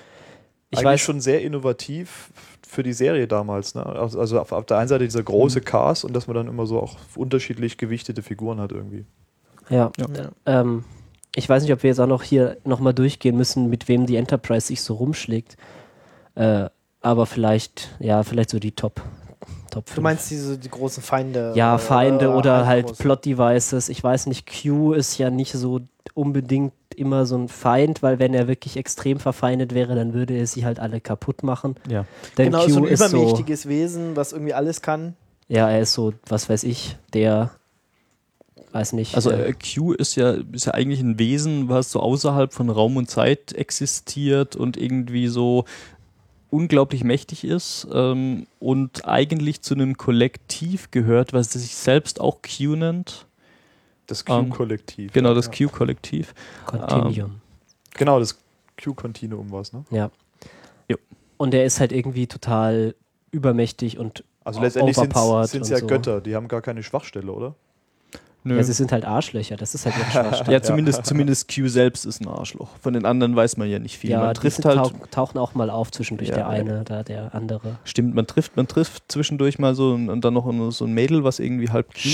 Ich 0.71 0.79
Eigentlich 0.79 0.87
weiß 0.87 1.01
schon 1.01 1.21
sehr 1.21 1.43
innovativ 1.43 2.31
für 2.67 2.83
die 2.83 2.93
Serie 2.93 3.29
damals. 3.29 3.75
Ne? 3.75 3.87
Also 3.87 4.19
also 4.19 4.41
auf, 4.41 4.51
auf 4.53 4.67
der 4.67 4.79
einen 4.79 4.89
Seite 4.89 5.05
dieser 5.05 5.23
große 5.23 5.61
Cast 5.61 6.05
und 6.05 6.13
dass 6.15 6.27
man 6.27 6.35
dann 6.35 6.49
immer 6.49 6.67
so 6.67 6.81
auch 6.81 6.97
unterschiedlich 7.15 7.79
gewichtete 7.79 8.23
Figuren 8.23 8.61
hat 8.61 8.73
irgendwie. 8.73 9.05
Ja. 9.71 9.91
Ja. 9.99 10.07
Ähm, 10.47 10.85
ich 11.37 11.49
weiß 11.49 11.63
nicht, 11.63 11.73
ob 11.73 11.83
wir 11.83 11.89
jetzt 11.91 12.01
auch 12.01 12.07
noch 12.07 12.23
hier 12.23 12.57
nochmal 12.65 12.95
durchgehen 12.95 13.37
müssen, 13.37 13.69
mit 13.71 13.89
wem 13.89 14.07
die 14.07 14.17
Enterprise 14.17 14.67
sich 14.69 14.81
so 14.83 14.95
rumschlägt. 14.95 15.57
Äh, 16.35 16.69
aber 17.01 17.27
vielleicht, 17.27 17.91
ja, 18.01 18.23
vielleicht 18.23 18.51
so 18.51 18.59
die 18.59 18.73
Top. 18.73 19.01
Top 19.71 19.87
Du 19.87 19.93
5. 19.93 20.03
meinst 20.03 20.31
diese 20.31 20.59
die 20.59 20.71
großen 20.71 21.03
Feinde? 21.03 21.53
ja, 21.55 21.77
äh, 21.77 21.79
Feinde 21.79 22.31
oder 22.31 22.67
halt 22.67 22.89
große- 22.91 22.99
Plot-Devices. 23.03 23.89
Ich 23.91 24.03
weiß 24.03 24.27
nicht, 24.27 24.49
Q 24.51 24.93
ist 24.95 25.19
ja 25.19 25.31
nicht 25.31 25.53
so 25.53 25.81
unbedingt 26.15 26.73
immer 26.97 27.27
so 27.27 27.37
ein 27.37 27.49
Feind, 27.49 28.03
weil 28.03 28.19
wenn 28.19 28.33
er 28.33 28.49
wirklich 28.49 28.77
extrem 28.79 29.21
verfeindet 29.21 29.75
wäre, 29.75 29.95
dann 29.95 30.15
würde 30.15 30.35
er 30.35 30.47
sie 30.47 30.65
halt 30.65 30.81
alle 30.81 31.01
kaputt 31.01 31.43
machen. 31.43 31.77
Ja. 31.89 32.07
Denn 32.39 32.47
Genau, 32.53 32.65
Q 32.65 32.71
so 32.71 32.79
ein 32.81 32.85
ist 32.85 33.01
so, 33.01 33.17
übermächtiges 33.19 33.69
Wesen, 33.69 34.17
was 34.17 34.33
irgendwie 34.33 34.55
alles 34.55 34.81
kann. 34.81 35.15
ja, 35.49 35.69
er 35.69 35.81
ist 35.81 35.93
so, 35.93 36.15
was 36.27 36.49
weiß 36.49 36.65
ich, 36.65 36.97
der, 37.13 37.51
weiß 38.77 38.93
nicht. 38.93 39.15
Also 39.15 39.31
äh, 39.31 39.49
äh, 39.49 39.55
Q 39.55 39.93
ist 39.93 40.17
ja, 40.17 40.37
ist 40.53 40.67
ja 40.67 40.75
eigentlich 40.75 41.01
ein 41.01 41.19
Wesen, 41.19 41.69
was 41.69 41.91
so 41.91 42.01
außerhalb 42.01 42.53
von 42.53 42.71
Raum 42.71 42.97
und 42.97 43.09
Zeit 43.11 43.53
existiert 43.53 44.55
und 44.57 44.77
irgendwie 44.77 45.29
so 45.29 45.65
unglaublich 46.51 47.03
mächtig 47.03 47.45
ist 47.45 47.89
ähm, 47.93 48.47
und 48.61 49.07
eigentlich 49.07 49.63
zu 49.63 49.75
einem 49.75 49.97
Kollektiv 49.97 50.91
gehört, 50.91 51.33
was 51.33 51.53
sich 51.53 51.75
selbst 51.75 52.21
auch 52.21 52.39
Q 52.43 52.77
nennt. 52.77 53.27
Das 54.07 54.25
Ähm, 54.29 54.51
Q-Kollektiv. 54.51 55.13
Genau, 55.13 55.35
das 55.35 55.47
ja. 55.47 55.67
Q-Kollektiv. 55.67 56.35
Continuum. 56.67 57.41
Genau, 57.95 58.21
das 58.21 58.39
Q-Kontinuum 58.83 59.51
war 59.51 59.63
es, 59.63 59.73
ne? 59.73 59.85
Ja. 59.91 60.11
Jo. 60.89 60.97
Und 61.39 61.55
er 61.55 61.65
ist 61.65 61.81
halt 61.81 61.93
irgendwie 61.93 62.27
total 62.27 62.95
übermächtig 63.33 63.99
und 63.99 64.23
Also 64.45 64.61
letztendlich 64.61 64.97
sind 64.97 65.63
es 65.63 65.69
ja 65.71 65.79
so. 65.79 65.87
Götter, 65.87 66.21
die 66.21 66.37
haben 66.37 66.47
gar 66.47 66.63
keine 66.63 66.83
Schwachstelle, 66.83 67.33
oder? 67.33 67.55
Nö. 68.47 68.57
ja, 68.57 68.63
sie 68.63 68.73
sind 68.73 68.93
halt 68.93 69.05
Arschlöcher. 69.05 69.57
Das 69.57 69.75
ist 69.75 69.87
halt 69.87 69.97
ihre 69.99 70.11
Schwachstelle. 70.11 70.53
ja, 70.53 70.63
zumindest, 70.63 71.05
zumindest 71.05 71.53
Q 71.53 71.67
selbst 71.69 72.05
ist 72.07 72.21
ein 72.21 72.29
Arschloch. 72.29 72.71
Von 72.81 72.93
den 72.95 73.05
anderen 73.05 73.35
weiß 73.35 73.57
man 73.57 73.69
ja 73.69 73.79
nicht 73.81 73.99
viel. 73.99 74.11
Ja, 74.11 74.21
man 74.21 74.35
die 74.35 74.41
trifft 74.41 74.65
halt, 74.65 74.77
tauch, 74.79 74.93
tauchen 75.11 75.39
auch 75.39 75.55
mal 75.55 75.69
auf 75.69 75.91
zwischendurch. 75.91 76.29
Ja, 76.29 76.37
der 76.37 76.49
eine, 76.49 76.85
da 76.85 77.03
der 77.03 77.35
andere. 77.35 77.79
stimmt, 77.85 78.15
man 78.15 78.27
trifft, 78.27 78.57
man 78.57 78.69
trifft 78.69 79.03
zwischendurch 79.09 79.59
mal 79.59 79.75
so 79.75 79.95
ein- 79.95 80.09
und 80.11 80.25
dann 80.25 80.35
noch 80.35 80.51
so 80.71 80.85
ein 80.85 80.93
Mädel, 80.93 81.25
was 81.25 81.41
irgendwie 81.41 81.71
halb 81.71 81.93
Q. 81.93 82.09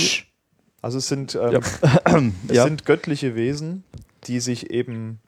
Also 0.81 0.97
es 0.97 1.07
sind, 1.07 1.35
ähm, 2.05 2.33
es 2.49 2.55
Ja. 2.57 2.63
sind 2.63 2.85
göttliche 2.85 3.35
Wesen, 3.35 3.83
die 4.25 4.39
sich 4.39 4.71
eben 4.71 5.19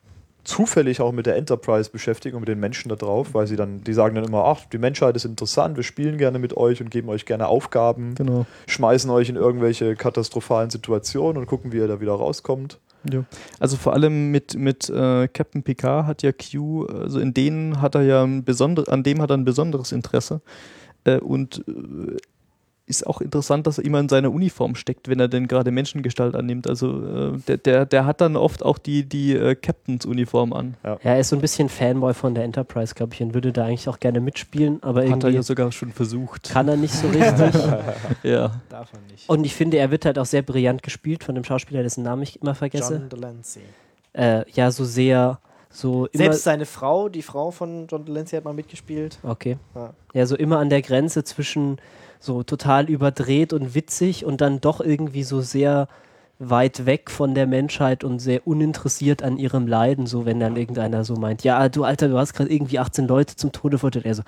zufällig 0.46 1.00
auch 1.00 1.12
mit 1.12 1.26
der 1.26 1.36
Enterprise 1.36 1.90
beschäftigen 1.90 2.36
und 2.36 2.40
mit 2.42 2.48
den 2.48 2.60
Menschen 2.60 2.88
da 2.88 2.96
drauf, 2.96 3.34
weil 3.34 3.46
sie 3.46 3.56
dann, 3.56 3.82
die 3.82 3.92
sagen 3.92 4.14
dann 4.14 4.24
immer, 4.24 4.44
ach, 4.44 4.64
die 4.66 4.78
Menschheit 4.78 5.16
ist 5.16 5.24
interessant, 5.24 5.76
wir 5.76 5.82
spielen 5.82 6.18
gerne 6.18 6.38
mit 6.38 6.56
euch 6.56 6.80
und 6.80 6.90
geben 6.90 7.08
euch 7.08 7.26
gerne 7.26 7.48
Aufgaben, 7.48 8.14
Genau. 8.14 8.46
schmeißen 8.66 9.10
euch 9.10 9.28
in 9.28 9.36
irgendwelche 9.36 9.96
katastrophalen 9.96 10.70
Situationen 10.70 11.38
und 11.38 11.46
gucken, 11.46 11.72
wie 11.72 11.78
ihr 11.78 11.88
da 11.88 12.00
wieder 12.00 12.12
rauskommt. 12.12 12.78
Ja. 13.12 13.24
Also 13.60 13.76
vor 13.76 13.92
allem 13.92 14.30
mit, 14.30 14.56
mit 14.56 14.88
äh, 14.88 15.28
Captain 15.28 15.62
Picard 15.62 16.06
hat 16.06 16.22
ja 16.22 16.32
Q, 16.32 16.86
also 16.86 17.20
in 17.20 17.34
denen 17.34 17.80
hat 17.80 17.94
er 17.94 18.02
ja 18.02 18.22
ein 18.24 18.44
besonder, 18.44 18.84
an 18.88 19.02
dem 19.02 19.20
hat 19.22 19.30
er 19.30 19.36
ein 19.36 19.44
besonderes 19.44 19.92
Interesse. 19.92 20.40
Äh, 21.04 21.18
und 21.18 21.64
äh, 21.68 22.16
ist 22.86 23.06
auch 23.06 23.20
interessant, 23.20 23.66
dass 23.66 23.78
er 23.78 23.84
immer 23.84 23.98
in 23.98 24.08
seiner 24.08 24.30
Uniform 24.30 24.76
steckt, 24.76 25.08
wenn 25.08 25.18
er 25.18 25.26
denn 25.26 25.48
gerade 25.48 25.72
Menschengestalt 25.72 26.36
annimmt. 26.36 26.68
Also 26.68 27.32
äh, 27.34 27.38
der, 27.48 27.56
der, 27.56 27.86
der 27.86 28.06
hat 28.06 28.20
dann 28.20 28.36
oft 28.36 28.64
auch 28.64 28.78
die, 28.78 29.04
die 29.08 29.34
äh, 29.34 29.56
Captains-Uniform 29.56 30.52
an. 30.52 30.76
Ja, 30.84 30.98
er 31.02 31.18
ist 31.18 31.30
so 31.30 31.36
ein 31.36 31.42
bisschen 31.42 31.68
Fanboy 31.68 32.14
von 32.14 32.34
der 32.34 32.44
Enterprise, 32.44 32.94
glaube 32.94 33.14
ich, 33.14 33.22
und 33.22 33.34
würde 33.34 33.52
da 33.52 33.64
eigentlich 33.64 33.88
auch 33.88 33.98
gerne 33.98 34.20
mitspielen, 34.20 34.82
aber 34.82 35.00
Hat 35.00 35.06
er 35.06 35.10
irgendwie 35.10 35.34
ja 35.34 35.42
sogar 35.42 35.72
schon 35.72 35.90
versucht. 35.92 36.48
kann 36.50 36.68
er 36.68 36.76
nicht 36.76 36.94
so 36.94 37.08
richtig. 37.08 37.26
Ja. 38.22 38.60
Darf 38.68 38.92
er 38.92 39.00
nicht. 39.10 39.28
und 39.28 39.44
ich 39.44 39.54
finde, 39.54 39.78
er 39.78 39.90
wird 39.90 40.04
halt 40.04 40.18
auch 40.18 40.26
sehr 40.26 40.42
brillant 40.42 40.82
gespielt 40.82 41.24
von 41.24 41.34
dem 41.34 41.44
Schauspieler, 41.44 41.82
dessen 41.82 42.02
Namen 42.04 42.22
ich 42.22 42.40
immer 42.40 42.54
vergesse. 42.54 42.94
John 42.94 43.08
Delancey. 43.08 43.62
Äh, 44.12 44.44
ja, 44.52 44.70
so 44.70 44.84
sehr, 44.84 45.38
so 45.70 46.06
immer. 46.06 46.24
Selbst 46.24 46.44
seine 46.44 46.66
Frau, 46.66 47.08
die 47.08 47.22
Frau 47.22 47.50
von 47.50 47.86
John 47.88 48.04
Delancey 48.04 48.36
hat 48.36 48.44
mal 48.44 48.54
mitgespielt. 48.54 49.18
Okay. 49.22 49.58
Ja. 49.74 49.92
Ja, 50.14 50.26
so 50.26 50.36
immer 50.36 50.58
an 50.58 50.70
der 50.70 50.82
Grenze 50.82 51.24
zwischen 51.24 51.78
so 52.20 52.42
total 52.42 52.88
überdreht 52.88 53.52
und 53.52 53.74
witzig 53.74 54.24
und 54.24 54.40
dann 54.40 54.60
doch 54.60 54.80
irgendwie 54.80 55.22
so 55.22 55.40
sehr 55.40 55.88
weit 56.38 56.84
weg 56.84 57.10
von 57.10 57.34
der 57.34 57.46
Menschheit 57.46 58.04
und 58.04 58.18
sehr 58.18 58.46
uninteressiert 58.46 59.22
an 59.22 59.38
ihrem 59.38 59.66
Leiden, 59.66 60.06
so 60.06 60.26
wenn 60.26 60.38
dann 60.38 60.56
irgendeiner 60.56 61.04
so 61.04 61.16
meint, 61.16 61.44
ja, 61.44 61.68
du 61.68 61.84
Alter, 61.84 62.08
du 62.08 62.18
hast 62.18 62.34
gerade 62.34 62.52
irgendwie 62.52 62.78
18 62.78 63.06
Leute 63.06 63.36
zum 63.36 63.52
Tode 63.52 63.78
verurteilt. 63.78 64.04
Er 64.04 64.14
so, 64.14 64.22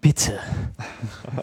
bitte. 0.00 0.38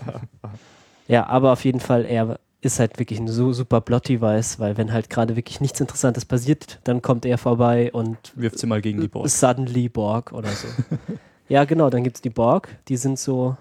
ja, 1.08 1.26
aber 1.28 1.52
auf 1.52 1.66
jeden 1.66 1.80
Fall, 1.80 2.06
er 2.06 2.40
ist 2.62 2.80
halt 2.80 3.00
wirklich 3.00 3.20
ein 3.20 3.28
so 3.28 3.54
super 3.54 3.82
Plot-Device, 3.82 4.60
weil 4.60 4.78
wenn 4.78 4.92
halt 4.92 5.10
gerade 5.10 5.36
wirklich 5.36 5.62
nichts 5.62 5.80
Interessantes 5.80 6.26
passiert, 6.26 6.80
dann 6.84 7.02
kommt 7.02 7.26
er 7.26 7.38
vorbei 7.38 7.92
und 7.92 8.18
Wirft 8.36 8.60
sie 8.60 8.68
mal 8.68 8.82
gegen 8.82 9.02
die 9.02 9.08
Borg. 9.08 9.30
Suddenly 9.30 9.90
Borg 9.90 10.32
oder 10.32 10.50
so. 10.50 10.68
ja, 11.50 11.66
genau, 11.66 11.90
dann 11.90 12.04
gibt 12.04 12.18
es 12.18 12.22
die 12.22 12.30
Borg, 12.30 12.70
die 12.88 12.98
sind 12.98 13.20
so 13.20 13.58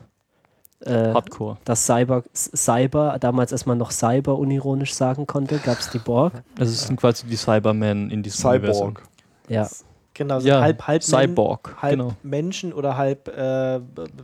äh, 0.80 1.12
Hardcore. 1.14 1.56
das 1.64 1.86
Cyber, 1.86 2.22
Cyber, 2.34 3.16
damals 3.20 3.52
als 3.52 3.66
man 3.66 3.78
noch 3.78 3.90
Cyber 3.90 4.38
unironisch 4.38 4.94
sagen 4.94 5.26
konnte, 5.26 5.58
gab 5.58 5.78
es 5.78 5.90
die 5.90 5.98
Borg. 5.98 6.32
Also 6.58 6.72
es 6.72 6.86
sind 6.86 6.96
quasi 7.00 7.26
die 7.26 7.36
Cybermen 7.36 8.10
in 8.10 8.22
diesem 8.22 8.48
Universum. 8.50 8.90
Cyborg. 8.96 9.02
Ja, 9.48 9.68
Genau, 10.14 10.40
so 10.40 10.48
Ja, 10.48 10.62
halb, 10.62 10.86
halb, 10.86 11.02
Men- 11.02 11.28
Cyborg, 11.28 11.76
halb 11.82 11.90
genau. 11.98 12.14
Menschen 12.22 12.72
oder 12.72 12.96
halb 12.96 13.28
äh, 13.28 13.80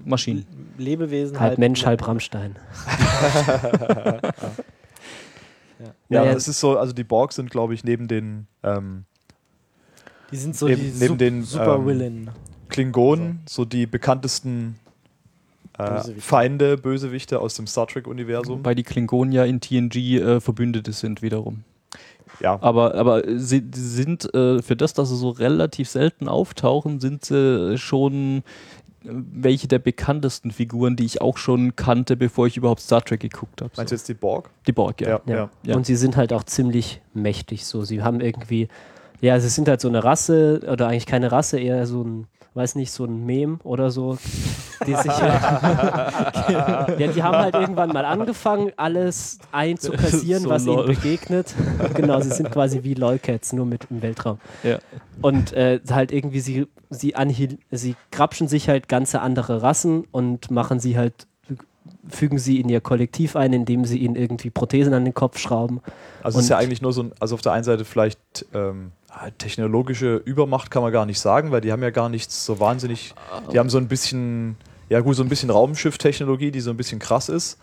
Maschinen. 0.07 0.47
Lebewesen. 0.79 1.39
halb 1.39 1.59
Mensch, 1.59 1.85
halb 1.85 2.07
Rammstein. 2.09 2.57
Ja, 6.09 6.21
Naja. 6.23 6.33
es 6.37 6.47
ist 6.47 6.61
so, 6.61 6.79
also 6.79 6.93
die 6.93 7.03
Borg 7.05 7.33
sind, 7.33 7.51
glaube 7.51 7.75
ich, 7.75 7.83
neben 7.83 8.07
den 8.07 8.47
ähm, 8.63 9.05
Die 10.31 10.37
sind 10.37 10.55
so 10.57 10.67
Neben- 10.67 10.81
die 10.81 10.91
neben 10.99 11.15
Sup- 11.15 11.19
den, 11.19 11.43
Super 11.43 11.75
ähm, 11.77 11.87
Villain. 11.87 12.31
Klingonen 12.69 13.41
so 13.49 13.65
die 13.65 13.87
bekanntesten 13.87 14.79
Bösewichte. 15.91 16.21
Feinde, 16.23 16.77
Bösewichte 16.77 17.41
aus 17.41 17.55
dem 17.55 17.67
Star 17.67 17.87
Trek-Universum. 17.87 18.59
Wobei 18.59 18.75
die 18.75 18.83
Klingonen 18.83 19.33
ja 19.33 19.45
in 19.45 19.61
TNG 19.61 19.97
äh, 20.19 20.41
Verbündete 20.41 20.93
sind 20.93 21.23
wiederum. 21.23 21.65
Ja, 22.41 22.59
Aber, 22.61 22.95
aber 22.95 23.23
sie 23.39 23.63
sind 23.75 24.33
äh, 24.35 24.63
für 24.63 24.75
das, 24.75 24.95
dass 24.95 25.11
sie 25.11 25.17
so 25.17 25.31
relativ 25.31 25.89
selten 25.89 26.29
auftauchen, 26.29 26.99
sind 26.99 27.25
sie 27.25 27.77
schon 27.79 28.39
äh, 29.05 29.11
welche 29.11 29.69
der 29.69 29.79
bekanntesten 29.79 30.51
Figuren, 30.51 30.97
die 30.97 31.05
ich 31.05 31.21
auch 31.21 31.37
schon 31.37 31.77
kannte, 31.77 32.17
bevor 32.17 32.47
ich 32.47 32.57
überhaupt 32.57 32.81
Star 32.81 33.05
Trek 33.05 33.21
geguckt 33.21 33.61
habe. 33.61 33.71
meinst 33.77 33.91
So. 33.91 33.95
du 33.95 33.99
jetzt 33.99 34.09
die 34.09 34.15
Borg? 34.15 34.49
Die 34.67 34.73
Borg, 34.73 35.01
ja. 35.03 35.21
Ja. 35.27 35.51
Ja. 35.65 35.77
Und 35.77 35.87
sie 35.87 35.97
sind 35.97 36.17
halt 36.17 36.33
auch 36.33 36.45
ziemlich 36.45 37.01
mächtig 37.13 37.67
so. 37.67 37.85
Sie 37.85 38.03
haben 38.03 38.21
irgendwie, 38.21 38.69
ja, 39.21 39.39
sie 39.39 39.49
sind 39.49 39.69
halt 39.69 39.81
so 39.81 39.89
eine 39.89 40.03
Rasse, 40.03 40.63
oder 40.71 40.89
eigentlich 40.89 41.07
keine 41.07 41.31
Rasse, 41.33 41.59
eher 41.61 41.87
so 41.87 42.03
ein, 42.03 42.27
weiß 42.55 42.75
nicht, 42.75 42.91
so 42.91 43.05
ein 43.05 43.25
Mem 43.25 43.61
oder 43.65 43.91
so. 43.91 44.19
Die 44.87 44.95
sich 44.95 45.13
halt, 45.13 46.49
ja, 46.99 47.07
die 47.07 47.23
haben 47.23 47.37
halt 47.37 47.55
irgendwann 47.55 47.91
mal 47.91 48.05
angefangen, 48.05 48.73
alles 48.77 49.39
einzukassieren, 49.53 50.43
So 50.43 50.51
was 50.51 50.67
ihnen 50.67 50.87
begegnet. 50.87 51.55
genau, 51.95 52.21
sie 52.21 52.31
sind 52.31 52.51
quasi 52.51 52.83
wie 52.83 52.95
LOLcats, 52.95 53.53
nur 53.53 53.65
mit 53.65 53.87
im 53.91 54.03
Weltraum. 54.03 54.39
Ja. 54.65 54.79
Und 55.21 55.53
äh, 55.53 55.81
halt 55.91 56.11
irgendwie, 56.11 56.41
sie, 56.41 56.67
sie, 56.91 57.15
anhil 57.15 57.59
sie 57.71 57.95
grapschen 58.11 58.49
sich 58.49 58.69
halt 58.69 58.89
ganze 58.89 59.21
andere 59.21 59.63
Rassen 59.63 60.05
und 60.11 60.51
machen 60.51 60.81
sie 60.81 60.99
halt, 60.99 61.27
fügen 62.09 62.39
sie 62.39 62.61
in 62.61 62.69
ihr 62.69 62.81
Kollektiv 62.81 63.37
ein, 63.37 63.53
indem 63.53 63.85
sie 63.85 63.99
ihnen 63.99 64.17
irgendwie 64.17 64.51
Prothesen 64.51 64.95
an 64.95 65.05
den 65.05 65.15
Kopf 65.15 65.39
schrauben. 65.39 65.81
Also 66.23 66.39
es 66.39 66.47
ist 66.47 66.51
ja 66.51 66.59
eigentlich 66.59 66.83
nur 66.83 66.93
so 66.93 67.05
ein, 67.05 67.13
also 67.21 67.37
auf 67.37 67.43
der 67.43 67.53
einen 67.53 67.65
Seite 67.65 67.85
vielleicht 67.85 68.47
ähm, 68.53 68.91
technologische 69.39 70.17
Übermacht 70.17 70.71
kann 70.71 70.83
man 70.83 70.93
gar 70.93 71.07
nicht 71.07 71.21
sagen, 71.21 71.51
weil 71.51 71.61
die 71.61 71.73
haben 71.73 71.83
ja 71.83 71.91
gar 71.91 72.09
nichts 72.09 72.45
so 72.45 72.61
wahnsinnig. 72.61 73.15
Die 73.53 73.59
haben 73.59 73.71
so 73.71 73.79
ein 73.79 73.89
bisschen, 73.89 74.57
ja 74.89 75.01
gut, 75.01 75.17
so 75.17 75.23
ein 75.23 75.29
bisschen 75.29 75.51
Raumschifftechnologie, 75.51 76.51
die 76.51 76.61
so 76.61 76.71
ein 76.71 76.77
bisschen 76.77 76.99
krass 76.99 77.29
ist. 77.29 77.59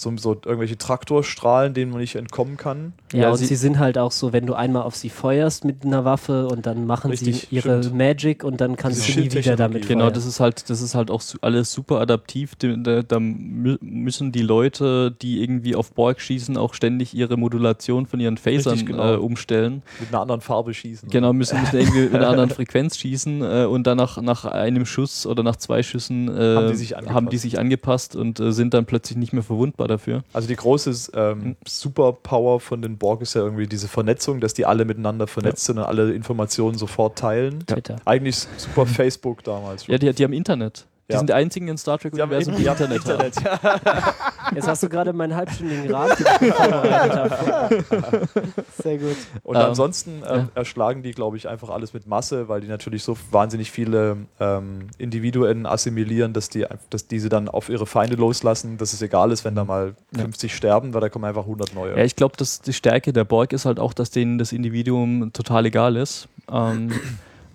So, 0.00 0.16
so 0.16 0.34
irgendwelche 0.44 0.78
Traktorstrahlen, 0.78 1.74
denen 1.74 1.90
man 1.90 2.00
nicht 2.00 2.14
entkommen 2.14 2.56
kann. 2.56 2.92
Ja, 3.12 3.22
Ja, 3.22 3.30
und 3.30 3.36
sie- 3.38 3.46
sie, 3.46 3.56
sind 3.56 3.78
halt 3.80 3.98
auch 3.98 4.12
so, 4.12 4.32
wenn 4.32 4.46
du 4.46 4.54
einmal 4.54 4.82
auf 4.82 4.94
sie 4.94 5.08
feuerst 5.10 5.64
mit 5.64 5.84
einer 5.84 6.04
Waffe 6.04 6.46
und 6.46 6.66
dann 6.66 6.86
machen 6.86 7.10
Richtig, 7.10 7.48
sie 7.50 7.56
ihre 7.56 7.82
stimmt. 7.82 7.96
Magic 7.98 8.44
und 8.44 8.60
dann 8.60 8.76
kannst 8.76 9.06
Diese 9.08 9.20
du 9.20 9.24
nie 9.26 9.32
wieder 9.32 9.56
damit 9.56 9.88
Genau, 9.88 10.04
feuern. 10.04 10.14
das 10.14 10.24
ist 10.26 10.38
halt, 10.38 10.70
das 10.70 10.82
ist 10.82 10.94
halt 10.94 11.10
auch 11.10 11.20
su- 11.20 11.38
alles 11.40 11.72
super 11.72 12.00
adaptiv. 12.00 12.54
Da, 12.56 12.68
da, 12.76 13.02
da 13.02 13.16
mü- 13.16 13.78
müssen 13.80 14.30
die 14.30 14.42
Leute, 14.42 15.10
die 15.20 15.42
irgendwie 15.42 15.74
auf 15.74 15.92
Borg 15.92 16.20
schießen, 16.20 16.56
auch 16.56 16.74
ständig 16.74 17.12
ihre 17.14 17.36
Modulation 17.36 18.06
von 18.06 18.20
ihren 18.20 18.36
Phasern 18.36 18.74
Richtig, 18.74 18.90
genau. 18.90 19.14
äh, 19.14 19.16
umstellen. 19.16 19.82
Mit 19.98 20.10
einer 20.10 20.20
anderen 20.20 20.40
Farbe 20.42 20.74
schießen. 20.74 21.08
Genau, 21.10 21.32
müssen, 21.32 21.60
müssen 21.60 21.76
irgendwie 21.80 22.02
mit 22.02 22.14
einer 22.14 22.28
anderen 22.28 22.50
Frequenz 22.50 22.96
schießen 22.98 23.42
äh, 23.42 23.64
und 23.64 23.86
dann 23.88 23.96
nach, 23.96 24.20
nach 24.22 24.44
einem 24.44 24.86
Schuss 24.86 25.26
oder 25.26 25.42
nach 25.42 25.56
zwei 25.56 25.82
Schüssen 25.82 26.28
äh, 26.28 26.54
Haben 26.54 26.68
die 26.68 26.76
sich 26.76 26.96
angepasst. 26.96 27.16
haben 27.16 27.28
die 27.30 27.38
sich 27.38 27.58
angepasst 27.58 28.14
und 28.14 28.38
äh, 28.38 28.52
sind 28.52 28.74
dann 28.74 28.86
plötzlich 28.86 29.18
nicht 29.18 29.32
mehr 29.32 29.42
verwundbar 29.42 29.87
dafür. 29.88 30.22
Also 30.32 30.46
die 30.48 30.56
große 30.56 31.10
ähm, 31.14 31.56
Superpower 31.66 32.60
von 32.60 32.82
den 32.82 32.98
Borg 32.98 33.22
ist 33.22 33.34
ja 33.34 33.42
irgendwie 33.42 33.66
diese 33.66 33.88
Vernetzung, 33.88 34.40
dass 34.40 34.54
die 34.54 34.64
alle 34.66 34.84
miteinander 34.84 35.26
vernetzt 35.26 35.64
sind 35.64 35.78
und 35.78 35.84
alle 35.84 36.12
Informationen 36.12 36.78
sofort 36.78 37.18
teilen. 37.18 37.66
Twitter. 37.66 37.96
Eigentlich 38.04 38.46
super 38.56 38.86
Facebook 38.86 39.42
damals 39.44 39.84
schon. 39.84 39.92
Ja, 39.92 39.98
die, 39.98 40.12
die 40.12 40.24
haben 40.24 40.32
Internet. 40.32 40.86
Die 41.08 41.14
Ja. 41.14 41.18
sind 41.20 41.30
die 41.30 41.34
einzigen 41.34 41.68
in 41.68 41.78
Star 41.78 41.98
Trek-Universum, 41.98 42.54
die, 42.56 42.64
ja, 42.64 42.72
Internet, 42.72 43.04
haben. 43.06 43.32
Jetzt 44.54 44.68
hast 44.68 44.82
du 44.82 44.88
gerade 44.88 45.12
meinen 45.12 45.34
halbstündigen 45.36 45.92
Rat. 45.94 46.18
Sehr 48.82 48.98
gut. 48.98 49.16
Und 49.42 49.56
Ähm, 49.56 49.62
ansonsten 49.62 50.22
ähm, 50.28 50.36
ja. 50.36 50.48
erschlagen 50.54 51.02
die, 51.02 51.12
glaube 51.12 51.36
ich, 51.36 51.48
einfach 51.48 51.70
alles 51.70 51.92
mit 51.92 52.06
Masse, 52.06 52.48
weil 52.48 52.60
die 52.60 52.68
natürlich 52.68 53.02
so 53.02 53.16
wahnsinnig 53.30 53.70
viele 53.70 54.16
ähm, 54.40 54.88
Individuen 54.98 55.66
assimilieren, 55.66 56.32
dass, 56.32 56.48
die, 56.48 56.66
dass 56.90 57.06
diese 57.06 57.28
dann 57.28 57.48
auf 57.48 57.68
ihre 57.68 57.86
Feinde 57.86 58.16
loslassen, 58.16 58.78
dass 58.78 58.92
es 58.92 59.02
egal 59.02 59.32
ist, 59.32 59.44
wenn 59.44 59.54
da 59.54 59.64
mal 59.64 59.94
Ja. 60.14 60.22
50 60.22 60.54
sterben, 60.54 60.94
weil 60.94 61.00
da 61.00 61.08
kommen 61.08 61.24
einfach 61.24 61.42
100 61.42 61.74
neue. 61.74 61.96
Ja, 61.96 62.04
ich 62.04 62.16
glaube, 62.16 62.36
dass 62.36 62.60
die 62.60 62.72
Stärke 62.72 63.12
der 63.12 63.24
Borg 63.24 63.52
ist 63.52 63.64
halt 63.64 63.80
auch, 63.80 63.92
dass 63.92 64.10
denen 64.10 64.38
das 64.38 64.52
Individuum 64.52 65.32
total 65.32 65.66
egal 65.66 65.96
ist. 65.96 66.28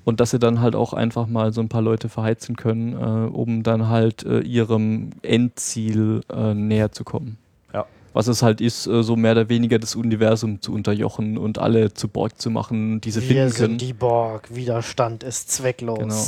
Und 0.06 0.20
dass 0.20 0.32
sie 0.32 0.40
dann 0.40 0.60
halt 0.60 0.76
auch 0.76 0.94
einfach 0.94 1.28
mal 1.28 1.54
so 1.54 1.62
ein 1.62 1.70
paar 1.70 1.82
Leute 1.82 2.10
verheizen 2.10 2.56
können, 2.58 2.94
äh, 2.94 3.30
um 3.30 3.64
dann 3.64 3.88
halt 3.88 4.24
äh, 4.26 4.40
ihrem 4.42 5.12
Endziel 5.22 6.22
äh, 6.30 6.54
näher 6.54 6.92
zu 6.92 7.04
kommen. 7.06 7.38
Ja. 7.74 7.86
Was 8.12 8.28
es 8.28 8.44
halt 8.44 8.60
ist, 8.60 8.86
äh, 8.86 9.02
so 9.02 9.16
mehr 9.16 9.32
oder 9.32 9.48
weniger 9.48 9.80
das 9.80 9.96
Universum 9.96 10.62
zu 10.62 10.74
unterjochen 10.74 11.38
und 11.38 11.58
alle 11.58 11.94
zu 11.94 12.10
Borg 12.10 12.40
zu 12.42 12.50
machen, 12.50 13.00
die 13.00 13.12
sie 13.12 13.22
Wir 13.22 13.28
finden 13.28 13.50
sind 13.50 13.66
können. 13.66 13.78
die 13.78 13.94
Borg. 13.94 14.54
Widerstand 14.54 15.24
ist 15.24 15.52
zwecklos. 15.52 16.00
Genau. 16.00 16.24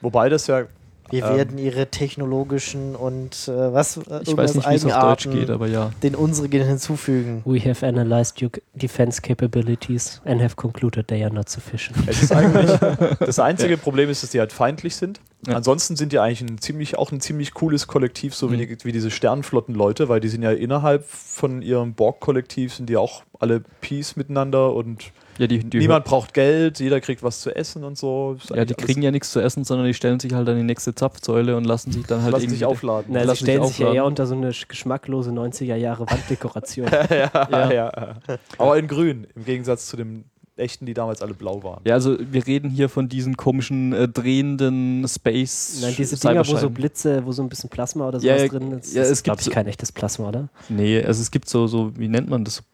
Wobei 0.00 0.28
das 0.28 0.46
ja, 0.48 0.64
Wir 1.10 1.24
Ähm. 1.24 1.36
werden 1.36 1.58
ihre 1.58 1.86
technologischen 1.86 2.94
und 2.96 3.48
äh, 3.48 3.72
was 3.72 3.96
äh, 3.96 4.00
Ich 4.00 4.06
weiß 4.08 4.28
irgendwas 4.28 4.54
nicht, 4.54 4.70
wie 4.70 4.74
es 4.74 4.84
auf 4.84 4.90
Deutsch 4.92 5.26
Eigenarten 5.26 5.30
geht, 5.32 5.50
aber 5.50 5.66
ja. 5.66 5.90
den 6.02 6.14
unsrigen 6.14 6.66
hinzufügen. 6.66 7.42
We 7.44 7.60
have 7.60 7.86
analyzed 7.86 8.42
your 8.42 8.50
defense 8.74 9.20
capabilities 9.22 10.20
and 10.24 10.42
have 10.42 10.56
concluded 10.56 11.08
they 11.08 11.22
are 11.24 11.32
not 11.32 11.48
sufficient. 11.48 11.96
das 13.20 13.38
einzige 13.38 13.76
Problem 13.76 14.10
ist, 14.10 14.22
dass 14.22 14.30
die 14.30 14.40
halt 14.40 14.52
feindlich 14.52 14.96
sind. 14.96 15.20
Ja. 15.46 15.54
Ansonsten 15.56 15.96
sind 15.96 16.12
die 16.12 16.18
eigentlich 16.18 16.40
ein 16.42 16.58
ziemlich, 16.58 16.98
auch 16.98 17.12
ein 17.12 17.20
ziemlich 17.20 17.54
cooles 17.54 17.86
Kollektiv, 17.86 18.34
so 18.34 18.50
wie, 18.50 18.56
Mhm. 18.56 18.60
die, 18.60 18.84
wie 18.84 18.92
diese 18.92 19.10
Sternenflotten-Leute, 19.10 20.08
weil 20.08 20.20
die 20.20 20.28
sind 20.28 20.42
ja 20.42 20.50
innerhalb 20.52 21.04
von 21.06 21.62
ihrem 21.62 21.94
Borg-Kollektiv 21.94 22.74
sind 22.74 22.88
die 22.88 22.96
auch 22.96 23.22
alle 23.38 23.60
Peace 23.80 24.16
miteinander 24.16 24.74
und 24.74 25.12
ja 25.38 25.46
die, 25.46 25.58
die, 25.60 25.78
niemand 25.78 26.04
braucht 26.04 26.34
Geld, 26.34 26.78
jeder 26.80 27.00
kriegt 27.00 27.22
was 27.22 27.40
zu 27.40 27.54
essen 27.54 27.84
und 27.84 27.96
so. 27.96 28.36
Ist 28.38 28.50
ja, 28.50 28.64
die 28.64 28.74
kriegen 28.74 29.02
ja 29.02 29.10
nichts 29.10 29.30
zu 29.32 29.40
essen, 29.40 29.64
sondern 29.64 29.86
die 29.86 29.94
stellen 29.94 30.20
sich 30.20 30.32
halt 30.34 30.48
an 30.48 30.56
die 30.56 30.62
nächste 30.62 30.94
Zapfsäule 30.94 31.56
und 31.56 31.64
lassen 31.64 31.92
sich 31.92 32.04
dann 32.06 32.22
halt 32.22 32.32
lassen 32.32 32.44
irgendwie 32.44 32.56
sich 32.58 32.64
aufladen. 32.66 33.06
Na, 33.12 33.20
sie 33.20 33.26
Lass 33.26 33.40
mich 33.40 33.48
stellen 33.50 33.64
sich 33.66 33.78
ja 33.78 33.86
aufladen. 33.86 33.96
eher 33.96 34.04
unter 34.04 34.26
so 34.26 34.34
eine 34.34 34.50
sch- 34.50 34.66
geschmacklose 34.68 35.30
90er 35.30 35.76
Jahre 35.76 36.06
Wanddekoration. 36.10 36.88
ja, 37.10 37.30
Ja. 37.50 37.72
ja. 37.72 38.14
Aber 38.58 38.78
in 38.78 38.86
grün, 38.88 39.26
im 39.34 39.44
Gegensatz 39.44 39.86
zu 39.86 39.96
den 39.96 40.24
echten, 40.56 40.86
die 40.86 40.94
damals 40.94 41.22
alle 41.22 41.34
blau 41.34 41.62
waren. 41.62 41.80
Ja, 41.84 41.94
also 41.94 42.16
wir 42.18 42.44
reden 42.44 42.68
hier 42.68 42.88
von 42.88 43.08
diesen 43.08 43.36
komischen 43.36 43.92
äh, 43.92 44.08
drehenden 44.08 45.06
Space. 45.06 45.78
Nein, 45.82 45.94
diese 45.96 46.16
Dinger, 46.18 46.44
wo 46.48 46.56
so. 46.56 46.68
Blitze, 46.68 47.24
wo 47.24 47.30
so 47.30 47.42
ein 47.42 47.48
bisschen 47.48 47.70
Plasma 47.70 48.08
oder 48.08 48.18
Ja, 48.18 48.36
sowas 48.38 48.52
ja, 48.52 48.58
drin 48.58 48.72
ist. 48.72 48.92
ja, 48.92 49.02
das 49.02 49.06
es 49.06 49.18
ist, 49.18 49.22
glaube 49.22 49.36
gibt 49.36 49.42
ich, 49.42 49.44
so- 49.46 49.50
kein 49.54 49.66
echtes 49.68 49.92
Plasma, 49.92 50.28
oder? 50.30 50.48
Nee, 50.68 51.00
also 51.04 51.22
es 51.22 51.30
gibt 51.30 51.48
so, 51.48 51.68
so 51.68 51.96
wie 51.96 52.08
nennt 52.08 52.28
man 52.28 52.44
das? 52.44 52.64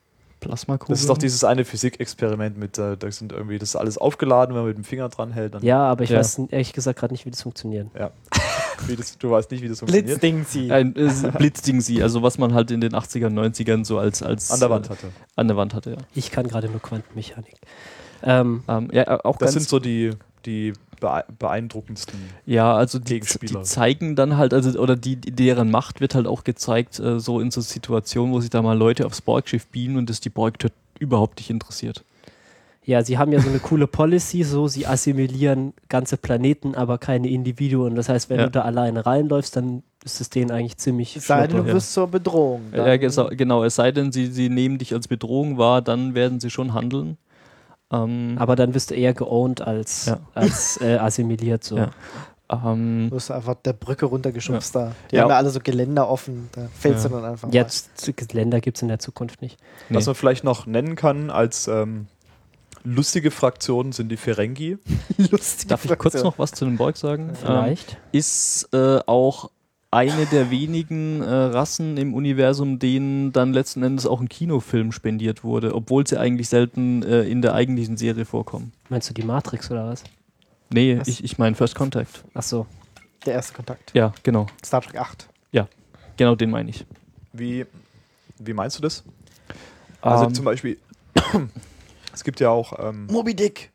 Plasmakugeln? 0.45 0.93
Das 0.95 1.01
ist 1.01 1.09
doch 1.09 1.19
dieses 1.19 1.43
eine 1.45 1.65
Physikexperiment 1.65 2.57
mit, 2.59 2.79
äh, 2.79 2.97
da 2.97 3.11
sind 3.11 3.33
irgendwie, 3.33 3.59
das 3.59 3.71
ist 3.71 3.77
alles 3.77 3.99
aufgeladen, 3.99 4.55
wenn 4.55 4.63
man 4.63 4.69
mit 4.69 4.77
dem 4.77 4.85
Finger 4.85 5.09
dran 5.09 5.33
hält, 5.33 5.55
dann 5.55 5.63
Ja, 5.63 5.85
aber 5.85 6.05
ich 6.05 6.11
Ja. 6.11 6.19
weiß 6.21 6.41
ehrlich 6.51 6.73
gesagt 6.73 6.99
gerade 6.99 7.13
nicht, 7.15 7.25
wie 7.27 7.31
das 7.31 7.43
funktioniert. 7.43 7.89
wie 8.87 8.97
das, 8.97 9.17
du 9.19 9.31
weißt 9.31 9.51
nicht, 9.51 9.63
wie 9.63 9.69
das 9.69 9.79
funktioniert. 9.81 10.21
Blitzding 10.21 10.45
sie. 10.45 10.71
Ein 10.71 10.95
äh, 10.97 11.11
Blitzding 11.39 11.81
sie, 11.81 12.03
also 12.03 12.23
was 12.23 12.39
man 12.39 12.53
halt 12.55 12.71
in 12.71 12.81
den 12.81 12.93
80ern, 12.93 13.33
90ern 13.33 13.85
so 13.85 13.99
als, 13.99 14.23
als 14.23 14.51
An 14.51 14.61
der 14.61 14.71
Wand 14.71 14.87
äh, 14.87 14.91
hatte. 14.91 15.09
an 15.37 15.49
der 15.49 15.57
Wand 15.57 15.75
hatte, 15.75 15.91
ja. 15.93 15.97
Ich 16.15 16.31
kann 16.31 16.47
gerade 16.49 16.69
nur 16.69 16.81
Quantenmechanik. 16.81 17.55
Ähm, 18.23 18.63
Ähm, 18.69 18.89
ja, 18.93 19.03
äh, 19.03 19.19
auch 19.25 19.37
Das 19.39 19.47
ganz 19.49 19.53
sind 19.55 19.69
so 19.69 19.79
die, 19.79 20.11
die 20.47 20.73
bee- 21.01 21.25
beeindruckendsten. 21.39 22.19
Ja, 22.47 22.75
also 22.75 22.99
die, 22.99 23.15
Gegenspieler. 23.15 23.61
die 23.61 23.65
zeigen 23.67 24.17
dann 24.17 24.37
halt, 24.37 24.53
also 24.55 24.79
oder 24.79 24.97
die, 24.97 25.17
deren 25.17 25.71
Macht 25.71 26.01
wird 26.01 26.15
halt 26.15 26.27
auch 26.27 26.45
gezeigt, 26.45 26.99
äh, 27.01 27.19
so 27.21 27.41
in 27.41 27.51
so 27.51 27.61
Situationen, 27.61 28.33
wo 28.33 28.41
sich 28.41 28.51
da 28.51 28.63
mal 28.63 28.77
Leute 28.77 29.07
aufs 29.07 29.21
Borgschiff 29.21 29.67
beamen 29.67 29.97
und 29.97 30.11
das 30.11 30.21
die 30.21 30.31
Borg 30.31 30.55
überhaupt 30.99 31.39
nicht 31.39 31.51
interessiert. 31.51 32.05
ja, 32.87 33.03
sie 33.03 33.17
haben 33.19 33.33
ja 33.33 33.41
so 33.41 33.49
eine 33.49 33.59
coole 33.61 33.87
Policy, 33.87 34.43
so 34.45 34.69
sie 34.69 34.87
assimilieren 34.87 35.73
ganze 35.89 36.17
Planeten, 36.19 36.75
aber 36.75 36.99
keine 36.99 37.29
Individuen. 37.31 37.95
Das 37.95 38.09
heißt, 38.11 38.29
wenn 38.29 38.39
Ja. 38.41 38.45
du 38.47 38.51
da 38.53 38.61
alleine 38.63 39.07
reinläufst, 39.07 39.57
dann 39.57 39.83
ist 40.05 40.21
es 40.21 40.29
denen 40.29 40.51
eigentlich 40.51 40.77
ziemlich 40.77 41.17
Es 41.17 41.27
sei 41.27 41.47
denn, 41.47 41.57
du 41.57 41.67
wirst 41.67 41.95
zur 41.95 42.09
Bedrohung. 42.09 42.61
Ja, 42.77 42.97
genau, 42.99 43.65
es 43.65 43.75
sei 43.77 43.91
denn, 43.91 44.13
sie, 44.13 44.27
sie 44.27 44.51
nehmen 44.51 44.77
dich 44.77 44.93
als 44.93 45.09
Bedrohung 45.09 45.57
wahr, 45.57 45.81
dann 45.81 46.15
werden 46.15 46.41
sie 46.41 46.51
schon 46.51 46.75
handeln. 46.75 47.17
Ähm, 47.93 48.37
Aber 48.39 48.57
dann 48.57 48.75
wirst 48.75 48.91
du 48.91 48.95
eher 48.95 49.15
geowned 49.15 49.61
als, 49.61 50.07
Ja. 50.07 50.19
als 50.35 50.81
äh, 50.81 50.97
assimiliert. 50.99 51.65
So. 51.65 51.77
Ja. 51.77 51.91
ähm, 52.51 53.09
Du 53.11 53.17
wirst 53.17 53.31
einfach 53.31 53.55
der 53.57 53.73
Brücke 53.75 54.07
runtergeschubst 54.07 54.75
da. 54.75 54.93
Die 55.11 55.17
Ja. 55.17 55.23
haben 55.23 55.31
ja 55.31 55.37
alle 55.37 55.51
so 55.51 55.61
Geländer 55.61 56.09
offen. 56.09 56.49
Da 56.53 56.69
fällst 56.79 57.05
Ja. 57.05 57.11
du 57.11 57.17
dann 57.17 57.25
einfach. 57.33 57.49
mal. 57.49 57.55
Jetzt 57.55 58.07
Länder 58.33 58.61
gibt 58.61 58.79
es 58.79 58.83
in 58.83 58.89
der 58.89 58.99
Zukunft 58.99 59.43
nicht. 59.43 59.59
nee. 59.89 59.97
Was 59.97 60.07
man 60.07 60.15
vielleicht 60.15 60.45
noch 60.45 60.67
nennen 60.67 60.97
kann 60.97 61.31
als 61.31 61.69
ähm, 61.69 62.07
lustige 62.85 63.31
Fraktion 63.31 63.93
sind 63.93 64.09
die 64.11 64.17
Ferengi. 64.17 64.79
Lustige 65.31 65.69
Darf 65.69 65.85
ich 65.85 65.91
kurz 65.91 66.15
Fraktion. 66.15 66.25
noch 66.25 66.39
was 66.39 66.53
zu 66.53 66.65
den 66.65 66.77
Borg 66.77 66.97
sagen? 66.97 67.31
Ähm, 67.31 67.37
Vielleicht. 67.37 67.97
ist 68.13 68.69
äh, 68.73 68.99
auch 69.07 69.51
eine 69.95 70.27
der 70.27 70.51
wenigen 70.51 71.23
äh, 71.23 71.29
Rassen 71.31 71.97
im 71.97 72.13
Universum, 72.15 72.79
denen 72.79 73.33
dann 73.33 73.53
letzten 73.53 73.83
Endes 73.83 74.07
auch 74.07 74.21
ein 74.21 74.29
Kinofilm 74.29 74.93
spendiert 74.93 75.45
wurde, 75.45 75.75
obwohl 75.75 76.07
sie 76.07 76.19
eigentlich 76.19 76.49
selten 76.49 77.03
äh, 77.03 77.23
in 77.23 77.41
der 77.41 77.55
eigentlichen 77.55 77.97
Serie 77.97 78.25
vorkommen. 78.25 78.73
Meinst 78.89 79.09
du 79.09 79.15
die 79.15 79.23
Matrix 79.23 79.71
oder 79.71 79.87
was? 79.87 80.05
Nee, 80.71 80.99
Was? 80.99 81.09
ich, 81.09 81.23
ich 81.23 81.39
meine 81.39 81.55
First 81.57 81.75
Contact. 81.75 82.25
Ach 82.35 82.43
so. 82.43 82.67
Der 83.25 83.35
erste 83.35 83.55
Kontakt. 83.55 83.93
Ja, 83.95 84.13
genau. 84.23 84.47
Star 84.63 84.83
Trek 84.83 84.99
8. 84.99 85.29
Genau 86.17 86.35
den 86.35 86.51
meine 86.51 86.71
ich. 86.71 86.85
Wie, 87.33 87.67
wie 88.39 88.53
meinst 88.53 88.79
du 88.79 88.83
das? 88.83 89.03
Also 90.01 90.27
Ähm, 90.27 90.35
zum 90.35 90.45
Beispiel, 90.45 90.79
es 92.13 92.23
gibt 92.23 92.41
ja 92.41 92.51
auch, 92.51 92.79
ähm, 92.79 93.07
Moby 93.07 93.35
Dick. 93.35 93.73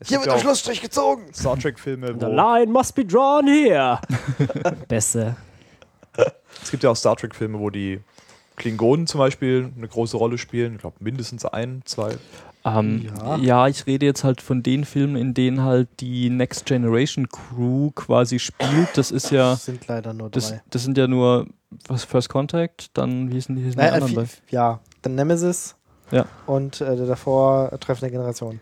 es 0.00 0.08
Hier 0.08 0.18
wird 0.18 0.26
ja 0.26 0.34
der 0.34 0.40
Schlussstrich 0.40 0.80
gezogen. 0.80 1.22
Star 1.32 1.58
Trek-Filme, 1.58 2.16
The 2.18 2.26
line 2.26 2.72
must 2.72 2.94
be 2.94 3.04
drawn 3.04 3.46
here. 3.46 4.00
Beste. 4.88 5.36
Es 6.66 6.70
gibt 6.70 6.82
ja 6.82 6.90
auch 6.90 6.96
Star 6.96 7.16
Trek-Filme, 7.16 7.58
wo 7.58 7.70
die 7.70 8.00
Klingonen 8.56 9.06
zum 9.06 9.18
Beispiel 9.18 9.70
eine 9.76 9.86
große 9.88 10.16
Rolle 10.16 10.38
spielen. 10.38 10.74
Ich 10.74 10.80
glaube 10.80 10.96
mindestens 11.00 11.44
ein, 11.44 11.82
zwei. 11.84 12.16
ähm, 12.64 13.06
Ja. 13.16 13.36
ja. 13.36 13.68
ich 13.68 13.86
rede 13.86 14.06
jetzt 14.06 14.24
halt 14.24 14.40
von 14.40 14.62
den 14.62 14.84
Filmen, 14.84 15.14
in 15.16 15.34
denen 15.34 15.62
halt 15.62 15.88
die 16.00 16.30
Next 16.30 16.64
Generation 16.66 17.28
Crew 17.28 17.90
quasi 17.94 18.38
spielt. 18.38 18.88
Das 18.96 19.10
ist 19.10 19.30
ja, 19.30 19.50
Das 19.50 19.66
sind 19.66 19.86
leider 19.86 20.12
nur 20.14 20.30
das, 20.30 20.48
drei. 20.50 20.62
das 20.70 20.82
sind 20.84 20.96
ja 20.98 21.06
nur 21.06 21.46
was 21.88 22.04
First 22.04 22.28
Contact, 22.30 22.96
dann 22.96 23.30
wie 23.30 23.34
hießen 23.34 23.54
die, 23.56 23.62
hießen 23.62 23.78
die 23.78 23.84
Nein, 23.84 23.92
äh, 23.92 23.96
anderen? 24.04 24.12
vi- 24.14 24.16
bei? 24.16 24.28
ja, 24.50 24.80
dann 25.02 25.14
Nemesis. 25.14 25.74
Ja. 26.10 26.24
Und 26.46 26.80
äh, 26.80 26.96
der 26.96 27.06
davor 27.06 27.70
Treffende 27.80 28.10
Generation. 28.10 28.60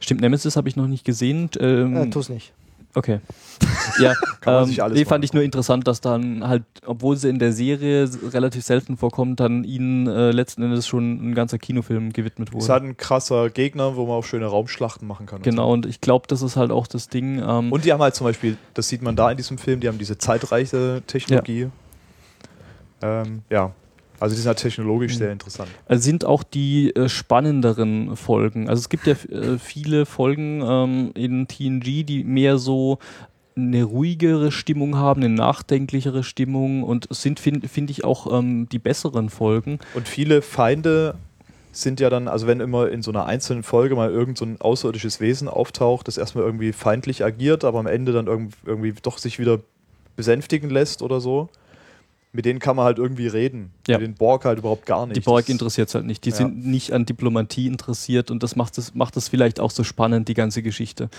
Stimmt, 0.00 0.20
Nemesis 0.20 0.56
habe 0.56 0.68
ich 0.68 0.76
noch 0.76 0.86
nicht 0.86 1.04
gesehen. 1.04 1.50
Ähm, 1.58 1.96
Äh, 1.96 2.10
tu's 2.10 2.28
nicht. 2.28 2.52
Okay. 2.94 3.20
Ja, 4.00 4.14
Kann 4.40 4.54
man 4.54 4.62
ähm, 4.62 4.68
sich 4.68 4.82
alles 4.82 4.98
nee, 4.98 5.04
fand 5.04 5.24
ich 5.24 5.32
nur 5.32 5.42
interessant, 5.42 5.86
dass 5.86 6.00
dann 6.00 6.46
halt, 6.46 6.62
obwohl 6.86 7.16
sie 7.16 7.28
in 7.28 7.38
der 7.38 7.52
Serie 7.52 8.08
relativ 8.32 8.64
selten 8.64 8.96
vorkommt, 8.96 9.40
dann 9.40 9.64
ihnen 9.64 10.06
äh, 10.06 10.30
letzten 10.30 10.62
Endes 10.62 10.86
schon 10.86 11.30
ein 11.30 11.34
ganzer 11.34 11.58
Kinofilm 11.58 12.12
gewidmet 12.12 12.52
wurde. 12.52 12.64
Ist 12.64 12.70
halt 12.70 12.84
ein 12.84 12.96
krasser 12.96 13.50
Gegner, 13.50 13.96
wo 13.96 14.06
man 14.06 14.16
auch 14.16 14.24
schöne 14.24 14.46
Raumschlachten 14.46 15.06
machen 15.06 15.26
kann. 15.26 15.38
und 15.38 15.42
genau, 15.42 15.72
und 15.72 15.84
ich 15.84 16.00
glaube, 16.00 16.26
das 16.28 16.42
ist 16.42 16.56
halt 16.56 16.70
auch 16.70 16.86
das 16.86 17.08
Ding. 17.08 17.38
Ähm, 17.38 17.68
So. 17.68 17.74
Und 17.74 17.84
die 17.84 17.92
haben 17.92 18.00
halt 18.00 18.14
zum 18.14 18.26
Beispiel, 18.26 18.56
das 18.74 18.88
sieht 18.88 19.02
man 19.02 19.14
da 19.16 19.30
in 19.30 19.36
diesem 19.36 19.58
Film, 19.58 19.80
die 19.80 19.88
haben 19.88 19.98
diese 19.98 20.16
zeitreiche 20.16 21.02
Technologie. 21.06 21.68
Ja. 23.02 23.22
Ähm, 23.22 23.42
ja. 23.50 23.72
Also 24.22 24.34
die 24.34 24.40
sind 24.40 24.48
halt 24.48 24.58
technologisch 24.58 25.16
sehr 25.18 25.32
interessant. 25.32 25.68
Also 25.86 26.02
sind 26.02 26.24
auch 26.24 26.42
die 26.42 26.94
äh, 26.94 27.08
spannenderen 27.08 28.16
Folgen. 28.16 28.68
Also 28.68 28.80
es 28.80 28.88
gibt 28.88 29.06
ja 29.06 29.14
äh, 29.14 29.58
viele 29.58 30.06
Folgen 30.06 30.62
ähm, 30.64 31.10
in 31.14 31.48
TNG, 31.48 32.04
die 32.04 32.24
mehr 32.24 32.58
so 32.58 32.98
eine 33.56 33.84
ruhigere 33.84 34.50
Stimmung 34.50 34.96
haben, 34.96 35.22
eine 35.22 35.34
nachdenklichere 35.34 36.24
Stimmung 36.24 36.82
und 36.84 37.08
es 37.10 37.20
sind, 37.20 37.38
finde 37.38 37.68
find 37.68 37.90
ich, 37.90 38.04
auch 38.04 38.32
ähm, 38.38 38.68
die 38.70 38.78
besseren 38.78 39.28
Folgen. 39.28 39.78
Und 39.94 40.08
viele 40.08 40.40
Feinde 40.40 41.16
sind 41.72 42.00
ja 42.00 42.08
dann, 42.08 42.28
also 42.28 42.46
wenn 42.46 42.60
immer 42.60 42.88
in 42.90 43.02
so 43.02 43.10
einer 43.10 43.26
einzelnen 43.26 43.62
Folge 43.62 43.94
mal 43.94 44.10
irgend 44.10 44.38
so 44.38 44.44
ein 44.44 44.60
außerirdisches 44.60 45.20
Wesen 45.20 45.48
auftaucht, 45.48 46.06
das 46.08 46.16
erstmal 46.16 46.44
irgendwie 46.44 46.72
feindlich 46.72 47.24
agiert, 47.24 47.64
aber 47.64 47.78
am 47.80 47.86
Ende 47.86 48.12
dann 48.12 48.26
irgend- 48.26 48.54
irgendwie 48.64 48.94
doch 49.02 49.18
sich 49.18 49.38
wieder 49.38 49.58
besänftigen 50.16 50.70
lässt 50.70 51.02
oder 51.02 51.20
so, 51.20 51.48
mit 52.32 52.44
denen 52.46 52.58
kann 52.60 52.76
man 52.76 52.86
halt 52.86 52.98
irgendwie 52.98 53.26
reden. 53.26 53.70
Ja. 53.86 53.98
Mit 53.98 54.06
den 54.06 54.14
Borg 54.14 54.44
halt 54.44 54.58
überhaupt 54.58 54.86
gar 54.86 55.06
nicht. 55.06 55.16
Die 55.16 55.20
Borg 55.20 55.42
Das- 55.44 55.50
interessiert 55.50 55.88
es 55.88 55.94
halt 55.94 56.06
nicht. 56.06 56.24
Die 56.24 56.30
Ja. 56.30 56.36
sind 56.36 56.66
nicht 56.66 56.92
an 56.92 57.04
Diplomatie 57.04 57.66
interessiert 57.66 58.30
und 58.30 58.42
das 58.42 58.56
macht 58.56 58.78
es 58.78 58.94
macht 58.94 59.16
es 59.16 59.28
vielleicht 59.28 59.60
auch 59.60 59.70
so 59.70 59.84
spannend, 59.84 60.28
die 60.28 60.34
ganze 60.34 60.62
Geschichte. 60.62 61.10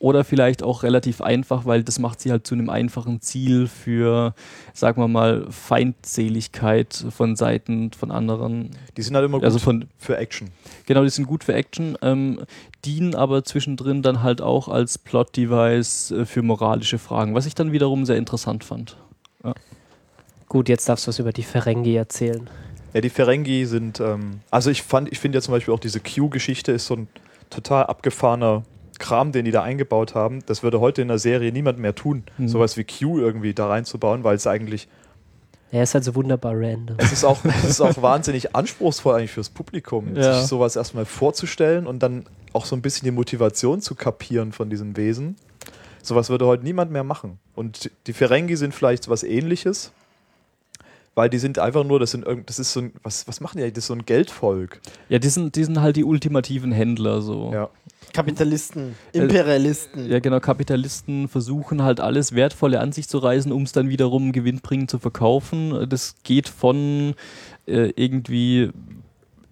Oder 0.00 0.22
vielleicht 0.22 0.62
auch 0.62 0.84
relativ 0.84 1.20
einfach, 1.20 1.66
weil 1.66 1.82
das 1.82 1.98
macht 1.98 2.20
sie 2.20 2.30
halt 2.30 2.46
zu 2.46 2.54
einem 2.54 2.70
einfachen 2.70 3.20
Ziel 3.20 3.66
für, 3.66 4.32
sagen 4.72 5.02
wir 5.02 5.08
mal, 5.08 5.46
Feindseligkeit 5.50 7.04
von 7.10 7.34
Seiten 7.34 7.90
von 7.92 8.12
anderen. 8.12 8.70
Die 8.96 9.02
sind 9.02 9.16
halt 9.16 9.24
immer 9.24 9.38
gut 9.38 9.44
Also 9.44 9.58
von, 9.58 9.86
für 9.98 10.16
Action. 10.16 10.50
genau, 10.86 11.02
die 11.02 11.10
sind 11.10 11.26
gut 11.26 11.42
für 11.42 11.54
Action, 11.54 11.98
ähm, 12.02 12.40
dienen 12.84 13.16
aber 13.16 13.42
zwischendrin 13.44 14.02
dann 14.02 14.22
halt 14.22 14.40
auch 14.40 14.68
als 14.68 14.98
Plot-Device 14.98 16.12
äh, 16.12 16.24
für 16.26 16.42
moralische 16.42 16.98
Fragen, 16.98 17.34
was 17.34 17.46
ich 17.46 17.56
dann 17.56 17.72
wiederum 17.72 18.04
sehr 18.06 18.16
interessant 18.16 18.62
fand. 18.64 18.96
Gut, 20.48 20.68
jetzt 20.68 20.88
darfst 20.88 21.06
du 21.06 21.08
was 21.08 21.18
über 21.18 21.32
die 21.32 21.42
Ferengi 21.42 21.94
erzählen. 21.96 22.48
Ja, 22.94 23.00
die 23.02 23.10
Ferengi 23.10 23.66
sind, 23.66 24.00
ähm, 24.00 24.40
also 24.50 24.70
ich 24.70 24.82
fand, 24.82 25.12
ich 25.12 25.18
finde 25.18 25.38
ja 25.38 25.42
zum 25.42 25.52
Beispiel 25.52 25.74
auch 25.74 25.78
diese 25.80 26.00
Q-Geschichte 26.00 26.72
ist 26.72 26.86
so 26.86 26.94
ein 26.96 27.08
total 27.50 27.84
abgefahrener 27.84 28.62
Kram, 28.98 29.30
den 29.30 29.44
die 29.44 29.50
da 29.50 29.62
eingebaut 29.62 30.14
haben. 30.14 30.40
Das 30.46 30.62
würde 30.62 30.80
heute 30.80 31.02
in 31.02 31.08
der 31.08 31.18
Serie 31.18 31.52
niemand 31.52 31.78
mehr 31.78 31.94
tun, 31.94 32.24
Mhm. 32.38 32.48
sowas 32.48 32.76
wie 32.76 32.84
Q 32.84 33.18
irgendwie 33.18 33.52
da 33.54 33.68
reinzubauen, 33.68 34.24
weil 34.24 34.36
es 34.36 34.46
eigentlich, 34.46 34.88
Er 35.70 35.82
ist 35.82 35.92
halt 35.94 36.02
so 36.04 36.14
wunderbar 36.14 36.54
random. 36.56 36.96
es 36.98 37.12
ist 37.12 37.24
auch, 37.24 37.44
es 37.44 37.64
ist 37.68 37.80
auch 37.82 38.00
wahnsinnig 38.00 38.56
anspruchsvoll 38.56 39.16
eigentlich 39.16 39.30
fürs 39.32 39.50
Publikum, 39.50 40.16
Ja. 40.16 40.38
sich 40.40 40.48
sowas 40.48 40.74
erstmal 40.76 41.04
vorzustellen 41.04 41.86
und 41.86 42.02
dann 42.02 42.24
auch 42.54 42.64
so 42.64 42.74
ein 42.74 42.80
bisschen 42.82 43.04
die 43.04 43.10
Motivation 43.12 43.82
zu 43.82 43.94
kapieren 43.94 44.52
von 44.52 44.70
diesem 44.70 44.96
Wesen. 44.96 45.36
Sowas 46.02 46.30
würde 46.30 46.46
heute 46.46 46.64
niemand 46.64 46.90
mehr 46.90 47.04
machen. 47.04 47.38
Und 47.54 47.90
die 48.06 48.14
Ferengi 48.14 48.56
sind 48.56 48.74
vielleicht 48.74 49.08
was 49.10 49.22
ähnliches. 49.22 49.92
Weil 51.18 51.30
die 51.30 51.38
sind 51.38 51.58
einfach 51.58 51.82
nur, 51.82 51.98
das 51.98 52.12
sind 52.12 52.24
irgend, 52.24 52.48
das 52.48 52.60
ist 52.60 52.72
so 52.72 52.78
ein, 52.78 52.92
was, 53.02 53.26
was 53.26 53.40
machen 53.40 53.58
die 53.58 53.64
eigentlich? 53.64 53.74
Das 53.74 53.82
ist 53.82 53.88
so 53.88 53.94
ein 53.94 54.06
Geldvolk. 54.06 54.80
Ja, 55.08 55.18
die 55.18 55.28
sind, 55.28 55.56
die 55.56 55.64
sind 55.64 55.80
halt 55.80 55.96
die 55.96 56.04
ultimativen 56.04 56.70
Händler 56.70 57.22
so. 57.22 57.50
Ja. 57.52 57.70
Kapitalisten, 58.12 58.94
Imperialisten. 59.12 60.08
Ja, 60.08 60.20
genau. 60.20 60.38
Kapitalisten 60.38 61.26
versuchen 61.26 61.82
halt 61.82 61.98
alles 61.98 62.36
Wertvolle 62.36 62.78
an 62.78 62.92
sich 62.92 63.08
zu 63.08 63.18
reißen, 63.18 63.50
um 63.50 63.64
es 63.64 63.72
dann 63.72 63.88
wiederum 63.88 64.30
gewinnbringend 64.30 64.92
zu 64.92 65.00
verkaufen. 65.00 65.88
Das 65.88 66.14
geht 66.22 66.48
von 66.48 67.16
äh, 67.66 67.90
irgendwie 67.96 68.70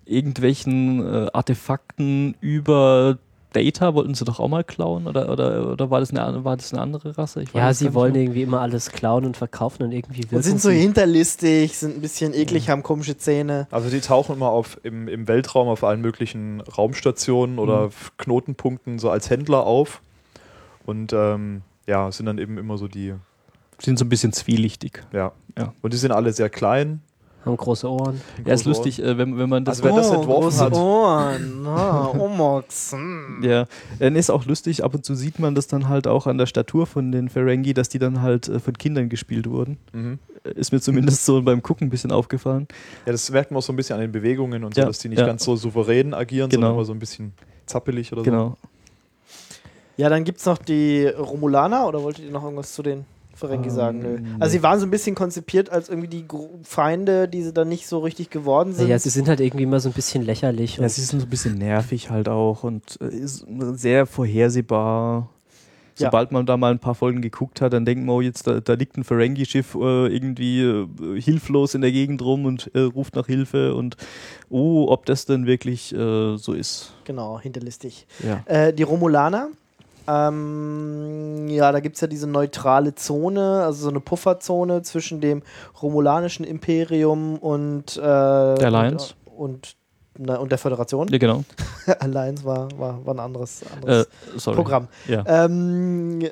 irgendwelchen 0.05 1.01
äh, 1.05 1.30
Artefakten 1.32 2.36
über 2.40 3.18
Data 3.56 3.94
wollten 3.94 4.14
sie 4.14 4.24
doch 4.24 4.38
auch 4.38 4.48
mal 4.48 4.64
klauen 4.64 5.06
oder, 5.06 5.30
oder, 5.32 5.72
oder 5.72 5.90
war, 5.90 6.00
das 6.00 6.10
eine, 6.14 6.44
war 6.44 6.56
das 6.56 6.72
eine 6.72 6.82
andere 6.82 7.16
Rasse? 7.16 7.44
Ja, 7.54 7.72
sie 7.72 7.94
wollen 7.94 8.12
mehr. 8.12 8.22
irgendwie 8.22 8.42
immer 8.42 8.60
alles 8.60 8.90
klauen 8.90 9.24
und 9.24 9.36
verkaufen 9.36 9.82
und 9.84 9.92
irgendwie 9.92 10.22
wirken 10.24 10.36
Und 10.36 10.42
sind 10.42 10.60
so 10.60 10.68
hinterlistig, 10.70 11.76
sind 11.78 11.96
ein 11.96 12.00
bisschen 12.02 12.34
eklig, 12.34 12.68
haben 12.68 12.82
komische 12.82 13.16
Zähne. 13.16 13.66
Also 13.70 13.88
die 13.88 14.00
tauchen 14.00 14.36
immer 14.36 14.50
auf 14.50 14.78
im, 14.82 15.08
im 15.08 15.26
Weltraum 15.26 15.68
auf 15.68 15.84
allen 15.84 16.00
möglichen 16.02 16.60
Raumstationen 16.60 17.58
oder 17.58 17.86
F- 17.86 18.12
Knotenpunkten 18.18 18.98
so 18.98 19.08
als 19.10 19.30
Händler 19.30 19.64
auf. 19.66 20.02
Und 20.84 21.12
ähm, 21.12 21.62
ja, 21.86 22.12
sind 22.12 22.26
dann 22.26 22.38
eben 22.38 22.58
immer 22.58 22.76
so 22.78 22.88
die, 22.88 23.14
sind 23.80 23.98
so 23.98 24.04
ein 24.04 24.08
bisschen 24.08 24.32
zwielichtig. 24.32 25.02
ja. 25.12 25.32
Ja. 25.58 25.72
Und 25.80 25.94
die 25.94 25.96
sind 25.96 26.12
alle 26.12 26.34
sehr 26.34 26.50
klein. 26.50 27.00
Haben 27.47 27.56
große 27.56 27.89
Ohren. 27.90 28.20
Ja, 28.44 28.52
ist 28.55 28.64
lustig, 28.64 29.02
äh, 29.02 29.16
wenn, 29.16 29.39
wenn 29.39 29.48
man 29.48 29.64
das 29.64 29.78
Also 29.81 29.89
wer 29.89 29.97
das 29.97 30.10
entworfen 30.10 30.43
große 30.43 30.64
hat. 30.64 30.73
Ohren. 30.74 31.66
Ah, 31.66 32.09
Omox. 32.09 32.93
hm. 32.93 33.40
Ja, 33.43 33.66
dann 33.98 34.16
ist 34.16 34.31
auch 34.31 34.44
lustig, 34.47 34.82
ab 34.85 34.94
und 34.94 35.05
zu 35.05 35.14
sieht 35.14 35.39
man 35.39 35.55
das 35.55 35.66
dann 35.66 35.89
halt 35.89 36.06
auch 36.06 36.27
an 36.27 36.39
der 36.39 36.47
Statur 36.47 36.86
von 36.86 37.12
den 37.12 37.28
Ferengi, 37.28 37.74
dass 37.74 37.89
die 37.89 37.98
dann 37.98 38.23
halt 38.23 38.48
äh, 38.48 38.59
von 38.60 38.74
Kindern 38.77 39.09
gespielt 39.09 39.48
wurden. 39.48 39.77
Mhm. 39.93 40.18
Äh, 40.44 40.51
Ist 40.59 40.73
mir 40.73 40.81
zumindest 40.81 41.24
so 41.24 41.40
beim 41.43 41.62
Gucken 41.62 41.86
ein 41.89 41.90
bisschen 41.90 42.12
aufgefallen. 42.12 42.66
Ja, 43.05 43.12
das 43.12 43.31
merkt 43.31 43.51
man 43.51 43.59
auch 43.59 43.62
so 43.62 43.73
ein 43.73 43.77
bisschen 43.77 43.94
an 43.97 44.01
den 44.02 44.12
Bewegungen 44.12 44.64
und 44.64 44.74
so, 44.74 44.81
Ja, 44.81 44.86
dass 44.86 44.98
die 44.98 45.09
nicht 45.09 45.18
ja. 45.20 45.27
ganz 45.27 45.44
so 45.44 45.56
souverän 45.56 46.14
agieren, 46.14 46.51
Genau. 46.51 46.66
sondern 46.68 46.74
immer 46.77 46.85
so 46.85 46.93
ein 46.93 46.98
bisschen 46.98 47.32
zappelig 47.66 48.12
oder 48.12 48.20
so. 48.23 48.24
Genau. 48.31 48.56
Ja, 49.97 50.09
dann 50.10 50.24
gibt 50.24 50.39
es 50.40 50.47
noch 50.47 50.59
die 50.59 51.06
Romulaner 51.06 51.86
oder 51.89 52.02
wolltet 52.02 52.24
ihr 52.27 52.31
noch 52.31 52.44
irgendwas 52.44 52.73
zu 52.74 52.82
den 52.82 53.05
Ferengi 53.36 53.68
Ähm, 53.68 53.74
sagen? 53.74 53.98
Nö. 54.00 54.18
nee. 54.20 54.28
Also 54.40 54.52
sie 54.52 54.62
waren 54.62 54.80
so 54.80 54.86
ein 54.86 54.90
bisschen 54.90 55.14
konzipiert 55.14 55.70
als 55.70 55.88
irgendwie 55.88 56.08
die 56.08 56.26
Gro 56.26 56.58
Feinde, 56.62 57.28
die 57.28 57.42
sie 57.42 57.52
dann 57.52 57.68
nicht 57.68 57.86
so 57.86 57.98
richtig 58.00 58.30
geworden 58.30 58.72
sind. 58.72 58.88
Ja, 58.88 58.98
sie 58.98 59.10
sind 59.10 59.28
halt 59.28 59.40
irgendwie 59.40 59.64
immer 59.64 59.78
so 59.80 59.90
ein 59.90 59.92
bisschen 59.92 60.22
lächerlich. 60.24 60.76
Ja, 60.76 60.84
und 60.84 60.88
sie 60.90 61.02
sind 61.02 61.20
so 61.20 61.26
ein 61.26 61.30
bisschen 61.30 61.58
nervig 61.58 62.10
halt 62.10 62.28
auch 62.28 62.64
und 62.64 62.98
äh, 63.00 63.08
ist 63.14 63.46
sehr 63.74 64.06
vorhersehbar. 64.06 65.28
Ja. 65.98 66.08
Sobald 66.08 66.30
man 66.30 66.44
da 66.44 66.58
mal 66.58 66.72
ein 66.72 66.78
paar 66.78 66.94
Folgen 66.94 67.22
geguckt 67.22 67.62
hat, 67.62 67.72
dann 67.72 67.86
denkt 67.86 68.04
man, 68.04 68.14
oh, 68.16 68.20
jetzt 68.20 68.46
da, 68.46 68.60
da 68.60 68.74
liegt 68.74 68.98
ein 68.98 69.04
Ferengi-Schiff 69.04 69.74
äh, 69.76 70.08
irgendwie 70.08 70.60
äh, 70.60 70.86
hilflos 71.18 71.74
in 71.74 71.80
der 71.80 71.90
Gegend 71.90 72.20
rum 72.20 72.44
und 72.44 72.70
äh, 72.74 72.80
ruft 72.80 73.16
nach 73.16 73.26
Hilfe 73.26 73.74
und 73.74 73.96
oh, 74.50 74.88
ob 74.90 75.06
das 75.06 75.24
denn 75.24 75.46
wirklich 75.46 75.94
äh, 75.94 76.36
so 76.36 76.52
ist. 76.52 76.92
Genau, 77.04 77.40
hinterlistig. 77.40 78.06
Ja. 78.22 78.42
Äh, 78.44 78.74
die 78.74 78.82
Romulaner. 78.82 79.48
Ähm, 80.08 81.48
ja, 81.48 81.72
da 81.72 81.80
gibt 81.80 81.96
es 81.96 82.00
ja 82.00 82.06
diese 82.08 82.26
neutrale 82.26 82.94
Zone, 82.94 83.62
also 83.64 83.84
so 83.84 83.90
eine 83.90 84.00
Pufferzone 84.00 84.82
zwischen 84.82 85.20
dem 85.20 85.42
romulanischen 85.82 86.44
Imperium 86.44 87.36
und 87.38 87.96
äh, 87.96 88.00
der 88.00 88.66
Alliance. 88.66 89.14
Und, 89.24 89.36
und, 89.38 89.76
na, 90.18 90.36
und 90.36 90.50
der 90.50 90.58
Föderation. 90.58 91.08
Ja, 91.08 91.18
genau. 91.18 91.44
Alliance 92.00 92.44
war, 92.44 92.68
war, 92.78 93.04
war 93.04 93.14
ein 93.14 93.20
anderes, 93.20 93.62
anderes 93.74 94.08
Äh. 94.46 94.52
Programm. 94.52 94.88
Ja. 95.06 95.24
Ähm, 95.26 96.22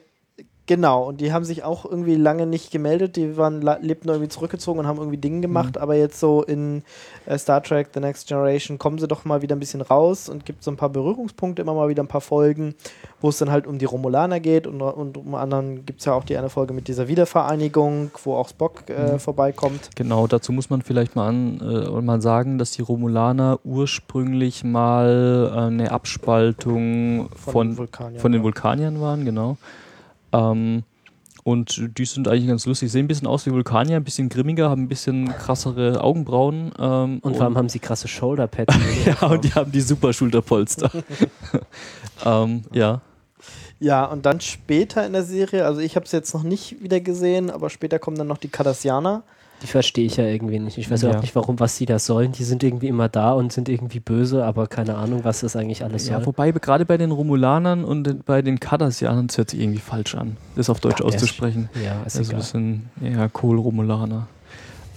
genau, 0.67 1.05
und 1.09 1.21
die 1.21 1.33
haben 1.33 1.45
sich 1.45 1.63
auch 1.65 1.85
irgendwie 1.85 2.17
lange 2.17 2.47
nicht 2.47 2.71
gemeldet. 2.71 3.17
Die 3.17 3.37
waren, 3.37 3.61
lebten 3.61 4.09
irgendwie 4.09 4.29
zurückgezogen 4.29 4.81
und 4.81 4.87
haben 4.87 4.99
irgendwie 4.99 5.19
Dinge 5.19 5.41
gemacht. 5.41 5.79
Aber 5.79 5.95
jetzt 5.95 6.19
so 6.21 6.43
in 6.43 6.83
äh, 7.27 7.39
Star 7.39 7.63
Trek 7.63 7.89
The 7.95 8.01
Next 8.01 8.29
Generation 8.29 8.79
kommen 8.79 8.99
sie 8.99 9.09
doch 9.09 9.25
mal 9.25 9.43
wieder 9.43 9.57
ein 9.57 9.61
bisschen 9.61 9.81
raus 9.81 10.29
und 10.29 10.45
gibt 10.47 10.63
so 10.65 10.71
ein 10.71 10.77
paar 10.77 10.89
Berührungspunkte, 10.91 11.63
immer 11.63 11.75
mal 11.75 11.89
wieder 11.89 12.03
ein 12.03 12.09
paar 12.09 12.21
Folgen, 12.21 12.75
wo 13.21 13.29
es 13.29 13.39
dann 13.39 13.51
halt 13.51 13.67
um 13.67 13.79
die 13.79 13.85
Romulaner 13.85 14.41
geht. 14.41 14.67
Und, 14.67 14.81
und 14.83 15.17
um 15.17 15.35
anderen 15.35 15.87
gibt 15.87 16.01
es 16.01 16.07
ja 16.07 16.13
auch 16.15 16.25
die 16.25 16.37
eine 16.37 16.49
Folge 16.51 16.73
mit 16.75 16.89
dieser 16.89 17.09
Wiedervereinigung, 17.09 18.11
wo 18.25 18.35
auch 18.35 18.49
Spock 18.49 18.89
äh, 18.89 19.13
Mhm. 19.15 19.19
vorbeikommt. 19.19 19.91
Genau, 19.97 20.27
dazu 20.27 20.53
muss 20.53 20.71
man 20.71 20.83
vielleicht 20.83 21.15
mal, 21.17 21.29
an, 21.29 21.61
äh, 21.61 22.01
mal 22.01 22.21
sagen, 22.23 22.59
dass 22.59 22.71
die 22.73 22.83
Romulaner 22.83 23.61
ursprünglich 23.65 24.65
mal 24.65 25.51
äh, 25.55 25.59
eine 25.59 25.91
Abspaltung 25.93 27.29
von, 27.37 27.77
Vulkaniern. 27.77 28.21
von 28.21 28.33
den. 28.33 28.43
Vulkaniern 28.43 29.01
waren, 29.01 29.25
genau. 29.25 29.57
Ähm, 30.35 30.83
und 31.45 31.99
die 31.99 32.07
sind 32.07 32.27
eigentlich 32.27 32.49
ganz 32.49 32.65
lustig, 32.65 32.91
sehen 32.91 33.05
ein 33.05 33.09
bisschen 33.09 33.27
aus 33.27 33.45
wie 33.45 33.51
Vulkanier, 33.51 33.97
ein 33.97 34.05
bisschen 34.05 34.31
grimmiger, 34.31 34.71
haben 34.71 34.85
ein 34.85 34.89
bisschen 34.89 35.29
krassere 35.29 36.03
Augenbrauen. 36.03 36.73
Ähm, 36.79 37.19
Und 37.21 37.37
vor 37.37 37.45
allem 37.45 37.59
haben 37.59 37.69
sie 37.69 37.81
krasse 37.81 38.09
Shoulderpads. 38.09 38.75
ja, 39.05 39.29
und 39.29 39.45
die 39.45 39.53
haben 39.53 39.71
die 39.71 39.83
super 39.83 40.15
Schulterpolster. 40.15 40.91
ähm, 42.25 42.63
ja. 42.73 43.03
Ja, 43.79 44.07
und 44.07 44.25
dann 44.25 44.41
später 44.41 45.05
in 45.05 45.13
der 45.13 45.25
Serie, 45.25 45.67
also 45.67 45.81
ich 45.81 45.97
habe 45.97 46.07
es 46.07 46.13
jetzt 46.13 46.33
noch 46.33 46.45
nicht 46.45 46.83
wieder 46.83 47.01
gesehen, 47.01 47.51
aber 47.51 47.69
später 47.69 47.99
kommen 47.99 48.17
dann 48.17 48.29
noch 48.29 48.39
die 48.39 48.49
Cardassianer. 48.49 49.23
Die 49.65 49.69
verstehe 49.69 50.05
ich 50.05 50.17
ja 50.19 50.25
irgendwie 50.25 50.59
nicht. 50.61 50.79
Ich 50.79 50.91
weiß 50.91 51.01
Ja. 51.03 51.09
überhaupt 51.09 51.25
nicht, 51.25 51.35
warum, 51.35 51.59
was 51.59 51.77
sie 51.77 51.87
da 51.87 51.99
sollen. 51.99 52.31
Die 52.33 52.45
sind 52.45 52.63
irgendwie 52.63 52.87
immer 52.89 53.09
da 53.09 53.33
und 53.33 53.53
sind 53.53 53.69
irgendwie 53.69 53.99
böse, 53.99 54.45
aber 54.45 54.67
keine 54.67 54.95
Ahnung, 54.97 55.25
was 55.25 55.41
das 55.41 55.57
eigentlich 55.57 55.83
alles 55.83 56.07
ja 56.07 56.19
soll. 56.19 56.27
wobei 56.27 56.53
gerade 56.53 56.85
bei 56.85 56.99
den 56.99 57.11
Romulanern 57.11 57.83
und 57.85 58.05
den- 58.05 58.21
bei 58.25 58.43
den 58.43 58.61
Cardassianern 58.61 59.27
das 59.29 59.39
hört 59.39 59.51
sich 59.51 59.61
irgendwie 59.61 59.81
falsch 59.81 60.15
an, 60.15 60.37
das 60.55 60.69
auf 60.71 60.81
Deutsch 60.81 61.01
Ja, 61.01 61.07
auszusprechen. 61.07 61.71
Ja, 61.83 62.03
ist 62.03 62.17
Also 62.17 62.19
ein 62.19 62.25
egal. 62.27 62.37
bisschen, 62.37 62.91
ja, 63.01 63.29
Kohl-Romulaner. 63.29 64.29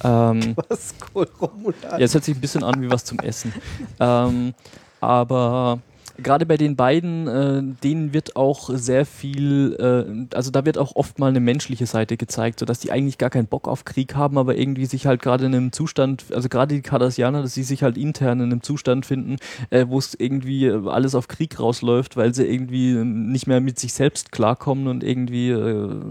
Ähm, 0.03 0.55
Was 0.69 0.93
cool 1.15 1.27
Romulan. 1.41 1.73
Ja, 1.83 1.97
es 1.99 2.13
hört 2.13 2.23
sich 2.25 2.35
ein 2.35 2.41
bisschen 2.41 2.63
an 2.63 2.79
wie 2.81 2.91
was 2.91 3.03
zum 3.05 3.17
Essen. 3.19 3.51
ähm, 3.99 4.53
aber 5.01 5.79
gerade 6.21 6.45
bei 6.45 6.57
den 6.57 6.75
beiden, 6.75 7.27
äh, 7.27 7.63
denen 7.83 8.13
wird 8.13 8.35
auch 8.35 8.69
sehr 8.73 9.05
viel, 9.05 9.75
äh, 9.79 10.35
also 10.35 10.51
da 10.51 10.65
wird 10.65 10.77
auch 10.77 10.95
oft 10.95 11.19
mal 11.19 11.27
eine 11.27 11.39
menschliche 11.39 11.85
Seite 11.85 12.17
gezeigt, 12.17 12.59
sodass 12.59 12.79
die 12.79 12.91
eigentlich 12.91 13.17
gar 13.17 13.29
keinen 13.29 13.47
Bock 13.47 13.67
auf 13.67 13.85
Krieg 13.85 14.15
haben, 14.15 14.37
aber 14.37 14.57
irgendwie 14.57 14.85
sich 14.85 15.05
halt 15.05 15.21
gerade 15.21 15.45
in 15.45 15.55
einem 15.55 15.71
Zustand, 15.71 16.25
also 16.33 16.49
gerade 16.49 16.75
die 16.75 16.81
Cardassianer, 16.81 17.41
dass 17.41 17.53
sie 17.53 17.63
sich 17.63 17.83
halt 17.83 17.97
intern 17.97 18.39
in 18.39 18.51
einem 18.51 18.63
Zustand 18.63 19.05
finden, 19.05 19.37
äh, 19.69 19.85
wo 19.87 19.99
es 19.99 20.15
irgendwie 20.17 20.69
alles 20.71 21.15
auf 21.15 21.27
Krieg 21.27 21.59
rausläuft, 21.59 22.17
weil 22.17 22.33
sie 22.33 22.45
irgendwie 22.45 22.93
nicht 22.93 23.47
mehr 23.47 23.61
mit 23.61 23.79
sich 23.79 23.93
selbst 23.93 24.31
klarkommen 24.31 24.87
und 24.87 25.03
irgendwie, 25.03 25.49
äh, 25.49 26.01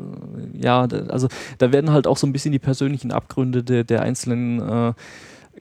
ja, 0.54 0.82
also 1.08 1.28
da 1.58 1.72
werden 1.72 1.90
halt 1.90 2.06
auch 2.06 2.16
so 2.16 2.26
ein 2.26 2.32
bisschen 2.32 2.52
die 2.52 2.58
persönlichen 2.58 3.12
Abgründe 3.12 3.62
der, 3.62 3.84
der 3.84 4.02
einzelnen 4.02 4.60
äh, 4.60 4.92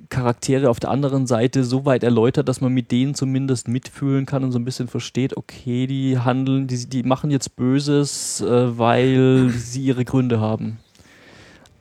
Charaktere 0.09 0.69
auf 0.69 0.79
der 0.79 0.89
anderen 0.89 1.27
Seite 1.27 1.63
so 1.63 1.85
weit 1.85 2.03
erläutert, 2.03 2.47
dass 2.49 2.61
man 2.61 2.73
mit 2.73 2.91
denen 2.91 3.15
zumindest 3.15 3.67
mitfühlen 3.67 4.25
kann 4.25 4.43
und 4.43 4.51
so 4.51 4.59
ein 4.59 4.65
bisschen 4.65 4.87
versteht, 4.87 5.37
okay, 5.37 5.87
die 5.87 6.19
handeln, 6.19 6.67
die, 6.67 6.87
die 6.87 7.03
machen 7.03 7.31
jetzt 7.31 7.55
Böses, 7.55 8.41
äh, 8.41 8.77
weil 8.77 9.49
sie 9.49 9.83
ihre 9.83 10.05
Gründe 10.05 10.39
haben. 10.39 10.79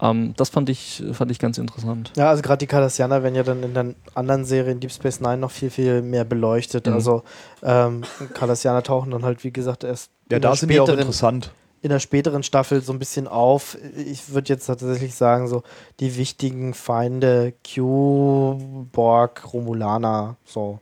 Ähm, 0.01 0.35
das 0.37 0.49
fand 0.49 0.69
ich, 0.69 1.03
fand 1.13 1.31
ich 1.31 1.39
ganz 1.39 1.59
interessant. 1.59 2.13
Ja, 2.17 2.29
also 2.29 2.43
gerade 2.43 2.59
die 2.59 2.67
Cardassianer 2.67 3.23
werden 3.23 3.35
ja 3.35 3.43
dann 3.43 3.63
in 3.63 3.75
den 3.75 3.95
anderen 4.15 4.45
Serien 4.45 4.81
Deep 4.81 4.91
Space 4.91 5.21
Nine 5.21 5.39
noch 5.39 5.51
viel, 5.51 5.71
viel 5.71 6.03
mehr 6.03 6.25
beleuchtet. 6.25 6.87
Mhm. 6.87 6.93
Also 6.93 7.23
ähm, 7.63 8.03
Cardassianer 8.35 8.83
tauchen 8.83 9.11
dann 9.11 9.23
halt, 9.23 9.45
wie 9.45 9.53
gesagt, 9.53 9.85
erst 9.85 10.11
Ja, 10.31 10.37
in 10.37 10.43
da 10.43 10.57
sind 10.57 10.71
die 10.71 10.81
auch 10.81 10.89
interessant. 10.89 11.53
In 11.85 11.91
der 11.91 11.99
späteren 12.01 12.43
Staffel 12.43 12.81
so 12.81 12.95
ein 12.95 12.99
bisschen 12.99 13.29
auf. 13.29 13.77
Ich 13.95 14.33
würde 14.33 14.49
jetzt 14.49 14.65
tatsächlich 14.65 15.15
sagen, 15.15 15.49
so 15.49 15.63
die 16.01 16.17
wichtigen 16.17 16.73
Feinde 16.73 17.53
Q, 17.75 18.59
Borg, 18.91 19.53
Romulaner, 19.53 20.37
so 20.47 20.81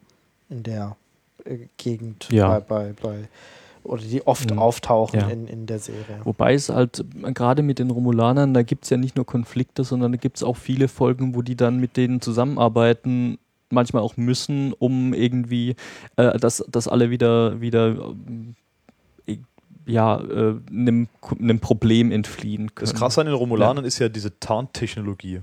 in 0.49 0.63
der 0.63 0.97
äh, 1.45 1.59
Gegend 1.77 2.29
Ja. 2.31 2.61
bei, 2.61 2.61
bei, 2.61 2.95
bei 3.03 3.19
oder 3.83 4.03
die 4.03 4.25
oft 4.25 4.53
Mhm. 4.53 4.61
auftauchen 4.61 5.19
Ja. 5.19 5.27
in, 5.27 5.49
in 5.49 5.67
der 5.67 5.81
Serie. 5.81 6.21
Wobei 6.23 6.55
es 6.55 6.69
halt 6.69 7.05
gerade 7.35 7.63
mit 7.65 7.81
den 7.81 7.91
Romulanern, 7.91 8.55
da 8.55 8.63
gibt 8.63 8.85
es 8.85 8.91
ja 8.91 8.97
nicht 8.97 9.17
nur 9.17 9.27
Konflikte, 9.27 9.83
sondern 9.83 10.13
da 10.13 10.19
gibt 10.19 10.37
es 10.37 10.45
auch 10.45 10.57
viele 10.57 10.87
Folgen, 10.87 11.35
wo 11.35 11.43
die 11.43 11.57
dann 11.57 11.81
mit 11.81 11.97
denen 11.97 12.21
zusammenarbeiten, 12.21 13.39
manchmal 13.71 14.05
auch 14.05 14.17
müssen, 14.17 14.73
um 14.79 15.15
irgendwie, 15.15 15.75
äh, 16.15 16.39
dass, 16.39 16.65
dass 16.71 16.87
alle 16.87 17.11
wieder, 17.11 17.61
wieder 17.61 17.89
ähm, 17.89 18.55
äh, 18.55 18.62
ja, 19.87 20.21
äh, 20.21 20.55
einem, 20.71 21.09
einem 21.39 21.61
Problem 21.61 22.11
entfliehen 22.13 22.75
können. 22.75 22.91
Das 22.91 22.95
Krasse 22.95 23.21
an 23.21 23.27
den 23.27 23.35
Romulanern 23.35 23.85
ist 23.85 23.99
ja 23.99 24.09
diese 24.09 24.39
Tarntechnologie. 24.39 25.41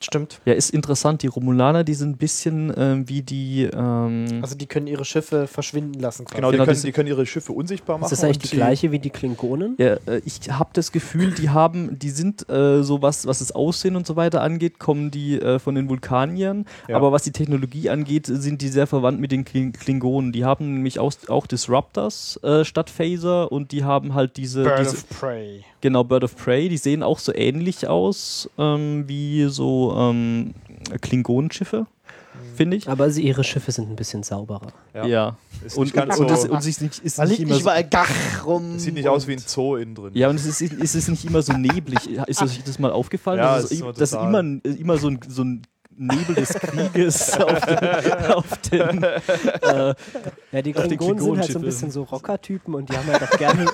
Stimmt. 0.00 0.40
Ja, 0.44 0.52
ist 0.52 0.70
interessant. 0.70 1.22
Die 1.22 1.26
Romulaner, 1.26 1.82
die 1.82 1.94
sind 1.94 2.10
ein 2.10 2.16
bisschen 2.18 2.72
ähm, 2.76 3.08
wie 3.08 3.22
die. 3.22 3.62
Ähm, 3.64 4.26
Also 4.42 4.54
die 4.54 4.66
können 4.66 4.86
ihre 4.86 5.04
Schiffe 5.04 5.46
verschwinden 5.46 5.98
lassen. 6.00 6.24
Quasi. 6.26 6.36
Genau, 6.36 6.50
die 6.50 6.56
Genau, 6.58 6.66
können, 6.66 6.82
die 6.82 6.92
können 6.92 7.08
ihre 7.08 7.24
Schiffe 7.26 7.52
unsichtbar 7.52 7.96
machen. 7.98 8.12
Ist 8.12 8.18
das 8.20 8.24
eigentlich 8.24 8.50
die 8.50 8.56
gleiche 8.56 8.92
wie 8.92 8.98
die 8.98 9.10
Klingonen? 9.10 9.74
Ja, 9.78 9.94
äh, 10.06 10.20
ich 10.24 10.40
habe 10.50 10.70
das 10.74 10.92
Gefühl, 10.92 11.32
die 11.32 11.48
haben, 11.50 11.98
die 11.98 12.10
sind 12.10 12.48
äh, 12.50 12.82
so 12.82 13.00
was, 13.02 13.26
was 13.26 13.38
das 13.38 13.52
Aussehen 13.52 13.96
und 13.96 14.06
so 14.06 14.16
weiter 14.16 14.42
angeht, 14.42 14.78
kommen 14.78 15.10
die 15.10 15.40
äh, 15.40 15.58
von 15.58 15.74
den 15.74 15.88
Vulkaniern, 15.88 16.66
Ja. 16.88 16.96
aber 16.96 17.10
was 17.12 17.22
die 17.22 17.32
Technologie 17.32 17.88
angeht, 17.88 18.26
sind 18.26 18.60
die 18.62 18.68
sehr 18.68 18.86
verwandt 18.86 19.18
mit 19.20 19.32
den 19.32 19.44
Kling 19.44 19.72
Klingonen. 19.72 20.32
Die 20.32 20.44
haben 20.44 20.74
nämlich 20.74 20.98
auch, 20.98 21.12
auch 21.28 21.46
Disruptors 21.46 22.38
äh, 22.42 22.64
statt 22.64 22.90
Phaser 22.90 23.50
und 23.50 23.72
die 23.72 23.84
haben 23.84 24.14
halt 24.14 24.36
diese, 24.36 24.62
Bird 24.64 24.78
diese 24.80 24.90
of 24.96 25.08
Prey. 25.08 25.64
Genau 25.86 26.04
Bird 26.04 26.24
of 26.24 26.36
Prey. 26.36 26.68
Die 26.68 26.76
sehen 26.76 27.02
auch 27.02 27.18
so 27.18 27.32
ähnlich 27.34 27.86
aus 27.88 28.50
ähm, 28.58 29.04
wie 29.06 29.44
so 29.48 29.94
ähm, 29.96 30.54
Klingonenschiffe, 31.00 31.86
finde 32.54 32.76
ich. 32.76 32.88
Aber 32.88 33.10
sie, 33.10 33.22
ihre 33.22 33.44
Schiffe 33.44 33.70
sind 33.72 33.88
ein 33.90 33.96
bisschen 33.96 34.22
sauberer. 34.22 34.72
Ja. 34.94 35.06
Ja. 35.06 35.36
Ist 35.64 35.76
Und, 35.76 35.94
und, 35.94 36.14
so, 36.14 36.24
das, 36.24 36.44
und 36.44 36.58
es 36.58 36.66
ist 36.66 36.82
nicht, 36.82 36.98
ist 36.98 37.18
nicht 37.18 37.38
immer 37.40 37.48
nicht 37.48 37.54
so, 37.56 37.60
überall 37.62 37.84
Gach 37.84 38.44
rum. 38.44 38.74
es 38.76 38.82
sieht 38.82 38.94
nicht 38.94 39.08
aus 39.08 39.26
wie 39.26 39.32
ein 39.32 39.38
Zoo 39.38 39.76
innen 39.76 39.94
drin. 39.94 40.10
Ja, 40.14 40.28
und 40.28 40.36
es 40.36 40.46
ist, 40.46 40.60
es 40.60 40.94
ist 40.94 41.08
nicht 41.08 41.24
immer 41.24 41.40
so 41.42 41.52
neblig. 41.54 41.98
Ist 42.26 42.42
euch 42.42 42.62
das 42.64 42.78
mal 42.78 42.90
aufgefallen? 42.92 43.38
Ja, 43.38 43.56
dass 43.56 43.64
es 43.64 43.70
es, 43.70 43.72
ist 43.72 43.80
immer 43.80 43.92
dass 43.92 44.10
total- 44.10 44.28
immer, 44.28 44.64
immer 44.76 44.98
so 44.98 45.08
ein, 45.08 45.20
so 45.28 45.42
ein 45.44 45.62
Nebel 45.98 46.34
des 46.34 46.50
Krieges 46.54 47.32
auf 47.40 47.60
den, 47.66 48.24
auf 48.32 48.58
den 48.70 49.02
äh, 49.02 49.94
Ja, 50.52 50.62
die 50.62 50.72
Klingonen 50.72 51.18
sind 51.18 51.38
halt 51.38 51.52
so 51.52 51.58
ein 51.58 51.64
bisschen 51.64 51.90
so 51.90 52.02
Rockertypen 52.02 52.74
und 52.74 52.90
die 52.90 52.96
haben 52.96 53.06
halt 53.10 53.22
auch 53.22 53.38
gerne, 53.38 53.66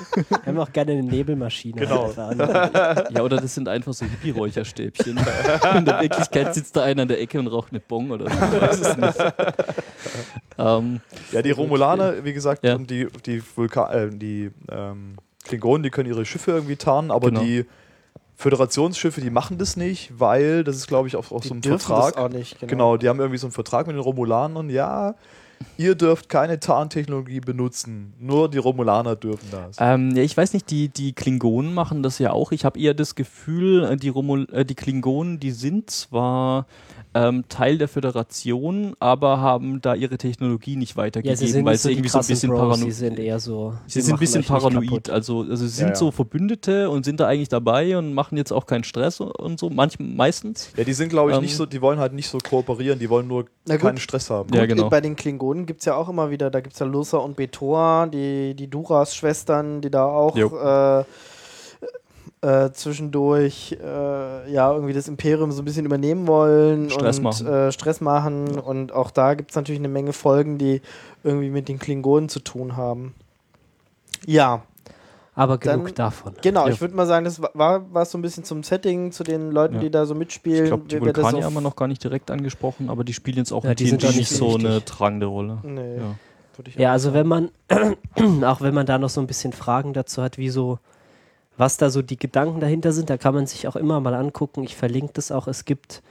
haben 0.46 0.58
auch 0.58 0.72
gerne 0.72 0.92
eine 0.92 1.02
Nebelmaschine. 1.02 1.80
Genau. 1.80 2.14
halt 2.16 2.38
ja, 3.10 3.22
oder 3.22 3.38
das 3.38 3.54
sind 3.54 3.68
einfach 3.68 3.92
so 3.92 4.04
Hippie-Räucherstäbchen. 4.06 5.18
In 5.76 5.84
der 5.84 6.00
Wirklichkeit 6.00 6.54
sitzt 6.54 6.76
da 6.76 6.82
einer 6.84 7.02
in 7.02 7.08
der 7.08 7.20
Ecke 7.20 7.38
und 7.38 7.48
raucht 7.48 7.70
eine 7.72 7.80
Bong 7.80 8.10
oder 8.10 8.30
so. 8.30 8.36
Ich 8.36 8.60
weiß 8.60 8.80
es 8.80 8.96
nicht. 8.96 9.18
ähm, 10.58 11.00
Ja, 11.32 11.42
die 11.42 11.50
Romulaner, 11.50 12.24
wie 12.24 12.32
gesagt, 12.32 12.64
Ja. 12.64 12.76
und 12.76 12.90
die, 12.90 13.08
die, 13.26 13.42
Vulka 13.56 13.92
äh, 13.92 14.10
die 14.10 14.50
ähm, 14.70 15.16
Klingonen, 15.44 15.82
die 15.82 15.90
können 15.90 16.08
ihre 16.08 16.24
Schiffe 16.24 16.52
irgendwie 16.52 16.76
tarnen, 16.76 17.10
aber 17.10 17.28
Genau. 17.28 17.40
die 17.42 17.66
Föderationsschiffe, 18.42 19.20
die 19.20 19.30
machen 19.30 19.56
das 19.58 19.76
nicht, 19.76 20.12
weil 20.18 20.64
das 20.64 20.76
ist, 20.76 20.88
glaube 20.88 21.08
ich, 21.08 21.16
auch, 21.16 21.30
auch 21.30 21.40
Die 21.40 21.48
so 21.48 21.54
ein 21.54 21.62
Vertrag. 21.62 22.14
das 22.14 22.22
auch 22.24 22.28
nicht. 22.28 22.58
Genau. 22.58 22.70
Genau, 22.70 22.96
die 22.96 23.08
haben 23.08 23.20
irgendwie 23.20 23.38
so 23.38 23.46
einen 23.46 23.52
Vertrag 23.52 23.86
mit 23.86 23.94
den 23.94 24.00
Romulanern. 24.02 24.68
Ja, 24.68 25.14
ihr 25.78 25.94
dürft 25.94 26.28
keine 26.28 26.58
Tarntechnologie 26.58 27.40
benutzen. 27.40 28.14
Nur 28.18 28.50
die 28.50 28.58
Romulaner 28.58 29.14
dürfen 29.14 29.48
das. 29.50 29.76
ähm, 29.78 30.10
ja, 30.16 30.22
ich 30.24 30.36
weiß 30.36 30.52
nicht, 30.54 30.70
die, 30.70 30.88
die 30.88 31.12
Klingonen 31.12 31.72
machen 31.72 32.02
das 32.02 32.18
ja 32.18 32.32
auch. 32.32 32.50
Ich 32.52 32.64
habe 32.64 32.80
eher 32.80 32.94
das 32.94 33.14
Gefühl, 33.14 33.84
äh, 33.84 33.96
die, 33.96 34.08
Romul 34.08 34.48
äh, 34.52 34.64
die 34.64 34.74
Klingonen, 34.74 35.38
die 35.38 35.52
sind 35.52 35.88
zwar 35.90 36.66
ähm, 37.14 37.44
Teil 37.48 37.76
der 37.78 37.88
Föderation, 37.88 38.94
aber 38.98 39.40
haben 39.40 39.80
da 39.82 39.94
ihre 39.94 40.16
Technologie 40.18 40.76
nicht 40.76 40.92
Ja, 40.92 40.96
weitergegeben, 40.96 41.36
sie 41.36 41.46
sind 41.52 41.64
weil 41.64 41.72
nicht 41.72 41.82
so 41.82 41.88
sie 41.88 41.94
die 41.94 41.98
irgendwie 42.00 42.08
so 42.10 42.18
ein 42.18 42.26
bisschen 42.26 42.50
paranoid 42.50 42.78
sie 42.80 42.90
sind 42.92 43.18
eher 43.18 43.38
so. 43.40 43.74
Sie 43.86 44.00
sind 44.00 44.14
ein 44.14 44.18
bisschen 44.18 44.44
paranoid, 44.44 45.10
also, 45.10 45.40
also 45.42 45.56
sie 45.56 45.68
sind 45.68 45.86
Ja, 45.88 45.90
ja. 45.90 45.94
so 45.96 46.10
Verbündete 46.10 46.88
und 46.90 47.04
sind 47.04 47.20
da 47.20 47.26
eigentlich 47.28 47.48
dabei 47.50 47.98
und 47.98 48.14
machen 48.14 48.36
jetzt 48.38 48.52
auch 48.52 48.66
keinen 48.66 48.84
Stress 48.84 49.20
und- 49.20 49.60
so, 49.60 49.68
manch, 49.70 49.98
meistens. 49.98 50.70
Ja, 50.76 50.84
die 50.84 50.92
sind, 50.94 51.10
glaube 51.10 51.30
ich, 51.30 51.36
Ähm, 51.36 51.42
nicht 51.42 51.54
so, 51.56 51.66
die 51.66 51.82
wollen 51.82 51.98
halt 51.98 52.14
nicht 52.14 52.28
so 52.28 52.38
kooperieren, 52.38 52.98
die 52.98 53.10
wollen 53.10 53.28
nur 53.28 53.44
gut. 53.44 53.78
keinen 53.80 53.98
Stress 53.98 54.30
haben. 54.30 54.52
Ja, 54.54 54.60
Gut, 54.66 54.70
genau. 54.76 54.88
Bei 54.88 55.00
den 55.00 55.14
Klingonen 55.16 55.66
gibt 55.66 55.80
es 55.80 55.86
ja 55.86 55.94
auch 55.96 56.08
immer 56.08 56.30
wieder, 56.30 56.50
da 56.50 56.60
gibt 56.60 56.72
es 56.74 56.78
ja 56.80 56.86
Lusa 56.86 57.18
und 57.18 57.36
Betor, 57.36 58.06
die, 58.06 58.54
die 58.54 58.68
Duras-Schwestern, 58.68 59.80
die 59.82 59.90
da 59.90 60.04
auch 60.06 60.36
Jo. 60.36 60.48
Äh, 62.42 62.70
zwischendurch 62.72 63.76
äh, 63.80 64.52
ja 64.52 64.72
irgendwie 64.72 64.92
das 64.92 65.08
Imperium 65.08 65.52
so 65.52 65.62
ein 65.62 65.64
bisschen 65.64 65.86
übernehmen 65.86 66.26
wollen 66.26 66.90
Stress 66.90 67.18
und 67.18 67.24
machen. 67.24 67.46
Äh, 67.46 67.72
Stress 67.72 68.00
machen. 68.00 68.58
Und 68.58 68.92
auch 68.92 69.10
da 69.10 69.34
gibt 69.34 69.50
es 69.50 69.56
natürlich 69.56 69.80
eine 69.80 69.88
Menge 69.88 70.12
Folgen, 70.12 70.58
die 70.58 70.82
irgendwie 71.22 71.50
mit 71.50 71.68
den 71.68 71.78
Klingonen 71.78 72.28
zu 72.28 72.40
tun 72.40 72.76
haben. 72.76 73.14
Ja, 74.26 74.62
Aber 75.34 75.56
genug 75.58 75.86
Dann- 75.86 75.94
davon. 75.94 76.34
genau. 76.42 76.66
Ja. 76.66 76.72
Ich 76.72 76.80
würde 76.80 76.94
mal 76.94 77.06
sagen, 77.06 77.24
das 77.24 77.40
war, 77.40 77.92
war 77.92 78.04
so 78.04 78.18
ein 78.18 78.22
bisschen 78.22 78.44
zum 78.44 78.62
Setting, 78.62 79.12
zu 79.12 79.24
den 79.24 79.50
Leuten, 79.50 79.76
Ja. 79.76 79.80
die 79.80 79.90
da 79.90 80.04
so 80.04 80.14
mitspielen. 80.14 80.64
Ich 80.64 80.68
glaube, 80.70 80.84
die 80.88 81.00
Vulkanier 81.00 81.44
haben 81.44 81.54
wir 81.54 81.60
noch 81.62 81.74
gar 81.76 81.88
nicht 81.88 82.04
direkt 82.04 82.30
angesprochen, 82.30 82.90
aber 82.90 83.02
die 83.04 83.14
spielen 83.14 83.38
jetzt 83.38 83.50
auch 83.52 83.64
Ja, 83.64 83.70
in 83.70 83.76
die 83.76 83.86
sind 83.88 84.02
nicht 84.02 84.28
so 84.30 84.56
eine 84.56 84.84
tragende 84.84 85.26
Rolle. 85.26 85.58
Nee, 85.62 85.96
Ja. 85.96 86.14
Ja, 86.76 86.92
also 86.92 87.10
sagen. 87.10 87.14
wenn 87.20 87.26
man, 87.28 88.42
auch 88.44 88.60
wenn 88.60 88.74
man 88.74 88.84
da 88.84 88.98
noch 88.98 89.08
so 89.08 89.20
ein 89.22 89.26
bisschen 89.26 89.52
Fragen 89.54 89.94
dazu 89.94 90.22
hat, 90.22 90.36
wie 90.36 90.50
so, 90.50 90.78
was 91.56 91.76
da 91.76 91.90
so 91.90 92.02
die 92.02 92.16
Gedanken 92.16 92.60
dahinter 92.60 92.92
sind, 92.92 93.10
da 93.10 93.18
kann 93.18 93.34
man 93.34 93.46
sich 93.46 93.68
auch 93.68 93.76
immer 93.76 94.00
mal 94.00 94.14
angucken. 94.14 94.62
Ich 94.64 94.76
verlinke 94.76 95.12
das 95.14 95.30
auch. 95.30 95.46
Es 95.46 95.64
gibt, 95.64 96.02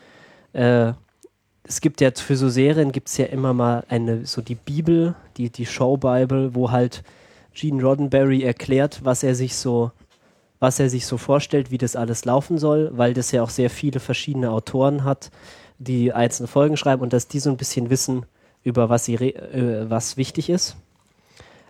äh, 0.54 0.94
es 1.64 1.82
gibt 1.82 2.02
ja 2.02 2.12
für 2.14 2.36
so 2.36 2.50
Serien 2.50 2.92
gibt 2.92 3.10
es 3.10 3.18
ja 3.18 3.26
immer 3.26 3.54
mal 3.54 3.84
eine, 3.90 4.26
so 4.26 4.42
die 4.42 4.56
Bibel, 4.56 5.16
die, 5.38 5.50
die 5.50 5.66
Show-Bible, 5.66 6.56
wo 6.56 6.72
halt 6.72 7.04
Gene 7.54 7.84
Roddenberry 7.84 8.44
erklärt, 8.44 9.02
was 9.04 9.24
er 9.24 9.36
sich 9.36 9.56
so, 9.56 9.92
was 10.60 10.80
er 10.80 10.90
sich 10.90 11.06
so 11.06 11.18
vorstellt, 11.18 11.72
wie 11.72 11.78
das 11.78 11.96
alles 11.96 12.26
laufen 12.26 12.58
soll, 12.58 12.92
weil 12.94 13.14
das 13.14 13.32
ja 13.32 13.44
auch 13.44 13.50
sehr 13.50 13.70
viele 13.70 14.00
verschiedene 14.00 14.52
Autoren 14.52 15.04
hat, 15.04 15.32
die 15.80 16.14
einzelne 16.14 16.48
Folgen 16.48 16.78
schreiben 16.78 17.02
und 17.02 17.14
dass 17.14 17.28
die 17.28 17.40
so 17.40 17.50
ein 17.50 17.58
bisschen 17.58 17.90
wissen, 17.90 18.26
über 18.64 18.90
was 18.90 19.06
sie 19.06 19.16
äh, 19.16 19.90
was 19.90 20.18
wichtig 20.18 20.50
ist. 20.50 20.78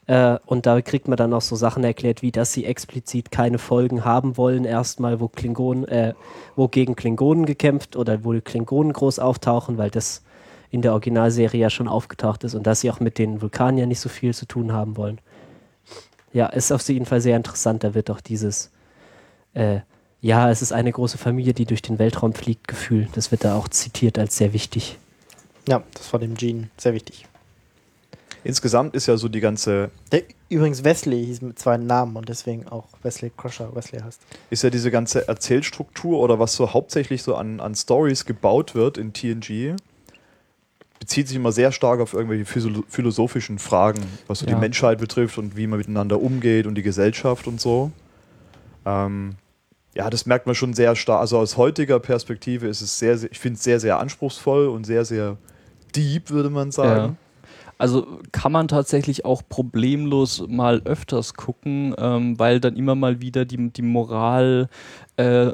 Äh, 0.08 0.38
und 0.46 0.66
da 0.66 0.82
kriegt 0.82 1.08
man 1.08 1.18
dann 1.18 1.34
auch 1.34 1.42
so 1.42 1.56
Sachen 1.56 1.84
erklärt, 1.84 2.22
wie 2.22 2.32
dass 2.32 2.54
sie 2.54 2.66
explizit 2.66 3.32
keine 3.32 3.58
Folgen 3.58 4.04
haben 4.04 4.38
wollen, 4.38 4.66
erstmal, 4.66 5.20
wo 5.20 5.28
Klingonen, 5.28 5.88
äh, 5.88 6.14
wo 6.56 6.68
gegen 6.68 6.96
Klingonen 6.96 7.46
gekämpft 7.46 7.96
oder 7.96 8.24
wo 8.24 8.40
Klingonen 8.42 8.94
groß 8.94 9.20
auftauchen, 9.20 9.78
weil 9.78 9.90
das 9.90 10.24
in 10.72 10.82
der 10.82 10.94
Originalserie 10.94 11.60
ja 11.60 11.70
schon 11.70 11.88
aufgetaucht 11.88 12.44
ist 12.44 12.56
und 12.56 12.66
dass 12.66 12.82
sie 12.82 12.90
auch 12.90 13.00
mit 13.00 13.18
den 13.18 13.42
Vulkaniern 13.42 13.90
nicht 13.90 14.00
so 14.00 14.10
viel 14.10 14.34
zu 14.34 14.46
tun 14.46 14.72
haben 14.72 14.98
wollen. 14.98 15.20
Ja, 16.34 16.48
ist 16.48 16.72
auf 16.72 16.88
jeden 16.88 17.06
Fall 17.06 17.20
sehr 17.20 17.36
interessant. 17.36 17.84
Da 17.84 17.94
wird 17.94 18.10
auch 18.10 18.22
dieses, 18.22 18.72
äh, 19.54 19.82
ja, 20.22 20.50
es 20.50 20.62
ist 20.62 20.72
eine 20.72 20.92
große 20.92 21.18
Familie, 21.18 21.54
die 21.54 21.66
durch 21.66 21.82
den 21.82 22.00
Weltraum 22.00 22.34
fliegt, 22.34 22.70
Gefühl. 22.70 23.10
Das 23.14 23.32
wird 23.32 23.44
da 23.44 23.56
auch 23.56 23.68
zitiert 23.68 24.18
als 24.18 24.38
sehr 24.38 24.54
wichtig. 24.54 24.98
Ja, 25.68 25.84
das 25.94 26.12
war 26.14 26.20
dem 26.20 26.36
Gene 26.36 26.70
sehr 26.78 26.94
wichtig. 26.94 27.26
Insgesamt 28.44 28.96
ist 28.96 29.06
ja 29.08 29.18
so 29.18 29.28
die 29.30 29.40
ganze, 29.40 29.92
Der, 30.12 30.24
übrigens 30.50 30.84
Wesley 30.84 31.24
hieß 31.26 31.42
mit 31.42 31.60
zwei 31.60 31.78
Namen 31.78 32.16
und 32.16 32.28
deswegen 32.28 32.68
auch 32.68 32.88
Wesley 33.04 33.32
Crusher 33.36 33.76
Wesley 33.76 34.02
heißt. 34.02 34.20
ist 34.50 34.64
ja 34.64 34.70
diese 34.72 34.90
ganze 34.90 35.28
Erzählstruktur 35.28 36.20
oder 36.20 36.40
was 36.40 36.56
so 36.56 36.74
hauptsächlich 36.74 37.22
so 37.22 37.36
an, 37.36 37.60
an 37.60 37.76
Stories 37.76 38.26
gebaut 38.26 38.74
wird 38.74 38.98
in 38.98 39.14
TNG, 39.14 39.76
bezieht 41.00 41.28
sich 41.28 41.38
immer 41.38 41.52
sehr 41.52 41.72
stark 41.72 42.00
auf 42.00 42.14
irgendwelche 42.14 42.46
philosophischen 42.46 43.60
Fragen, 43.60 44.02
was 44.28 44.40
so 44.40 44.46
Ja. 44.48 44.54
die 44.54 44.60
Menschheit 44.60 44.98
betrifft 45.00 45.38
und 45.38 45.56
wie 45.56 45.68
man 45.68 45.78
miteinander 45.78 46.20
umgeht 46.22 46.66
und 46.66 46.76
die 46.76 46.84
Gesellschaft 46.84 47.48
und 47.48 47.62
so. 47.62 47.92
Ähm, 48.86 49.36
ja, 49.94 50.10
das 50.10 50.26
merkt 50.26 50.46
man 50.46 50.56
schon 50.56 50.74
sehr 50.74 50.96
stark. 50.96 51.20
Also 51.20 51.38
aus 51.38 51.58
heutiger 51.58 52.00
Perspektive 52.00 52.68
ist 52.68 52.82
es 52.82 52.98
sehr, 52.98 53.18
sehr 53.18 53.32
ich 53.32 53.40
finde 53.40 53.58
es 53.58 53.64
sehr, 53.64 53.80
sehr 53.80 54.00
anspruchsvoll 54.00 54.68
und 54.68 54.86
sehr, 54.86 55.06
sehr 55.06 55.38
deep, 55.96 56.30
würde 56.30 56.50
man 56.50 56.72
sagen. 56.72 57.18
Also 57.82 58.20
kann 58.32 58.52
man 58.52 58.68
tatsächlich 58.68 59.26
auch 59.26 59.42
problemlos 59.50 60.46
mal 60.48 60.84
öfters 60.86 61.34
gucken, 61.34 61.96
ähm, 61.98 62.38
weil 62.38 62.60
dann 62.60 62.76
immer 62.76 62.94
mal 62.94 63.22
wieder 63.22 63.44
die, 63.44 63.72
die 63.72 63.82
Moral 63.82 64.70
äh, 65.18 65.52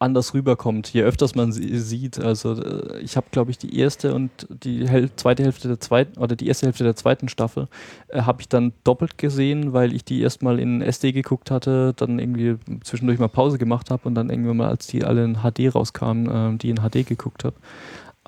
anders 0.00 0.34
rüberkommt, 0.34 0.88
je 0.92 1.02
öfters 1.02 1.36
man 1.36 1.52
sie 1.52 1.78
sieht. 1.78 2.18
Also 2.18 2.60
äh, 2.60 2.98
ich 2.98 3.16
habe, 3.16 3.28
glaube 3.30 3.52
ich, 3.52 3.58
die 3.58 3.78
erste 3.78 4.12
und 4.12 4.30
die 4.48 4.88
Häl 4.88 5.08
zweite 5.14 5.44
Hälfte 5.44 5.68
der 5.68 5.78
zweiten 5.78 6.18
oder 6.18 6.34
die 6.34 6.48
erste 6.48 6.66
Hälfte 6.66 6.82
der 6.82 6.96
zweiten 6.96 7.28
Staffel 7.28 7.68
äh, 8.08 8.22
habe 8.22 8.40
ich 8.40 8.48
dann 8.48 8.72
doppelt 8.82 9.16
gesehen, 9.16 9.72
weil 9.72 9.94
ich 9.94 10.04
die 10.04 10.22
erstmal 10.22 10.58
in 10.58 10.82
SD 10.82 11.12
geguckt 11.12 11.52
hatte, 11.52 11.92
dann 11.94 12.18
irgendwie 12.18 12.56
zwischendurch 12.82 13.20
mal 13.20 13.28
Pause 13.28 13.56
gemacht 13.56 13.90
habe 13.90 14.08
und 14.08 14.16
dann 14.16 14.30
irgendwann 14.30 14.56
mal, 14.56 14.68
als 14.68 14.88
die 14.88 15.04
alle 15.04 15.22
in 15.22 15.42
HD 15.44 15.72
rauskamen, 15.72 16.56
äh, 16.56 16.58
die 16.58 16.70
in 16.70 16.78
HD 16.78 17.06
geguckt 17.06 17.44
habe. 17.44 17.54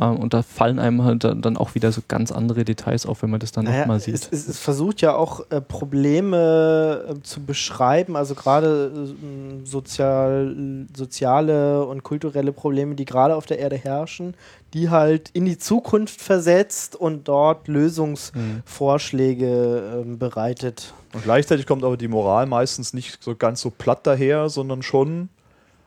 Ähm, 0.00 0.16
und 0.16 0.32
da 0.32 0.40
fallen 0.42 0.78
einem 0.78 1.04
halt 1.04 1.24
dann, 1.24 1.58
auch 1.58 1.74
wieder 1.74 1.92
so 1.92 2.00
ganz 2.08 2.32
andere 2.32 2.64
Details 2.64 3.04
auf, 3.04 3.22
wenn 3.22 3.28
man 3.30 3.40
das 3.40 3.52
dann 3.52 3.66
Naja, 3.66 3.80
nochmal 3.80 4.00
sieht. 4.00 4.14
es, 4.14 4.48
es 4.48 4.58
versucht 4.58 5.02
ja 5.02 5.14
auch 5.14 5.40
äh, 5.50 5.60
Probleme 5.60 7.04
äh, 7.10 7.20
zu 7.22 7.44
beschreiben, 7.44 8.16
also 8.16 8.34
gerade 8.34 8.90
äh, 8.94 9.66
sozial, 9.66 10.86
soziale 10.96 11.84
und 11.84 12.02
kulturelle 12.02 12.52
Probleme, 12.52 12.94
die 12.94 13.04
gerade 13.04 13.36
auf 13.36 13.44
der 13.44 13.58
Erde 13.58 13.76
herrschen, 13.76 14.32
die 14.72 14.88
halt 14.88 15.28
in 15.34 15.44
die 15.44 15.58
Zukunft 15.58 16.22
versetzt 16.22 16.96
und 16.96 17.28
dort 17.28 17.68
Lösungsvorschläge 17.68 20.04
ähm, 20.06 20.18
bereitet. 20.18 20.94
Und 21.12 21.22
gleichzeitig 21.22 21.66
kommt 21.66 21.84
aber 21.84 21.98
die 21.98 22.08
Moral 22.08 22.46
meistens 22.46 22.94
nicht 22.94 23.22
so 23.22 23.36
ganz 23.36 23.60
so 23.60 23.68
platt 23.68 24.06
daher, 24.06 24.48
sondern 24.48 24.80
schon 24.82 25.28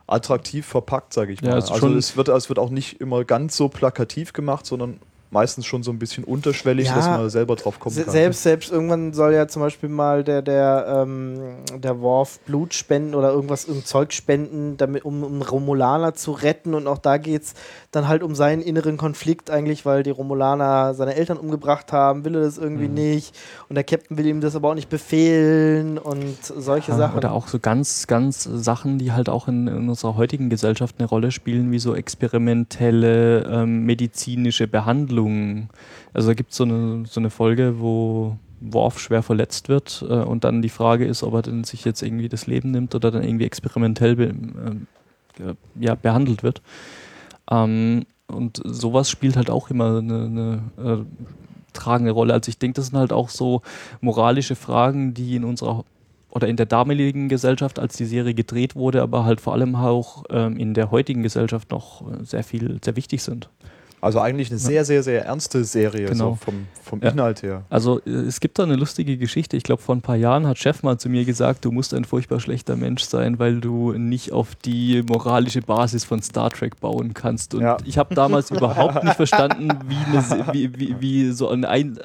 attraktiv 0.06 0.66
verpackt, 0.66 1.12
sage 1.12 1.32
ich 1.32 1.40
Ja, 1.40 1.50
mal. 1.50 1.58
ist 1.58 1.70
also 1.70 1.92
es 1.94 2.16
wird, 2.16 2.28
es 2.28 2.48
wird 2.48 2.58
auch 2.58 2.70
nicht 2.70 3.00
immer 3.00 3.24
ganz 3.24 3.56
so 3.56 3.68
plakativ 3.68 4.32
gemacht, 4.32 4.66
sondern 4.66 5.00
meistens 5.30 5.66
schon 5.66 5.82
so 5.82 5.90
ein 5.90 5.98
bisschen 5.98 6.24
unterschwellig, 6.24 6.86
Ja, 6.88 6.94
dass 6.94 7.06
man 7.08 7.28
selber 7.30 7.56
drauf 7.56 7.78
kommen 7.80 7.94
Se 7.94 8.04
kann. 8.04 8.12
selbst, 8.12 8.42
selbst 8.42 8.70
irgendwann 8.72 9.12
soll 9.12 9.34
ja 9.34 9.48
zum 9.48 9.62
Beispiel 9.62 9.88
mal 9.88 10.22
der, 10.24 10.42
der, 10.42 11.04
ähm, 11.04 11.38
der 11.76 12.00
Worf 12.00 12.38
Blut 12.46 12.74
spenden 12.74 13.14
oder 13.14 13.30
irgendwas, 13.32 13.64
irgendein 13.64 13.86
Zeug 13.86 14.12
spenden, 14.12 14.76
damit, 14.76 15.04
um, 15.04 15.22
um 15.24 15.42
Romulaner 15.42 16.14
zu 16.14 16.32
retten. 16.32 16.74
Und 16.74 16.86
auch 16.86 16.98
da 16.98 17.16
geht 17.18 17.42
es 17.42 17.54
dann 17.92 18.08
halt 18.08 18.22
um 18.22 18.34
seinen 18.34 18.62
inneren 18.62 18.96
Konflikt 18.96 19.50
eigentlich, 19.50 19.84
weil 19.84 20.02
die 20.02 20.10
Romulaner 20.10 20.94
seine 20.94 21.14
Eltern 21.16 21.36
umgebracht 21.38 21.92
haben, 21.92 22.24
will 22.24 22.34
er 22.34 22.42
das 22.42 22.58
irgendwie 22.58 22.88
Mhm. 22.88 22.94
nicht. 22.94 23.34
Und 23.68 23.74
der 23.74 23.84
Captain 23.84 24.16
will 24.18 24.26
ihm 24.26 24.40
das 24.40 24.54
aber 24.56 24.70
auch 24.70 24.74
nicht 24.74 24.88
befehlen 24.88 25.98
und 25.98 26.36
solche 26.44 26.92
Ja, 26.92 26.98
Sachen. 26.98 27.16
Oder 27.16 27.32
auch 27.32 27.48
so 27.48 27.58
ganz, 27.58 28.06
ganz 28.06 28.44
Sachen, 28.44 28.98
die 28.98 29.12
halt 29.12 29.28
auch 29.28 29.48
in, 29.48 29.66
in 29.66 29.88
unserer 29.88 30.16
heutigen 30.16 30.50
Gesellschaft 30.50 30.96
eine 30.98 31.08
Rolle 31.08 31.30
spielen, 31.32 31.70
wie 31.72 31.78
so 31.78 31.94
experimentelle 31.94 33.44
ähm, 33.50 33.84
medizinische 33.84 34.66
Behandlungen. 35.16 35.68
Also 36.12 36.28
da 36.28 36.34
gibt 36.34 36.52
so 36.52 36.64
eine, 36.64 37.04
so 37.06 37.20
eine 37.20 37.30
Folge, 37.30 37.80
wo 37.80 38.36
Worf 38.60 38.98
schwer 38.98 39.22
verletzt 39.22 39.68
wird 39.68 40.04
äh, 40.08 40.14
und 40.14 40.44
dann 40.44 40.62
die 40.62 40.68
Frage 40.68 41.04
ist, 41.04 41.22
ob 41.22 41.34
er 41.34 41.42
denn 41.42 41.64
sich 41.64 41.84
jetzt 41.84 42.02
irgendwie 42.02 42.28
das 42.28 42.46
Leben 42.46 42.70
nimmt 42.70 42.94
oder 42.94 43.10
dann 43.10 43.22
irgendwie 43.22 43.44
experimentell 43.44 44.16
be 44.16 44.24
ähm, 44.24 44.86
äh, 45.38 45.54
ja, 45.78 45.94
behandelt 45.94 46.42
wird. 46.42 46.62
Ähm, 47.50 48.06
und 48.28 48.60
sowas 48.64 49.10
spielt 49.10 49.36
halt 49.36 49.50
auch 49.50 49.70
immer 49.70 49.98
eine, 49.98 50.24
eine 50.24 50.62
äh, 50.82 51.04
tragende 51.72 52.12
Rolle. 52.12 52.32
Also 52.32 52.48
ich 52.48 52.58
denke, 52.58 52.76
das 52.76 52.86
sind 52.86 52.98
halt 52.98 53.12
auch 53.12 53.28
so 53.28 53.62
moralische 54.00 54.56
Fragen, 54.56 55.14
die 55.14 55.36
in 55.36 55.44
unserer 55.44 55.84
oder 56.30 56.48
in 56.48 56.56
der 56.56 56.66
damaligen 56.66 57.28
Gesellschaft, 57.28 57.78
als 57.78 57.96
die 57.96 58.04
Serie 58.04 58.34
gedreht 58.34 58.74
wurde, 58.74 59.00
aber 59.00 59.24
halt 59.24 59.40
vor 59.40 59.52
allem 59.52 59.74
auch 59.74 60.24
ähm, 60.28 60.58
in 60.58 60.74
der 60.74 60.90
heutigen 60.90 61.22
Gesellschaft 61.22 61.70
noch 61.70 62.02
äh, 62.02 62.24
sehr 62.24 62.42
viel, 62.42 62.78
sehr 62.82 62.96
wichtig 62.96 63.22
sind. 63.22 63.48
Also 64.00 64.20
eigentlich 64.20 64.50
eine 64.50 64.58
sehr, 64.58 64.84
sehr, 64.84 65.02
sehr 65.02 65.24
ernste 65.24 65.64
Serie 65.64 66.06
Genau. 66.06 66.30
so 66.32 66.38
vom, 66.44 66.66
vom 66.82 67.00
Ja. 67.02 67.10
Inhalt 67.10 67.42
her. 67.42 67.62
Also 67.70 68.00
äh, 68.06 68.10
es 68.10 68.40
gibt 68.40 68.58
da 68.58 68.62
eine 68.62 68.76
lustige 68.76 69.16
Geschichte. 69.16 69.56
Ich 69.56 69.62
glaube, 69.62 69.82
vor 69.82 69.94
ein 69.96 70.02
paar 70.02 70.16
Jahren 70.16 70.46
hat 70.46 70.58
Chef 70.58 70.82
mal 70.82 70.98
zu 70.98 71.08
mir 71.08 71.24
gesagt, 71.24 71.64
du 71.64 71.72
musst 71.72 71.94
ein 71.94 72.04
furchtbar 72.04 72.38
schlechter 72.38 72.76
Mensch 72.76 73.02
sein, 73.04 73.38
weil 73.38 73.60
du 73.60 73.92
nicht 73.92 74.32
auf 74.32 74.54
die 74.54 75.02
moralische 75.08 75.62
Basis 75.62 76.04
von 76.04 76.22
Star 76.22 76.50
Trek 76.50 76.78
bauen 76.78 77.14
kannst. 77.14 77.54
Und 77.54 77.62
Ja. 77.62 77.78
ich 77.84 77.96
habe 77.98 78.14
damals 78.14 78.50
überhaupt 78.52 79.02
nicht 79.02 79.16
verstanden, 79.16 79.70
wie, 79.88 79.96
eine, 79.96 80.52
wie, 80.52 80.78
wie, 80.78 80.96
wie 81.00 81.30
so 81.32 81.48
ein, 81.48 81.64
ein, 81.64 81.98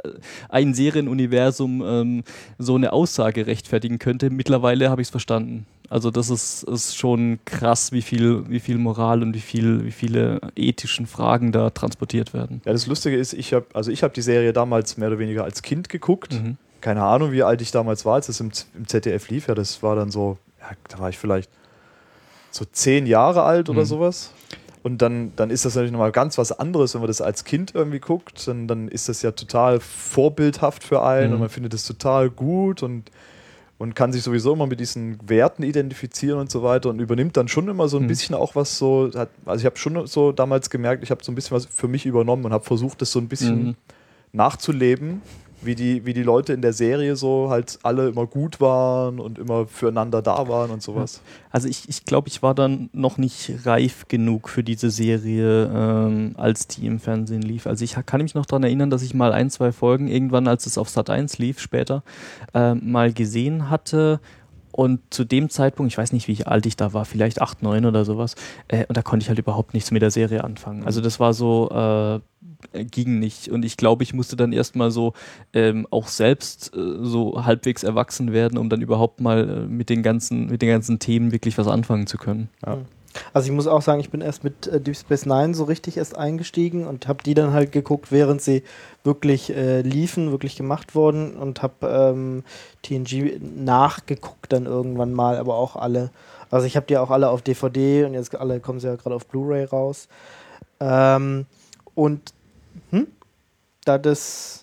ein 0.50 0.74
Serienuniversum 0.74 1.84
ähm, 1.86 2.24
so 2.58 2.76
eine 2.76 2.94
Aussage 2.94 3.46
rechtfertigen 3.48 4.00
könnte. 4.00 4.30
Mittlerweile 4.30 4.90
habe 4.90 5.02
ich 5.02 5.08
es 5.08 5.12
verstanden. 5.12 5.66
Also 5.92 6.10
das 6.10 6.30
ist, 6.30 6.64
ist 6.64 6.96
schon 6.96 7.40
krass, 7.44 7.92
wie 7.92 8.02
viel, 8.02 8.50
wie 8.50 8.62
viel 8.62 8.78
Moral 8.78 9.22
und 9.24 9.34
wie, 9.34 9.42
viel, 9.42 9.84
wie 9.84 9.92
viele 9.92 10.40
ethischen 10.56 11.06
Fragen 11.06 11.52
da 11.52 11.70
transportiert 11.70 12.34
werden. 12.34 12.62
Ja, 12.64 12.72
das 12.72 12.88
Lustige 12.88 13.18
ist, 13.18 13.34
ich 13.34 13.54
habe 13.54 13.66
also 13.74 13.92
ich 13.92 14.02
habe 14.02 14.14
die 14.14 14.22
Serie 14.22 14.54
damals 14.54 14.96
mehr 14.96 15.10
oder 15.10 15.20
weniger 15.20 15.44
als 15.44 15.62
Kind 15.62 15.90
geguckt. 15.90 16.32
Mhm. 16.32 16.56
Keine 16.80 17.04
Ahnung, 17.04 17.34
wie 17.34 17.44
alt 17.44 17.62
ich 17.62 17.72
damals 17.72 18.06
war, 18.06 18.14
als 18.16 18.30
es 18.30 18.40
im, 18.40 18.52
im 18.74 18.88
ZDF 18.88 19.28
lief. 19.30 19.50
Ja, 19.50 19.54
das 19.54 19.84
war 19.84 19.98
dann 19.98 20.12
so, 20.12 20.38
ja, 20.62 20.68
da 20.88 20.98
war 21.00 21.10
ich 21.10 21.18
vielleicht 21.18 21.50
so 22.52 22.64
zehn 22.72 23.06
Jahre 23.06 23.44
alt 23.44 23.68
oder 23.70 23.82
Mhm. 23.82 23.86
sowas. 23.86 24.32
Und 24.84 25.02
dann, 25.02 25.34
dann 25.36 25.50
ist 25.50 25.66
das 25.66 25.76
natürlich 25.76 25.92
nochmal 25.92 26.14
ganz 26.14 26.38
was 26.38 26.54
anderes, 26.54 26.94
wenn 26.94 27.02
man 27.02 27.08
das 27.10 27.20
als 27.20 27.44
Kind 27.44 27.76
irgendwie 27.76 28.00
guckt. 28.00 28.48
Dann, 28.48 28.68
dann 28.70 28.88
ist 28.88 29.10
das 29.10 29.22
ja 29.24 29.32
total 29.32 29.82
vorbildhaft 29.82 30.86
für 30.86 31.04
einen 31.04 31.28
Mhm. 31.28 31.34
und 31.34 31.40
man 31.42 31.50
findet 31.50 31.74
es 31.74 31.84
total 31.86 32.30
gut 32.30 32.82
und, 32.82 33.12
und 33.82 33.96
kann 33.96 34.14
sich 34.14 34.22
sowieso 34.22 34.54
immer 34.54 34.68
mit 34.68 34.80
diesen 34.80 35.18
Werten 35.28 35.64
identifizieren 35.64 36.38
und 36.40 36.52
so 36.52 36.62
weiter 36.62 36.90
und 36.92 37.00
übernimmt 37.02 37.36
dann 37.36 37.48
schon 37.48 37.68
immer 37.68 37.88
so 37.88 37.98
ein 37.98 38.04
Mhm. 38.04 38.08
bisschen 38.10 38.36
auch 38.36 38.54
was 38.54 38.78
so. 38.78 39.10
Hat, 39.16 39.30
also 39.44 39.60
ich 39.62 39.66
habe 39.66 39.78
schon 39.78 40.06
so 40.06 40.32
damals 40.32 40.70
gemerkt, 40.70 41.02
ich 41.04 41.10
habe 41.10 41.24
so 41.24 41.32
ein 41.32 41.36
bisschen 41.36 41.56
was 41.58 41.66
für 41.66 41.88
mich 41.88 42.06
übernommen 42.06 42.46
und 42.46 42.54
habe 42.54 42.64
versucht, 42.64 43.02
das 43.02 43.12
so 43.12 43.18
ein 43.18 43.28
bisschen 43.28 43.64
Mhm. 43.70 43.76
nachzuleben, 44.34 45.22
wie 45.62 45.76
die, 45.76 46.06
wie 46.06 46.14
die 46.14 46.24
Leute 46.24 46.54
in 46.54 46.62
der 46.62 46.74
Serie 46.74 47.16
so 47.16 47.50
halt 47.50 47.80
alle 47.84 48.10
immer 48.10 48.26
gut 48.26 48.60
waren 48.60 49.20
und 49.20 49.38
immer 49.38 49.68
füreinander 49.68 50.22
da 50.22 50.48
waren 50.48 50.72
und 50.72 50.82
sowas. 50.82 51.22
Also 51.52 51.68
ich, 51.68 51.88
ich 51.88 52.06
glaube, 52.06 52.28
ich 52.28 52.42
war 52.42 52.56
dann 52.56 52.90
noch 52.94 53.18
nicht 53.18 53.52
reif 53.66 54.08
genug 54.08 54.50
für 54.50 54.64
diese 54.64 54.90
Serie, 54.90 55.72
ähm, 55.74 56.34
als 56.38 56.68
die 56.68 56.86
im 56.88 57.00
Fernsehen 57.00 57.42
lief. 57.42 57.68
Also 57.68 57.84
ich 57.84 57.96
kann 58.06 58.22
mich 58.22 58.36
noch 58.36 58.46
daran 58.46 58.64
erinnern, 58.64 58.90
dass 58.90 59.04
ich 59.04 59.14
mal 59.14 59.34
ein, 59.34 59.50
zwei 59.50 59.72
Folgen 59.72 60.08
irgendwann, 60.08 60.48
als 60.48 60.66
es 60.66 60.78
auf 60.78 60.90
Sat 60.90 61.10
1 61.10 61.38
lief, 61.38 61.60
später, 61.60 62.04
ähm, 62.54 62.92
mal 62.92 63.14
gesehen 63.14 63.70
hatte. 63.70 64.20
Und 64.72 65.02
zu 65.10 65.24
dem 65.24 65.50
Zeitpunkt, 65.50 65.92
ich 65.92 65.98
weiß 65.98 66.14
nicht, 66.14 66.28
wie 66.28 66.44
alt 66.46 66.66
ich 66.66 66.76
da 66.76 66.94
war, 66.94 67.06
vielleicht 67.06 67.42
acht, 67.42 67.62
neun 67.62 67.86
oder 67.86 68.06
sowas, 68.06 68.36
äh, 68.68 68.86
und 68.88 68.98
da 68.98 69.02
konnte 69.02 69.24
ich 69.24 69.30
halt 69.30 69.40
überhaupt 69.40 69.74
nichts 69.74 69.92
mit 69.92 70.02
der 70.02 70.12
Serie 70.12 70.44
anfangen. 70.44 70.84
Also 70.84 71.02
das 71.02 71.20
war 71.20 71.34
so, 71.34 71.70
äh, 71.70 72.20
ging 72.86 73.20
nicht. 73.20 73.50
Und 73.50 73.66
ich 73.66 73.78
glaube, 73.78 74.04
ich 74.04 74.14
musste 74.14 74.36
dann 74.36 74.54
erstmal 74.54 74.92
so 74.92 75.14
ähm, 75.54 75.88
auch 75.92 76.08
selbst 76.08 76.76
äh, 76.76 76.98
so 77.02 77.46
halbwegs 77.46 77.84
erwachsen 77.84 78.32
werden, 78.32 78.58
um 78.58 78.70
dann 78.70 78.82
überhaupt 78.82 79.22
mal 79.22 79.50
äh, 79.50 79.68
mit 79.68 79.90
den 79.90 80.04
ganzen, 80.04 80.48
mit 80.48 80.62
den 80.62 80.70
ganzen 80.70 81.00
Themen 81.00 81.32
wirklich 81.32 81.58
was 81.58 81.68
anfangen 81.68 82.08
zu 82.08 82.18
können. 82.18 82.50
Also 83.34 83.48
ich 83.48 83.52
muss 83.54 83.68
auch 83.68 83.82
sagen, 83.82 84.00
ich 84.00 84.10
bin 84.10 84.22
erst 84.22 84.44
mit 84.44 84.68
äh, 84.68 84.80
Deep 84.80 84.96
Space 84.96 85.26
Nine 85.26 85.54
so 85.54 85.64
richtig 85.64 85.98
erst 85.98 86.18
eingestiegen 86.18 86.88
und 86.88 87.08
habe 87.08 87.24
die 87.24 87.34
dann 87.34 87.54
halt 87.54 87.72
geguckt, 87.72 88.12
während 88.12 88.42
sie 88.42 88.64
wirklich 89.04 89.50
äh, 89.56 89.82
liefen, 89.82 90.32
wirklich 90.32 90.56
gemacht 90.56 90.96
wurden 90.96 91.34
und 91.36 91.62
habe 91.62 91.88
ähm, 91.88 92.44
TNG 92.84 93.40
nachgeguckt 93.42 94.52
dann 94.54 94.66
irgendwann 94.66 95.14
mal, 95.14 95.38
aber 95.38 95.56
auch 95.56 95.76
alle. 95.76 96.12
Also 96.50 96.68
ich 96.68 96.76
habe 96.76 96.86
die 96.86 96.98
auch 96.98 97.12
alle 97.12 97.30
auf 97.30 97.42
DVD 97.42 98.06
und 98.06 98.14
jetzt 98.14 98.36
alle 98.36 98.60
kommen 98.60 98.80
sie 98.80 98.88
ja 98.88 98.96
gerade 98.96 99.16
auf 99.16 99.26
Blu-ray 99.28 99.66
raus. 99.66 100.08
Ähm, 100.80 101.46
und 101.96 102.34
hm? 102.92 103.08
da 103.86 103.98
das 103.98 104.62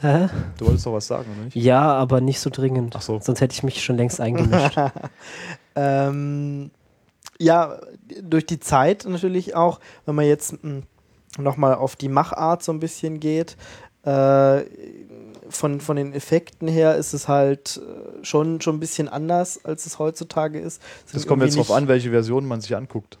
Hä? 0.00 0.28
Du 0.58 0.66
wolltest 0.66 0.86
doch 0.86 0.92
was 0.92 1.06
sagen, 1.08 1.26
oder 1.32 1.44
nicht? 1.44 1.56
Ja, 1.56 1.82
aber 1.94 2.20
nicht 2.20 2.38
so 2.38 2.50
dringend. 2.50 2.94
Ach 2.96 3.02
so. 3.02 3.18
Sonst 3.20 3.40
hätte 3.40 3.54
ich 3.54 3.64
mich 3.64 3.82
schon 3.82 3.96
längst 3.96 4.20
eingemischt. 4.20 4.78
Ähm, 5.76 6.70
ja, 7.38 7.78
durch 8.22 8.46
die 8.46 8.58
Zeit 8.60 9.04
natürlich 9.08 9.54
auch, 9.54 9.80
wenn 10.06 10.14
man 10.14 10.24
jetzt 10.26 10.56
nochmal 11.38 11.74
auf 11.74 11.94
die 11.96 12.08
Machart 12.08 12.62
so 12.62 12.72
ein 12.72 12.80
bisschen 12.80 13.20
geht, 13.20 13.56
äh, 14.04 14.62
von, 15.50 15.80
von 15.80 15.96
den 15.96 16.12
Effekten 16.12 16.68
her 16.68 16.96
ist 16.96 17.12
es 17.14 17.28
halt 17.28 17.80
äh, 17.82 18.24
schon, 18.24 18.60
schon 18.60 18.76
ein 18.76 18.80
bisschen 18.80 19.08
anders, 19.08 19.64
als 19.64 19.86
es 19.86 19.98
heutzutage 19.98 20.58
ist. 20.60 20.82
Es 21.06 21.12
Das 21.12 21.26
kommt 21.26 21.42
jetzt 21.42 21.56
drauf 21.56 21.70
an, 21.70 21.88
welche 21.88 22.10
Version 22.10 22.46
man 22.46 22.60
sich 22.60 22.74
anguckt. 22.76 23.18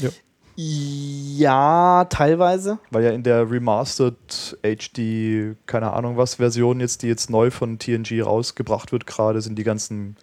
nicht- 0.00 0.22
Ja, 0.56 2.04
teilweise. 2.10 2.78
Weil 2.90 3.04
ja 3.04 3.10
in 3.10 3.22
der 3.22 3.48
Remastered 3.50 4.58
HD, 4.62 5.56
keine 5.66 5.92
Ahnung 5.92 6.16
was, 6.16 6.34
Version 6.36 6.80
jetzt, 6.80 7.02
die 7.02 7.06
jetzt 7.08 7.30
neu 7.30 7.50
von 7.50 7.78
TNG 7.78 8.22
rausgebracht 8.22 8.90
wird, 8.92 9.06
gerade 9.06 9.40
sind 9.40 9.56
die 9.56 9.64
ganzen 9.64 10.16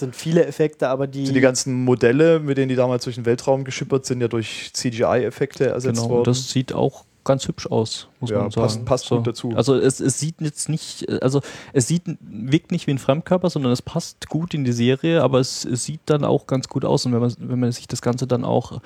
sind 0.00 0.16
viele 0.16 0.44
Effekte, 0.46 0.88
aber 0.88 1.06
die. 1.06 1.24
Sind 1.26 1.34
die 1.34 1.40
ganzen 1.40 1.84
Modelle, 1.84 2.40
mit 2.40 2.58
denen 2.58 2.68
die 2.68 2.76
damals 2.76 3.04
durch 3.04 3.16
den 3.16 3.26
Weltraum 3.26 3.64
geschippert 3.64 4.06
sind, 4.06 4.20
ja 4.20 4.28
durch 4.28 4.70
CGI-Effekte 4.72 5.66
ersetzt 5.66 5.96
Genau, 5.96 6.08
worden. 6.10 6.18
und 6.18 6.26
das 6.26 6.50
sieht 6.50 6.72
auch 6.72 7.04
ganz 7.24 7.48
hübsch 7.48 7.66
aus, 7.66 8.08
muss 8.20 8.30
Ja, 8.30 8.38
man 8.40 8.50
sagen. 8.50 8.62
passt- 8.66 8.84
passt 8.84 9.08
gut 9.08 9.26
dazu. 9.26 9.52
Also 9.56 9.74
es, 9.76 10.00
es 10.00 10.18
sieht 10.20 10.36
jetzt 10.40 10.68
nicht, 10.68 11.08
also 11.22 11.40
es 11.72 11.86
sieht, 11.88 12.02
wirkt 12.20 12.70
nicht 12.70 12.86
wie 12.86 12.92
ein 12.92 12.98
Fremdkörper, 12.98 13.50
sondern 13.50 13.72
es 13.72 13.82
passt 13.82 14.28
gut 14.28 14.54
in 14.54 14.64
die 14.64 14.72
Serie, 14.72 15.22
aber 15.22 15.40
es, 15.40 15.64
es 15.64 15.84
sieht 15.84 16.00
dann 16.06 16.24
auch 16.24 16.46
ganz 16.46 16.68
gut 16.68 16.84
aus. 16.84 17.06
Und 17.06 17.12
wenn 17.12 17.20
man, 17.20 17.34
wenn 17.38 17.60
man 17.60 17.72
sich 17.72 17.88
das 17.88 18.02
Ganze 18.02 18.26
dann 18.26 18.44
auch 18.44 18.80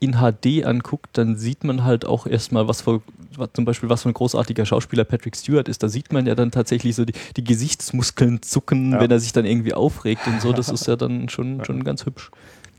in 0.00 0.16
HD 0.16 0.64
anguckt, 0.66 1.10
dann 1.16 1.36
sieht 1.36 1.64
man 1.64 1.84
halt 1.84 2.04
auch 2.04 2.26
erstmal, 2.26 2.68
was 2.68 2.82
für, 2.82 3.00
was, 3.36 3.48
zum 3.54 3.64
Beispiel, 3.64 3.88
was 3.88 4.02
für 4.02 4.10
ein 4.10 4.14
großartiger 4.14 4.66
Schauspieler 4.66 5.04
Patrick 5.04 5.34
Stewart 5.36 5.68
ist. 5.68 5.82
Da 5.82 5.88
sieht 5.88 6.12
man 6.12 6.26
ja 6.26 6.34
dann 6.34 6.50
tatsächlich 6.50 6.94
so 6.94 7.04
die, 7.04 7.14
die 7.36 7.44
Gesichtsmuskeln 7.44 8.42
zucken, 8.42 8.92
Ja. 8.92 9.00
wenn 9.00 9.10
er 9.10 9.20
sich 9.20 9.32
dann 9.32 9.44
irgendwie 9.46 9.72
aufregt 9.74 10.26
und 10.26 10.40
so. 10.42 10.52
Das 10.52 10.68
ist 10.68 10.86
ja 10.86 10.96
dann 10.96 11.28
schon, 11.28 11.64
schon 11.64 11.84
ganz 11.84 12.04
hübsch. 12.06 12.30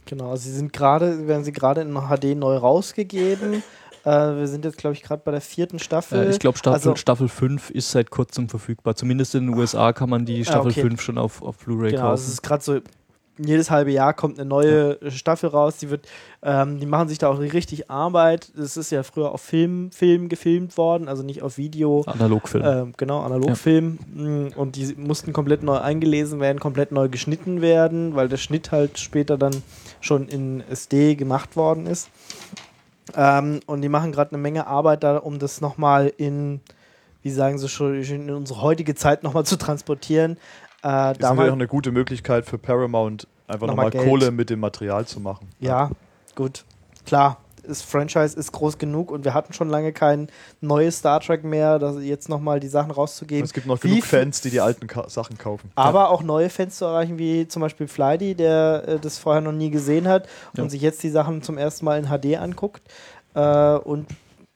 Genau, 0.08 0.36
sie 0.36 0.52
sind 0.52 0.72
gerade, 0.72 1.28
werden 1.28 1.44
sie 1.44 1.52
gerade 1.52 1.82
in 1.82 1.96
HD 1.96 2.38
neu 2.38 2.58
rausgegeben. 2.58 3.64
Äh, 4.06 4.38
wir 4.38 4.48
sind 4.48 4.64
jetzt, 4.66 4.78
glaube 4.78 4.94
ich, 4.94 5.02
gerade 5.02 5.22
bei 5.26 5.32
der 5.32 5.42
vierten 5.42 5.80
Staffel. 5.80 6.28
Äh, 6.28 6.30
ich 6.30 6.40
glaube, 6.40 6.58
Staffel, 6.58 6.76
Also- 6.76 6.96
Staffel 6.96 7.28
5 7.28 7.70
ist 7.72 7.92
seit 7.92 8.12
kurzem 8.12 8.48
verfügbar. 8.50 8.96
Zumindest 8.96 9.34
in 9.36 9.48
den 9.48 9.58
USA 9.58 9.94
kann 9.94 10.10
man 10.10 10.26
die 10.26 10.42
Ah, 10.42 10.46
Staffel 10.46 10.72
okay. 10.72 10.82
5 10.82 11.02
schon 11.02 11.18
auf, 11.18 11.42
auf 11.42 11.58
Blu-ray 11.58 11.92
Genau, 11.92 12.14
es 12.14 12.22
kaufen. 12.22 12.32
ist 12.34 12.44
gerade 12.44 12.64
so, 12.64 12.80
jedes 13.38 13.70
halbe 13.70 13.92
Jahr 13.92 14.14
kommt 14.14 14.40
eine 14.40 14.48
neue 14.48 14.98
Staffel 15.12 15.50
raus. 15.50 15.76
Die, 15.78 15.90
wird, 15.90 16.08
ähm, 16.42 16.80
die 16.80 16.86
machen 16.86 17.10
sich 17.10 17.18
da 17.18 17.28
auch 17.28 17.38
richtig 17.40 17.92
Arbeit. 17.92 18.50
Es 18.58 18.78
ist 18.78 18.92
ja 18.92 19.04
früher 19.04 19.32
auf 19.34 19.42
Film, 19.42 19.92
Film 19.92 20.30
gefilmt 20.30 20.78
worden, 20.78 21.10
also 21.10 21.22
nicht 21.22 21.42
auf 21.44 21.58
Video. 21.58 22.04
Analogfilm. 22.06 22.64
Ähm, 22.66 22.94
genau, 22.96 23.20
Analogfilm. 23.24 23.98
Mm, 24.14 24.48
Und 24.56 24.78
die 24.78 24.96
mussten 24.96 25.34
komplett 25.34 25.64
neu 25.64 25.78
eingelesen 25.78 26.40
werden, 26.40 26.60
komplett 26.60 26.94
neu 26.94 27.10
geschnitten 27.10 27.60
werden, 27.62 28.16
weil 28.16 28.30
der 28.30 28.38
Schnitt 28.38 28.72
halt 28.72 29.00
später 29.00 29.38
dann 29.38 29.64
schon 30.00 30.30
in 30.30 30.62
SD 30.70 31.16
gemacht 31.16 31.58
worden 31.58 31.88
ist. 31.88 32.10
Ähm, 33.16 33.60
und 33.66 33.82
die 33.82 33.90
machen 33.90 34.12
gerade 34.12 34.32
eine 34.32 34.40
Menge 34.40 34.68
Arbeit 34.68 35.04
da, 35.04 35.18
um 35.18 35.40
das 35.40 35.62
nochmal 35.62 36.12
in, 36.18 36.62
wie 37.22 37.32
sagen 37.32 37.58
sie 37.58 37.70
schon, 37.70 38.02
in 38.02 38.32
unsere 38.32 38.62
heutige 38.62 38.96
Zeit 38.96 39.24
nochmal 39.24 39.46
zu 39.46 39.58
transportieren. 39.58 40.38
Äh, 40.84 41.12
ist 41.12 41.22
natürlich 41.22 41.50
auch 41.50 41.54
eine 41.54 41.68
gute 41.68 41.92
Möglichkeit 41.92 42.46
für 42.46 42.58
Paramount, 42.58 43.28
einfach 43.48 43.68
Nochmal 43.68 43.92
Geld. 43.92 44.08
Kohle 44.08 44.32
mit 44.32 44.50
dem 44.50 44.60
Material 44.60 45.06
zu 45.06 45.20
machen. 45.20 45.50
ja, 45.60 45.92
gut. 46.36 46.66
Klar, 47.06 47.38
das 47.68 47.82
Franchise 47.82 48.38
ist 48.38 48.52
groß 48.52 48.78
genug 48.78 49.12
und 49.12 49.26
wir 49.26 49.34
hatten 49.34 49.54
schon 49.54 49.70
lange 49.70 49.92
kein 49.94 50.28
neues 50.62 50.98
Star 51.00 51.20
Trek 51.20 51.44
mehr, 51.44 51.80
dass 51.80 51.98
jetzt 52.02 52.30
nochmal 52.30 52.60
die 52.60 52.68
Sachen 52.68 52.92
rauszugeben. 52.92 53.42
Und 53.42 53.46
es 53.46 53.54
gibt 53.54 53.68
noch 53.68 53.82
Wie 53.84 53.90
genug 53.90 54.04
Fans, 54.06 54.42
die 54.42 54.50
die 54.50 54.62
alten 54.62 54.88
Ka 54.88 55.10
Sachen 55.10 55.38
kaufen. 55.38 55.72
Aber 55.76 56.10
auch 56.10 56.24
neue 56.24 56.50
Fans 56.50 56.78
zu 56.78 56.86
erreichen, 56.86 57.18
wie 57.18 57.48
zum 57.48 57.62
Beispiel 57.62 57.88
Flighty, 57.88 58.36
der 58.36 58.84
äh, 58.88 59.00
das 59.00 59.18
vorher 59.18 59.42
noch 59.42 59.52
nie 59.52 59.70
gesehen 59.70 60.08
hat 60.08 60.28
Ja. 60.56 60.64
und 60.64 60.70
sich 60.70 60.82
jetzt 60.82 61.02
die 61.04 61.10
Sachen 61.10 61.42
zum 61.42 61.58
ersten 61.58 61.86
Mal 61.86 62.00
in 62.00 62.06
HD 62.08 62.38
anguckt 62.38 62.82
äh, 63.34 63.76
und 63.76 64.08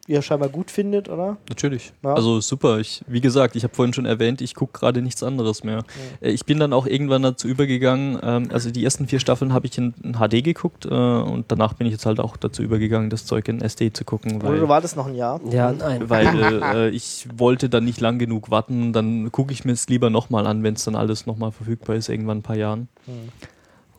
ihr 0.10 0.22
scheinbar 0.22 0.50
gut 0.50 0.72
findet, 0.72 1.08
oder? 1.08 1.38
Natürlich. 1.48 1.94
Ja. 2.04 2.14
Also 2.16 2.42
super. 2.42 2.80
Ich, 2.80 3.04
wie 3.08 3.22
gesagt, 3.22 3.56
ich 3.56 3.64
habe 3.64 3.74
vorhin 3.76 3.94
schon 3.94 4.06
erwähnt, 4.06 4.42
ich 4.42 4.56
gucke 4.56 4.80
gerade 4.80 5.02
nichts 5.02 5.22
anderes 5.24 5.64
mehr. 5.64 5.84
Äh, 6.20 6.32
Ich 6.32 6.46
bin 6.46 6.60
dann 6.60 6.74
auch 6.74 6.88
irgendwann 6.88 7.22
dazu 7.22 7.48
übergegangen, 7.48 8.18
ähm, 8.24 8.50
also 8.52 8.72
die 8.72 8.84
ersten 8.84 9.08
vier 9.08 9.20
Staffeln 9.20 9.54
habe 9.54 9.68
ich 9.68 9.78
in, 9.78 9.94
in 10.04 10.14
HD 10.14 10.44
geguckt 10.44 10.86
äh, 10.86 10.90
und 10.90 11.46
danach 11.50 11.74
bin 11.74 11.86
ich 11.88 11.94
jetzt 11.94 12.06
halt 12.06 12.20
auch 12.20 12.36
dazu 12.38 12.64
übergegangen, 12.64 13.10
das 13.10 13.26
Zeug 13.26 13.48
in 13.48 13.62
SD 13.62 13.94
zu 13.94 14.04
gucken, 14.04 14.38
Oder 14.38 14.50
weil, 14.50 14.60
du 14.60 14.68
wartest 14.68 14.98
noch 14.98 15.08
ein 15.08 15.16
Jahr? 15.16 15.40
Ja, 15.52 15.72
nein. 15.72 16.10
weil 16.10 16.62
äh, 16.64 16.90
ich 16.90 17.28
wollte 17.38 17.70
dann 17.70 17.86
nicht 17.86 18.02
lang 18.02 18.18
genug 18.20 18.50
warten. 18.50 18.92
Dann 18.94 19.32
gucke 19.32 19.54
ich 19.54 19.64
mir 19.64 19.74
es 19.74 19.88
lieber 19.90 20.10
nochmal 20.10 20.48
an, 20.48 20.64
wenn 20.64 20.74
es 20.74 20.84
dann 20.86 20.96
alles 20.96 21.28
nochmal 21.28 21.52
verfügbar 21.52 21.96
ist, 21.96 22.10
irgendwann 22.10 22.38
in 22.38 22.40
ein 22.40 22.44
paar 22.44 22.58
Jahren. 22.58 22.88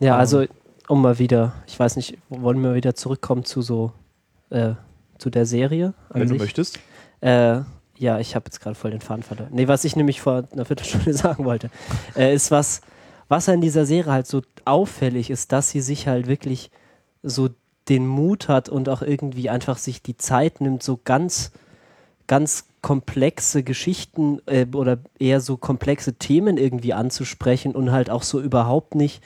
Ja, 0.00 0.14
Ähm. 0.14 0.20
also 0.20 0.44
um 0.88 1.02
mal 1.02 1.20
wieder, 1.20 1.52
ich 1.68 1.78
weiß 1.78 1.94
nicht, 1.96 2.18
wollen 2.28 2.60
wir 2.62 2.74
wieder 2.74 2.96
zurückkommen 2.96 3.44
zu 3.44 3.62
so, 3.62 3.92
äh, 4.50 4.72
zu 5.20 5.30
der 5.30 5.46
Serie 5.46 5.94
Wenn 6.10 6.22
du 6.22 6.28
sich? 6.28 6.38
möchtest. 6.38 6.78
Äh, 7.20 7.60
ja, 7.98 8.18
ich 8.18 8.34
habe 8.34 8.46
jetzt 8.46 8.60
gerade 8.60 8.74
voll 8.74 8.90
den 8.90 9.02
Faden 9.02 9.22
verloren. 9.22 9.50
Nee, 9.52 9.68
was 9.68 9.84
ich 9.84 9.94
nämlich 9.94 10.20
vor 10.20 10.48
einer 10.52 10.64
Viertelstunde 10.64 11.12
sagen 11.14 11.44
wollte, 11.44 11.70
äh, 12.16 12.34
ist 12.34 12.50
was, 12.50 12.80
was 13.28 13.48
an 13.48 13.60
dieser 13.60 13.84
Serie 13.86 14.12
halt 14.12 14.26
so 14.26 14.42
auffällig 14.64 15.30
ist, 15.30 15.52
dass 15.52 15.70
sie 15.70 15.80
sich 15.80 16.08
halt 16.08 16.26
wirklich 16.26 16.70
so 17.22 17.50
den 17.88 18.06
Mut 18.06 18.48
hat 18.48 18.68
und 18.68 18.88
auch 18.88 19.02
irgendwie 19.02 19.50
einfach 19.50 19.76
sich 19.76 20.02
die 20.02 20.16
Zeit 20.16 20.60
nimmt, 20.60 20.82
so 20.82 20.98
ganz, 21.04 21.52
ganz 22.26 22.66
komplexe 22.82 23.62
Geschichten 23.62 24.40
äh, 24.46 24.66
oder 24.72 24.98
eher 25.18 25.40
so 25.40 25.56
komplexe 25.56 26.14
Themen 26.14 26.56
irgendwie 26.56 26.94
anzusprechen 26.94 27.74
und 27.74 27.92
halt 27.92 28.08
auch 28.08 28.22
so 28.22 28.40
überhaupt 28.40 28.94
nicht 28.94 29.22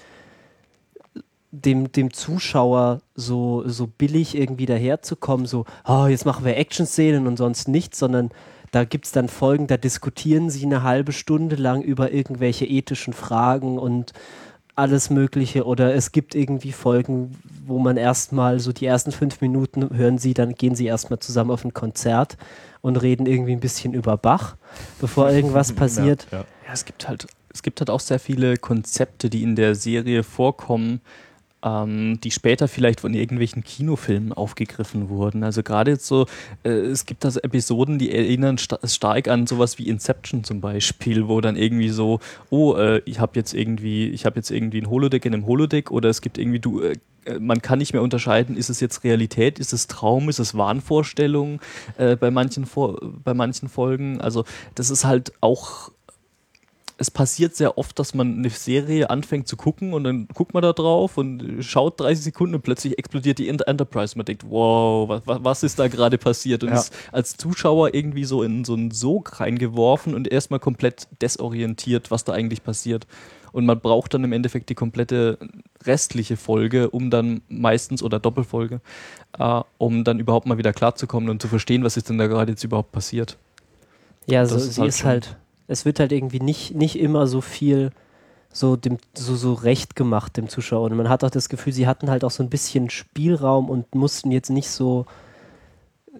dem, 1.62 1.92
dem 1.92 2.12
Zuschauer 2.12 3.00
so, 3.14 3.62
so 3.66 3.86
billig 3.86 4.36
irgendwie 4.36 4.66
daherzukommen, 4.66 5.46
so, 5.46 5.64
oh, 5.86 6.06
jetzt 6.06 6.26
machen 6.26 6.44
wir 6.44 6.56
Action-Szenen 6.56 7.26
und 7.26 7.36
sonst 7.36 7.68
nichts, 7.68 7.98
sondern 7.98 8.30
da 8.72 8.84
gibt 8.84 9.06
es 9.06 9.12
dann 9.12 9.28
Folgen, 9.28 9.68
da 9.68 9.76
diskutieren 9.76 10.50
sie 10.50 10.64
eine 10.64 10.82
halbe 10.82 11.12
Stunde 11.12 11.54
lang 11.54 11.82
über 11.82 12.12
irgendwelche 12.12 12.66
ethischen 12.66 13.12
Fragen 13.12 13.78
und 13.78 14.12
alles 14.74 15.10
Mögliche. 15.10 15.64
Oder 15.64 15.94
es 15.94 16.10
gibt 16.10 16.34
irgendwie 16.34 16.72
Folgen, 16.72 17.38
wo 17.64 17.78
man 17.78 17.96
erstmal 17.96 18.58
so 18.58 18.72
die 18.72 18.86
ersten 18.86 19.12
fünf 19.12 19.40
Minuten 19.40 19.96
hören 19.96 20.18
sie, 20.18 20.34
dann 20.34 20.56
gehen 20.56 20.74
sie 20.74 20.86
erstmal 20.86 21.20
zusammen 21.20 21.52
auf 21.52 21.64
ein 21.64 21.72
Konzert 21.72 22.36
und 22.80 22.96
reden 22.96 23.26
irgendwie 23.26 23.52
ein 23.52 23.60
bisschen 23.60 23.94
über 23.94 24.16
Bach, 24.16 24.56
bevor 25.00 25.30
irgendwas 25.30 25.72
passiert. 25.74 26.26
Ja, 26.32 26.38
ja. 26.38 26.44
Ja, 26.66 26.72
es 26.72 26.84
gibt 26.84 27.06
halt, 27.06 27.28
es 27.52 27.62
gibt 27.62 27.80
halt 27.80 27.90
auch 27.90 28.00
sehr 28.00 28.18
viele 28.18 28.56
Konzepte, 28.56 29.30
die 29.30 29.42
in 29.42 29.54
der 29.54 29.76
Serie 29.76 30.24
vorkommen, 30.24 31.00
ähm, 31.64 32.20
die 32.22 32.30
später 32.30 32.68
vielleicht 32.68 33.00
von 33.00 33.14
irgendwelchen 33.14 33.64
Kinofilmen 33.64 34.32
aufgegriffen 34.32 35.08
wurden. 35.08 35.42
Also 35.42 35.62
gerade 35.62 35.92
jetzt 35.92 36.06
so, 36.06 36.26
äh, 36.62 36.68
es 36.68 37.06
gibt 37.06 37.24
also 37.24 37.40
Episoden, 37.40 37.98
die 37.98 38.12
erinnern 38.12 38.58
sta 38.58 38.78
stark 38.84 39.28
an 39.28 39.46
sowas 39.46 39.78
wie 39.78 39.88
Inception 39.88 40.44
zum 40.44 40.60
Beispiel, 40.60 41.26
wo 41.26 41.40
dann 41.40 41.56
irgendwie 41.56 41.88
so, 41.88 42.20
oh, 42.50 42.74
äh, 42.74 43.00
ich 43.06 43.18
habe 43.18 43.32
jetzt 43.36 43.54
irgendwie, 43.54 44.08
ich 44.08 44.26
habe 44.26 44.36
jetzt 44.36 44.50
irgendwie 44.50 44.80
ein 44.80 44.90
Holodeck 44.90 45.24
in 45.24 45.34
einem 45.34 45.46
Holodeck 45.46 45.90
oder 45.90 46.10
es 46.10 46.20
gibt 46.20 46.38
irgendwie 46.38 46.60
du. 46.60 46.82
Äh, 46.82 46.96
äh, 47.24 47.38
man 47.38 47.62
kann 47.62 47.78
nicht 47.78 47.92
mehr 47.92 48.02
unterscheiden, 48.02 48.56
ist 48.56 48.68
es 48.68 48.80
jetzt 48.80 49.04
Realität, 49.04 49.58
ist 49.58 49.72
es 49.72 49.86
Traum, 49.86 50.28
ist 50.28 50.38
es 50.38 50.56
Wahnvorstellung 50.56 51.60
äh, 51.96 52.16
bei, 52.16 52.30
manchen 52.30 52.66
Vor 52.66 53.00
bei 53.24 53.32
manchen 53.32 53.68
Folgen. 53.68 54.20
Also 54.20 54.44
das 54.74 54.90
ist 54.90 55.04
halt 55.04 55.32
auch 55.40 55.90
es 56.96 57.10
passiert 57.10 57.56
sehr 57.56 57.76
oft, 57.76 57.98
dass 57.98 58.14
man 58.14 58.38
eine 58.38 58.50
Serie 58.50 59.10
anfängt 59.10 59.48
zu 59.48 59.56
gucken 59.56 59.92
und 59.94 60.04
dann 60.04 60.28
guckt 60.32 60.54
man 60.54 60.62
da 60.62 60.72
drauf 60.72 61.18
und 61.18 61.62
schaut 61.64 61.98
30 61.98 62.22
Sekunden 62.24 62.54
und 62.54 62.62
plötzlich 62.62 62.98
explodiert 62.98 63.38
die 63.38 63.48
Ent- 63.48 63.66
Enterprise. 63.66 64.16
Man 64.16 64.24
denkt, 64.26 64.44
wow, 64.48 65.08
was, 65.08 65.22
was 65.26 65.62
ist 65.64 65.78
da 65.80 65.88
gerade 65.88 66.18
passiert? 66.18 66.62
Und 66.62 66.70
Ja. 66.70 66.76
ist 66.76 66.92
als 67.10 67.36
Zuschauer 67.36 67.94
irgendwie 67.94 68.24
so 68.24 68.44
in 68.44 68.64
so 68.64 68.74
einen 68.74 68.92
Sog 68.92 69.40
reingeworfen 69.40 70.14
und 70.14 70.28
erstmal 70.28 70.60
komplett 70.60 71.08
desorientiert, 71.20 72.12
was 72.12 72.22
da 72.22 72.32
eigentlich 72.32 72.62
passiert. 72.62 73.08
Und 73.50 73.66
man 73.66 73.80
braucht 73.80 74.14
dann 74.14 74.22
im 74.24 74.32
Endeffekt 74.32 74.68
die 74.68 74.74
komplette 74.74 75.38
restliche 75.84 76.36
Folge, 76.36 76.90
um 76.90 77.10
dann 77.10 77.42
meistens, 77.48 78.02
oder 78.02 78.18
Doppelfolge, 78.20 78.80
äh, 79.38 79.60
um 79.78 80.04
dann 80.04 80.20
überhaupt 80.20 80.46
mal 80.46 80.58
wieder 80.58 80.72
klarzukommen 80.72 81.28
und 81.28 81.42
zu 81.42 81.48
verstehen, 81.48 81.82
was 81.84 81.96
ist 81.96 82.08
denn 82.08 82.18
da 82.18 82.26
gerade 82.28 82.52
jetzt 82.52 82.64
überhaupt 82.64 82.92
passiert. 82.92 83.36
Ja, 84.26 84.46
so, 84.46 84.56
ist 84.56 84.74
sie 84.74 84.80
halt 84.80 84.88
ist 84.88 85.04
halt, 85.04 85.36
es 85.66 85.84
wird 85.84 86.00
halt 86.00 86.12
irgendwie 86.12 86.40
nicht, 86.40 86.74
nicht 86.74 86.98
immer 86.98 87.26
so 87.26 87.40
viel 87.40 87.90
so 88.54 88.76
dem 88.76 88.98
so, 89.14 89.34
so 89.34 89.52
recht 89.52 89.96
gemacht 89.96 90.36
dem 90.36 90.48
Zuschauer. 90.48 90.84
Und 90.84 90.96
man 90.96 91.08
hat 91.08 91.24
auch 91.24 91.30
das 91.30 91.48
Gefühl, 91.48 91.72
sie 91.72 91.88
hatten 91.88 92.08
halt 92.08 92.24
auch 92.24 92.30
so 92.30 92.42
ein 92.42 92.50
bisschen 92.50 92.88
Spielraum 92.88 93.68
und 93.68 93.94
mussten 93.94 94.30
jetzt 94.30 94.50
nicht 94.50 94.70
so. 94.70 95.06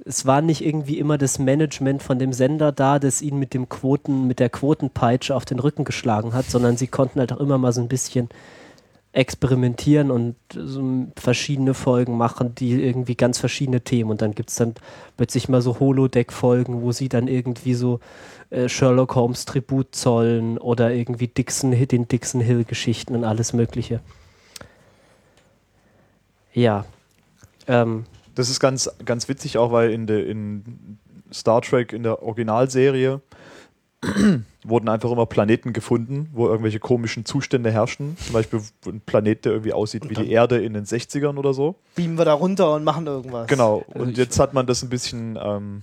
Es 0.04 0.26
war 0.26 0.42
nicht 0.42 0.64
irgendwie 0.64 0.98
immer 0.98 1.16
das 1.16 1.38
Management 1.38 2.02
von 2.02 2.18
dem 2.18 2.32
Sender 2.32 2.72
da, 2.72 2.98
das 2.98 3.22
ihnen 3.22 3.38
mit 3.38 3.54
dem 3.54 3.68
Quoten, 3.68 4.26
mit 4.26 4.40
der 4.40 4.50
Quotenpeitsche 4.50 5.34
auf 5.34 5.44
den 5.44 5.60
Rücken 5.60 5.84
geschlagen 5.84 6.34
hat, 6.34 6.46
sondern 6.46 6.76
sie 6.76 6.88
konnten 6.88 7.20
halt 7.20 7.32
auch 7.32 7.38
immer 7.38 7.58
mal 7.58 7.72
so 7.72 7.80
ein 7.80 7.88
bisschen 7.88 8.28
experimentieren 9.12 10.10
und 10.10 10.34
so 10.52 11.06
verschiedene 11.14 11.74
Folgen 11.74 12.16
machen, 12.16 12.56
die 12.56 12.82
irgendwie 12.82 13.14
ganz 13.14 13.38
verschiedene 13.38 13.80
Themen 13.82 14.10
und 14.10 14.20
dann 14.20 14.34
gibt 14.34 14.50
es 14.50 14.56
dann 14.56 14.74
plötzlich 15.16 15.48
mal 15.48 15.62
so 15.62 15.78
Holodeck-Folgen, 15.78 16.82
wo 16.82 16.90
sie 16.90 17.08
dann 17.08 17.28
irgendwie 17.28 17.74
so 17.74 18.00
äh, 18.54 18.68
Sherlock 18.68 19.14
Holmes 19.14 19.44
Tribut 19.44 19.94
zollen 19.94 20.58
oder 20.58 20.92
irgendwie 20.92 21.28
Dixon, 21.28 21.70
den 21.72 22.08
Dixon 22.08 22.40
Hill-Geschichten 22.40 23.14
und 23.14 23.24
alles 23.24 23.52
Mögliche. 23.52 24.00
Ja. 26.52 26.84
Ähm, 27.66 28.04
Das 28.34 28.50
ist 28.50 28.60
ganz, 28.60 28.90
ganz 29.04 29.28
witzig 29.28 29.58
auch, 29.58 29.72
weil 29.72 29.90
in, 29.90 30.06
der 30.06 30.26
in 30.26 30.98
Star 31.32 31.62
Trek, 31.62 31.92
in 31.92 32.02
der 32.02 32.22
Originalserie, 32.22 33.20
wurden 34.64 34.88
einfach 34.88 35.10
immer 35.10 35.24
Planeten 35.26 35.72
gefunden, 35.72 36.28
wo 36.32 36.46
irgendwelche 36.48 36.78
komischen 36.78 37.24
Zustände 37.24 37.70
herrschen. 37.72 38.16
Zum 38.18 38.34
Beispiel 38.34 38.60
ein 38.86 39.00
Planet, 39.00 39.44
der 39.46 39.52
irgendwie 39.52 39.72
aussieht 39.72 40.08
wie 40.10 40.14
die 40.14 40.30
Erde 40.30 40.62
in 40.62 40.74
den 40.74 40.84
60ern 40.84 41.36
oder 41.38 41.54
so. 41.54 41.76
Beamen 41.94 42.18
wir 42.18 42.24
da 42.26 42.34
runter 42.34 42.74
und 42.74 42.84
machen 42.84 43.06
irgendwas. 43.06 43.46
Genau. 43.48 43.84
Also 43.88 44.00
Und 44.04 44.10
ich- 44.12 44.18
jetzt 44.18 44.38
hat 44.38 44.52
man 44.52 44.66
das 44.66 44.82
ein 44.82 44.90
bisschen 44.90 45.38
ähm, 45.42 45.82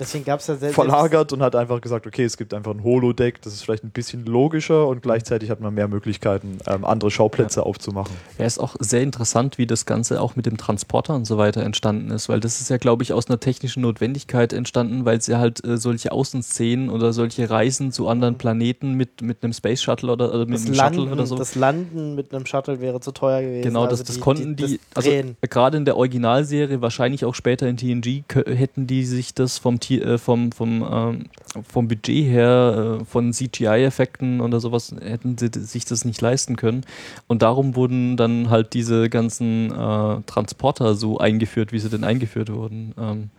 Deswegen 0.00 0.24
gab 0.24 0.40
es 0.40 0.46
ja 0.46 0.56
selbst. 0.56 0.74
verlagert 0.74 1.32
und 1.32 1.42
hat 1.42 1.54
einfach 1.54 1.80
gesagt, 1.80 2.06
okay, 2.06 2.24
es 2.24 2.36
gibt 2.36 2.54
einfach 2.54 2.72
ein 2.72 2.82
Holodeck, 2.82 3.42
das 3.42 3.52
ist 3.52 3.62
vielleicht 3.62 3.84
ein 3.84 3.90
bisschen 3.90 4.24
logischer 4.24 4.88
und 4.88 5.02
gleichzeitig 5.02 5.50
hat 5.50 5.60
man 5.60 5.74
mehr 5.74 5.86
Möglichkeiten, 5.88 6.58
ähm, 6.66 6.84
andere 6.84 7.10
Schauplätze 7.10 7.64
aufzumachen. 7.66 8.14
Ja, 8.38 8.46
ist 8.46 8.58
auch 8.58 8.76
sehr 8.80 9.02
interessant, 9.02 9.58
wie 9.58 9.66
das 9.66 9.84
Ganze 9.86 10.20
auch 10.20 10.36
mit 10.36 10.46
dem 10.46 10.56
Transporter 10.56 11.14
und 11.14 11.26
so 11.26 11.36
weiter 11.38 11.62
entstanden 11.62 12.10
ist, 12.10 12.28
weil 12.28 12.40
das 12.40 12.60
ist 12.60 12.70
ja, 12.70 12.78
glaube 12.78 13.02
ich, 13.02 13.12
aus 13.12 13.28
einer 13.28 13.38
technischen 13.38 13.82
Notwendigkeit 13.82 14.52
entstanden, 14.52 15.04
weil 15.04 15.20
sie 15.20 15.36
halt 15.36 15.64
äh, 15.64 15.76
solche 15.76 16.12
Außenszenen 16.12 16.88
oder 16.88 17.12
solche 17.12 17.50
Reisen 17.50 17.92
zu 17.92 18.08
anderen 18.08 18.38
Planeten 18.38 18.94
mit, 18.94 19.20
mit 19.22 19.44
einem 19.44 19.52
Space 19.52 19.82
Shuttle 19.82 20.10
oder, 20.12 20.30
oder 20.32 20.46
mit 20.46 20.54
das 20.54 20.66
einem 20.66 20.74
Landen, 20.74 20.98
Shuttle 21.00 21.12
oder 21.12 21.26
so. 21.26 21.36
das 21.36 21.54
Landen 21.54 22.14
mit 22.14 22.34
einem 22.34 22.46
Shuttle 22.46 22.80
wäre 22.80 23.00
zu 23.00 23.12
teuer 23.12 23.42
gewesen. 23.42 23.62
Genau, 23.62 23.82
Also 23.84 23.96
das, 23.96 24.04
das 24.04 24.20
konnten 24.20 24.56
die, 24.56 24.80
also 24.94 25.10
drehen. 25.10 25.36
äh, 25.42 25.48
gerade 25.48 25.76
in 25.76 25.84
der 25.84 25.96
Originalserie, 25.96 26.80
wahrscheinlich 26.80 27.24
auch 27.24 27.34
später 27.34 27.68
in 27.68 27.76
TNG, 27.76 28.24
hätten 28.46 28.86
die 28.86 29.04
sich 29.04 29.34
das 29.34 29.58
vom, 29.58 29.78
T- 29.80 29.89
äh, 29.90 30.18
vom, 30.18 30.52
vom, 30.52 30.86
ähm, 30.90 31.24
vom 31.66 31.88
Budget 31.88 32.24
her, 32.26 32.98
äh, 33.00 33.04
von 33.04 33.32
CGI-Effekten 33.32 34.40
oder 34.40 34.60
sowas, 34.60 34.94
hätten 35.00 35.36
sie 35.38 35.50
sich 35.54 35.84
das 35.84 36.04
nicht 36.04 36.20
leisten 36.20 36.56
können. 36.56 36.84
Und 37.26 37.42
darum 37.42 37.76
wurden 37.76 38.16
dann 38.16 38.50
halt 38.50 38.74
diese 38.74 39.08
ganzen 39.08 39.70
äh, 39.70 40.22
Transporter 40.26 40.94
so 40.94 41.18
eingeführt, 41.18 41.72
wie 41.72 41.78
sie 41.78 41.90
denn 41.90 42.04
eingeführt 42.04 42.52
wurden. 42.52 42.94
Ähm, 42.98 43.30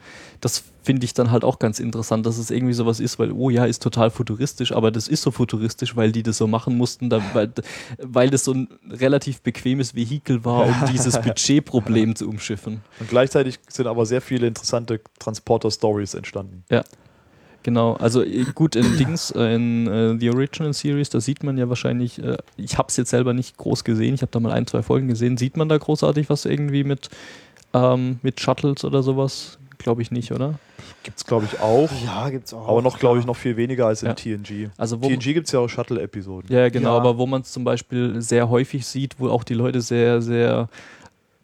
das 0.42 0.64
finde 0.84 1.06
ich 1.06 1.14
dann 1.14 1.30
halt 1.30 1.44
auch 1.44 1.60
ganz 1.60 1.80
interessant, 1.80 2.26
dass 2.26 2.40
es 2.40 2.50
irgendwie 2.50 2.74
sowas 2.74 3.00
ist, 3.00 3.20
weil, 3.20 3.32
oh 3.32 3.50
ja, 3.52 3.66
ist 3.66 3.84
total 3.84 4.10
futuristisch, 4.10 4.72
aber 4.72 4.90
das 4.92 5.08
ist 5.08 5.22
so 5.22 5.30
futuristisch, 5.30 5.96
weil 5.96 6.12
die 6.12 6.24
das 6.24 6.38
so 6.38 6.48
machen 6.48 6.76
mussten, 6.76 7.10
da, 7.10 7.22
weil, 7.34 7.52
weil 8.00 8.30
das 8.32 8.44
so 8.44 8.54
ein 8.54 8.68
relativ 8.90 9.42
bequemes 9.42 9.96
Vehikel 9.96 10.44
war, 10.44 10.66
um 10.66 10.76
dieses 10.92 11.20
Budgetproblem 11.22 12.16
zu 12.16 12.28
umschiffen. 12.28 12.82
Und 13.00 13.10
gleichzeitig 13.10 13.60
sind 13.70 13.86
aber 13.86 14.06
sehr 14.08 14.22
viele 14.22 14.48
interessante 14.48 15.00
Transporter-Stories 15.20 16.16
entstanden. 16.16 16.64
Genau, 17.64 17.94
also 17.94 18.24
äh, 18.24 18.46
gut, 18.56 18.76
in 18.76 18.98
Dings, 18.98 19.30
äh, 19.32 19.54
in 19.54 19.86
äh, 19.86 20.18
The 20.20 20.32
Original 20.32 20.74
Series, 20.74 21.10
da 21.10 21.22
sieht 21.22 21.44
man 21.44 21.60
ja 21.60 21.70
wahrscheinlich, 21.70 22.22
äh, 22.22 22.38
ich 22.58 22.80
habe 22.80 22.88
es 22.90 22.98
jetzt 22.98 23.12
selber 23.12 23.34
nicht 23.34 23.58
groß 23.58 23.84
gesehen, 23.84 24.16
ich 24.16 24.24
habe 24.24 24.32
da 24.32 24.40
mal 24.40 24.52
ein, 24.52 24.66
zwei 24.66 24.82
Folgen 24.82 25.08
gesehen, 25.08 25.38
sieht 25.38 25.58
man 25.58 25.70
da 25.70 25.78
großartig 25.78 26.30
was 26.32 26.46
irgendwie 26.46 26.84
mit, 26.84 27.10
ähm, 27.74 28.20
mit 28.24 28.40
Shuttles 28.40 28.84
oder 28.84 29.04
sowas? 29.04 29.60
Glaube 29.84 30.02
ich 30.02 30.12
nicht, 30.12 30.32
oder? 30.32 30.56
Gibt 31.04 31.18
es, 31.18 31.26
glaube 31.26 31.46
ich, 31.52 31.60
auch. 31.60 31.90
Ja, 32.06 32.30
gibt's 32.30 32.54
auch. 32.54 32.68
Aber 32.68 32.82
noch, 32.82 33.00
glaube 33.00 33.20
ich, 33.20 33.26
noch 33.26 33.36
viel 33.36 33.58
weniger 33.58 33.88
als 33.88 34.04
in 34.04 34.10
Ja. 34.10 34.14
TNG. 34.14 34.70
Also 34.78 35.02
wo, 35.02 35.08
TNG 35.08 35.34
gibt 35.34 35.48
es 35.48 35.54
ja 35.54 35.60
auch 35.60 35.68
Shuttle-Episoden. 35.68 36.52
Ja, 36.54 36.70
genau, 36.70 36.92
Ja. 36.92 36.98
aber 36.98 37.18
wo 37.18 37.26
man 37.26 37.42
es 37.42 37.52
zum 37.52 37.64
Beispiel 37.64 38.22
sehr 38.22 38.50
häufig 38.50 38.86
sieht, 38.86 39.16
wo 39.20 39.30
auch 39.30 39.44
die 39.44 39.54
Leute 39.56 39.82
sehr, 39.82 40.22
sehr 40.22 40.70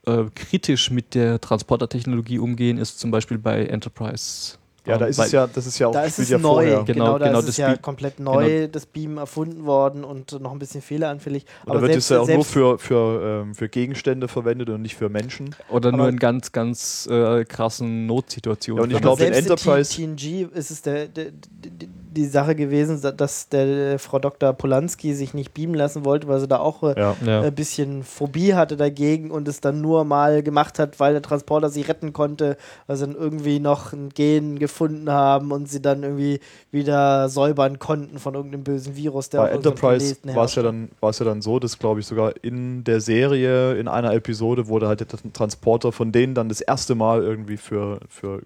äh, 0.05 0.23
kritisch 0.35 0.91
mit 0.91 1.15
der 1.15 1.41
Transportertechnologie 1.41 2.39
umgehen, 2.39 2.77
ist 2.77 2.99
zum 2.99 3.11
Beispiel 3.11 3.37
bei 3.37 3.65
Enterprise. 3.65 4.57
Ja, 4.87 4.97
da 4.97 5.05
ist 5.05 5.17
weil- 5.17 5.25
es 5.27 5.31
ja, 5.31 5.47
das 5.47 5.65
ist 5.67 5.77
ja 5.79 5.87
auch 5.87 5.91
da 5.91 6.03
ist 6.03 6.17
es 6.19 6.29
ja 6.29 6.37
neu. 6.37 6.49
vorher. 6.53 6.83
Genau, 6.83 7.05
Genau, 7.05 7.17
da 7.19 7.27
genau, 7.27 7.39
ist 7.39 7.49
es 7.49 7.57
ja 7.57 7.67
Beam- 7.69 7.81
komplett 7.81 8.19
neu, 8.19 8.67
das 8.67 8.85
Beam 8.85 9.17
erfunden 9.17 9.65
worden 9.65 10.03
und 10.03 10.39
noch 10.41 10.51
ein 10.51 10.59
bisschen 10.59 10.81
fehleranfällig. 10.81 11.45
Und 11.65 11.75
da 11.75 11.81
wird 11.81 11.95
es 11.95 12.09
ja 12.09 12.19
auch 12.21 12.27
nur 12.27 12.45
für, 12.45 12.77
für, 12.79 13.43
ähm, 13.43 13.55
für 13.55 13.69
Gegenstände 13.69 14.27
verwendet 14.27 14.69
und 14.69 14.81
nicht 14.81 14.95
für 14.95 15.09
Menschen. 15.09 15.55
Oder 15.69 15.91
nur 15.91 16.01
aber- 16.01 16.09
in 16.09 16.17
ganz, 16.19 16.51
ganz 16.51 17.07
äh, 17.11 17.43
krassen 17.45 18.05
Notsituationen. 18.05 18.77
Ja, 18.79 18.83
und 18.83 18.89
ich 18.91 18.95
Wenn 18.95 19.01
glaub, 19.01 19.19
man- 19.19 19.27
in 19.27 19.33
selbst 19.33 19.49
Enterprise- 19.65 20.01
in 20.01 20.15
TNG 20.17 20.47
ist 20.57 20.71
es 20.71 20.81
der, 20.81 21.07
der, 21.07 21.25
die, 21.31 21.87
die 22.17 22.25
Sache 22.25 22.55
gewesen, 22.55 22.99
dass 23.15 23.47
der 23.49 23.99
Frau 23.99 24.19
Dr. 24.19 24.51
Polanski 24.53 25.13
sich 25.13 25.33
nicht 25.33 25.53
beamen 25.53 25.75
lassen 25.75 26.03
wollte, 26.03 26.27
weil 26.27 26.39
sie 26.39 26.47
da 26.47 26.57
auch 26.59 26.83
äh, 26.83 26.99
Ja. 26.99 27.15
ein 27.43 27.55
bisschen 27.55 28.03
Phobie 28.03 28.53
hatte 28.55 28.75
dagegen 28.75 29.31
und 29.31 29.47
es 29.47 29.61
dann 29.61 29.79
nur 29.79 30.03
mal 30.03 30.43
gemacht 30.43 30.79
hat, 30.79 30.99
weil 30.99 31.13
der 31.13 31.21
Transporter 31.21 31.69
sie 31.69 31.81
retten 31.81 32.11
konnte, 32.11 32.57
weil 32.87 32.97
sie 32.97 33.05
dann 33.05 33.15
irgendwie 33.15 33.59
noch 33.59 33.93
ein 33.93 34.09
Gen 34.09 34.59
gefunden 34.59 35.09
haben 35.09 35.51
und 35.51 35.69
sie 35.69 35.81
dann 35.81 36.03
irgendwie 36.03 36.39
wieder 36.71 37.29
säubern 37.29 37.79
konnten 37.79 38.19
von 38.19 38.33
irgendeinem 38.33 38.63
bösen 38.63 38.95
Virus, 38.95 39.29
der 39.29 39.39
Bei 39.39 39.49
Enterprise 39.51 40.17
war 40.23 40.45
es 40.45 40.55
ja, 40.55 40.63
dann- 40.63 40.89
war 40.99 41.11
es 41.11 41.19
ja 41.19 41.25
dann 41.25 41.41
so, 41.41 41.59
dass, 41.59 41.79
glaube 41.79 41.99
ich, 41.99 42.05
sogar 42.07 42.33
in 42.41 42.83
der 42.83 42.99
Serie, 42.99 43.75
in 43.75 43.87
einer 43.87 44.13
Episode, 44.13 44.67
wurde 44.67 44.87
halt 44.87 44.99
der 45.01 45.07
Transporter 45.33 45.91
von 45.91 46.11
denen 46.11 46.33
dann 46.33 46.49
das 46.49 46.61
erste 46.61 46.95
Mal 46.95 47.21
irgendwie 47.21 47.57
für, 47.57 47.99
für 48.09 48.41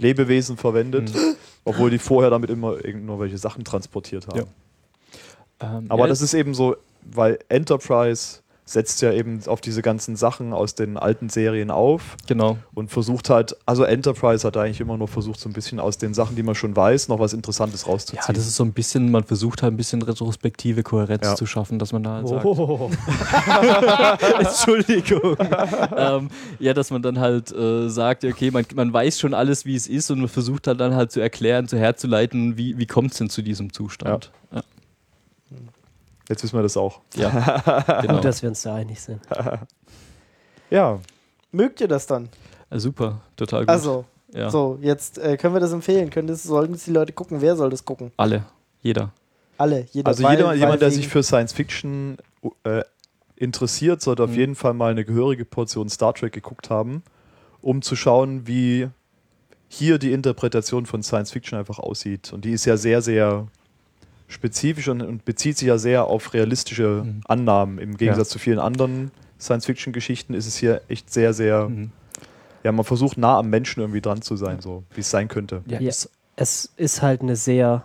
Lebewesen 0.00 0.56
verwendet, 0.56 1.12
Mhm. 1.14 1.36
obwohl 1.64 1.90
die 1.90 1.98
vorher 1.98 2.30
damit 2.30 2.50
immer 2.50 2.84
irgend 2.84 3.04
nur 3.06 3.20
welche 3.20 3.38
Sachen 3.38 3.64
transportiert 3.64 4.26
haben. 4.28 4.38
Ja. 5.60 5.76
Ähm, 5.78 5.86
Aber 5.88 6.02
ja, 6.02 6.06
das 6.08 6.20
ist 6.22 6.34
eben 6.34 6.54
so, 6.54 6.76
weil 7.02 7.38
Enterprise 7.48 8.40
setzt 8.70 9.02
ja 9.02 9.12
eben 9.12 9.40
auf 9.46 9.60
diese 9.60 9.82
ganzen 9.82 10.14
Sachen 10.16 10.52
aus 10.52 10.74
den 10.74 10.96
alten 10.96 11.28
Serien 11.28 11.70
auf 11.70 12.16
Genau. 12.28 12.56
und 12.74 12.90
versucht 12.90 13.28
halt, 13.30 13.56
also 13.66 13.82
Enterprise 13.84 14.46
hat 14.46 14.56
eigentlich 14.56 14.80
immer 14.80 14.96
nur 14.96 15.08
versucht, 15.08 15.40
so 15.40 15.48
ein 15.48 15.52
bisschen 15.52 15.80
aus 15.80 15.98
den 15.98 16.14
Sachen, 16.14 16.36
die 16.36 16.42
man 16.44 16.54
schon 16.54 16.76
weiß, 16.76 17.08
noch 17.08 17.18
was 17.18 17.32
Interessantes 17.32 17.86
rauszuziehen. 17.88 18.22
Ja, 18.26 18.32
das 18.32 18.46
ist 18.46 18.54
so 18.56 18.64
ein 18.64 18.72
bisschen, 18.72 19.10
man 19.10 19.24
versucht 19.24 19.62
halt 19.62 19.74
ein 19.74 19.76
bisschen 19.76 20.02
retrospektive 20.02 20.82
Kohärenz 20.84 21.24
Ja. 21.26 21.34
zu 21.34 21.46
schaffen, 21.46 21.78
dass 21.80 21.92
man 21.92 22.02
da 22.04 22.14
halt 22.14 22.28
sagt. 22.28 22.44
Oh. 22.44 22.90
Entschuldigung. 24.38 25.36
ähm, 25.96 26.28
ja, 26.58 26.74
dass 26.74 26.90
man 26.90 27.02
dann 27.02 27.18
halt 27.18 27.52
äh, 27.52 27.88
sagt, 27.88 28.24
okay, 28.24 28.50
man, 28.50 28.64
man 28.74 28.92
weiß 28.92 29.18
schon 29.18 29.34
alles, 29.34 29.64
wie 29.64 29.74
es 29.74 29.86
ist 29.86 30.10
und 30.10 30.20
man 30.20 30.28
versucht 30.28 30.66
halt 30.66 30.80
dann 30.80 30.94
halt 30.94 31.12
zu 31.12 31.20
erklären, 31.20 31.68
zu 31.68 31.78
herzuleiten, 31.78 32.56
wie, 32.56 32.78
wie 32.78 32.86
kommt 32.86 33.12
es 33.12 33.18
denn 33.18 33.30
zu 33.30 33.42
diesem 33.42 33.72
Zustand. 33.72 34.30
Ja, 34.52 34.62
Jetzt 36.30 36.42
wissen 36.44 36.56
wir 36.56 36.62
das 36.62 36.76
auch. 36.78 37.00
ja. 37.16 37.28
genau. 38.00 38.14
Gut, 38.14 38.24
dass 38.24 38.40
wir 38.40 38.48
uns 38.48 38.62
da 38.62 38.76
einig 38.76 38.98
sind. 39.00 39.20
Ja, 40.70 41.00
Mögt 41.52 41.80
ihr 41.80 41.88
das 41.88 42.06
dann? 42.06 42.28
Ja, 42.70 42.78
super, 42.78 43.20
total 43.34 43.62
gut. 43.62 43.70
Also, 43.70 44.04
ja. 44.32 44.50
so, 44.50 44.78
jetzt 44.80 45.18
äh, 45.18 45.36
können 45.36 45.52
wir 45.52 45.60
das 45.60 45.72
empfehlen. 45.72 46.08
Können 46.10 46.28
das, 46.28 46.44
sollten 46.44 46.74
es 46.74 46.84
die 46.84 46.92
Leute 46.92 47.12
gucken? 47.12 47.40
Wer 47.40 47.56
soll 47.56 47.70
das 47.70 47.84
gucken? 47.84 48.12
Alle, 48.16 48.44
jeder. 48.80 49.10
Alle, 49.58 49.86
jeder. 49.90 50.06
also 50.06 50.22
weil- 50.22 50.36
jeder, 50.36 50.48
weil 50.50 50.58
jemand, 50.58 50.80
der 50.80 50.92
sich 50.92 51.08
für 51.08 51.24
Science 51.24 51.52
Fiction 51.52 52.18
äh, 52.62 52.82
interessiert, 53.34 54.00
sollte 54.00 54.22
auf 54.22 54.30
Mhm. 54.30 54.36
jeden 54.36 54.54
Fall 54.54 54.74
mal 54.74 54.92
eine 54.92 55.04
gehörige 55.04 55.44
Portion 55.44 55.88
Star 55.88 56.14
Trek 56.14 56.32
geguckt 56.32 56.70
haben, 56.70 57.02
um 57.60 57.82
zu 57.82 57.96
schauen, 57.96 58.46
wie 58.46 58.88
hier 59.68 59.98
die 59.98 60.12
Interpretation 60.12 60.86
von 60.86 61.02
Science 61.02 61.32
Fiction 61.32 61.58
einfach 61.58 61.80
aussieht. 61.80 62.32
Und 62.32 62.44
die 62.44 62.52
ist 62.52 62.64
ja 62.64 62.76
sehr, 62.76 63.02
sehr 63.02 63.48
spezifisch 64.30 64.88
und, 64.88 65.02
und 65.02 65.24
bezieht 65.26 65.58
sich 65.58 65.68
ja 65.68 65.76
sehr 65.76 66.04
auf 66.06 66.32
realistische 66.32 67.02
Mhm. 67.04 67.20
Annahmen. 67.26 67.78
Im 67.78 67.96
Gegensatz 67.96 68.30
zu 68.30 68.38
vielen 68.38 68.58
anderen 68.58 69.10
Science 69.38 69.66
Fiction 69.66 69.92
Geschichten 69.92 70.32
ist 70.34 70.46
es 70.46 70.56
hier 70.56 70.80
echt 70.88 71.12
sehr, 71.12 71.32
sehr, 71.34 71.68
Mhm. 71.68 71.90
ja, 72.64 72.72
man 72.72 72.84
versucht 72.84 73.18
nah 73.18 73.38
am 73.38 73.50
Menschen 73.50 73.80
irgendwie 73.80 74.00
dran 74.00 74.22
zu 74.22 74.36
sein, 74.36 74.60
so 74.60 74.84
wie 74.94 75.00
es 75.00 75.10
sein 75.10 75.28
könnte. 75.28 75.62
Ja, 75.66 75.80
Ja. 75.80 75.88
Ist, 75.88 76.10
Es 76.36 76.72
ist 76.76 77.02
halt 77.02 77.20
eine 77.20 77.36
sehr 77.36 77.84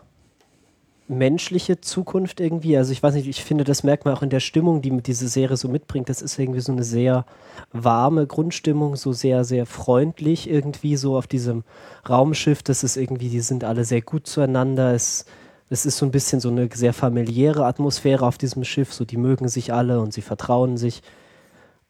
menschliche 1.07 1.79
Zukunft 1.81 2.39
irgendwie. 2.39 2.77
Also 2.77 2.91
ich 2.91 3.03
weiß 3.03 3.13
nicht, 3.13 3.27
ich 3.27 3.43
finde, 3.43 3.63
das 3.63 3.83
merkt 3.83 4.05
man 4.05 4.15
auch 4.15 4.23
in 4.23 4.29
der 4.31 4.39
Stimmung, 4.39 4.81
die 4.81 4.89
diese 5.03 5.27
Serie 5.27 5.55
so 5.55 5.67
mitbringt. 5.67 6.09
Das 6.09 6.21
ist 6.21 6.39
irgendwie 6.39 6.61
so 6.61 6.71
eine 6.71 6.83
sehr 6.83 7.25
warme 7.73 8.25
Grundstimmung, 8.25 8.95
so 8.95 9.13
sehr, 9.13 9.43
sehr 9.43 9.65
freundlich 9.67 10.49
irgendwie 10.49 10.95
so 10.95 11.15
auf 11.15 11.27
diesem 11.27 11.63
Raumschiff. 12.09 12.63
Das 12.63 12.83
ist 12.83 12.97
irgendwie, 12.97 13.29
die 13.29 13.41
sind 13.41 13.63
alle 13.63 13.85
sehr 13.85 14.01
gut 14.01 14.25
zueinander. 14.25 14.93
Es, 14.95 15.25
es 15.69 15.85
ist 15.85 15.97
so 15.97 16.05
ein 16.05 16.11
bisschen 16.11 16.39
so 16.39 16.49
eine 16.49 16.69
sehr 16.73 16.93
familiäre 16.93 17.65
Atmosphäre 17.65 18.25
auf 18.25 18.37
diesem 18.37 18.63
Schiff. 18.63 18.93
So, 18.93 19.05
die 19.05 19.17
mögen 19.17 19.47
sich 19.47 19.73
alle 19.73 19.99
und 19.99 20.13
sie 20.13 20.21
vertrauen 20.21 20.77
sich. 20.77 21.01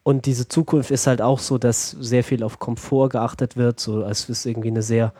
Und 0.02 0.26
diese 0.26 0.48
Zukunft 0.48 0.90
ist 0.90 1.06
halt 1.06 1.20
auch 1.20 1.40
so, 1.40 1.58
dass 1.58 1.90
sehr 1.90 2.24
viel 2.24 2.42
auf 2.42 2.58
Komfort 2.58 3.10
geachtet 3.10 3.56
wird. 3.56 3.80
So, 3.80 4.02
es 4.02 4.28
ist 4.28 4.46
irgendwie 4.46 4.68
eine 4.68 4.82
sehr 4.82 5.12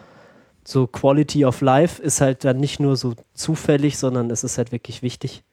so 0.64 0.86
Quality 0.86 1.44
of 1.44 1.60
Life 1.60 2.02
ist 2.02 2.20
halt 2.20 2.44
dann 2.44 2.56
nicht 2.58 2.80
nur 2.80 2.96
so 2.96 3.14
zufällig, 3.34 3.98
sondern 3.98 4.30
es 4.30 4.42
ist 4.42 4.58
halt 4.58 4.72
wirklich 4.72 5.00
wichtig. 5.02 5.44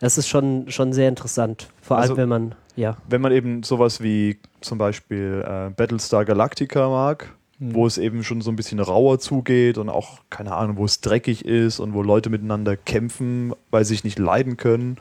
Das 0.00 0.18
ist 0.18 0.28
schon, 0.28 0.70
schon 0.70 0.92
sehr 0.92 1.08
interessant. 1.08 1.68
Vor 1.80 1.96
allem, 1.96 2.02
Also- 2.02 2.16
wenn 2.18 2.28
man, 2.28 2.54
ja. 2.76 2.96
Wenn 3.08 3.20
man 3.20 3.32
eben 3.32 3.62
sowas 3.62 4.02
wie 4.02 4.38
zum 4.60 4.78
Beispiel 4.78 5.42
äh, 5.46 5.70
Battlestar 5.70 6.24
Galactica 6.24 6.88
mag, 6.88 7.34
Mhm. 7.60 7.74
wo 7.74 7.86
es 7.86 7.98
eben 7.98 8.22
schon 8.22 8.40
so 8.40 8.50
ein 8.50 8.56
bisschen 8.56 8.78
rauer 8.80 9.18
zugeht 9.18 9.78
und 9.78 9.88
auch, 9.88 10.18
keine 10.30 10.54
Ahnung, 10.54 10.76
wo 10.76 10.84
es 10.84 11.00
dreckig 11.00 11.44
ist 11.44 11.80
und 11.80 11.92
wo 11.94 12.02
Leute 12.02 12.30
miteinander 12.30 12.76
kämpfen, 12.76 13.52
weil 13.70 13.84
sie 13.84 13.94
sich 13.94 14.04
nicht 14.04 14.18
leiden 14.18 14.56
können. 14.56 14.96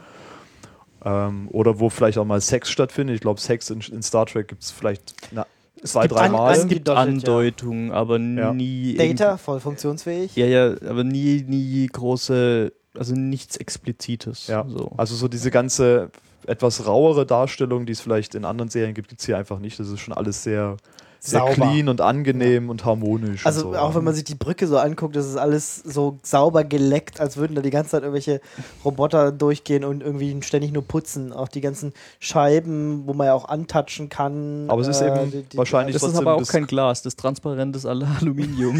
Ähm, 1.06 1.48
oder 1.52 1.80
wo 1.80 1.90
vielleicht 1.90 2.18
auch 2.18 2.26
mal 2.26 2.42
Sex 2.42 2.70
stattfindet. 2.72 3.16
Ich 3.16 3.22
glaube, 3.22 3.40
Sex 3.40 3.70
in, 3.70 3.82
in 3.82 4.02
Star 4.02 4.26
Trek 4.26 4.48
gibt 4.48 4.64
es 4.64 4.72
vielleicht 4.72 5.14
na, 5.32 5.46
zwei, 5.84 6.08
drei 6.08 6.30
Mal. 6.30 6.54
es 6.56 6.68
gibt. 6.68 6.90
Andeutungen, 6.90 7.92
aber 7.92 8.18
Ja. 8.20 8.52
nie. 8.54 8.96
Data, 8.96 9.38
voll 9.38 9.60
funktionsfähig. 9.60 10.36
Ja, 10.36 10.48
ja, 10.48 10.76
aber 10.90 11.04
nie, 11.04 11.44
nie 11.48 11.86
große, 11.86 12.74
also 12.98 13.14
nichts 13.14 13.58
Explizites. 13.58 14.48
Ja. 14.48 14.66
So. 14.68 14.92
Also 14.98 15.16
so 15.16 15.28
diese 15.28 15.52
ganze 15.52 16.10
etwas 16.48 16.88
rauere 16.88 17.26
Darstellung, 17.26 17.86
die 17.86 17.92
es 17.92 18.02
vielleicht 18.02 18.34
in 18.34 18.46
anderen 18.46 18.70
Serien 18.70 18.94
gibt, 18.96 19.10
gibt 19.10 19.20
es 19.22 19.26
hier 19.28 19.38
einfach 19.38 19.60
nicht. 19.60 19.80
Das 19.80 19.90
ist 19.90 20.00
schon 20.00 20.14
alles 20.16 20.44
sehr, 20.44 20.78
sehr 21.20 21.40
Sauber. 21.40 21.54
clean 21.54 21.90
und 21.90 22.02
angenehm 22.02 22.70
und 22.70 22.86
harmonisch. 22.86 23.46
Also 23.46 23.68
und 23.68 23.74
so. 23.74 23.80
auch 23.80 23.96
wenn 23.96 24.04
man 24.04 24.14
sich 24.14 24.24
die 24.24 24.36
Brücke 24.36 24.68
so 24.68 24.78
anguckt, 24.78 25.16
das 25.16 25.26
ist 25.26 25.36
alles 25.38 25.78
so 25.78 26.18
sauber 26.24 26.64
geleckt, 26.64 27.20
als 27.20 27.38
würden 27.38 27.56
da 27.56 27.62
die 27.62 27.70
ganze 27.70 27.92
Zeit 27.92 28.02
irgendwelche 28.04 28.40
Roboter 28.86 29.32
durchgehen 29.32 29.84
und 29.84 30.02
irgendwie 30.04 30.38
ständig 30.44 30.72
nur 30.72 30.84
putzen. 30.84 31.34
Auch 31.34 31.48
die 31.48 31.62
ganzen 31.62 31.94
Scheiben, 32.20 33.04
wo 33.06 33.14
man 33.14 33.28
ja 33.28 33.34
auch 33.34 33.46
antatschen 33.50 34.10
kann. 34.10 34.66
Aber 34.70 34.82
es 34.82 34.88
ist 34.88 35.02
äh, 35.02 35.08
eben 35.08 35.32
die- 35.32 35.44
die- 35.44 35.58
wahrscheinlich 35.58 35.94
Das 35.94 36.04
ist 36.04 36.10
trotzdem 36.10 36.28
aber 36.28 36.36
auch 36.36 36.40
das- 36.40 36.50
kein 36.50 36.68
Glas, 36.68 37.02
das 37.02 37.16
transparent 37.16 37.76
ist 37.76 37.86
Al- 37.86 38.06
Aluminium. 38.22 38.78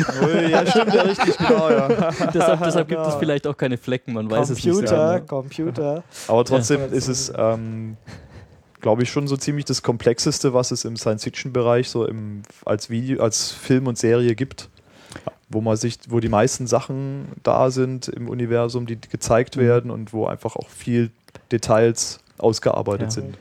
ja, 0.50 0.66
stimmt, 0.66 0.94
ja, 0.94 1.02
richtig, 1.04 1.38
genau, 1.38 1.70
ja. 1.70 1.88
deshalb 2.34 2.64
deshalb 2.64 2.88
gibt 2.88 3.06
es 3.06 3.16
vielleicht 3.20 3.48
auch 3.48 3.58
keine 3.58 3.78
Flecken, 3.78 4.14
man 4.14 4.30
weiß 4.30 4.50
es 4.52 4.62
Computer, 4.62 5.16
nicht. 5.16 5.28
Computer. 5.28 6.04
Aber 6.28 6.46
trotzdem 6.46 6.82
Ja. 6.82 6.86
ist 6.88 7.08
es, 7.08 7.32
ähm, 7.36 7.98
glaube 8.82 9.04
ich, 9.04 9.10
schon 9.12 9.28
so 9.28 9.38
ziemlich 9.38 9.66
das 9.66 9.82
Komplexeste, 9.82 10.54
was 10.54 10.72
es 10.72 10.86
im 10.86 10.98
Science-Fiction-Bereich 10.98 11.90
so 11.90 12.06
im, 12.06 12.44
als 12.66 12.90
Video, 12.90 13.22
als 13.24 13.52
Film 13.52 13.88
und 13.88 13.98
Serie 13.98 14.36
gibt. 14.36 14.70
Wo 15.50 15.62
man 15.62 15.78
sich, 15.78 15.98
wo 16.10 16.20
die 16.20 16.28
meisten 16.30 16.68
Sachen 16.68 17.30
da 17.44 17.72
sind 17.72 18.10
im 18.10 18.28
Universum, 18.28 18.86
die 18.86 19.00
gezeigt 19.00 19.56
Mhm. 19.56 19.62
werden 19.62 19.92
und 19.92 20.12
wo 20.14 20.26
einfach 20.28 20.56
auch 20.58 20.70
viel 20.70 21.10
Details 21.52 22.20
ausgearbeitet 22.38 23.08
Ja. 23.08 23.12
sind. 23.12 23.38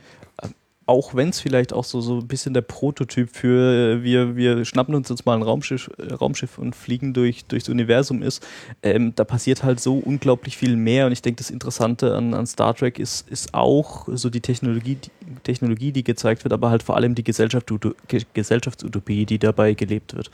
Auch 0.87 1.13
wenn 1.13 1.29
es 1.29 1.39
vielleicht 1.39 1.73
auch 1.73 1.83
so, 1.83 2.01
so 2.01 2.17
ein 2.17 2.27
bisschen 2.27 2.53
der 2.53 2.61
Prototyp 2.61 3.29
für 3.29 3.97
äh, 3.97 4.03
wir, 4.03 4.35
wir 4.35 4.65
schnappen 4.65 4.95
uns 4.95 5.09
jetzt 5.09 5.25
mal 5.25 5.35
ein 5.35 5.43
Raumschiff, 5.43 5.91
äh, 5.97 6.13
Raumschiff 6.13 6.57
und 6.57 6.75
fliegen 6.75 7.13
durch, 7.13 7.45
durchs 7.45 7.69
Universum 7.69 8.23
ist, 8.23 8.45
ähm, 8.81 9.13
da 9.15 9.25
passiert 9.25 9.63
halt 9.63 9.79
so 9.79 9.97
unglaublich 9.97 10.57
viel 10.57 10.77
mehr 10.77 11.05
und 11.05 11.11
ich 11.11 11.21
denke, 11.21 11.37
das 11.39 11.49
Interessante 11.49 12.15
an, 12.15 12.33
an 12.33 12.47
Star 12.47 12.73
Trek 12.73 12.99
ist, 12.99 13.29
ist 13.29 13.53
auch 13.53 14.07
so 14.09 14.29
die 14.29 14.41
Technologie, 14.41 14.97
die 15.01 15.35
Technologie, 15.43 15.91
die 15.91 16.05
gezeigt 16.05 16.45
wird, 16.45 16.53
aber 16.53 16.69
halt 16.69 16.83
vor 16.83 16.95
allem 16.95 17.15
die 17.15 17.23
Gesellschaft, 17.23 17.71
Ge 18.07 18.21
Gesellschaftsutopie, 18.33 19.25
die 19.25 19.39
dabei 19.39 19.73
gelebt 19.73 20.15
wird. 20.15 20.31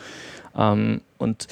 Ähm, 0.55 1.01
und 1.17 1.47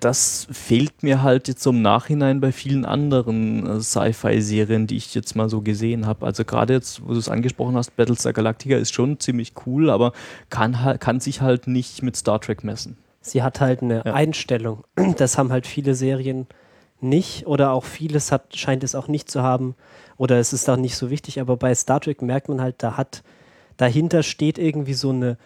das 0.00 0.46
fehlt 0.50 1.02
mir 1.02 1.22
halt 1.22 1.48
jetzt 1.48 1.62
so 1.62 1.70
im 1.70 1.80
Nachhinein 1.82 2.40
bei 2.40 2.52
vielen 2.52 2.84
anderen 2.84 3.66
äh, 3.66 3.80
Sci-Fi-Serien, 3.80 4.86
die 4.86 4.96
ich 4.96 5.14
jetzt 5.14 5.34
mal 5.36 5.48
so 5.48 5.62
gesehen 5.62 6.06
habe. 6.06 6.26
Also 6.26 6.44
gerade 6.44 6.74
jetzt, 6.74 7.02
wo 7.06 7.12
du 7.12 7.18
es 7.18 7.28
angesprochen 7.28 7.76
hast, 7.76 7.96
Battlestar 7.96 8.32
Galactica 8.32 8.76
ist 8.76 8.92
schon 8.94 9.18
ziemlich 9.20 9.52
cool, 9.66 9.88
aber 9.90 10.12
kann, 10.50 10.98
kann 11.00 11.20
sich 11.20 11.40
halt 11.40 11.66
nicht 11.66 12.02
mit 12.02 12.16
Star 12.16 12.40
Trek 12.40 12.62
messen. 12.62 12.96
Sie 13.22 13.42
hat 13.42 13.60
halt 13.60 13.82
eine 13.82 14.02
Ja. 14.04 14.14
Einstellung. 14.14 14.84
Das 15.16 15.38
haben 15.38 15.50
halt 15.50 15.66
viele 15.66 15.94
Serien 15.94 16.46
nicht 17.00 17.46
oder 17.46 17.72
auch 17.72 17.84
vieles 17.84 18.32
hat, 18.32 18.56
scheint 18.56 18.84
es 18.84 18.94
auch 18.94 19.08
nicht 19.08 19.30
zu 19.30 19.42
haben 19.42 19.74
oder 20.16 20.38
es 20.38 20.52
ist 20.52 20.68
auch 20.70 20.76
nicht 20.76 20.96
so 20.96 21.10
wichtig, 21.10 21.40
aber 21.40 21.56
bei 21.56 21.74
Star 21.74 22.00
Trek 22.00 22.22
merkt 22.22 22.48
man 22.48 22.60
halt, 22.60 22.76
da 22.78 22.96
hat, 22.96 23.22
dahinter 23.76 24.22
steht 24.22 24.58
irgendwie 24.58 24.94
so 24.94 25.10
eine, 25.10 25.36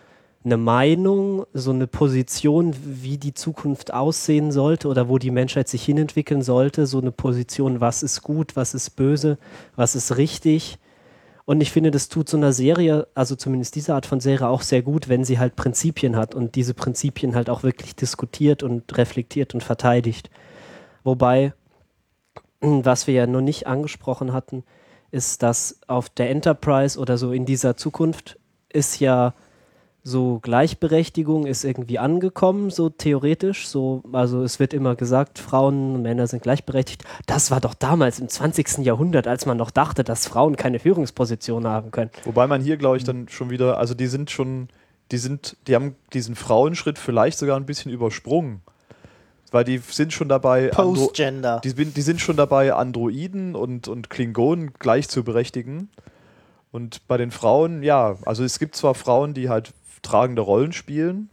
eine 0.43 0.57
Meinung, 0.57 1.45
so 1.53 1.71
eine 1.71 1.87
Position, 1.87 2.75
wie 2.83 3.19
die 3.19 3.35
Zukunft 3.35 3.93
aussehen 3.93 4.53
sollte 4.53 4.89
oder 4.89 5.09
wo 5.09 5.19
die 5.19 5.31
Menschheit 5.31 5.69
sich 5.69 5.85
hinentwickeln 5.85 6.43
sollte, 6.43 6.87
so 6.87 6.99
eine 6.99 7.13
Position, 7.13 7.81
was 7.81 8.03
ist 8.03 8.23
gut, 8.23 8.57
was 8.57 8.73
ist 8.73 8.91
böse, 8.91 9.37
was 9.77 9.95
ist 9.95 10.17
richtig. 10.17 10.79
Und 11.45 11.61
ich 11.61 11.73
finde, 11.73 11.91
das 11.91 12.09
tut 12.09 12.29
so 12.29 12.39
einer 12.39 12.55
Serie, 12.55 13.07
also 13.15 13.35
zumindest 13.35 13.75
diese 13.75 13.95
Art 13.95 14.07
von 14.07 14.21
Serie 14.21 14.49
auch 14.49 14.63
sehr 14.63 14.83
gut, 14.83 15.09
wenn 15.09 15.25
sie 15.25 15.39
halt 15.39 15.57
Prinzipien 15.57 16.17
hat 16.17 16.35
und 16.35 16.55
diese 16.55 16.75
Prinzipien 16.75 17.35
halt 17.35 17.51
auch 17.51 17.63
wirklich 17.63 17.95
diskutiert 17.95 18.63
und 18.63 18.97
reflektiert 18.97 19.53
und 19.53 19.63
verteidigt. 19.63 20.31
Wobei, 21.05 21.53
was 22.61 23.07
wir 23.07 23.15
ja 23.15 23.27
noch 23.27 23.41
nicht 23.41 23.67
angesprochen 23.67 24.33
hatten, 24.33 24.65
ist, 25.11 25.43
dass 25.43 25.81
auf 25.87 26.09
der 26.09 26.31
Enterprise 26.31 26.99
oder 26.99 27.19
so 27.19 27.33
in 27.33 27.45
dieser 27.45 27.77
Zukunft 27.77 28.39
ist 28.73 29.01
ja 29.01 29.35
so 30.03 30.39
Gleichberechtigung 30.41 31.47
ist 31.47 31.65
irgendwie 31.65 31.99
angekommen, 31.99 32.71
so 32.71 32.89
theoretisch. 32.89 33.69
So, 33.69 34.03
also 34.13 34.43
es 34.43 34.59
wird 34.59 34.73
immer 34.73 34.95
gesagt, 34.95 35.39
Frauen 35.39 35.95
und 35.97 36.03
Männer 36.03 36.27
sind 36.27 36.43
gleichberechtigt. 36.43 37.05
Das 37.27 37.51
war 37.51 37.61
doch 37.61 37.75
damals 37.75 38.19
im 38.19 38.29
20. 38.29 38.79
Jahrhundert, 38.79 39.27
als 39.27 39.45
man 39.45 39.59
noch 39.59 39.71
dachte, 39.71 40.03
dass 40.03 40.27
Frauen 40.27 40.57
keine 40.57 40.79
Führungsposition 40.79 41.67
haben 41.67 41.91
können. 41.91 42.11
Wobei 42.25 42.47
man 42.47 42.63
hier, 42.63 42.77
glaube 42.77 42.97
ich, 42.97 43.05
dann 43.05 43.29
schon 43.29 43.51
wieder, 43.51 43.79
also 43.79 43.95
die 43.95 44.07
sind 44.07 44.31
schon, 44.31 44.69
die 45.13 45.19
sind, 45.19 45.57
die 45.67 45.75
haben 45.75 45.97
diesen 46.13 46.35
Frauenschritt 46.35 46.99
vielleicht 46.99 47.39
sogar 47.39 47.57
ein 47.57 47.67
bisschen 47.67 47.93
übersprungen. 47.93 48.63
Weil 49.51 49.65
die 49.65 49.79
sind 49.79 50.13
schon 50.13 50.29
dabei, 50.29 50.71
Andro 50.73 51.07
Postgender. 51.07 51.61
die, 51.65 51.75
die 51.75 52.03
sind 52.03 52.21
schon 52.21 52.37
dabei, 52.37 52.73
Androiden 52.73 53.57
und, 53.57 53.89
und 53.89 54.09
Klingonen 54.09 54.73
gleich 54.79 55.09
zu 55.09 55.25
berechtigen. 55.25 55.91
Und 56.71 57.07
bei 57.09 57.17
den 57.17 57.33
Frauen, 57.33 57.83
ja, 57.83 58.17
also 58.25 58.45
es 58.45 58.61
gibt 58.61 58.77
zwar 58.77 58.95
Frauen, 58.95 59.35
die 59.35 59.49
halt 59.49 59.73
tragende 60.03 60.43
Rollen 60.43 60.73
spielen, 60.73 61.31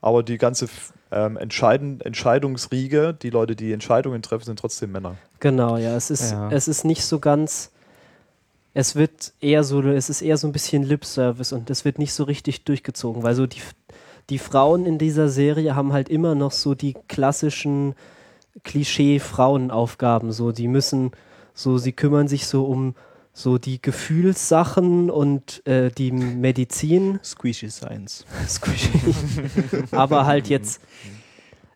aber 0.00 0.22
die 0.22 0.38
ganze 0.38 0.68
ähm, 1.10 1.36
Entscheiden, 1.36 2.00
Entscheidungsriege, 2.00 3.14
die 3.20 3.30
Leute, 3.30 3.56
die 3.56 3.72
Entscheidungen 3.72 4.22
treffen, 4.22 4.44
sind 4.44 4.58
trotzdem 4.58 4.92
Männer. 4.92 5.16
Genau, 5.40 5.76
ja, 5.76 5.96
es 5.96 6.10
ist, 6.10 6.32
Ja. 6.32 6.50
es 6.50 6.68
ist 6.68 6.84
nicht 6.84 7.04
so 7.04 7.18
ganz. 7.18 7.70
Es 8.72 8.94
wird 8.94 9.32
eher 9.40 9.64
so, 9.64 9.82
es 9.82 10.08
ist 10.08 10.22
eher 10.22 10.36
so 10.36 10.46
ein 10.46 10.52
bisschen 10.52 10.84
Lip-Service 10.84 11.52
und 11.52 11.70
es 11.70 11.84
wird 11.84 11.98
nicht 11.98 12.12
so 12.12 12.22
richtig 12.24 12.64
durchgezogen, 12.64 13.24
weil 13.24 13.34
so 13.34 13.46
die, 13.46 13.60
die 14.30 14.38
Frauen 14.38 14.86
in 14.86 14.96
dieser 14.96 15.28
Serie 15.28 15.74
haben 15.74 15.92
halt 15.92 16.08
immer 16.08 16.36
noch 16.36 16.52
so 16.52 16.74
die 16.76 16.94
klassischen 17.08 17.94
Klischee-Frauenaufgaben. 18.62 20.32
So, 20.32 20.52
die 20.52 20.68
müssen, 20.68 21.10
so, 21.54 21.78
sie 21.78 21.92
kümmern 21.92 22.28
sich 22.28 22.46
so 22.46 22.64
um 22.64 22.94
so 23.32 23.58
die 23.58 23.80
Gefühlssachen 23.80 25.10
und 25.10 25.66
äh, 25.66 25.90
die 25.90 26.12
Medizin. 26.12 27.20
Squishy 27.24 27.70
Science. 27.70 28.24
Squishy. 28.48 28.90
Aber 29.92 30.26
halt 30.26 30.48
jetzt, 30.48 30.80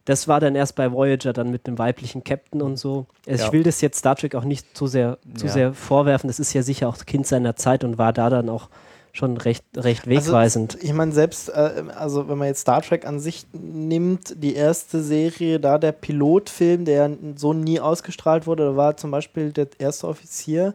das 0.05 0.29
war 0.29 0.41
dann 0.41 0.55
erst 0.55 0.75
bei 0.77 0.93
Voyager 0.93 1.33
dann 1.33 1.51
mit 1.51 1.67
einem 1.67 1.79
weiblichen 1.79 2.25
Captain 2.25 2.61
und 2.61 2.77
so. 2.77 3.07
Also 3.27 3.41
Ja. 3.43 3.47
Ich 3.47 3.53
will 3.53 3.63
das 3.63 3.81
jetzt 3.81 3.99
Star 3.99 4.17
Trek 4.17 4.35
auch 4.35 4.45
nicht 4.45 4.77
zu 4.77 4.87
sehr, 4.87 5.19
zu 5.37 5.47
Ja. 5.47 5.53
sehr 5.53 5.75
vorwerfen. 5.75 6.29
Das 6.29 6.39
ist 6.41 6.53
ja 6.53 6.63
sicher 6.63 6.89
auch 6.89 6.99
Kind 7.07 7.27
seiner 7.27 7.57
Zeit 7.57 7.85
und 7.85 7.99
war 7.99 8.13
da 8.13 8.31
dann 8.31 8.49
auch 8.49 8.69
schon 9.13 9.37
recht, 9.37 9.65
recht 9.77 10.09
wegweisend. 10.09 10.75
Also, 10.75 10.85
ich 10.87 10.93
meine, 10.93 11.13
selbst, 11.13 11.49
äh, 11.49 11.85
also 11.95 12.29
wenn 12.29 12.37
man 12.37 12.49
jetzt 12.49 12.63
Star 12.63 12.83
Trek 12.83 13.07
an 13.07 13.21
sich 13.21 13.47
nimmt, 13.53 14.35
die 14.43 14.57
erste 14.57 15.05
Serie, 15.05 15.61
da 15.61 15.79
der 15.79 15.93
Pilotfilm, 15.93 16.85
der 16.85 17.13
so 17.37 17.53
nie 17.53 17.79
ausgestrahlt 17.79 18.49
wurde, 18.49 18.65
da 18.65 18.77
war 18.77 18.97
zum 18.97 19.13
Beispiel 19.13 19.53
der 19.53 19.69
erste 19.79 20.09
Offizier 20.09 20.75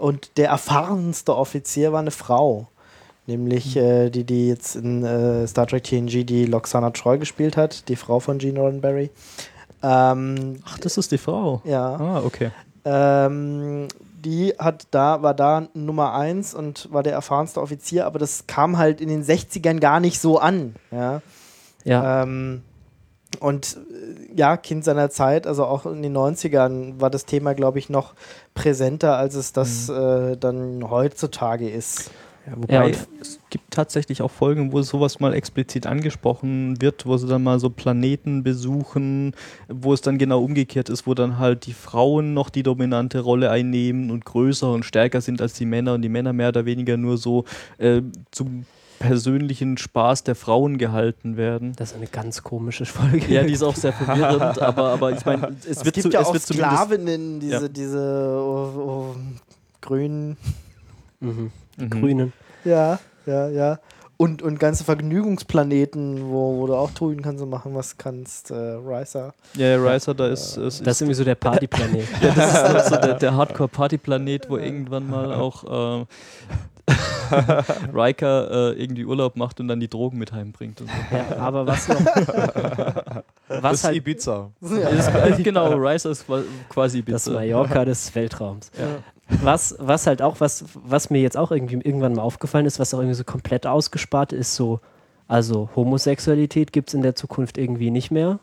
und 0.00 0.36
der 0.36 0.48
erfahrenste 0.48 1.36
Offizier 1.36 1.92
war 1.92 2.00
eine 2.00 2.10
Frau. 2.10 2.68
Nämlich 3.26 3.76
äh, 3.76 4.10
die, 4.10 4.24
die 4.24 4.48
jetzt 4.48 4.74
in 4.74 5.04
äh, 5.04 5.46
Star 5.46 5.66
Trek 5.66 5.84
TNG 5.84 6.24
die 6.24 6.46
Loxana 6.46 6.90
Troy 6.90 7.18
gespielt 7.18 7.56
hat, 7.56 7.88
die 7.88 7.96
Frau 7.96 8.18
von 8.18 8.38
Gene 8.38 8.58
Roddenberry. 8.58 9.10
Ähm, 9.82 10.56
Ach, 10.64 10.78
das 10.78 10.96
ist 10.96 11.12
die 11.12 11.18
Frau. 11.18 11.62
ja. 11.64 11.96
Ah, 11.96 12.22
okay. 12.24 12.50
Ähm, 12.84 13.88
die 14.24 14.54
hat 14.58 14.88
da, 14.90 15.22
war 15.22 15.34
da 15.34 15.68
Nummer 15.74 16.14
eins 16.14 16.54
und 16.54 16.92
war 16.92 17.02
der 17.02 17.12
erfahrenste 17.12 17.60
Offizier, 17.60 18.06
aber 18.06 18.18
das 18.18 18.46
kam 18.46 18.78
halt 18.78 19.00
in 19.00 19.08
den 19.08 19.22
60ern 19.22 19.80
gar 19.80 20.00
nicht 20.00 20.20
so 20.20 20.38
an. 20.38 20.74
Ja. 20.90 21.22
ja, 21.84 22.22
Ähm, 22.22 22.62
und 23.38 23.78
äh, 23.90 24.36
ja, 24.36 24.56
Kind 24.56 24.84
seiner 24.84 25.10
Zeit, 25.10 25.46
also 25.46 25.64
auch 25.64 25.86
in 25.86 26.02
den 26.02 26.16
90ern 26.16 27.00
war 27.00 27.10
das 27.10 27.26
Thema, 27.26 27.54
glaube 27.54 27.78
ich, 27.78 27.88
noch 27.88 28.14
präsenter, 28.54 29.16
als 29.16 29.34
es 29.34 29.52
das 29.52 29.88
äh, 29.88 30.36
dann 30.36 30.88
heutzutage 30.90 31.68
ist. 31.68 32.10
Ja, 32.46 32.52
wobei 32.56 32.90
Ja, 32.90 32.96
es 33.20 33.38
gibt 33.50 33.70
tatsächlich 33.70 34.22
auch 34.22 34.30
Folgen, 34.30 34.72
wo 34.72 34.80
sowas 34.82 35.20
mal 35.20 35.34
explizit 35.34 35.86
angesprochen 35.86 36.80
wird, 36.80 37.04
wo 37.06 37.16
sie 37.16 37.28
dann 37.28 37.42
mal 37.42 37.60
so 37.60 37.68
Planeten 37.68 38.42
besuchen, 38.42 39.34
wo 39.68 39.92
es 39.92 40.00
dann 40.00 40.18
genau 40.18 40.42
umgekehrt 40.42 40.88
ist, 40.88 41.06
wo 41.06 41.14
dann 41.14 41.38
halt 41.38 41.66
die 41.66 41.74
Frauen 41.74 42.32
noch 42.32 42.48
die 42.48 42.62
dominante 42.62 43.20
Rolle 43.20 43.50
einnehmen 43.50 44.10
und 44.10 44.24
größer 44.24 44.72
und 44.72 44.84
stärker 44.84 45.20
sind 45.20 45.42
als 45.42 45.52
die 45.54 45.66
Männer 45.66 45.94
und 45.94 46.02
die 46.02 46.08
Männer 46.08 46.32
mehr 46.32 46.48
oder 46.48 46.64
weniger 46.64 46.96
nur 46.96 47.18
so 47.18 47.44
äh, 47.78 48.02
zum 48.30 48.64
persönlichen 49.00 49.78
Spaß 49.78 50.22
der 50.24 50.36
Frauen 50.36 50.78
gehalten 50.78 51.36
werden. 51.36 51.72
das 51.74 51.90
ist 51.90 51.96
eine 51.96 52.06
ganz 52.06 52.44
komische 52.44 52.84
Folge. 52.84 53.26
Ja, 53.32 53.42
die 53.42 53.54
ist 53.54 53.62
auch 53.62 53.74
sehr 53.74 53.92
verwirrend, 53.94 54.60
aber, 54.62 54.90
aber 54.90 55.10
ich 55.12 55.24
meine, 55.24 55.56
es 55.60 55.78
Es 55.78 55.84
wird, 55.84 55.96
gibt 55.96 56.06
zu, 56.06 56.12
ja 56.12 56.20
es 56.20 56.26
auch 56.28 56.32
wird 56.34 56.42
zumindest 56.44 56.72
Sklavinnen, 56.76 57.40
diese, 57.40 57.62
Ja. 57.62 57.68
diese 57.68 58.38
oh, 58.38 58.78
oh, 58.78 59.14
grünen. 59.80 60.36
mhm. 61.18 61.50
Mhm. 61.78 61.90
Grünen. 61.90 62.32
Ja, 62.64 63.00
ja, 63.26 63.48
ja. 63.48 63.78
Und, 64.18 64.42
und 64.42 64.60
ganze 64.60 64.84
Vergnügungsplaneten, 64.84 66.28
wo, 66.30 66.58
wo 66.58 66.66
du 66.66 66.74
auch 66.74 66.90
tun 66.90 67.22
kannst 67.22 67.42
und 67.42 67.48
machen, 67.48 67.74
was 67.74 67.96
kannst. 67.96 68.50
Äh, 68.50 68.54
Ricer. 68.54 69.32
Ja, 69.54 69.66
ja, 69.68 69.76
Riser, 69.82 70.12
da 70.12 70.26
ist, 70.28 70.58
es 70.58 70.82
Das 70.82 70.96
ist 70.96 71.00
irgendwie 71.00 71.14
so 71.14 71.24
der 71.24 71.36
Partyplanet. 71.36 72.06
Ja, 72.22 72.34
das 72.34 72.82
ist 72.84 72.88
so 72.90 72.96
der, 73.00 73.14
der 73.14 73.34
Hardcore-Party-Planet, 73.34 74.50
wo 74.50 74.58
irgendwann 74.58 75.08
mal 75.08 75.32
auch 75.32 76.02
äh, 76.02 76.04
Riker 77.94 78.72
äh, 78.76 78.82
irgendwie 78.82 79.04
Urlaub 79.04 79.36
macht 79.36 79.60
und 79.60 79.68
dann 79.68 79.80
die 79.80 79.88
Drogen 79.88 80.18
mit 80.18 80.32
heimbringt. 80.32 80.80
Und 80.80 80.88
so. 80.88 81.16
ja, 81.16 81.36
aber 81.38 81.66
was 81.66 81.88
noch. 81.88 81.96
Das 83.48 83.62
was 83.64 83.72
ist 83.78 83.84
halt 83.84 83.96
Ibiza. 83.96 84.50
Ist, 84.60 85.42
genau, 85.42 85.72
Riser 85.74 86.10
ist 86.10 86.24
qua- 86.24 86.42
quasi 86.68 87.02
das 87.02 87.24
bitte. 87.24 87.34
Mallorca 87.36 87.84
des 87.84 88.14
Weltraums. 88.14 88.70
Ja. 88.78 88.86
Was, 89.42 89.74
was 89.80 90.06
halt 90.06 90.22
auch, 90.22 90.38
was, 90.38 90.64
was 90.74 91.10
mir 91.10 91.20
jetzt 91.20 91.36
auch 91.36 91.50
irgendwie 91.50 91.74
irgendwann 91.74 92.14
mal 92.14 92.22
aufgefallen 92.22 92.66
ist, 92.66 92.78
was 92.78 92.94
auch 92.94 92.98
irgendwie 93.00 93.16
so 93.16 93.24
komplett 93.24 93.66
ausgespart 93.66 94.32
ist, 94.32 94.54
so 94.54 94.78
Also 95.26 95.68
Homosexualität 95.74 96.72
gibt 96.72 96.90
es 96.90 96.94
in 96.94 97.02
der 97.02 97.16
Zukunft 97.16 97.58
irgendwie 97.58 97.90
nicht 97.90 98.12
mehr. 98.12 98.38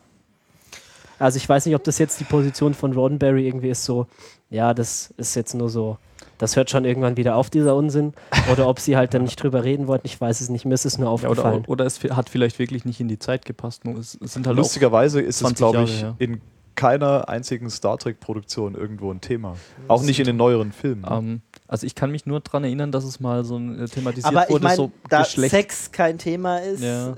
Also 1.18 1.38
ich 1.38 1.48
weiß 1.48 1.64
nicht, 1.66 1.74
ob 1.74 1.84
das 1.84 1.98
jetzt 1.98 2.20
die 2.20 2.24
Position 2.24 2.74
von 2.74 2.92
Roddenberry 2.92 3.46
irgendwie 3.46 3.70
ist, 3.70 3.84
so, 3.84 4.06
ja, 4.50 4.74
das 4.74 5.12
ist 5.16 5.34
jetzt 5.36 5.54
nur 5.54 5.70
so, 5.70 5.96
das 6.38 6.56
hört 6.56 6.70
schon 6.70 6.84
irgendwann 6.84 7.16
wieder 7.16 7.36
auf, 7.36 7.50
dieser 7.50 7.74
Unsinn. 7.76 8.12
Oder 8.52 8.68
ob 8.68 8.80
sie 8.80 8.96
halt 8.96 9.12
dann 9.14 9.22
nicht 9.24 9.42
drüber 9.42 9.64
reden 9.64 9.86
wollten, 9.88 10.06
ich 10.06 10.20
weiß 10.20 10.40
es 10.40 10.48
nicht, 10.48 10.64
mir 10.64 10.74
ist 10.74 10.86
es 10.86 10.96
nur 10.98 11.08
Ja, 11.08 11.12
aufgefallen. 11.12 11.60
oder, 11.60 11.68
oder 11.70 11.86
es 11.86 12.02
hat 12.04 12.28
vielleicht 12.30 12.58
wirklich 12.58 12.84
nicht 12.84 13.00
in 13.00 13.08
die 13.08 13.18
Zeit 13.18 13.44
gepasst. 13.44 13.84
Nur 13.84 13.98
Es, 13.98 14.18
es 14.22 14.32
sind 14.34 14.46
halt 14.46 14.56
Lustigerweise 14.56 15.20
ist 15.20 15.36
es, 15.36 15.40
20 15.40 15.56
glaube 15.56 15.78
Jahre, 15.78 15.88
ich, 15.90 16.00
ja. 16.02 16.14
in 16.18 16.40
keiner 16.74 17.28
einzigen 17.28 17.68
Star 17.70 17.98
Trek-Produktion 17.98 18.76
irgendwo 18.76 19.10
ein 19.12 19.20
Thema. 19.20 19.56
Auch 19.88 20.02
nicht 20.02 20.20
in 20.20 20.26
den 20.26 20.36
neueren 20.36 20.70
Filmen. 20.70 21.04
ähm, 21.10 21.42
also 21.68 21.86
ich 21.86 21.94
kann 21.94 22.10
mich 22.10 22.26
nur 22.26 22.40
daran 22.40 22.64
erinnern, 22.64 22.90
dass 22.90 23.04
es 23.04 23.20
mal 23.20 23.44
so 23.44 23.56
ein, 23.56 23.78
äh, 23.78 23.86
thematisiert 23.86 24.26
Aber 24.26 24.44
ich 24.44 24.50
wurde, 24.50 24.64
meine, 24.64 24.76
so 24.76 24.90
da 25.08 25.20
Geschlecht. 25.20 25.50
Sex 25.50 25.92
kein 25.92 26.18
Thema 26.18 26.58
ist, 26.58 26.82
Ja. 26.82 27.10
äh, 27.10 27.14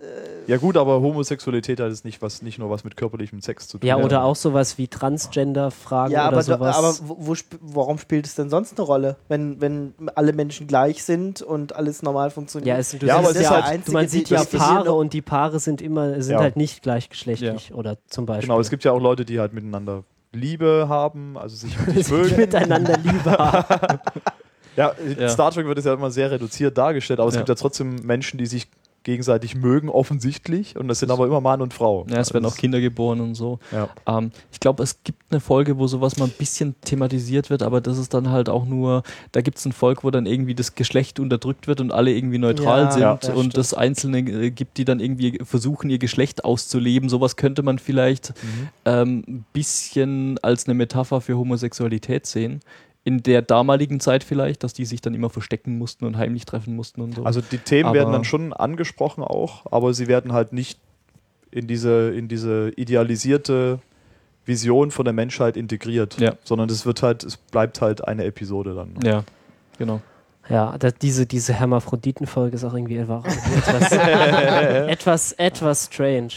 ja 0.47 0.57
gut, 0.57 0.77
aber 0.77 1.01
Homosexualität 1.01 1.79
hat 1.81 1.91
es 1.93 2.03
nicht, 2.05 2.21
was, 2.21 2.43
nicht 2.43 2.59
nur 2.59 2.69
was 2.69 2.83
mit 2.83 2.97
körperlichem 2.97 3.41
Sex 3.41 3.69
zu 3.69 3.79
tun. 3.79 3.87
ja, 3.87 3.97
oder 3.97 4.25
auch 4.25 4.35
sowas 4.37 4.77
wie 4.79 4.89
Transgender-Fragen 4.89 6.13
ja, 6.13 6.29
oder 6.29 6.39
aber, 6.39 6.43
da, 6.43 6.73
sowas. 6.73 6.77
aber 7.01 7.09
wo, 7.09 7.17
wo, 7.29 7.33
sp- 7.39 7.57
warum 7.61 7.99
spielt 7.99 8.27
es 8.27 8.35
denn 8.35 8.51
sonst 8.51 8.77
eine 8.77 8.85
Rolle, 8.87 9.17
wenn, 9.29 9.61
wenn 9.61 9.95
alle 10.17 10.33
Menschen 10.33 10.67
gleich 10.67 11.05
sind 11.05 11.41
und 11.43 11.77
alles 11.77 12.03
normal 12.03 12.31
funktioniert? 12.31 12.67
ja, 12.67 12.77
es, 12.79 12.91
du, 12.91 13.07
Ja, 13.07 13.19
aber 13.19 13.31
es 13.31 13.37
ist 13.37 13.43
ja, 13.45 13.51
halt 13.51 13.65
einzige, 13.67 13.87
du, 13.87 13.93
man 13.93 14.03
die- 14.05 14.09
sieht 14.11 14.29
ja 14.31 14.43
Paare 14.45 14.93
und 14.93 15.13
die 15.13 15.23
Paare 15.23 15.61
sind 15.61 15.81
immer, 15.81 16.21
sind 16.21 16.35
Ja. 16.35 16.41
halt 16.41 16.57
nicht 16.57 16.83
gleichgeschlechtlich 16.83 17.73
oder 17.73 17.99
zum 18.09 18.27
Beispiel. 18.27 18.49
Genau, 18.49 18.59
es 18.61 18.71
gibt 18.71 18.83
ja 18.85 18.91
auch 18.93 19.01
Leute, 19.01 19.25
die 19.25 19.39
halt 19.39 19.53
miteinander 19.53 20.03
Liebe 20.33 20.87
haben, 20.89 21.37
also 21.37 21.57
sich 21.57 21.77
wirklich 21.87 22.07
die 22.07 22.13
mögen. 22.13 22.37
miteinander 22.37 22.97
Liebe 22.99 23.31
haben. 23.33 23.99
Ja, 24.77 24.89
in 24.91 25.19
Ja. 25.21 25.29
Star 25.29 25.51
Trek 25.51 25.67
wird 25.67 25.79
es 25.79 25.85
ja 25.85 25.95
immer 25.95 26.11
sehr 26.11 26.31
reduziert 26.31 26.77
dargestellt, 26.79 27.21
aber 27.21 27.29
es 27.29 27.35
Ja. 27.35 27.41
gibt 27.41 27.49
ja 27.49 27.55
trotzdem 27.55 27.97
Menschen, 28.05 28.39
die 28.39 28.47
sich 28.47 28.69
gegenseitig 29.03 29.55
mögen, 29.55 29.89
offensichtlich. 29.89 30.77
Und 30.77 30.89
das 30.89 30.99
sind 30.99 31.11
aber 31.11 31.27
immer 31.27 31.41
Mann 31.41 31.63
und 31.63 31.73
Frau. 31.73 32.05
Ja, 32.11 32.19
es 32.19 32.35
werden 32.35 32.45
Also 32.45 32.55
auch 32.55 32.59
Kinder 32.61 32.83
geboren 32.83 33.23
und 33.23 33.35
so. 33.35 33.59
Ja. 33.73 33.89
Ähm, 34.07 34.31
ich 34.53 34.61
glaube, 34.61 34.83
es 34.83 35.03
gibt 35.03 35.23
eine 35.31 35.41
Folge, 35.41 35.79
wo 35.79 35.87
sowas 35.87 36.19
mal 36.19 36.27
ein 36.27 36.35
bisschen 36.37 36.75
thematisiert 36.83 37.49
wird, 37.49 37.63
aber 37.63 37.81
das 37.81 37.97
ist 37.97 38.13
dann 38.13 38.29
halt 38.31 38.51
auch 38.51 38.67
nur, 38.67 39.03
da 39.33 39.41
gibt 39.41 39.57
es 39.57 39.65
ein 39.65 39.73
Volk, 39.73 40.05
wo 40.05 40.11
dann 40.11 40.27
irgendwie 40.27 40.55
das 40.55 40.75
Geschlecht 40.75 41.19
unterdrückt 41.19 41.67
wird 41.67 41.81
und 41.81 41.93
alle 41.93 42.13
irgendwie 42.13 42.37
neutral 42.37 42.83
Ja, 42.85 42.91
sind 42.91 43.01
ja, 43.01 43.33
und 43.35 43.57
das 43.57 43.71
das 43.71 43.75
Einzelne 43.79 44.19
äh, 44.19 44.51
gibt, 44.51 44.77
die 44.77 44.85
dann 44.85 45.01
irgendwie 45.01 45.39
versuchen, 45.45 45.89
ihr 45.89 45.99
Geschlecht 45.99 46.45
auszuleben. 46.45 47.09
Sowas 47.09 47.37
könnte 47.37 47.63
man 47.63 47.79
vielleicht 47.79 48.35
Mhm. 48.43 48.69
ähm, 48.85 49.25
ein 49.27 49.45
bisschen 49.55 50.39
als 50.43 50.67
eine 50.67 50.75
Metapher 50.75 51.23
für 51.23 51.39
Homosexualität 51.39 52.27
sehen. 52.27 52.61
In 53.03 53.23
der 53.23 53.41
damaligen 53.43 53.99
Zeit 53.99 54.23
vielleicht, 54.25 54.63
dass 54.63 54.75
die 54.75 54.85
sich 54.85 55.01
dann 55.01 55.15
immer 55.15 55.31
verstecken 55.31 55.79
mussten 55.79 56.05
und 56.05 56.19
heimlich 56.19 56.45
treffen 56.45 56.77
mussten 56.77 57.01
und 57.01 57.15
so. 57.15 57.25
Also 57.25 57.41
die 57.41 57.59
Themen 57.59 57.87
Aber- 57.91 57.99
werden 57.99 58.13
dann 58.13 58.25
schon 58.25 58.53
angesprochen 58.53 59.25
auch, 59.25 59.65
aber 59.73 59.95
sie 59.95 60.07
werden 60.07 60.33
halt 60.33 60.53
nicht 60.53 60.79
in 61.51 61.67
diese, 61.67 62.11
in 62.11 62.29
diese 62.29 62.71
idealisierte 62.77 63.79
Vision 64.45 64.91
von 64.91 65.05
der 65.05 65.15
Menschheit 65.15 65.57
integriert, 65.57 66.19
Ja. 66.21 66.35
sondern 66.45 66.69
es 66.69 66.85
wird 66.87 67.03
halt, 67.03 67.25
es 67.25 67.37
bleibt 67.37 67.81
halt 67.81 68.07
eine 68.07 68.25
Episode 68.25 68.75
dann. 68.75 68.95
ja, 69.05 69.25
genau. 69.79 70.01
Ja, 70.49 70.77
da, 70.79 70.91
diese, 70.91 71.27
diese 71.27 71.53
Hermaphroditen-Folge 71.55 72.57
ist 72.57 72.65
auch 72.65 72.75
irgendwie 72.75 72.99
einfach 72.99 73.25
etwas, 73.25 73.93
etwas, 74.89 75.33
etwas 75.33 75.85
strange. 75.93 76.31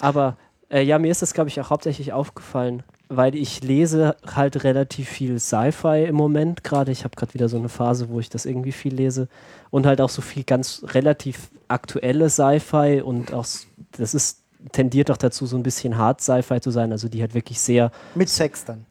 Aber 0.00 0.36
äh, 0.70 0.82
ja, 0.82 0.98
mir 0.98 1.10
ist 1.10 1.20
das, 1.22 1.34
glaube 1.34 1.48
ich, 1.48 1.60
auch 1.60 1.68
hauptsächlich 1.70 2.12
aufgefallen, 2.12 2.82
weil 3.08 3.34
ich 3.34 3.62
lese 3.62 4.16
halt 4.26 4.64
relativ 4.64 5.08
viel 5.08 5.38
Sci-Fi 5.38 6.04
im 6.08 6.16
Moment 6.16 6.64
gerade. 6.64 6.90
Ich 6.90 7.04
habe 7.04 7.14
gerade 7.16 7.34
wieder 7.34 7.48
so 7.48 7.56
eine 7.56 7.68
Phase, 7.68 8.08
wo 8.08 8.20
ich 8.20 8.30
das 8.30 8.46
irgendwie 8.46 8.72
viel 8.72 8.94
lese. 8.94 9.28
Und 9.70 9.86
halt 9.86 10.00
auch 10.00 10.10
so 10.10 10.22
viel 10.22 10.44
ganz 10.44 10.82
relativ 10.88 11.50
aktuelle 11.68 12.30
Sci-Fi 12.30 13.02
und 13.02 13.32
auch, 13.32 13.46
das 13.92 14.14
ist 14.14 14.42
tendiert 14.72 15.10
auch 15.10 15.16
dazu, 15.16 15.46
so 15.46 15.56
ein 15.56 15.62
bisschen 15.62 15.96
Hard 15.96 16.20
Sci-Fi 16.20 16.60
zu 16.60 16.70
sein, 16.70 16.92
also 16.92 17.08
die 17.08 17.20
halt 17.20 17.34
wirklich 17.34 17.60
sehr 17.60 17.90
Mit 18.14 18.28
Sex 18.28 18.64
dann. 18.64 18.86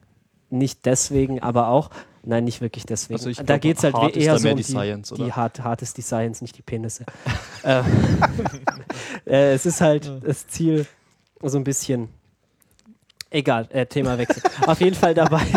nicht 0.50 0.86
deswegen, 0.86 1.42
aber 1.42 1.68
auch, 1.68 1.90
nein, 2.24 2.44
nicht 2.44 2.62
wirklich 2.62 2.86
deswegen. 2.86 3.20
Also 3.20 3.30
ich 3.30 3.38
da 3.38 3.44
glaub, 3.44 3.62
geht 3.62 3.78
es 3.78 3.84
halt 3.84 3.96
hart 3.96 4.18
eher 4.18 4.38
so 4.38 4.44
mehr 4.44 4.54
um 4.54 4.58
die 4.58 4.64
Science, 4.64 5.12
oder? 5.12 5.26
die 5.26 5.34
hart, 5.34 5.64
hart 5.64 5.82
ist 5.82 5.98
die 5.98 6.02
Science, 6.02 6.42
nicht 6.42 6.58
die 6.58 6.62
Penisse. 6.62 7.06
äh, 7.64 7.82
äh, 9.26 9.54
es 9.54 9.66
ist 9.66 9.82
halt 9.82 10.12
das 10.24 10.48
Ziel 10.48 10.86
so 11.44 11.58
ein 11.58 11.64
bisschen, 11.64 12.10
egal, 13.30 13.68
äh, 13.72 13.86
Themawechsel. 13.86 14.44
Auf 14.66 14.82
jeden 14.82 14.96
Fall 14.96 15.14
dabei. 15.14 15.42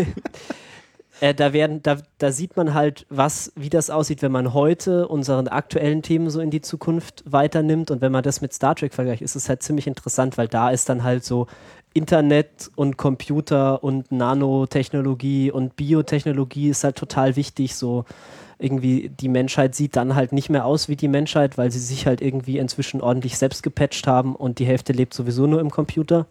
Äh, 1.20 1.34
da, 1.34 1.52
werden, 1.52 1.82
da, 1.82 1.96
da 2.18 2.30
sieht 2.30 2.56
man 2.56 2.74
halt, 2.74 3.04
was, 3.08 3.52
wie 3.56 3.70
das 3.70 3.90
aussieht, 3.90 4.22
wenn 4.22 4.30
man 4.30 4.54
heute 4.54 5.08
unseren 5.08 5.48
aktuellen 5.48 6.02
Themen 6.02 6.30
so 6.30 6.40
in 6.40 6.50
die 6.50 6.60
Zukunft 6.60 7.24
weiternimmt. 7.26 7.90
Und 7.90 8.00
wenn 8.00 8.12
man 8.12 8.22
das 8.22 8.40
mit 8.40 8.52
Star 8.52 8.76
Trek 8.76 8.94
vergleicht, 8.94 9.22
ist 9.22 9.34
es 9.34 9.48
halt 9.48 9.62
ziemlich 9.62 9.86
interessant, 9.86 10.38
weil 10.38 10.46
da 10.46 10.70
ist 10.70 10.88
dann 10.88 11.02
halt 11.02 11.24
so 11.24 11.48
Internet 11.92 12.70
und 12.76 12.96
Computer 12.96 13.82
und 13.82 14.12
Nanotechnologie 14.12 15.50
und 15.50 15.74
Biotechnologie 15.74 16.68
ist 16.68 16.84
halt 16.84 16.96
total 16.96 17.34
wichtig. 17.34 17.74
So 17.74 18.04
irgendwie 18.58 19.08
die 19.08 19.28
Menschheit 19.28 19.74
sieht 19.74 19.96
dann 19.96 20.14
halt 20.14 20.32
nicht 20.32 20.50
mehr 20.50 20.64
aus 20.64 20.88
wie 20.88 20.96
die 20.96 21.08
Menschheit, 21.08 21.58
weil 21.58 21.70
sie 21.70 21.78
sich 21.78 22.06
halt 22.06 22.20
irgendwie 22.20 22.58
inzwischen 22.58 23.00
ordentlich 23.00 23.38
selbst 23.38 23.62
gepatcht 23.62 24.06
haben 24.06 24.36
und 24.36 24.58
die 24.60 24.66
Hälfte 24.66 24.92
lebt 24.92 25.14
sowieso 25.14 25.46
nur 25.46 25.60
im 25.60 25.70
Computer. 25.70 26.26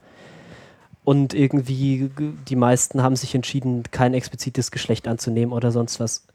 Und 1.08 1.34
irgendwie 1.34 2.12
die 2.50 2.58
meisten 2.58 3.02
haben 3.02 3.16
sich 3.16 3.34
entschieden, 3.34 3.84
kein 3.92 4.14
explizites 4.14 4.72
Geschlecht 4.72 5.08
anzunehmen 5.08 5.54
oder 5.54 5.72
sonst 5.72 6.02
was. 6.02 6.28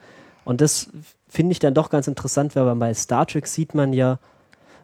Und 0.47 0.63
das 0.63 0.89
finde 1.29 1.53
ich 1.53 1.59
dann 1.59 1.75
doch 1.75 1.91
ganz 1.91 2.09
interessant, 2.09 2.57
weil 2.57 2.75
bei 2.77 2.95
Star 2.95 3.27
Trek 3.27 3.47
sieht 3.47 3.75
man 3.75 3.93
ja 3.93 4.19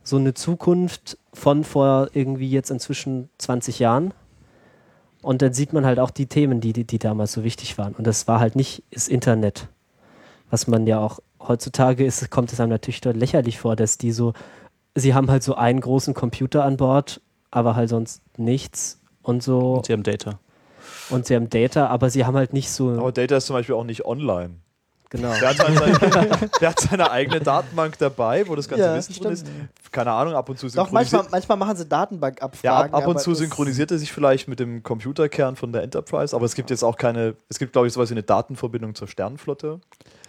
so 0.02 0.18
eine 0.18 0.34
Zukunft 0.34 1.16
von 1.32 1.64
vor 1.64 2.10
irgendwie 2.12 2.50
jetzt 2.50 2.70
inzwischen 2.70 3.30
20 3.38 3.78
Jahren. 3.78 4.12
Und 5.22 5.40
dann 5.40 5.54
sieht 5.54 5.72
man 5.72 5.86
halt 5.86 6.00
auch 6.00 6.10
die 6.10 6.26
Themen, 6.26 6.60
die, 6.60 6.74
die, 6.74 6.84
die 6.84 6.98
damals 6.98 7.32
so 7.32 7.42
wichtig 7.42 7.78
waren. 7.78 7.94
Und 7.94 8.06
das 8.06 8.28
war 8.28 8.40
halt 8.40 8.56
nicht 8.56 8.82
das 8.90 9.08
Internet. 9.08 9.68
Was 10.50 10.66
man 10.66 10.86
ja 10.86 10.98
auch 10.98 11.18
heutzutage 11.40 12.04
ist, 12.04 12.30
kommt 12.30 12.52
es 12.52 12.60
einem 12.60 12.68
natürlich 12.68 13.00
dort 13.00 13.16
lächerlich 13.16 13.58
vor, 13.58 13.74
dass 13.74 13.96
die 13.96 14.12
so, 14.12 14.34
sie 14.94 15.14
haben 15.14 15.30
halt 15.30 15.42
so 15.42 15.54
einen 15.54 15.80
großen 15.80 16.12
Computer 16.12 16.62
an 16.66 16.76
Bord, 16.76 17.22
aber 17.50 17.74
halt 17.74 17.88
sonst 17.88 18.20
nichts 18.36 18.98
und 19.28 19.42
so. 19.42 19.74
Und 19.74 19.86
sie 19.86 19.92
haben 19.92 20.02
Data. 20.02 20.38
Und 21.10 21.26
sie 21.26 21.34
haben 21.36 21.48
Data, 21.48 21.86
aber 21.86 22.10
sie 22.10 22.24
haben 22.26 22.36
halt 22.36 22.52
nicht 22.52 22.70
so. 22.70 22.90
Aber 22.90 23.12
Data 23.12 23.36
ist 23.36 23.46
zum 23.46 23.54
Beispiel 23.54 23.74
auch 23.74 23.84
nicht 23.84 24.04
online. 24.04 24.56
genau. 25.10 25.32
Der 25.40 25.48
hat, 25.50 25.56
seine, 25.56 26.48
der 26.60 26.68
hat 26.70 26.80
seine 26.80 27.10
eigene 27.10 27.40
Datenbank 27.40 27.96
dabei, 27.98 28.46
wo 28.46 28.54
das 28.56 28.68
ganze 28.68 28.84
Ja, 28.84 28.94
Wissen 28.94 29.14
drin 29.14 29.32
ist. 29.32 29.46
stimmt. 29.46 29.68
Keine 29.90 30.12
Ahnung, 30.12 30.34
ab 30.34 30.48
und 30.50 30.58
zu 30.58 30.68
Doch, 30.68 30.90
manchmal, 30.90 31.24
manchmal 31.30 31.56
machen 31.56 31.76
sie 31.76 31.86
Datenbankabfragen. 31.86 32.92
Ja, 32.92 32.98
ab, 32.98 33.02
ab 33.04 33.06
und 33.08 33.18
zu 33.20 33.34
synchronisiert 33.34 33.90
er 33.90 33.96
sich 33.98 34.12
vielleicht 34.12 34.48
mit 34.48 34.60
dem 34.60 34.82
Computerkern 34.82 35.56
von 35.56 35.72
der 35.72 35.82
Enterprise, 35.82 36.36
aber 36.36 36.44
es 36.44 36.54
gibt 36.54 36.68
jetzt 36.68 36.82
auch 36.84 36.96
keine, 36.98 37.34
es 37.48 37.58
gibt 37.58 37.72
glaube 37.72 37.86
ich 37.86 37.94
sowas 37.94 38.10
wie 38.10 38.14
eine 38.14 38.22
Datenverbindung 38.22 38.94
zur 38.94 39.08
Sternenflotte. 39.08 39.80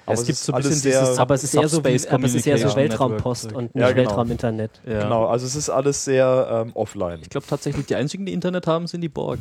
Aber 0.09 0.19
es 0.19 0.25
gibt 0.25 0.37
ist 0.37 0.45
so 0.45 0.53
ein 0.53 0.57
bisschen 0.57 0.75
sehr, 0.75 0.99
dieses 1.01 1.19
aber 1.19 1.35
es 1.35 1.43
ist 1.43 1.53
eher 1.53 1.67
so, 1.67 1.83
wie, 1.83 2.09
aber 2.09 2.23
es 2.25 2.35
ist 2.35 2.47
eher 2.47 2.57
so 2.57 2.75
Weltraumpost 2.75 3.53
und 3.53 3.75
nicht 3.75 3.81
Ja, 3.81 3.91
genau. 3.91 4.09
Weltrauminternet. 4.09 4.71
Ja. 4.85 5.03
Genau, 5.03 5.27
also 5.27 5.45
es 5.45 5.55
ist 5.55 5.69
alles 5.69 6.03
sehr 6.03 6.65
ähm, 6.65 6.71
offline. 6.75 7.19
Ich 7.21 7.29
glaube 7.29 7.45
tatsächlich, 7.47 7.85
die 7.85 7.95
einzigen, 7.95 8.25
die 8.25 8.33
Internet 8.33 8.67
haben, 8.67 8.87
sind 8.87 9.01
die 9.01 9.09
Borg. 9.09 9.39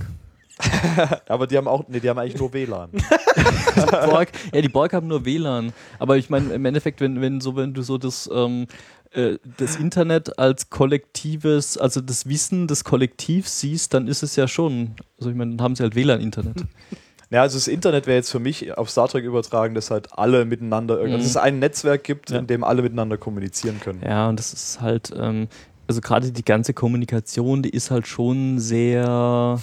Aber 1.29 1.47
die 1.47 1.57
haben 1.57 1.69
auch, 1.69 1.85
nee, 1.89 2.01
die 2.01 2.09
haben 2.09 2.19
eigentlich 2.19 2.39
nur 2.39 2.53
WLAN. 2.53 2.91
Borg, 3.91 4.29
ja, 4.53 4.61
die 4.61 4.69
Borg 4.69 4.93
haben 4.93 5.07
nur 5.07 5.25
WLAN. 5.25 5.73
Aber 5.99 6.17
ich 6.17 6.31
meine, 6.31 6.53
im 6.53 6.65
Endeffekt, 6.65 7.01
wenn, 7.01 7.21
wenn, 7.21 7.41
so, 7.41 7.57
wenn 7.57 7.75
du 7.75 7.83
so 7.83 7.97
das, 7.97 8.29
ähm, 8.33 8.67
äh, 9.13 9.39
das 9.57 9.77
Internet 9.77 10.39
als 10.39 10.69
kollektives, 10.71 11.79
also 11.79 12.01
das 12.01 12.29
Wissen 12.29 12.67
des 12.67 12.85
Kollektivs 12.85 13.61
siehst, 13.61 13.95
dann 13.95 14.09
ist 14.09 14.23
es 14.23 14.37
ja 14.37 14.49
schon, 14.49 14.97
also 15.19 15.31
ich 15.31 15.37
meine, 15.37 15.57
dann 15.57 15.65
haben 15.65 15.77
sie 15.77 15.83
halt 15.83 15.95
WLAN-Internet. 15.95 16.65
Ja, 17.31 17.43
also 17.43 17.59
das 17.59 17.69
Internet 17.69 18.07
wäre 18.07 18.17
jetzt 18.17 18.31
für 18.31 18.39
mich 18.41 18.77
auf 18.79 18.89
Star 18.89 19.07
Trek 19.09 19.25
übertragen, 19.25 19.75
dass 19.75 19.91
halt 19.91 20.09
alle 20.19 20.45
miteinander, 20.47 20.95
irgendwie, 20.97 21.15
Mhm. 21.17 21.19
dass 21.21 21.27
es 21.31 21.37
ein 21.37 21.59
Netzwerk 21.59 22.03
gibt, 22.05 22.31
Ja. 22.31 22.39
in 22.39 22.47
dem 22.47 22.65
alle 22.65 22.81
miteinander 22.83 23.19
kommunizieren 23.19 23.81
können. 23.81 24.01
Ja, 24.03 24.29
und 24.29 24.39
das 24.39 24.53
ist 24.55 24.81
halt, 24.81 25.13
ähm, 25.17 25.49
also 25.87 26.01
gerade 26.01 26.33
die 26.33 26.45
ganze 26.45 26.73
Kommunikation, 26.75 27.63
die 27.63 27.71
ist 27.71 27.91
halt 27.91 28.07
schon 28.07 28.59
sehr, 28.59 29.61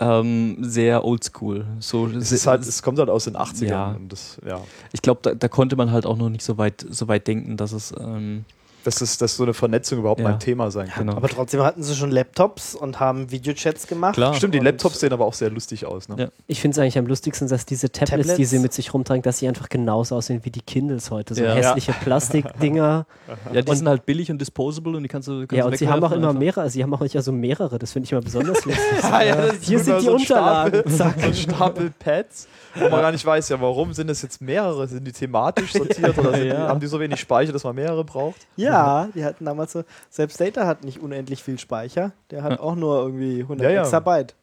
ähm, 0.00 0.56
sehr 0.60 1.04
oldschool. 1.04 1.64
So, 1.78 2.08
Es, 2.08 2.32
ist 2.32 2.46
halt, 2.46 2.62
es 2.62 2.82
kommt 2.82 2.98
halt 2.98 3.08
aus 3.08 3.24
den 3.24 3.36
80ern. 3.36 3.68
Ja. 3.68 3.96
Das, 4.08 4.38
ja. 4.46 4.60
ich 4.92 5.00
glaube, 5.00 5.20
da, 5.22 5.34
da 5.34 5.48
konnte 5.48 5.76
man 5.76 5.92
halt 5.92 6.04
auch 6.06 6.16
noch 6.16 6.28
nicht 6.28 6.44
so 6.44 6.58
weit, 6.58 6.84
so 6.90 7.08
weit 7.08 7.26
denken, 7.26 7.56
dass 7.56 7.72
es, 7.72 7.94
ähm, 7.98 8.44
Dass, 8.84 8.96
das, 8.96 9.16
dass 9.18 9.36
so 9.36 9.44
eine 9.44 9.54
Vernetzung 9.54 10.00
überhaupt 10.00 10.20
Ja. 10.20 10.28
mal 10.28 10.32
ein 10.34 10.40
Thema 10.40 10.70
sein 10.70 10.88
kann. 10.88 11.06
genau. 11.06 11.16
Aber 11.16 11.28
trotzdem 11.28 11.62
hatten 11.62 11.82
sie 11.82 11.94
schon 11.94 12.10
Laptops 12.10 12.74
und 12.74 12.98
haben 13.00 13.30
Videochats 13.30 13.86
gemacht. 13.86 14.14
Klar. 14.14 14.34
Stimmt, 14.34 14.54
die 14.54 14.58
Laptops 14.58 15.00
sehen 15.00 15.12
aber 15.12 15.24
auch 15.24 15.34
sehr 15.34 15.50
lustig 15.50 15.86
aus. 15.86 16.08
Ne? 16.08 16.16
Ja. 16.18 16.28
Ich 16.48 16.60
finde 16.60 16.74
es 16.74 16.78
eigentlich 16.78 16.98
am 16.98 17.06
lustigsten, 17.06 17.48
dass 17.48 17.64
diese 17.66 17.90
Tablets, 17.92 18.22
die 18.26 18.28
Tablets? 18.32 18.50
sie 18.50 18.58
mit 18.58 18.72
sich 18.72 18.92
rumtragen, 18.92 19.22
dass 19.22 19.38
sie 19.38 19.46
einfach 19.48 19.68
genauso 19.68 20.16
aussehen 20.16 20.40
wie 20.44 20.50
die 20.50 20.62
Kindles 20.62 21.10
heute. 21.10 21.34
So 21.34 21.42
Ja. 21.44 21.54
hässliche 21.54 21.92
Plastikdinger. 21.92 23.06
ja, 23.52 23.62
die 23.62 23.68
Und- 23.70 23.76
sind 23.76 23.88
halt 23.88 24.06
billig 24.06 24.30
und 24.30 24.38
disposable 24.40 24.96
und 24.96 25.02
die 25.02 25.08
kannst 25.08 25.28
du 25.28 25.40
kannst 25.46 25.52
ja, 25.52 25.64
und 25.64 25.76
sie 25.78 25.88
haben 25.88 26.02
auch 26.04 26.12
immer 26.12 26.28
einfach. 26.30 26.40
mehrere, 26.40 26.70
sie 26.70 26.82
haben 26.82 26.92
auch 26.94 27.00
nicht 27.00 27.16
so 27.20 27.32
mehrere, 27.32 27.78
das 27.78 27.92
finde 27.92 28.04
ich 28.06 28.12
immer 28.12 28.20
besonders 28.22 28.64
lustig. 28.64 28.76
Das 29.00 29.54
Hier 29.60 29.78
sind 29.78 30.00
die 30.00 30.04
so 30.06 30.12
Unterlagen. 30.14 30.82
Stapel, 30.90 31.32
so 31.32 31.32
Stapel 31.34 31.92
Pads, 31.98 32.48
wo 32.74 32.88
man 32.88 33.00
gar 33.02 33.12
nicht 33.12 33.24
weiß, 33.24 33.48
ja, 33.50 33.60
warum 33.60 33.92
sind 33.92 34.08
es 34.10 34.22
jetzt 34.22 34.40
mehrere? 34.40 34.86
Sind 34.88 35.06
die 35.06 35.12
thematisch 35.12 35.72
sortiert 35.72 36.16
oder 36.18 36.32
sind 36.32 36.44
die, 36.44 36.52
haben 36.52 36.80
die 36.80 36.86
so 36.86 36.98
wenig 37.00 37.20
Speicher, 37.20 37.52
dass 37.52 37.64
man 37.64 37.74
mehrere 37.74 38.04
braucht? 38.04 38.46
Ja, 38.56 38.71
Ja, 38.72 39.08
die 39.14 39.24
hatten 39.24 39.44
damals 39.44 39.72
so, 39.72 39.84
selbst 40.10 40.40
Data 40.40 40.66
hat 40.66 40.84
nicht 40.84 41.00
unendlich 41.00 41.42
viel 41.42 41.58
Speicher, 41.58 42.12
der 42.30 42.42
hat 42.42 42.52
Ja. 42.52 42.60
auch 42.60 42.74
nur 42.74 43.02
irgendwie 43.02 43.42
100 43.42 43.70
Ja. 43.72 43.82
Exabyte. 43.82 44.34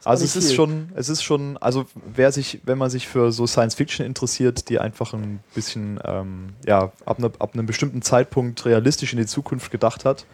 Ist 0.00 0.06
Also 0.08 0.24
es 0.24 0.34
ist 0.34 0.46
viel. 0.48 0.56
schon, 0.56 0.88
es 0.96 1.08
ist 1.08 1.22
schon, 1.22 1.56
also 1.58 1.84
wer 1.94 2.32
sich, 2.32 2.60
wenn 2.64 2.76
man 2.76 2.90
sich 2.90 3.06
für 3.06 3.30
so 3.30 3.46
Science 3.46 3.76
Fiction 3.76 4.04
interessiert, 4.04 4.68
die 4.68 4.80
einfach 4.80 5.12
ein 5.14 5.38
bisschen, 5.54 6.00
ähm, 6.04 6.54
ja, 6.66 6.90
ab, 7.06 7.20
ne, 7.20 7.30
ab 7.38 7.50
einem 7.54 7.66
bestimmten 7.66 8.02
Zeitpunkt 8.02 8.64
realistisch 8.64 9.12
in 9.12 9.18
die 9.20 9.26
Zukunft 9.26 9.70
gedacht 9.70 10.04
hat, 10.04 10.26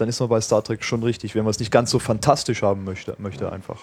dann 0.00 0.08
ist 0.08 0.18
man 0.20 0.28
bei 0.28 0.40
Star 0.40 0.64
Trek 0.64 0.82
schon 0.82 1.02
richtig, 1.02 1.34
wenn 1.34 1.44
man 1.44 1.50
es 1.50 1.58
nicht 1.58 1.70
ganz 1.70 1.90
so 1.90 1.98
fantastisch 1.98 2.62
haben 2.62 2.84
möchte, 2.84 3.14
möchte 3.18 3.52
einfach. 3.52 3.80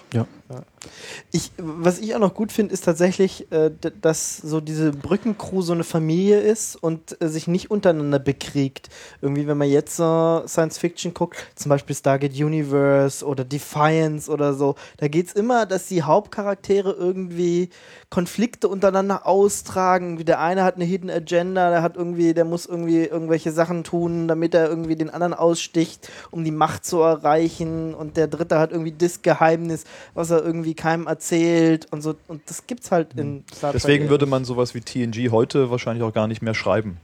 Ich, 1.30 1.52
was 1.56 2.00
ich 2.00 2.14
auch 2.14 2.18
noch 2.18 2.34
gut 2.34 2.50
finde, 2.50 2.74
ist 2.74 2.84
tatsächlich, 2.84 3.50
äh, 3.52 3.70
dass 4.00 4.36
so 4.36 4.60
diese 4.60 4.90
Brückencrew 4.90 5.62
so 5.62 5.72
eine 5.72 5.84
Familie 5.84 6.40
ist 6.40 6.76
und 6.76 7.20
äh, 7.22 7.28
sich 7.28 7.46
nicht 7.46 7.70
untereinander 7.70 8.18
bekriegt. 8.18 8.88
Irgendwie, 9.22 9.46
wenn 9.46 9.58
man 9.58 9.68
jetzt 9.68 9.96
so 9.96 10.42
Science 10.46 10.78
Fiction 10.78 11.14
guckt, 11.14 11.36
zum 11.54 11.70
Beispiel 11.70 11.94
Stargate 11.94 12.34
Universe 12.34 13.24
oder 13.24 13.44
Defiance 13.44 14.30
oder 14.30 14.54
so, 14.54 14.74
da 14.96 15.06
geht 15.06 15.28
es 15.28 15.32
immer, 15.34 15.66
dass 15.66 15.86
die 15.86 16.02
Hauptcharaktere 16.02 16.92
irgendwie 16.92 17.70
Konflikte 18.10 18.68
untereinander 18.68 19.26
austragen. 19.26 20.18
Wie 20.18 20.24
der 20.24 20.40
eine 20.40 20.64
hat 20.64 20.76
eine 20.76 20.86
Hidden 20.86 21.10
Agenda, 21.10 21.70
der 21.70 21.82
hat 21.82 21.96
irgendwie, 21.96 22.32
der 22.32 22.46
muss 22.46 22.64
irgendwie 22.64 23.04
irgendwelche 23.04 23.52
Sachen 23.52 23.84
tun, 23.84 24.28
damit 24.28 24.54
er 24.54 24.68
irgendwie 24.68 24.96
den 24.96 25.10
anderen 25.10 25.34
aussticht, 25.34 26.10
um 26.30 26.42
die 26.42 26.50
Macht 26.50 26.86
zu 26.86 27.00
erreichen. 27.00 27.94
Und 27.94 28.16
der 28.16 28.26
dritte 28.26 28.58
hat 28.58 28.72
irgendwie 28.72 28.94
das 28.96 29.20
Geheimnis, 29.20 29.84
was 30.14 30.30
er 30.30 30.42
irgendwie 30.42 30.74
keinem 30.74 31.06
erzählt 31.06 31.86
und 31.90 32.00
so. 32.00 32.14
Und 32.28 32.42
das 32.46 32.66
gibt's 32.66 32.90
halt 32.90 33.12
in 33.14 33.44
Star 33.54 33.72
Trek. 33.72 33.82
Deswegen 33.82 34.08
würde 34.08 34.24
man 34.24 34.46
sowas 34.46 34.74
wie 34.74 34.80
TNG 34.80 35.30
heute 35.30 35.70
wahrscheinlich 35.70 36.02
auch 36.02 36.14
gar 36.14 36.28
nicht 36.28 36.40
mehr 36.40 36.54
schreiben. 36.54 36.96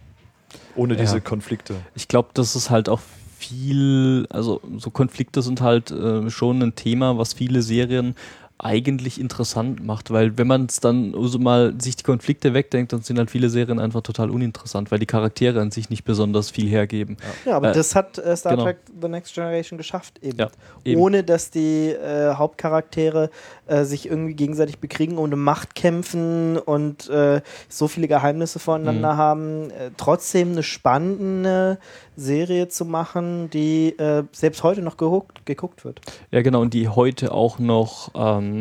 Ohne 0.74 0.94
Ja. 0.94 1.00
diese 1.00 1.20
Konflikte. 1.20 1.74
Ich 1.94 2.08
glaube, 2.08 2.30
das 2.32 2.56
ist 2.56 2.70
halt 2.70 2.88
auch 2.88 3.00
viel, 3.38 4.26
also 4.30 4.60
so 4.78 4.90
Konflikte 4.90 5.42
sind 5.42 5.60
halt 5.60 5.90
äh, 5.90 6.30
schon 6.30 6.62
ein 6.62 6.74
Thema, 6.74 7.18
was 7.18 7.34
viele 7.34 7.60
Serien 7.60 8.14
eigentlich 8.58 9.20
interessant 9.20 9.84
macht, 9.84 10.10
weil 10.12 10.38
wenn 10.38 10.46
man 10.46 10.66
es 10.66 10.78
dann 10.78 11.12
so 11.26 11.38
mal 11.40 11.74
sich 11.80 11.96
die 11.96 12.04
Konflikte 12.04 12.54
wegdenkt, 12.54 12.92
dann 12.92 13.02
sind 13.02 13.18
halt 13.18 13.30
viele 13.30 13.50
Serien 13.50 13.80
einfach 13.80 14.00
total 14.00 14.30
uninteressant, 14.30 14.90
weil 14.92 15.00
die 15.00 15.06
Charaktere 15.06 15.60
an 15.60 15.72
sich 15.72 15.90
nicht 15.90 16.04
besonders 16.04 16.50
viel 16.50 16.68
hergeben. 16.68 17.16
Ja, 17.44 17.56
aber 17.56 17.70
Äh, 17.70 17.74
das 17.74 17.94
hat 17.96 18.16
äh, 18.18 18.36
Star 18.36 18.52
genau. 18.52 18.64
Trek 18.64 18.78
The 19.02 19.08
Next 19.08 19.34
Generation 19.34 19.76
geschafft 19.76 20.20
eben. 20.22 20.38
Ja, 20.38 20.50
eben. 20.84 21.00
Ohne 21.00 21.24
dass 21.24 21.50
die 21.50 21.88
äh, 21.90 22.34
Hauptcharaktere 22.34 23.30
äh, 23.66 23.84
sich 23.84 24.06
irgendwie 24.08 24.34
gegenseitig 24.34 24.78
bekriegen, 24.78 25.18
eine 25.18 25.36
Macht 25.36 25.74
kämpfen 25.74 26.56
und 26.56 27.08
äh, 27.10 27.40
so 27.68 27.88
viele 27.88 28.06
Geheimnisse 28.08 28.60
voneinander 28.60 29.14
Mhm. 29.14 29.18
haben. 29.18 29.70
Äh, 29.70 29.90
trotzdem 29.96 30.52
eine 30.52 30.62
spannende 30.62 31.78
Serie 32.16 32.68
zu 32.68 32.84
machen, 32.84 33.50
die 33.50 33.98
äh, 33.98 34.22
selbst 34.30 34.62
heute 34.62 34.80
noch 34.82 34.96
geguckt, 34.96 35.44
geguckt 35.44 35.84
wird. 35.84 36.00
Ja, 36.30 36.42
genau, 36.42 36.60
und 36.60 36.72
die 36.72 36.88
heute 36.88 37.32
auch 37.32 37.58
noch 37.58 38.10
ähm, 38.14 38.53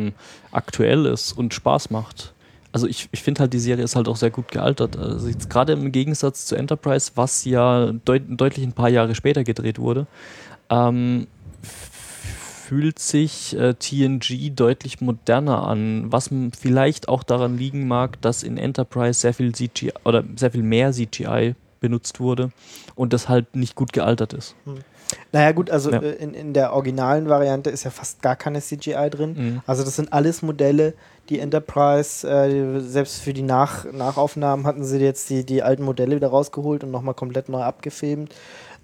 aktuell 0.52 1.06
ist 1.06 1.32
und 1.32 1.54
Spaß 1.54 1.90
macht. 1.90 2.32
Also 2.72 2.88
ich, 2.88 3.08
ich 3.12 3.22
finde 3.22 3.40
halt, 3.40 3.52
die 3.52 3.60
Serie 3.60 3.84
ist 3.84 3.94
halt 3.94 4.08
auch 4.08 4.16
sehr 4.16 4.30
gut 4.30 4.50
gealtert. 4.50 4.96
Also 4.96 5.28
jetzt 5.28 5.48
gerade 5.48 5.72
im 5.74 5.92
Gegensatz 5.92 6.46
zu 6.46 6.56
Enterprise, 6.56 7.12
was 7.14 7.44
ja 7.44 7.92
deut 8.04 8.22
deutlich 8.28 8.66
ein 8.66 8.72
paar 8.72 8.88
Jahre 8.88 9.14
später 9.14 9.44
gedreht 9.44 9.78
wurde, 9.78 10.08
ähm, 10.70 11.28
fühlt 11.62 12.98
sich 12.98 13.56
äh, 13.56 13.74
TNG 13.74 14.56
deutlich 14.56 15.00
moderner 15.00 15.68
an, 15.68 16.10
was 16.10 16.30
vielleicht 16.58 17.08
auch 17.08 17.22
daran 17.22 17.58
liegen 17.58 17.86
mag, 17.86 18.20
dass 18.22 18.42
in 18.42 18.56
Enterprise 18.56 19.20
sehr 19.20 19.34
viel 19.34 19.54
CGI 19.54 19.92
oder 20.04 20.24
sehr 20.34 20.50
viel 20.50 20.62
mehr 20.62 20.90
CGI 20.90 21.54
benutzt 21.78 22.18
wurde 22.18 22.50
und 22.96 23.12
das 23.12 23.28
halt 23.28 23.54
nicht 23.54 23.74
gut 23.74 23.92
gealtert 23.92 24.32
ist. 24.32 24.56
Naja 25.32 25.52
gut, 25.52 25.70
also 25.70 25.90
Ja. 25.90 26.00
äh, 26.00 26.12
in, 26.14 26.34
in 26.34 26.52
der 26.52 26.72
originalen 26.72 27.28
Variante 27.28 27.70
ist 27.70 27.84
ja 27.84 27.90
fast 27.90 28.22
gar 28.22 28.36
keine 28.36 28.60
CGI 28.60 29.08
drin. 29.10 29.34
Mhm. 29.36 29.60
Also 29.66 29.84
das 29.84 29.96
sind 29.96 30.12
alles 30.12 30.42
Modelle, 30.42 30.94
die 31.28 31.38
Enterprise, 31.40 32.28
äh, 32.28 32.80
selbst 32.80 33.20
für 33.22 33.32
die 33.32 33.42
Nach 33.42 33.84
Nachaufnahmen 33.90 34.66
hatten 34.66 34.84
sie 34.84 34.98
jetzt 34.98 35.30
die, 35.30 35.44
die 35.44 35.62
alten 35.62 35.82
Modelle 35.84 36.16
wieder 36.16 36.28
rausgeholt 36.28 36.84
und 36.84 36.90
nochmal 36.90 37.14
komplett 37.14 37.48
neu 37.48 37.62
abgefilmt. 37.62 38.34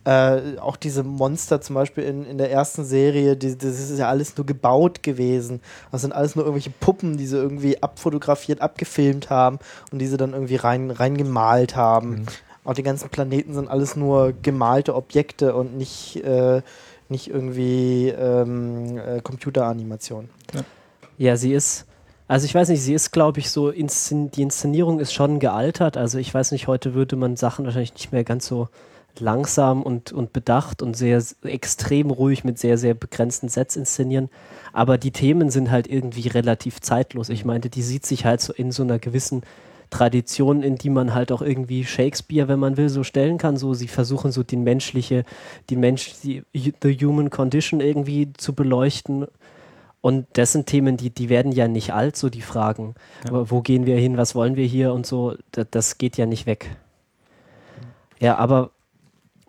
Äh, 0.04 0.56
auch 0.58 0.76
diese 0.76 1.02
Monster 1.02 1.60
zum 1.60 1.74
Beispiel 1.74 2.04
in, 2.04 2.24
in 2.24 2.38
der 2.38 2.50
ersten 2.50 2.86
Serie, 2.86 3.36
die, 3.36 3.58
das 3.58 3.78
ist 3.78 3.98
ja 3.98 4.08
alles 4.08 4.34
nur 4.38 4.46
gebaut 4.46 5.02
gewesen. 5.02 5.60
Das 5.92 6.00
sind 6.00 6.12
alles 6.14 6.34
nur 6.36 6.46
irgendwelche 6.46 6.70
Puppen, 6.70 7.18
die 7.18 7.26
sie 7.26 7.36
irgendwie 7.36 7.82
abfotografiert, 7.82 8.62
abgefilmt 8.62 9.28
haben 9.28 9.58
und 9.92 9.98
die 9.98 10.06
sie 10.06 10.16
dann 10.16 10.32
irgendwie 10.32 10.56
rein, 10.56 10.90
reingemalt 10.90 11.76
haben. 11.76 12.10
Mhm. 12.10 12.26
Auch 12.70 12.74
die 12.74 12.84
ganzen 12.84 13.08
Planeten 13.08 13.52
sind 13.52 13.68
alles 13.68 13.96
nur 13.96 14.32
gemalte 14.32 14.94
Objekte 14.94 15.56
und 15.56 15.76
nicht, 15.76 16.22
äh, 16.22 16.62
nicht 17.08 17.28
irgendwie 17.28 18.10
ähm, 18.10 18.96
äh, 18.96 19.20
Computeranimation. 19.22 20.30
Ja, 21.18 21.36
sie 21.36 21.52
ist, 21.52 21.86
also 22.28 22.44
ich 22.44 22.54
weiß 22.54 22.68
nicht, 22.68 22.80
sie 22.80 22.94
ist, 22.94 23.10
glaube 23.10 23.40
ich, 23.40 23.50
so, 23.50 23.70
inszen 23.70 24.30
die 24.30 24.42
Inszenierung 24.42 25.00
ist 25.00 25.12
schon 25.12 25.40
gealtert. 25.40 25.96
Also 25.96 26.18
ich 26.18 26.32
weiß 26.32 26.52
nicht, 26.52 26.68
heute 26.68 26.94
würde 26.94 27.16
man 27.16 27.34
Sachen 27.34 27.64
wahrscheinlich 27.64 27.94
nicht 27.94 28.12
mehr 28.12 28.22
ganz 28.22 28.46
so 28.46 28.68
langsam 29.18 29.82
und, 29.82 30.12
und 30.12 30.32
bedacht 30.32 30.80
und 30.80 30.96
sehr 30.96 31.20
extrem 31.42 32.12
ruhig 32.12 32.44
mit 32.44 32.60
sehr, 32.60 32.78
sehr 32.78 32.94
begrenzten 32.94 33.48
Sets 33.48 33.74
inszenieren. 33.74 34.30
Aber 34.72 34.96
die 34.96 35.10
Themen 35.10 35.50
sind 35.50 35.72
halt 35.72 35.88
irgendwie 35.88 36.28
relativ 36.28 36.80
zeitlos. 36.80 37.30
Ich 37.30 37.44
meinte, 37.44 37.68
die 37.68 37.82
sieht 37.82 38.06
sich 38.06 38.26
halt 38.26 38.40
so 38.40 38.52
in 38.52 38.70
so 38.70 38.84
einer 38.84 39.00
gewissen 39.00 39.42
Tradition, 39.90 40.62
in 40.62 40.76
die 40.76 40.90
man 40.90 41.14
halt 41.14 41.32
auch 41.32 41.42
irgendwie 41.42 41.84
Shakespeare, 41.84 42.48
wenn 42.48 42.58
man 42.58 42.76
will, 42.76 42.88
so 42.88 43.02
stellen 43.02 43.38
kann. 43.38 43.56
So, 43.56 43.74
sie 43.74 43.88
versuchen 43.88 44.32
so 44.32 44.42
die 44.42 44.56
menschliche, 44.56 45.24
die 45.68 45.76
Mensch, 45.76 46.14
die 46.22 46.44
the 46.54 46.96
human 46.96 47.30
condition 47.30 47.80
irgendwie 47.80 48.32
zu 48.34 48.54
beleuchten. 48.54 49.26
Und 50.00 50.26
das 50.32 50.52
sind 50.52 50.66
Themen, 50.66 50.96
die, 50.96 51.10
die 51.10 51.28
werden 51.28 51.52
ja 51.52 51.68
nicht 51.68 51.92
alt, 51.92 52.16
so 52.16 52.30
die 52.30 52.40
Fragen. 52.40 52.94
Aber 53.28 53.50
wo 53.50 53.60
gehen 53.60 53.84
wir 53.84 53.98
hin, 53.98 54.16
was 54.16 54.34
wollen 54.34 54.56
wir 54.56 54.64
hier 54.64 54.94
und 54.94 55.04
so, 55.04 55.34
das, 55.52 55.98
geht 55.98 56.16
ja 56.16 56.24
nicht 56.24 56.46
weg. 56.46 56.74
Ja, 58.18 58.36
aber 58.36 58.70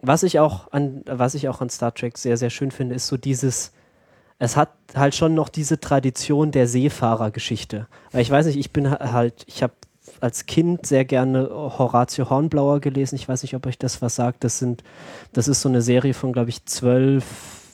was 0.02 0.24
ich 0.24 0.40
auch 0.40 0.72
an, 0.72 1.04
was 1.06 1.36
ich 1.36 1.48
auch 1.48 1.62
an 1.62 1.70
Star 1.70 1.94
Trek 1.94 2.18
sehr, 2.18 2.36
sehr 2.36 2.50
schön 2.50 2.72
finde, 2.72 2.96
ist 2.96 3.08
so 3.08 3.16
dieses, 3.16 3.72
es 4.40 4.58
hat 4.58 4.72
halt 4.96 5.14
schon 5.16 5.36
noch 5.36 5.50
diese 5.50 5.80
Tradition 5.80 6.52
der 6.52 6.68
Seefahrergeschichte. 6.68 7.88
Weil 8.12 8.22
ich 8.22 8.32
weiß 8.32 8.48
nicht, 8.48 8.58
ich 8.58 8.72
bin 8.74 8.90
ha- 8.90 9.12
halt, 9.14 9.44
ich 9.46 9.62
habe 9.64 9.74
als 10.20 10.46
Kind 10.46 10.86
sehr 10.86 11.06
gerne 11.06 11.50
Horatio 11.50 12.30
Hornblauer 12.30 12.80
gelesen. 12.80 13.16
Ich 13.16 13.28
weiß 13.28 13.44
nicht, 13.44 13.56
ob 13.56 13.66
euch 13.66 13.78
das 13.78 14.02
was 14.02 14.16
sagt. 14.16 14.44
Das 14.44 14.60
sind, 14.60 14.84
das 15.34 15.48
ist 15.48 15.62
so 15.62 15.70
eine 15.70 15.82
Serie 15.82 16.14
von, 16.14 16.34
glaube 16.34 16.50
ich, 16.50 16.66
zwölf 16.66 17.26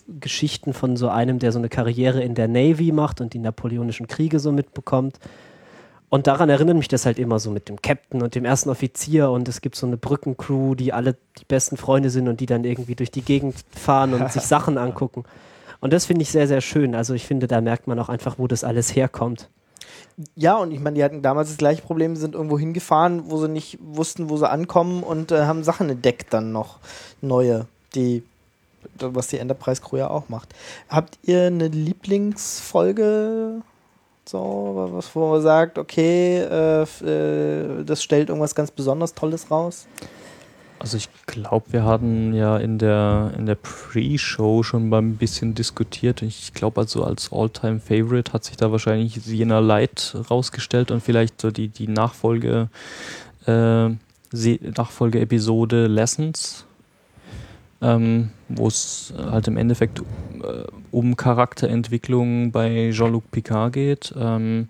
Geschichten 0.07 0.73
von 0.73 0.95
so 0.95 1.09
einem, 1.09 1.39
der 1.39 1.51
so 1.51 1.59
eine 1.59 1.69
Karriere 1.69 2.21
in 2.21 2.35
der 2.35 2.47
Navy 2.47 2.91
macht 2.91 3.19
und 3.19 3.33
die 3.33 3.39
napoleonischen 3.39 4.07
Kriege 4.07 4.39
so 4.39 4.51
mitbekommt. 4.51 5.19
Und 6.09 6.27
daran 6.27 6.49
erinnert 6.49 6.77
mich 6.77 6.87
das 6.87 7.05
halt 7.05 7.19
immer 7.19 7.37
so 7.39 7.51
mit 7.51 7.67
dem 7.67 7.81
Captain 7.81 8.21
und 8.21 8.33
dem 8.33 8.45
ersten 8.45 8.69
Offizier 8.69 9.29
und 9.29 9.49
es 9.49 9.59
gibt 9.59 9.75
so 9.75 9.85
eine 9.85 9.97
Brückencrew, 9.97 10.75
die 10.75 10.93
alle 10.93 11.17
die 11.37 11.45
besten 11.45 11.75
Freunde 11.75 12.09
sind 12.09 12.29
und 12.29 12.39
die 12.39 12.45
dann 12.45 12.63
irgendwie 12.63 12.95
durch 12.95 13.11
die 13.11 13.21
Gegend 13.21 13.55
fahren 13.71 14.13
und 14.13 14.31
sich 14.31 14.41
Sachen 14.43 14.77
angucken. 14.77 15.25
Und 15.81 15.91
das 15.91 16.05
finde 16.05 16.21
ich 16.21 16.29
sehr, 16.29 16.47
sehr 16.47 16.61
schön. 16.61 16.95
Also 16.95 17.13
ich 17.13 17.25
finde, 17.25 17.47
da 17.47 17.59
merkt 17.59 17.87
man 17.87 17.99
auch 17.99 18.09
einfach, 18.09 18.39
wo 18.39 18.47
das 18.47 18.63
alles 18.63 18.95
herkommt. 18.95 19.49
Ja, 20.35 20.57
und 20.57 20.71
ich 20.71 20.79
meine, 20.79 20.95
die 20.95 21.03
hatten 21.03 21.21
damals 21.21 21.49
das 21.49 21.57
gleiche 21.57 21.83
Problem, 21.83 22.15
sind 22.15 22.33
irgendwo 22.33 22.57
hingefahren, 22.57 23.29
wo 23.29 23.37
sie 23.37 23.49
nicht 23.49 23.77
wussten, 23.81 24.29
wo 24.29 24.37
sie 24.37 24.49
ankommen 24.49 25.03
und 25.03 25.31
äh, 25.31 25.45
haben 25.45 25.63
Sachen 25.63 25.89
entdeckt 25.89 26.33
dann 26.33 26.51
noch, 26.51 26.79
neue, 27.21 27.67
die, 27.93 28.23
was 28.97 29.27
die 29.27 29.37
Enterprise 29.37 29.79
Crew 29.79 29.97
ja 29.97 30.09
auch 30.09 30.27
macht. 30.27 30.55
Habt 30.89 31.19
ihr 31.21 31.43
eine 31.43 31.67
Lieblingsfolge, 31.67 33.61
so, 34.25 34.89
was, 34.91 35.15
wo 35.15 35.29
man 35.29 35.41
sagt, 35.41 35.77
okay, 35.77 36.39
äh, 36.39 36.81
äh, 36.81 37.83
das 37.85 38.01
stellt 38.01 38.29
irgendwas 38.29 38.55
ganz 38.55 38.71
besonders 38.71 39.13
Tolles 39.13 39.51
raus? 39.51 39.87
Also 40.79 40.97
ich 40.97 41.09
glaube, 41.25 41.65
wir 41.71 41.83
hatten 41.85 42.33
ja 42.33 42.57
in 42.57 42.77
der, 42.77 43.33
in 43.35 43.45
der 43.47 43.55
Pre-Show 43.55 44.61
schon 44.61 44.89
mal 44.89 44.99
ein 44.99 45.17
bisschen 45.17 45.55
diskutiert. 45.55 46.21
Ich 46.21 46.53
glaube, 46.53 46.81
also 46.81 47.03
als 47.03 47.31
All-Time-Favorite 47.31 48.33
hat 48.33 48.43
sich 48.43 48.57
da 48.57 48.71
wahrscheinlich 48.71 49.19
Siena 49.23 49.59
Light 49.59 50.15
rausgestellt 50.29 50.91
und 50.91 51.01
vielleicht 51.01 51.41
so 51.41 51.49
die, 51.49 51.69
die 51.69 51.87
Nachfolge, 51.87 52.69
äh, 53.47 53.89
Nachfolge-Episode 54.31 55.87
Lessons, 55.87 56.65
ähm, 57.81 58.29
wo 58.47 58.67
es 58.67 59.13
halt 59.17 59.47
im 59.47 59.57
Endeffekt 59.57 59.99
äh, 59.99 60.63
um 60.91 61.17
Charakterentwicklung 61.17 62.51
bei 62.51 62.91
Jean-Luc 62.91 63.31
Picard 63.31 63.73
geht. 63.73 64.13
Ähm, 64.15 64.69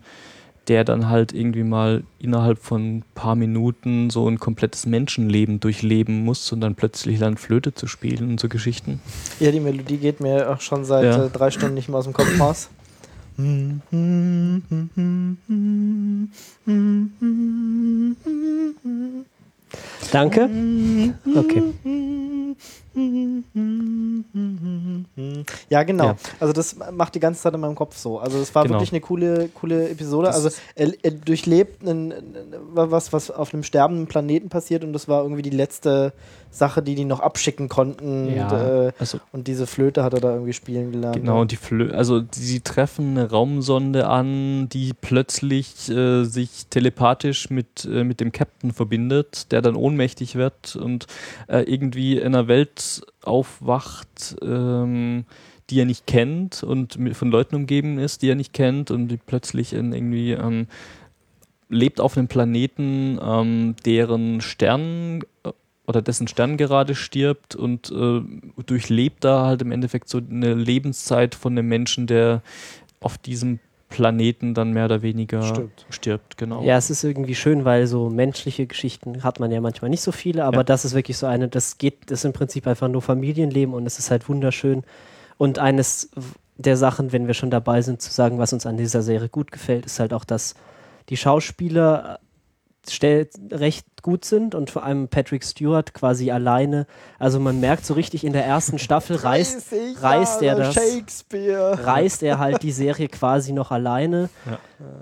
der 0.67 0.83
dann 0.83 1.07
halt 1.09 1.33
irgendwie 1.33 1.63
mal 1.63 2.03
innerhalb 2.19 2.59
von 2.59 2.97
ein 2.97 3.03
paar 3.15 3.35
Minuten 3.35 4.09
so 4.09 4.27
ein 4.29 4.37
komplettes 4.39 4.85
Menschenleben 4.85 5.59
durchleben 5.59 6.25
muss 6.25 6.51
und 6.51 6.61
dann 6.61 6.75
plötzlich 6.75 7.19
lernt 7.19 7.39
Flöte 7.39 7.73
zu 7.73 7.87
spielen 7.87 8.31
und 8.31 8.39
so 8.39 8.49
Geschichten. 8.49 8.99
Ja, 9.39 9.51
die 9.51 9.59
Melodie 9.59 9.97
geht 9.97 10.19
mir 10.19 10.49
auch 10.49 10.61
schon 10.61 10.83
seit 10.85 11.05
Ja. 11.05 11.25
äh, 11.25 11.29
drei 11.29 11.51
Stunden 11.51 11.75
nicht 11.75 11.87
mehr 11.89 11.97
aus 11.99 12.05
dem 12.05 12.13
Kopf 12.13 12.39
raus. 12.39 12.69
Danke. 20.11 20.49
Okay. 21.35 21.63
Ja, 25.69 25.83
genau. 25.83 26.05
Ja. 26.05 26.15
Also 26.39 26.53
das 26.53 26.75
macht 26.91 27.15
die 27.15 27.19
ganze 27.19 27.41
Zeit 27.41 27.53
in 27.53 27.59
meinem 27.59 27.75
Kopf 27.75 27.97
so. 27.97 28.19
Also 28.19 28.39
es 28.39 28.53
war 28.55 28.63
Genau. 28.63 28.75
wirklich 28.75 28.91
eine 28.91 29.01
coole, 29.01 29.49
coole 29.53 29.89
Episode. 29.89 30.27
Das 30.27 30.35
also 30.35 30.49
er, 30.75 30.91
er 31.03 31.11
durchlebt 31.11 31.87
einen, 31.87 32.13
was, 32.73 33.13
was 33.13 33.31
auf 33.31 33.53
einem 33.53 33.63
sterbenden 33.63 34.07
Planeten 34.07 34.49
passiert 34.49 34.83
und 34.83 34.93
das 34.93 35.07
war 35.07 35.23
irgendwie 35.23 35.41
die 35.41 35.49
letzte 35.51 36.13
Sache, 36.49 36.81
die 36.81 36.95
die 36.95 37.05
noch 37.05 37.19
abschicken 37.19 37.69
konnten. 37.69 38.33
Ja, 38.33 38.47
Und, 38.47 38.53
äh, 38.87 38.91
also 38.99 39.19
und 39.31 39.47
diese 39.47 39.67
Flöte 39.67 40.03
hat 40.03 40.13
er 40.13 40.21
da 40.21 40.33
irgendwie 40.33 40.53
spielen 40.53 40.91
gelernt. 40.91 41.17
Genau, 41.17 41.41
und 41.41 41.51
die 41.51 41.57
Flö 41.57 41.91
also 41.91 42.21
sie 42.31 42.61
treffen 42.61 43.17
eine 43.17 43.29
Raumsonde 43.29 44.07
an, 44.07 44.69
die 44.69 44.93
plötzlich 44.99 45.89
äh, 45.89 46.23
sich 46.23 46.67
telepathisch 46.69 47.49
mit, 47.49 47.85
äh, 47.85 48.03
mit 48.03 48.19
dem 48.21 48.31
Captain 48.31 48.71
verbindet, 48.71 49.51
der 49.51 49.61
dann 49.61 49.75
ohnmächtig 49.75 50.35
wird 50.35 50.75
und 50.75 51.07
äh, 51.47 51.61
irgendwie 51.61 52.17
in 52.17 52.27
einer 52.27 52.47
Welt 52.47 52.79
aufwacht, 53.23 54.35
ähm, 54.41 55.25
die 55.69 55.79
er 55.79 55.85
nicht 55.85 56.07
kennt 56.07 56.63
und 56.63 56.97
von 57.13 57.29
Leuten 57.29 57.55
umgeben 57.55 57.99
ist, 57.99 58.21
die 58.21 58.29
er 58.29 58.35
nicht 58.35 58.53
kennt 58.53 58.91
und 58.91 59.09
die 59.09 59.17
plötzlich 59.17 59.73
in 59.73 59.93
irgendwie 59.93 60.31
ähm, 60.31 60.67
lebt 61.69 61.99
auf 61.99 62.17
einem 62.17 62.27
Planeten, 62.27 63.19
ähm, 63.21 63.75
deren 63.85 64.41
Stern 64.41 65.21
äh, 65.43 65.51
oder 65.85 66.01
dessen 66.01 66.27
Stern 66.27 66.57
gerade 66.57 66.95
stirbt 66.95 67.55
und 67.55 67.91
äh, 67.91 68.21
durchlebt 68.65 69.23
da 69.23 69.45
halt 69.45 69.61
im 69.61 69.71
Endeffekt 69.71 70.09
so 70.09 70.17
eine 70.17 70.53
Lebenszeit 70.53 71.33
von 71.33 71.53
einem 71.53 71.67
Menschen, 71.69 72.07
der 72.07 72.41
auf 72.99 73.17
diesem 73.17 73.59
Planeten 73.89 74.53
dann 74.53 74.71
mehr 74.71 74.85
oder 74.85 75.01
weniger 75.01 75.41
Stirbt. 75.43 75.85
stirbt 75.89 76.37
genau. 76.37 76.61
Ja, 76.63 76.77
es 76.77 76.89
ist 76.89 77.03
irgendwie 77.03 77.35
schön, 77.35 77.63
weil 77.65 77.87
so 77.87 78.09
menschliche 78.09 78.67
Geschichten 78.67 79.23
hat 79.23 79.39
man 79.39 79.49
ja 79.51 79.61
manchmal 79.61 79.89
nicht 79.89 80.01
so 80.01 80.11
viele, 80.11 80.43
aber 80.43 80.57
Ja. 80.57 80.63
das 80.63 80.83
ist 80.85 80.93
wirklich 80.93 81.17
so 81.17 81.25
eine, 81.25 81.47
das 81.47 81.77
geht, 81.77 82.11
das 82.11 82.19
ist 82.19 82.25
im 82.25 82.33
Prinzip 82.33 82.67
einfach 82.67 82.89
nur 82.89 83.01
Familienleben 83.01 83.73
und 83.73 83.85
es 83.85 83.97
ist 83.99 84.11
halt 84.11 84.27
wunderschön. 84.27 84.83
Und 85.37 85.57
eines 85.59 86.09
der 86.57 86.75
Sachen, 86.75 87.11
wenn 87.13 87.27
wir 87.27 87.33
schon 87.33 87.51
dabei 87.51 87.81
sind, 87.81 88.01
zu 88.01 88.11
sagen, 88.11 88.39
was 88.39 88.51
uns 88.51 88.65
an 88.65 88.77
dieser 88.77 89.01
Serie 89.03 89.29
gut 89.29 89.51
gefällt, 89.51 89.85
ist 89.85 89.99
halt 89.99 90.11
auch, 90.13 90.25
dass 90.25 90.55
die 91.09 91.17
Schauspieler 91.17 92.19
stell, 92.91 93.27
recht 93.51 93.85
gut 94.01 94.23
sind 94.25 94.55
und 94.55 94.69
vor 94.69 94.83
allem 94.83 95.07
Patrick 95.09 95.43
Stewart 95.43 95.93
quasi 95.93 96.31
alleine. 96.31 96.85
Also 97.19 97.39
man 97.39 97.59
merkt 97.59 97.85
so 97.85 97.93
richtig 97.93 98.23
in 98.23 98.33
der 98.33 98.45
ersten 98.45 98.79
Staffel 98.79 99.15
reißt, 99.23 99.71
30 99.71 100.01
reißt 100.03 100.41
er 100.43 100.55
das- 100.55 100.73
Shakespeare. 100.73 101.79
reißt 101.85 102.23
er 102.23 102.39
halt 102.39 102.63
die 102.63 102.71
Serie 102.71 103.07
quasi 103.09 103.51
noch 103.53 103.71
alleine. 103.71 104.29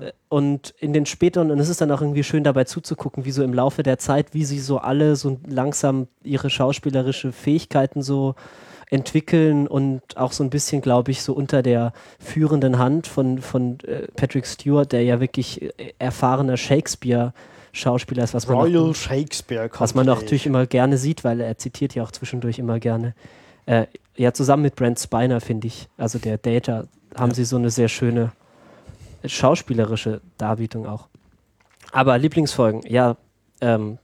Äh, 0.01 0.11
Und 0.29 0.73
in 0.79 0.93
den 0.93 1.05
späteren, 1.05 1.51
und 1.51 1.59
es 1.59 1.69
ist 1.69 1.81
dann 1.81 1.91
auch 1.91 2.01
irgendwie 2.01 2.23
schön 2.23 2.43
dabei 2.43 2.63
zuzugucken, 2.63 3.25
wie 3.25 3.31
so 3.31 3.43
im 3.43 3.53
Laufe 3.53 3.83
der 3.83 3.97
Zeit, 3.99 4.33
wie 4.33 4.45
sie 4.45 4.59
so 4.59 4.79
alle 4.79 5.15
so 5.15 5.37
langsam 5.47 6.07
ihre 6.23 6.49
schauspielerische 6.49 7.31
Fähigkeiten 7.31 8.01
so 8.01 8.35
entwickeln 8.91 9.67
und 9.67 10.01
auch 10.15 10.31
so 10.31 10.43
ein 10.43 10.49
bisschen, 10.51 10.79
glaube 10.81 11.09
ich, 11.11 11.23
so 11.23 11.33
unter 11.33 11.63
der 11.63 11.91
führenden 12.19 12.77
Hand 12.77 13.07
von, 13.07 13.39
von 13.39 13.79
äh, 13.81 14.07
Patrick 14.15 14.45
Stewart, 14.45 14.91
der 14.91 15.03
ja 15.03 15.19
wirklich 15.19 15.61
äh, 15.63 15.93
erfahrener 15.99 16.55
Shakespeare-Schauspieler 16.55 17.33
ist, 17.33 17.54
was 18.33 18.47
man, 18.47 18.57
Royal 18.57 18.87
noch, 18.87 18.95
Shakespeare 18.95 19.69
was 19.77 19.93
man 19.93 20.07
auch 20.09 20.21
natürlich 20.21 20.45
immer 20.45 20.65
gerne 20.65 20.97
sieht, 20.97 21.23
weil 21.23 21.41
er 21.41 21.57
zitiert 21.57 21.93
ja 21.93 22.03
auch 22.03 22.11
zwischendurch 22.11 22.57
immer 22.57 22.79
gerne. 22.79 23.13
Äh, 23.65 23.87
ja, 24.15 24.33
zusammen 24.33 24.63
mit 24.63 24.75
Brent 24.75 24.99
Spiner, 24.99 25.41
finde 25.41 25.67
ich, 25.67 25.87
also 25.97 26.17
der 26.17 26.37
Data, 26.37 26.85
haben 27.15 27.33
sie 27.33 27.45
so 27.45 27.57
eine 27.57 27.69
sehr 27.69 27.89
schöne 27.89 28.31
schauspielerische 29.25 30.21
Darbietung 30.37 30.85
auch. 30.85 31.07
Aber 31.91 32.17
Lieblingsfolgen, 32.17 32.81
ja, 32.87 33.17
ähm, 33.61 33.97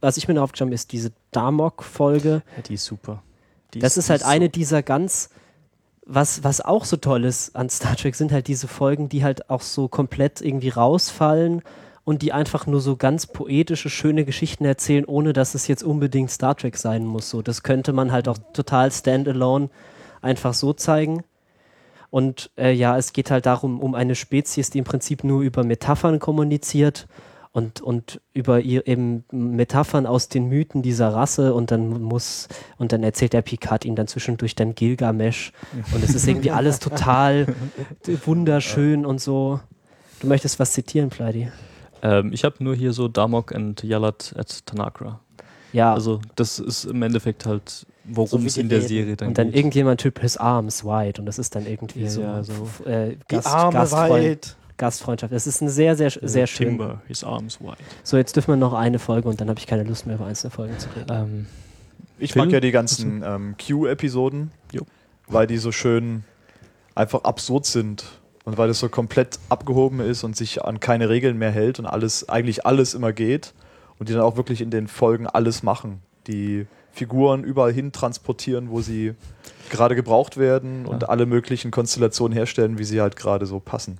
was 0.00 0.16
ich 0.16 0.28
mir 0.28 0.34
noch 0.34 0.42
aufgeschrieben 0.42 0.70
habe, 0.70 0.74
ist 0.74 0.92
diese 0.92 1.12
Damok-Folge. 1.30 2.42
Ja, 2.56 2.62
die 2.62 2.74
ist 2.74 2.84
super. 2.84 3.22
Die 3.74 3.78
Das 3.78 3.96
ist 3.96 4.10
halt 4.10 4.22
die 4.22 4.26
eine 4.26 4.48
dieser 4.48 4.82
ganz, 4.82 5.30
was, 6.04 6.44
was 6.44 6.60
auch 6.60 6.84
so 6.84 6.96
toll 6.96 7.24
ist 7.24 7.56
an 7.56 7.70
Star 7.70 7.96
Trek, 7.96 8.14
sind 8.14 8.32
halt 8.32 8.48
diese 8.48 8.68
Folgen, 8.68 9.08
die 9.08 9.24
halt 9.24 9.48
auch 9.50 9.62
so 9.62 9.88
komplett 9.88 10.40
irgendwie 10.40 10.70
rausfallen 10.70 11.62
und 12.04 12.22
die 12.22 12.32
einfach 12.32 12.66
nur 12.66 12.80
so 12.80 12.96
ganz 12.96 13.26
poetische, 13.26 13.88
schöne 13.88 14.24
Geschichten 14.24 14.64
erzählen, 14.64 15.04
ohne 15.04 15.32
dass 15.32 15.54
es 15.54 15.68
jetzt 15.68 15.84
unbedingt 15.84 16.30
Star 16.30 16.56
Trek 16.56 16.76
sein 16.76 17.06
muss. 17.06 17.30
So, 17.30 17.42
das 17.42 17.62
könnte 17.62 17.92
man 17.92 18.10
halt 18.10 18.28
auch 18.28 18.38
total 18.52 18.90
standalone 18.90 19.70
einfach 20.20 20.54
so 20.54 20.72
zeigen. 20.72 21.22
Und 22.10 22.50
äh, 22.58 22.72
ja, 22.72 22.98
es 22.98 23.12
geht 23.12 23.30
halt 23.30 23.46
darum, 23.46 23.80
um 23.80 23.94
eine 23.94 24.14
Spezies, 24.14 24.70
die 24.70 24.78
im 24.78 24.84
Prinzip 24.84 25.24
nur 25.24 25.42
über 25.42 25.64
Metaphern 25.64 26.18
kommuniziert 26.18 27.06
und, 27.52 27.80
und 27.80 28.20
über 28.34 28.60
ihr 28.60 28.86
eben 28.86 29.24
Metaphern 29.30 30.06
aus 30.06 30.28
den 30.28 30.48
Mythen 30.48 30.82
dieser 30.82 31.08
Rasse 31.14 31.54
und 31.54 31.70
dann 31.70 32.02
muss, 32.02 32.48
und 32.78 32.92
dann 32.92 33.02
erzählt 33.02 33.32
der 33.32 33.42
Picard 33.42 33.84
ihm 33.84 33.94
dann 33.94 34.08
zwischendurch 34.08 34.54
dann 34.54 34.74
Gilgamesh 34.74 35.52
und 35.94 36.02
es 36.02 36.14
ist 36.14 36.26
irgendwie 36.26 36.50
alles 36.50 36.80
total 36.80 37.46
wunderschön 38.24 39.06
und 39.06 39.20
so. 39.20 39.60
Du 40.20 40.26
möchtest 40.26 40.58
was 40.58 40.72
zitieren, 40.72 41.08
Pleidi? 41.08 41.48
Ähm, 42.02 42.32
ich 42.32 42.44
habe 42.44 42.62
nur 42.62 42.74
hier 42.74 42.92
so 42.92 43.08
Damok 43.08 43.54
and 43.54 43.82
Yalat 43.82 44.34
at 44.36 44.66
Tanakra. 44.66 45.20
Ja, 45.72 45.94
Also 45.94 46.20
das 46.36 46.58
ist 46.58 46.84
im 46.84 47.00
Endeffekt 47.02 47.46
halt, 47.46 47.86
worum 48.04 48.42
wie 48.42 48.46
es 48.48 48.54
die 48.54 48.60
in 48.60 48.68
der 48.68 48.78
reden. 48.80 48.88
Serie 48.88 49.16
dann 49.16 49.28
und 49.28 49.38
dann 49.38 49.46
geht. 49.48 49.56
irgendjemand 49.56 50.00
typ 50.00 50.18
his 50.20 50.36
arms 50.36 50.84
wide 50.84 51.18
und 51.20 51.26
das 51.26 51.38
ist 51.38 51.54
dann 51.54 51.66
irgendwie 51.66 52.02
Ja, 52.02 52.10
so, 52.10 52.20
ja, 52.20 52.42
so. 52.42 52.68
äh, 52.84 53.10
Die 53.16 53.18
Gast, 53.36 53.46
Arme 53.46 53.72
Gastfreund, 53.78 54.10
weit. 54.10 54.56
Gastfreundschaft. 54.76 55.32
Es 55.32 55.46
ist 55.46 55.60
ein 55.62 55.68
sehr, 55.68 55.96
sehr, 55.96 56.10
sehr 56.10 56.46
schön. 56.46 56.68
Timber, 56.70 57.00
his 57.06 57.24
arms 57.24 57.60
wide. 57.60 57.76
So, 58.02 58.16
jetzt 58.18 58.34
dürfen 58.36 58.48
wir 58.52 58.56
noch 58.56 58.74
eine 58.74 58.98
Folge 58.98 59.28
und 59.28 59.40
dann 59.40 59.48
habe 59.48 59.58
ich 59.60 59.66
keine 59.66 59.84
Lust 59.84 60.06
mehr 60.06 60.16
über 60.16 60.26
einzelne 60.26 60.50
Folgen 60.50 60.78
zu 60.78 60.88
reden. 60.96 61.06
Ähm, 61.10 61.46
Ich 62.18 62.32
Film? 62.32 62.46
mag 62.46 62.52
ja 62.52 62.60
die 62.60 62.72
ganzen 62.72 63.22
ähm, 63.24 63.54
Q-Episoden, 63.64 64.50
weil 65.28 65.46
die 65.46 65.56
so 65.58 65.72
schön 65.72 66.24
einfach 66.94 67.22
absurd 67.24 67.64
sind 67.64 68.04
und 68.44 68.58
weil 68.58 68.68
das 68.68 68.80
so 68.80 68.88
komplett 68.88 69.38
abgehoben 69.48 70.00
ist 70.00 70.24
und 70.24 70.36
sich 70.36 70.64
an 70.64 70.80
keine 70.80 71.08
Regeln 71.08 71.38
mehr 71.38 71.50
hält 71.50 71.78
und 71.78 71.86
alles, 71.86 72.28
eigentlich 72.28 72.66
alles 72.66 72.94
immer 72.94 73.12
geht 73.12 73.52
und 73.98 74.08
die 74.08 74.12
dann 74.12 74.22
auch 74.22 74.36
wirklich 74.36 74.60
in 74.60 74.70
den 74.70 74.88
Folgen 74.88 75.26
alles 75.26 75.62
machen. 75.62 76.00
Die 76.26 76.66
Figuren 76.92 77.44
überall 77.44 77.72
hin 77.72 77.92
transportieren, 77.92 78.70
wo 78.70 78.80
sie 78.80 79.14
gerade 79.70 79.94
gebraucht 79.94 80.36
werden 80.36 80.86
und 80.86 81.02
Ja. 81.02 81.08
alle 81.08 81.24
möglichen 81.26 81.70
Konstellationen 81.70 82.36
herstellen, 82.36 82.78
wie 82.78 82.84
sie 82.84 83.00
halt 83.00 83.16
gerade 83.16 83.46
so 83.46 83.60
passen. 83.60 83.98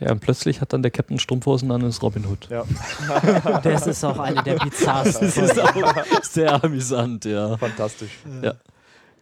ja, 0.00 0.10
und 0.10 0.20
plötzlich 0.20 0.60
hat 0.60 0.72
dann 0.72 0.82
der 0.82 0.90
Captain 0.90 1.18
Strumpfhosen 1.18 1.70
an 1.70 1.82
ist 1.82 2.02
Robin 2.02 2.24
Hood. 2.26 2.48
Ja, 2.50 2.64
Das 3.62 3.86
ist 3.86 4.02
auch 4.04 4.18
eine 4.18 4.42
der 4.42 4.54
bizarrsten 4.64 5.28
Folgen. 5.28 5.84
auch 5.84 6.22
sehr 6.22 6.64
amüsant, 6.64 7.24
ja. 7.26 7.56
fantastisch. 7.58 8.18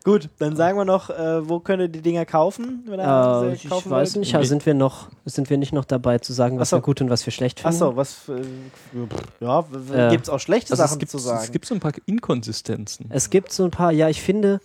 Gut, 0.02 0.30
dann 0.38 0.56
sagen 0.56 0.78
wir 0.78 0.86
noch, 0.86 1.10
äh, 1.10 1.46
wo 1.46 1.60
könnt 1.60 1.82
ihr 1.82 1.88
die 1.88 2.00
Dinger 2.00 2.24
kaufen? 2.24 2.84
Wenn 2.86 2.98
ihr 3.00 3.42
Äh, 3.50 3.52
ich 3.54 3.68
kaufen 3.68 3.90
weiß 3.90 4.14
wollt? 4.14 4.20
nicht, 4.20 4.34
also 4.34 4.48
sind 4.48 4.64
wir 4.64 4.72
noch, 4.72 5.08
sind 5.26 5.50
wir 5.50 5.58
nicht 5.58 5.74
noch 5.74 5.84
dabei 5.84 6.18
zu 6.18 6.32
sagen, 6.32 6.58
was 6.58 6.70
so. 6.70 6.76
wir 6.78 6.80
gut 6.80 7.02
und 7.02 7.10
was 7.10 7.26
wir 7.26 7.32
schlecht 7.32 7.60
finden? 7.60 7.74
Achso, 7.74 7.96
was 7.96 8.14
für, 8.14 8.40
ja, 9.40 9.60
Äh, 9.92 10.10
gibt 10.10 10.24
es 10.24 10.30
auch 10.30 10.38
schlechte 10.40 10.72
Also 10.72 10.82
Sachen 10.82 10.92
es 10.94 10.98
gibt, 11.00 11.10
zu 11.10 11.18
sagen. 11.18 11.40
es 11.44 11.52
gibt 11.52 11.66
so 11.66 11.74
ein 11.74 11.80
paar 11.80 11.92
Inkonsistenzen. 12.06 13.06
Es 13.10 13.28
gibt 13.28 13.52
so 13.52 13.64
ein 13.64 13.70
paar, 13.70 13.92
ja, 13.92 14.08
ich 14.08 14.22
finde, 14.22 14.60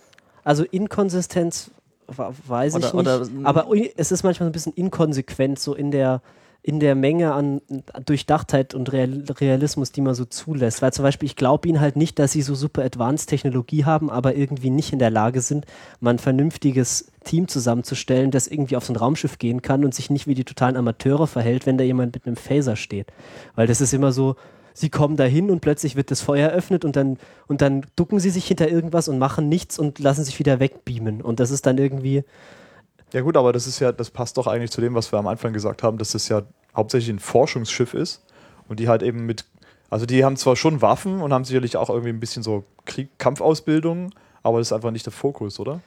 also 0.46 0.64
Inkonsistenz 0.64 1.70
weiß 2.08 2.76
ich 2.76 2.94
Oder- 2.94 3.24
nicht, 3.26 3.34
oder- 3.34 3.48
aber 3.50 3.68
es 3.98 4.12
ist 4.14 4.24
manchmal 4.24 4.46
so 4.46 4.50
ein 4.50 4.54
bisschen 4.54 4.74
inkonsequent 4.74 5.60
so 5.60 5.74
in 5.74 5.92
der 5.92 6.22
in 6.66 6.80
der 6.80 6.96
Menge 6.96 7.32
an 7.34 7.62
Durchdachtheit 8.08 8.74
und 8.74 8.92
Real 8.92 9.24
Realismus, 9.40 9.92
die 9.92 10.02
man 10.02 10.16
so 10.16 10.26
zulässt. 10.26 10.82
Weil 10.82 10.92
zum 10.92 11.04
Beispiel, 11.04 11.28
ich 11.28 11.36
glaube 11.36 11.68
ihnen 11.68 11.80
halt 11.80 11.96
nicht, 11.96 12.18
dass 12.18 12.32
sie 12.32 12.42
so 12.42 12.56
super 12.56 12.84
Advanced 12.84 13.30
Technologie 13.30 13.86
haben, 13.86 14.10
aber 14.10 14.36
irgendwie 14.36 14.72
nicht 14.72 14.92
in 14.92 14.98
der 14.98 15.12
Lage 15.12 15.42
sind, 15.42 15.68
mal 16.00 16.10
ein 16.10 16.18
vernünftiges 16.18 17.12
Team 17.24 17.48
zusammenzustellen, 17.48 18.32
das 18.32 18.48
irgendwie 18.48 18.78
auf 18.78 18.84
so 18.84 18.94
ein 18.94 18.96
Raumschiff 18.96 19.38
gehen 19.38 19.62
kann 19.62 19.86
und 19.86 19.94
sich 19.94 20.10
nicht 20.10 20.26
wie 20.26 20.34
die 20.34 20.44
totalen 20.44 20.76
Amateure 20.76 21.28
verhält, 21.28 21.68
wenn 21.68 21.78
da 21.78 21.84
jemand 21.84 22.16
mit 22.16 22.26
einem 22.26 22.36
Phaser 22.36 22.76
steht. 22.76 23.14
Weil 23.54 23.68
das 23.68 23.80
ist 23.80 23.94
immer 23.94 24.12
so, 24.12 24.36
sie 24.74 24.90
kommen 24.90 25.18
dahin 25.18 25.52
und 25.52 25.60
plötzlich 25.60 25.96
wird 25.96 26.10
das 26.10 26.22
Feuer 26.22 26.50
eröffnet 26.50 26.84
und 26.84 26.96
dann, 26.96 27.20
und 27.46 27.62
dann 27.62 27.86
ducken 27.96 28.20
sie 28.20 28.32
sich 28.32 28.48
hinter 28.48 28.68
irgendwas 28.70 29.08
und 29.08 29.20
machen 29.20 29.50
nichts 29.50 29.78
und 29.78 30.00
lassen 30.00 30.24
sich 30.24 30.40
wieder 30.40 30.60
wegbeamen. 30.60 31.22
Und 31.22 31.40
das 31.40 31.52
ist 31.52 31.68
dann 31.68 31.78
irgendwie, 31.78 32.24
Ja 33.14 33.22
gut, 33.22 33.38
aber 33.38 33.54
das 33.54 33.68
ist 33.68 33.80
ja, 33.80 33.92
das 33.92 34.10
passt 34.10 34.38
doch 34.38 34.48
eigentlich 34.48 34.72
zu 34.72 34.82
dem, 34.82 34.94
was 34.96 35.12
wir 35.12 35.20
am 35.20 35.28
Anfang 35.28 35.54
gesagt 35.54 35.84
haben, 35.84 35.98
dass 35.98 36.12
das 36.12 36.28
ja 36.28 36.42
hauptsächlich 36.76 37.10
ein 37.16 37.20
Forschungsschiff 37.20 37.94
ist 37.94 38.22
und 38.68 38.80
die 38.80 38.88
halt 38.90 39.04
eben 39.04 39.26
mit, 39.26 39.46
also 39.90 40.06
die 40.06 40.26
haben 40.26 40.36
zwar 40.38 40.56
schon 40.56 40.82
Waffen 40.82 41.22
und 41.22 41.32
haben 41.32 41.46
sicherlich 41.46 41.78
auch 41.78 41.90
irgendwie 41.90 42.10
ein 42.10 42.20
bisschen 42.20 42.44
so 42.44 42.64
Krieg, 42.86 43.10
Kampfausbildung, 43.18 44.12
aber 44.44 44.58
das 44.60 44.68
ist 44.68 44.74
einfach 44.74 44.92
nicht 44.92 45.06
der 45.06 45.14
Fokus, 45.14 45.60
oder? 45.60 45.80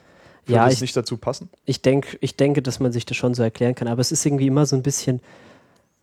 Würde 0.45 0.55
Ja, 0.57 0.65
das 0.65 0.75
ich- 0.75 0.81
nicht 0.81 0.95
dazu 0.97 1.17
passen? 1.17 1.49
ich, 1.65 1.81
denk, 1.81 2.17
ich 2.21 2.35
denke, 2.35 2.61
dass 2.61 2.79
man 2.79 2.91
sich 2.91 3.05
das 3.05 3.17
schon 3.17 3.33
so 3.35 3.43
erklären 3.43 3.75
kann, 3.75 3.87
aber 3.87 4.01
es 4.01 4.11
ist 4.11 4.25
irgendwie 4.25 4.47
immer 4.47 4.65
so 4.65 4.75
ein 4.75 4.81
bisschen, 4.81 5.19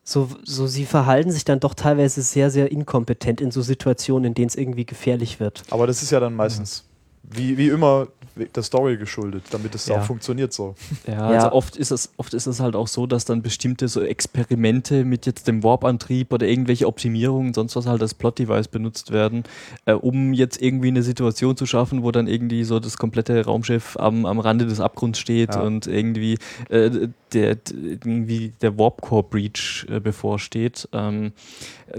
so, 0.05 0.29
so 0.45 0.69
sie 0.69 0.85
verhalten 0.85 1.33
sich 1.33 1.45
dann 1.45 1.59
doch 1.59 1.75
teilweise 1.75 2.23
sehr, 2.23 2.51
sehr 2.51 2.71
inkompetent 2.71 3.41
in 3.41 3.51
so 3.51 3.63
Situationen, 3.63 4.27
in 4.27 4.35
denen 4.35 4.47
es 4.49 4.55
irgendwie 4.55 4.85
gefährlich 4.87 5.41
wird. 5.41 5.65
Aber 5.71 5.89
das 5.89 6.03
ist 6.03 6.13
ja 6.13 6.21
dann 6.21 6.35
meistens, 6.35 6.85
wie, 7.25 7.59
wie 7.59 7.69
immer, 7.69 8.07
der 8.37 8.63
Story 8.63 8.97
geschuldet, 8.97 9.45
damit 9.51 9.75
es 9.75 9.87
Ja. 9.87 9.99
auch 10.01 10.05
funktioniert 10.05 10.53
so. 10.53 10.75
Ja, 11.07 11.13
Ja. 11.15 11.27
also 11.45 11.53
oft 11.53 11.77
ist, 11.77 11.91
es, 11.91 12.11
oft 12.17 12.35
ist 12.35 12.47
es 12.47 12.61
halt 12.61 12.77
auch 12.77 12.89
so, 12.89 13.07
dass 13.07 13.25
dann 13.25 13.43
bestimmte 13.43 13.89
so 13.89 14.03
Experimente 14.03 15.05
mit 15.05 15.27
jetzt 15.27 15.49
dem 15.49 15.63
Warp-Antrieb 15.63 16.33
oder 16.33 16.47
irgendwelche 16.47 16.87
Optimierungen, 16.87 17.55
sonst 17.55 17.77
was 17.77 17.87
halt 17.87 18.03
als 18.03 18.15
Plot-Device 18.15 18.69
benutzt 18.69 19.11
werden, 19.13 19.45
äh, 19.87 19.93
um 19.95 20.33
jetzt 20.33 20.61
irgendwie 20.61 20.89
eine 20.89 21.03
Situation 21.03 21.57
zu 21.57 21.67
schaffen, 21.67 22.03
wo 22.03 22.11
dann 22.11 22.27
irgendwie 22.27 22.65
so 22.65 22.79
das 22.81 22.99
komplette 22.99 23.45
Raumschiff 23.45 23.97
am, 23.99 24.27
am 24.27 24.39
Rande 24.39 24.67
des 24.67 24.81
Abgrunds 24.81 25.19
steht 25.19 25.55
Ja. 25.55 25.63
und 25.63 25.87
irgendwie 25.87 26.39
äh, 26.69 27.09
der, 27.33 27.57
irgendwie 27.73 28.53
der 28.61 28.79
Warp-Core-Breach 28.79 29.87
äh, 29.91 30.01
bevorsteht. 30.01 30.89
Ähm, 30.93 31.33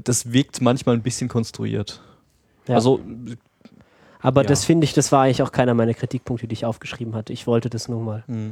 das 0.04 0.32
wirkt 0.32 0.62
manchmal 0.62 0.96
ein 0.96 1.02
bisschen 1.02 1.28
konstruiert. 1.30 2.02
Ja. 2.68 2.76
Also 2.76 3.00
Aber 4.28 4.42
Ja. 4.42 4.48
das 4.50 4.66
finde 4.66 4.84
ich, 4.84 4.92
das 4.94 5.14
war 5.14 5.24
eigentlich 5.24 5.42
auch 5.42 5.54
keiner 5.54 5.74
meiner 5.74 5.94
Kritikpunkte, 5.94 6.50
die 6.50 6.54
ich 6.54 6.66
aufgeschrieben 6.66 7.16
hatte. 7.16 7.32
Ich 7.32 7.48
wollte 7.48 7.70
das 7.70 7.88
nur 7.88 8.02
mal 8.02 8.26
mh. 8.28 8.52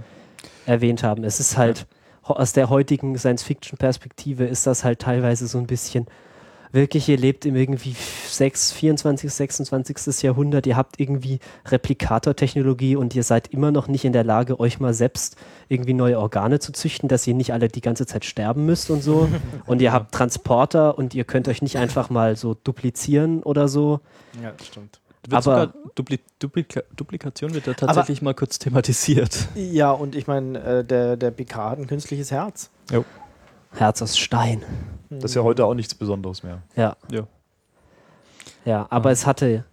erwähnt 0.65 1.03
haben. 1.03 1.25
Es 1.25 1.41
ist 1.41 1.57
halt, 1.57 1.85
aus 2.23 2.53
der 2.53 2.69
heutigen 2.69 3.17
Science-Fiction-Perspektive 3.17 4.45
ist 4.45 4.65
das 4.65 4.85
halt 4.85 4.99
teilweise 4.99 5.47
so 5.47 5.57
ein 5.57 5.67
bisschen, 5.67 6.07
wirklich, 6.71 7.09
ihr 7.09 7.17
lebt 7.17 7.45
im 7.45 7.57
irgendwie 7.57 7.93
6, 8.29 8.71
24., 8.71 9.29
26. 9.33 10.23
Jahrhundert, 10.23 10.65
ihr 10.65 10.77
habt 10.77 10.97
irgendwie 10.97 11.39
Replikator-Technologie 11.65 12.95
und 12.95 13.13
ihr 13.13 13.23
seid 13.23 13.49
immer 13.49 13.71
noch 13.71 13.89
nicht 13.89 14.05
in 14.05 14.13
der 14.13 14.23
Lage, 14.23 14.61
euch 14.61 14.79
mal 14.79 14.93
selbst 14.93 15.35
irgendwie 15.67 15.93
neue 15.93 16.17
Organe 16.19 16.59
zu 16.59 16.71
züchten, 16.71 17.09
dass 17.09 17.27
ihr 17.27 17.33
nicht 17.33 17.51
alle 17.51 17.67
die 17.67 17.81
ganze 17.81 18.05
Zeit 18.05 18.23
sterben 18.23 18.65
müsst 18.65 18.89
und 18.89 19.03
so. 19.03 19.27
und 19.65 19.81
ihr 19.81 19.91
habt 19.91 20.13
Transporter 20.13 20.97
und 20.97 21.13
ihr 21.13 21.25
könnt 21.25 21.49
euch 21.49 21.61
nicht 21.61 21.77
einfach 21.77 22.09
mal 22.09 22.37
so 22.37 22.53
duplizieren 22.53 23.43
oder 23.43 23.67
so. 23.67 23.99
Ja, 24.41 24.53
stimmt. 24.63 25.01
Wird 25.27 25.33
Aber- 25.33 25.41
sogar 25.41 25.73
Dupli 25.95 26.19
Duplika 26.39 26.81
Duplikation 26.95 27.53
wird 27.53 27.67
da 27.67 27.73
tatsächlich 27.73 28.21
mal 28.21 28.33
kurz 28.33 28.59
thematisiert. 28.59 29.47
Ja, 29.55 29.91
und 29.91 30.15
ich 30.15 30.27
meine, 30.27 30.59
äh, 30.61 30.83
der, 30.83 31.15
der 31.17 31.31
Picard 31.31 31.71
hat 31.71 31.79
ein 31.79 31.87
künstliches 31.87 32.31
Herz. 32.31 32.69
Herz 33.73 34.01
aus 34.01 34.17
Stein. 34.17 34.63
Das 35.09 35.31
ist 35.31 35.35
ja 35.35 35.43
heute 35.43 35.65
auch 35.65 35.73
nichts 35.73 35.95
Besonderes 35.95 36.43
mehr. 36.43 36.61
Ja. 36.75 36.95
Ja. 37.11 37.27
Ja, 38.65 38.87
aber 38.89 39.11
es 39.11 39.25
hatte. 39.25 39.63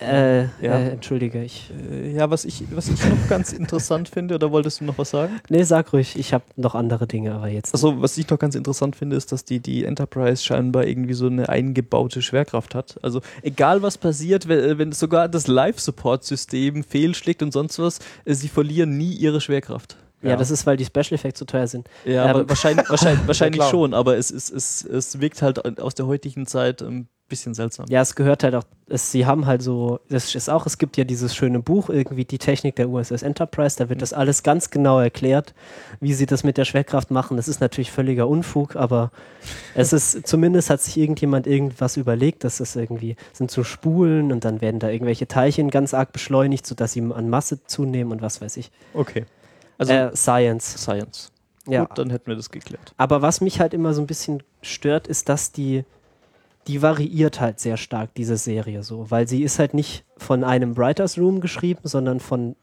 Äh, 0.00 0.42
Ja. 0.44 0.48
äh, 0.78 0.90
entschuldige, 0.90 1.42
ich. 1.42 1.70
Äh, 1.90 2.12
Ja, 2.12 2.30
was 2.30 2.44
ich, 2.44 2.64
was 2.72 2.88
ich 2.88 3.04
noch 3.04 3.28
ganz 3.28 3.52
interessant 3.60 4.08
finde, 4.08 4.34
oder 4.34 4.50
wolltest 4.50 4.80
du 4.80 4.84
noch 4.84 4.96
was 4.98 5.10
sagen? 5.10 5.40
Nee, 5.48 5.62
sag 5.62 5.92
ruhig, 5.92 6.18
ich 6.18 6.32
habe 6.32 6.44
noch 6.56 6.74
andere 6.74 7.06
Dinge, 7.06 7.34
aber 7.34 7.48
jetzt. 7.48 7.74
Also, 7.74 8.00
was 8.00 8.16
ich 8.18 8.28
noch 8.30 8.38
ganz 8.38 8.54
interessant 8.54 8.96
finde, 8.96 9.16
ist, 9.16 9.32
dass 9.32 9.44
die, 9.44 9.60
die 9.60 9.84
Enterprise 9.84 10.42
scheinbar 10.44 10.86
irgendwie 10.86 11.14
so 11.14 11.26
eine 11.26 11.48
eingebaute 11.48 12.22
Schwerkraft 12.22 12.74
hat. 12.74 12.98
Also, 13.02 13.20
egal 13.42 13.82
was 13.82 13.98
passiert, 13.98 14.48
wenn, 14.48 14.78
wenn 14.78 14.92
sogar 14.92 15.28
das 15.28 15.46
Live-Support-System 15.46 16.82
fehlschlägt 16.84 17.42
und 17.42 17.52
sonst 17.52 17.78
was, 17.78 17.98
äh, 18.24 18.34
sie 18.34 18.48
verlieren 18.48 18.96
nie 18.96 19.12
ihre 19.12 19.40
Schwerkraft. 19.40 19.96
ja, 20.22 20.36
das 20.36 20.50
ist, 20.50 20.66
weil 20.66 20.76
die 20.76 20.84
Special 20.84 21.12
Effects 21.14 21.38
so 21.38 21.44
teuer 21.44 21.66
sind. 21.66 21.88
Ja, 22.04 22.24
Ähm, 22.24 22.30
aber 22.30 22.48
wahrscheinlich, 22.48 22.88
wahrscheinlich, 22.90 23.26
wahrscheinlich 23.26 23.58
klar. 23.60 23.70
schon, 23.70 23.94
aber 23.94 24.16
es, 24.18 24.30
ist, 24.30 24.50
es, 24.50 24.84
es 24.84 25.20
wirkt 25.20 25.40
halt 25.42 25.78
aus 25.80 25.94
der 25.94 26.06
heutigen 26.06 26.46
Zeit 26.46 26.82
ein 26.82 27.08
bisschen 27.30 27.54
seltsam. 27.54 27.86
Ja, 27.88 28.02
es 28.02 28.14
gehört 28.14 28.44
halt 28.44 28.54
auch, 28.54 28.64
es, 28.88 29.10
sie 29.10 29.24
haben 29.24 29.46
halt 29.46 29.62
so, 29.62 30.00
das 30.10 30.34
ist 30.34 30.50
auch, 30.50 30.66
es 30.66 30.76
gibt 30.76 30.98
ja 30.98 31.04
dieses 31.04 31.34
schöne 31.34 31.60
Buch, 31.60 31.88
irgendwie 31.88 32.26
die 32.26 32.36
Technik 32.36 32.76
der 32.76 32.90
USS 32.90 33.22
Enterprise, 33.22 33.78
da 33.78 33.88
wird 33.88 34.02
das 34.02 34.12
alles 34.12 34.42
ganz 34.42 34.68
genau 34.68 35.00
erklärt, 35.00 35.54
wie 36.00 36.12
sie 36.12 36.26
das 36.26 36.44
mit 36.44 36.58
der 36.58 36.66
Schwerkraft 36.66 37.10
machen. 37.10 37.38
Das 37.38 37.48
ist 37.48 37.60
natürlich 37.60 37.90
völliger 37.90 38.28
Unfug, 38.28 38.76
aber 38.76 39.10
es 39.74 39.94
ist, 39.94 40.26
zumindest 40.26 40.68
hat 40.68 40.82
sich 40.82 40.98
irgendjemand 40.98 41.46
irgendwas 41.46 41.96
überlegt, 41.96 42.44
dass 42.44 42.60
es 42.60 42.76
irgendwie, 42.76 43.16
sind 43.32 43.50
so 43.50 43.64
Spulen 43.64 44.32
und 44.32 44.44
dann 44.44 44.60
werden 44.60 44.80
da 44.80 44.90
irgendwelche 44.90 45.26
Teilchen 45.26 45.70
ganz 45.70 45.94
arg 45.94 46.12
beschleunigt, 46.12 46.66
sodass 46.66 46.92
sie 46.92 47.00
an 47.00 47.30
Masse 47.30 47.64
zunehmen 47.64 48.12
und 48.12 48.20
was 48.20 48.42
weiß 48.42 48.58
ich. 48.58 48.70
Okay. 48.92 49.24
Also, 49.78 49.94
äh, 49.94 50.14
Science. 50.14 50.74
Science. 50.76 51.32
Ja. 51.66 51.84
Gut, 51.84 51.98
dann 51.98 52.10
hätten 52.10 52.26
wir 52.26 52.36
das 52.36 52.50
geklärt. 52.50 52.92
Aber 52.96 53.22
was 53.22 53.40
mich 53.40 53.60
halt 53.60 53.74
immer 53.74 53.94
so 53.94 54.00
ein 54.00 54.06
bisschen 54.06 54.42
stört, 54.62 55.06
ist, 55.06 55.28
dass 55.28 55.52
die, 55.52 55.84
die 56.70 56.82
variiert 56.82 57.40
halt 57.40 57.58
sehr 57.58 57.76
stark, 57.76 58.14
diese 58.14 58.36
Serie 58.36 58.84
so, 58.84 59.10
weil 59.10 59.26
sie 59.26 59.42
ist 59.42 59.58
halt 59.58 59.74
nicht 59.74 60.04
von 60.16 60.44
einem 60.44 60.76
Writers 60.76 61.18
Room 61.18 61.40
geschrieben, 61.40 61.80
sondern 61.82 62.20
von 62.20 62.54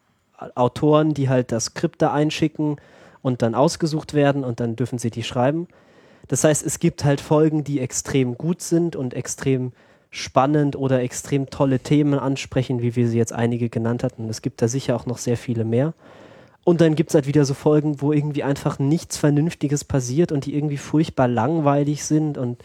Autoren, 0.54 1.12
die 1.12 1.28
halt 1.28 1.52
das 1.52 1.66
Skript 1.66 2.00
da 2.00 2.14
einschicken 2.14 2.76
und 3.20 3.42
dann 3.42 3.54
ausgesucht 3.54 4.14
werden 4.14 4.44
und 4.44 4.60
dann 4.60 4.76
dürfen 4.76 4.98
sie 4.98 5.10
die 5.10 5.24
schreiben. 5.24 5.68
Das 6.26 6.42
heißt, 6.42 6.64
es 6.64 6.78
gibt 6.78 7.04
halt 7.04 7.20
Folgen, 7.20 7.64
die 7.64 7.80
extrem 7.80 8.38
gut 8.38 8.62
sind 8.62 8.96
und 8.96 9.12
extrem 9.12 9.72
spannend 10.08 10.74
oder 10.74 11.02
extrem 11.02 11.50
tolle 11.50 11.78
Themen 11.78 12.18
ansprechen, 12.18 12.80
wie 12.80 12.96
wir 12.96 13.08
sie 13.08 13.18
jetzt 13.18 13.34
einige 13.34 13.68
genannt 13.68 14.02
hatten. 14.02 14.30
Es 14.30 14.40
gibt 14.40 14.62
da 14.62 14.68
sicher 14.68 14.96
auch 14.96 15.04
noch 15.04 15.18
sehr 15.18 15.36
viele 15.36 15.66
mehr. 15.66 15.92
Und 16.64 16.80
dann 16.80 16.94
gibt 16.94 17.10
es 17.10 17.14
halt 17.14 17.26
wieder 17.26 17.44
so 17.44 17.52
Folgen, 17.52 18.00
wo 18.00 18.14
irgendwie 18.14 18.42
einfach 18.42 18.78
nichts 18.78 19.18
Vernünftiges 19.18 19.84
passiert 19.84 20.32
und 20.32 20.46
die 20.46 20.54
irgendwie 20.54 20.78
furchtbar 20.78 21.28
langweilig 21.28 22.04
sind 22.04 22.38
und, 22.38 22.62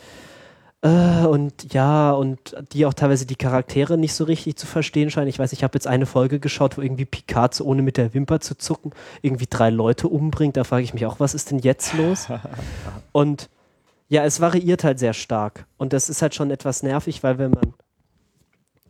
äh, 0.83 1.25
und 1.25 1.73
ja, 1.73 2.11
und 2.11 2.55
die 2.73 2.85
auch 2.85 2.93
teilweise 2.93 3.25
die 3.25 3.37
Charaktere 3.37 3.97
nicht 3.97 4.13
so 4.13 4.25
richtig 4.25 4.57
zu 4.57 4.67
verstehen 4.67 5.09
scheinen. 5.09 5.29
Ich 5.29 5.39
weiß, 5.39 5.53
ich 5.53 5.63
habe 5.63 5.75
jetzt 5.75 5.87
eine 5.87 6.05
Folge 6.05 6.41
geschaut, 6.41 6.77
wo 6.77 6.81
irgendwie 6.81 7.05
Picard, 7.05 7.59
ohne 7.61 7.81
mit 7.81 7.95
der 7.95 8.13
Wimper 8.13 8.41
zu 8.41 8.57
zucken, 8.57 8.91
irgendwie 9.21 9.47
drei 9.49 9.69
Leute 9.69 10.09
umbringt. 10.09 10.57
Da 10.57 10.65
frage 10.65 10.83
ich 10.83 10.93
mich 10.93 11.05
auch, 11.05 11.21
was 11.21 11.33
ist 11.33 11.51
denn 11.51 11.59
jetzt 11.59 11.93
los? 11.93 12.27
und 13.13 13.49
ja, 14.09 14.25
es 14.25 14.41
variiert 14.41 14.83
halt 14.83 14.99
sehr 14.99 15.13
stark. 15.13 15.65
Und 15.77 15.93
das 15.93 16.09
ist 16.09 16.21
halt 16.21 16.35
schon 16.35 16.51
etwas 16.51 16.83
nervig, 16.83 17.23
weil 17.23 17.37
wenn 17.37 17.51
man 17.51 17.73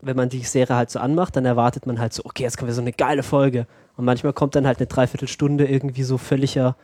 wenn 0.06 0.18
man 0.18 0.28
die 0.28 0.40
Serie 0.40 0.76
halt 0.76 0.90
so 0.90 1.00
anmacht, 1.00 1.36
dann 1.36 1.46
erwartet 1.46 1.86
man 1.86 1.98
halt 1.98 2.12
so, 2.12 2.26
okay, 2.26 2.44
jetzt 2.44 2.58
kommen 2.58 2.68
wir 2.68 2.76
so 2.76 2.82
eine 2.82 2.92
geile 2.92 3.24
Folge. 3.24 3.68
Und 3.96 4.04
manchmal 4.04 4.34
kommt 4.34 4.56
dann 4.56 4.68
halt 4.68 4.80
eine 4.80 4.88
Dreiviertelstunde 4.88 5.66
irgendwie 5.66 6.04
so 6.04 6.18
völliger 6.18 6.76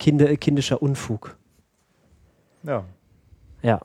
Kinder, 0.00 0.34
kindischer 0.36 0.82
Unfug. 0.82 1.36
Ja. 2.64 2.84
Ja. 3.62 3.80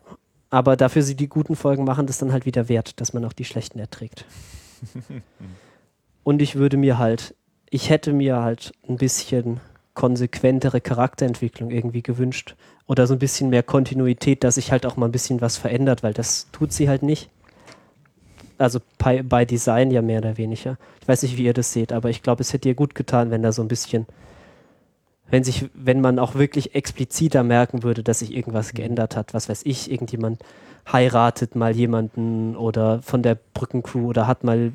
Aber 0.49 0.77
dafür 0.77 1.01
sie 1.01 1.15
die 1.15 1.27
guten 1.27 1.55
Folgen 1.55 1.83
machen, 1.83 2.07
das 2.07 2.17
dann 2.17 2.31
halt 2.31 2.45
wieder 2.45 2.69
wert, 2.69 2.99
dass 3.01 3.13
man 3.13 3.25
auch 3.25 3.33
die 3.33 3.45
schlechten 3.45 3.79
erträgt. 3.79 4.25
Und 6.23 6.41
ich 6.41 6.55
würde 6.55 6.77
mir 6.77 6.97
halt, 6.97 7.35
ich 7.69 7.89
hätte 7.89 8.13
mir 8.13 8.41
halt 8.41 8.73
ein 8.87 8.97
bisschen 8.97 9.59
konsequentere 9.93 10.81
Charakterentwicklung 10.81 11.71
irgendwie 11.71 12.03
gewünscht. 12.03 12.55
Oder 12.87 13.07
so 13.07 13.13
ein 13.13 13.19
bisschen 13.19 13.49
mehr 13.49 13.63
Kontinuität, 13.63 14.43
dass 14.43 14.55
sich 14.55 14.71
halt 14.71 14.85
auch 14.85 14.97
mal 14.97 15.07
ein 15.07 15.11
bisschen 15.11 15.41
was 15.41 15.57
verändert, 15.57 16.03
weil 16.03 16.13
das 16.13 16.47
tut 16.51 16.71
sie 16.71 16.87
halt 16.87 17.01
nicht. 17.01 17.29
Also 18.57 18.79
bei, 18.99 19.23
bei 19.23 19.45
Design 19.45 19.91
ja 19.91 20.01
mehr 20.01 20.19
oder 20.19 20.37
weniger. 20.37 20.77
Ich 21.01 21.07
weiß 21.07 21.23
nicht, 21.23 21.37
wie 21.37 21.45
ihr 21.45 21.53
das 21.53 21.73
seht, 21.73 21.91
aber 21.91 22.09
ich 22.09 22.21
glaube, 22.21 22.41
es 22.41 22.53
hätte 22.53 22.69
ihr 22.69 22.75
gut 22.75 22.93
getan, 22.95 23.31
wenn 23.31 23.41
da 23.41 23.51
so 23.51 23.61
ein 23.61 23.67
bisschen, 23.67 24.05
wenn 25.35 25.43
sich, 25.43 25.65
wenn 25.73 25.99
man 25.99 26.17
auch 26.17 26.35
wirklich 26.35 26.75
expliziter 26.75 27.43
merken 27.43 27.83
würde, 27.83 28.03
dass 28.03 28.19
sich 28.19 28.33
irgendwas 28.33 28.71
geändert 28.73 29.17
hat. 29.17 29.33
Was 29.33 29.49
weiß 29.49 29.63
ich, 29.65 29.91
irgendjemand 29.91 30.41
heiratet 30.89 31.55
mal 31.57 31.75
jemanden 31.75 32.55
oder 32.55 33.01
von 33.01 33.21
der 33.21 33.37
Brückencrew 33.53 34.07
oder 34.07 34.27
hat 34.27 34.45
mal, 34.45 34.71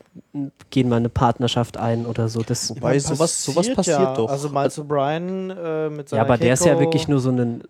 gehen 0.68 0.90
mal 0.90 0.96
eine 0.96 1.08
Partnerschaft 1.08 1.78
ein 1.78 2.04
oder 2.04 2.28
so. 2.28 2.42
Das, 2.42 2.68
Wobei 2.68 2.98
sowas- 2.98 3.42
sowas 3.42 3.72
passiert 3.72 4.00
ja. 4.00 4.14
doch. 4.14 4.28
Also 4.28 4.50
Miles 4.50 4.78
O'Brien 4.78 5.50
äh, 5.56 5.88
mit 5.88 6.10
seiner 6.10 6.20
ja, 6.22 6.26
aber 6.26 6.36
der 6.36 6.52
ist 6.52 6.66
ja 6.66 6.74
Keiko- 6.74 6.80
wirklich 6.80 7.08
nur 7.08 7.20
so 7.20 7.30
eine 7.30 7.60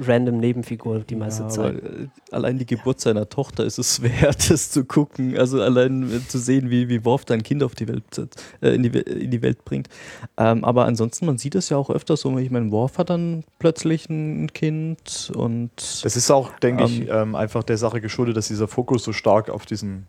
random 0.00 0.38
Nebenfigur 0.38 1.00
die 1.00 1.14
meiste 1.16 1.42
Ja, 1.44 1.48
Zeit. 1.48 1.76
äh, 1.76 2.08
allein 2.30 2.58
die 2.58 2.66
Geburt 2.66 3.00
seiner 3.00 3.28
Tochter 3.28 3.64
ist 3.64 3.78
es 3.78 4.02
wert, 4.02 4.50
das 4.50 4.70
zu 4.70 4.84
gucken. 4.84 5.36
Also 5.38 5.60
allein 5.60 6.10
äh, 6.10 6.26
zu 6.26 6.38
sehen, 6.38 6.70
wie, 6.70 6.88
wie 6.88 7.04
Worf 7.04 7.24
dein 7.24 7.42
Kind 7.42 7.62
auf 7.62 7.74
die 7.74 7.88
Welt, 7.88 8.04
setzt, 8.14 8.42
äh, 8.60 8.74
in, 8.74 8.82
die, 8.82 8.88
in 8.98 9.30
die 9.30 9.42
Welt 9.42 9.64
bringt. 9.64 9.88
Ähm, 10.38 10.64
aber 10.64 10.84
ansonsten, 10.86 11.26
man 11.26 11.38
sieht 11.38 11.54
es 11.54 11.68
ja 11.68 11.76
auch 11.76 11.90
öfter 11.90 12.16
so. 12.16 12.36
Ich 12.38 12.50
meine, 12.50 12.70
Worf 12.70 12.98
hat 12.98 13.10
dann 13.10 13.44
plötzlich 13.58 14.08
ein 14.08 14.52
Kind 14.52 15.30
und 15.34 15.70
Das 16.04 16.16
ist 16.16 16.30
auch, 16.30 16.50
denke 16.58 16.84
ich, 16.84 17.00
Ähm, 17.02 17.08
ähm, 17.10 17.34
einfach 17.34 17.62
der 17.62 17.76
Sache 17.78 18.00
geschuldet, 18.00 18.36
dass 18.36 18.48
dieser 18.48 18.68
Fokus 18.68 19.04
so 19.04 19.12
stark 19.12 19.50
auf 19.50 19.66
diesen 19.66 20.06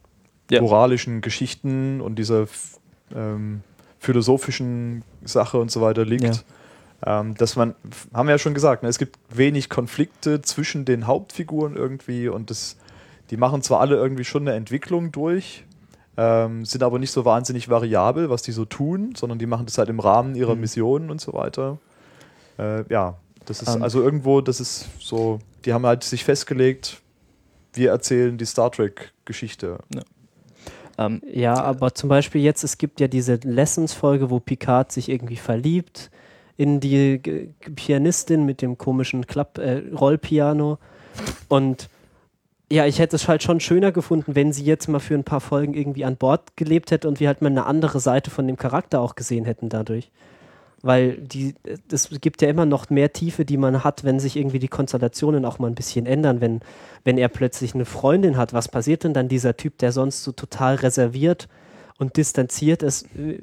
Ja. 0.49 0.61
moralischen 0.61 1.21
Geschichten 1.21 2.01
und 2.01 2.15
dieser 2.19 2.47
ähm, 3.15 3.61
philosophischen 3.99 5.03
Sache 5.23 5.57
und 5.59 5.71
so 5.71 5.81
weiter 5.81 6.05
liegt. 6.05 6.43
Ähm, 7.05 7.33
dass 7.35 7.55
man, 7.55 7.73
haben 8.13 8.27
wir 8.27 8.35
ja 8.35 8.37
schon 8.37 8.53
gesagt, 8.53 8.83
ne, 8.83 8.89
es 8.89 8.99
gibt 8.99 9.17
wenig 9.29 9.69
Konflikte 9.69 10.41
zwischen 10.41 10.85
den 10.85 11.07
Hauptfiguren 11.07 11.75
irgendwie 11.75 12.27
und 12.27 12.51
das, 12.51 12.77
die 13.31 13.37
machen 13.37 13.63
zwar 13.63 13.79
alle 13.79 13.95
irgendwie 13.95 14.23
schon 14.23 14.47
eine 14.47 14.55
Entwicklung 14.55 15.11
durch, 15.11 15.65
ähm, 16.17 16.63
sind 16.63 16.83
aber 16.83 16.99
nicht 16.99 17.11
so 17.11 17.25
wahnsinnig 17.25 17.69
variabel, 17.69 18.29
was 18.29 18.43
die 18.43 18.51
so 18.51 18.65
tun, 18.65 19.15
sondern 19.15 19.39
die 19.39 19.47
machen 19.47 19.65
das 19.65 19.79
halt 19.79 19.89
im 19.89 19.99
Rahmen 19.99 20.35
ihrer 20.35 20.53
Mhm. 20.53 20.61
Missionen 20.61 21.09
und 21.09 21.19
so 21.19 21.33
weiter. 21.33 21.79
Äh, 22.59 22.83
ja, 22.89 23.15
das 23.45 23.63
ist 23.63 23.75
Ähm. 23.75 23.81
also 23.81 24.01
irgendwo, 24.03 24.41
das 24.41 24.59
ist 24.59 24.87
so, 24.99 25.39
die 25.65 25.73
haben 25.73 25.85
halt 25.87 26.03
sich 26.03 26.23
festgelegt, 26.23 27.01
wir 27.73 27.89
erzählen 27.89 28.37
die 28.37 28.45
Star 28.45 28.71
Trek-Geschichte. 28.71 29.79
ähm, 30.99 31.21
Ja, 31.33 31.55
aber 31.55 31.95
zum 31.95 32.09
Beispiel 32.09 32.41
jetzt, 32.41 32.63
es 32.63 32.77
gibt 32.77 32.99
ja 32.99 33.07
diese 33.07 33.35
Lessons-Folge, 33.35 34.29
wo 34.29 34.39
Picard 34.39 34.91
sich 34.91 35.09
irgendwie 35.09 35.37
verliebt 35.37 36.11
in 36.61 36.79
die 36.79 37.17
G 37.17 37.49
Pianistin 37.75 38.45
mit 38.45 38.61
dem 38.61 38.77
komischen 38.77 39.25
Klapp 39.25 39.57
äh, 39.57 39.81
Rollpiano 39.95 40.77
und 41.47 41.89
ja, 42.71 42.85
ich 42.85 42.99
hätte 42.99 43.15
es 43.15 43.27
halt 43.27 43.41
schon 43.41 43.59
schöner 43.59 43.91
gefunden, 43.91 44.35
wenn 44.35 44.53
sie 44.53 44.63
jetzt 44.63 44.87
mal 44.87 44.99
für 44.99 45.15
ein 45.15 45.23
paar 45.23 45.41
Folgen 45.41 45.73
irgendwie 45.73 46.05
an 46.05 46.17
Bord 46.17 46.55
gelebt 46.55 46.91
hätte 46.91 47.07
und 47.07 47.19
wir 47.19 47.27
halt 47.29 47.41
mal 47.41 47.49
eine 47.49 47.65
andere 47.65 47.99
Seite 47.99 48.29
von 48.29 48.45
dem 48.45 48.57
Charakter 48.57 49.01
auch 49.01 49.15
gesehen 49.15 49.43
hätten 49.43 49.69
dadurch. 49.69 50.11
Weil 50.83 51.17
die, 51.17 51.55
es 51.91 52.09
gibt 52.21 52.43
ja 52.43 52.47
immer 52.47 52.67
noch 52.67 52.91
mehr 52.91 53.11
Tiefe, 53.11 53.43
die 53.43 53.57
man 53.57 53.83
hat, 53.83 54.03
wenn 54.03 54.19
sich 54.19 54.37
irgendwie 54.37 54.59
die 54.59 54.67
Konstellationen 54.67 55.43
auch 55.45 55.57
mal 55.57 55.67
ein 55.67 55.75
bisschen 55.75 56.05
ändern. 56.05 56.41
Wenn, 56.41 56.61
wenn 57.03 57.17
er 57.17 57.27
plötzlich 57.27 57.73
eine 57.73 57.85
Freundin 57.85 58.37
hat, 58.37 58.53
was 58.53 58.69
passiert 58.69 59.03
denn 59.03 59.13
dann 59.13 59.27
dieser 59.27 59.57
Typ, 59.57 59.79
der 59.79 59.91
sonst 59.91 60.23
so 60.23 60.31
total 60.31 60.75
reserviert 60.75 61.49
und 61.97 62.17
distanziert 62.17 62.83
ist, 62.83 63.07
äh, 63.17 63.41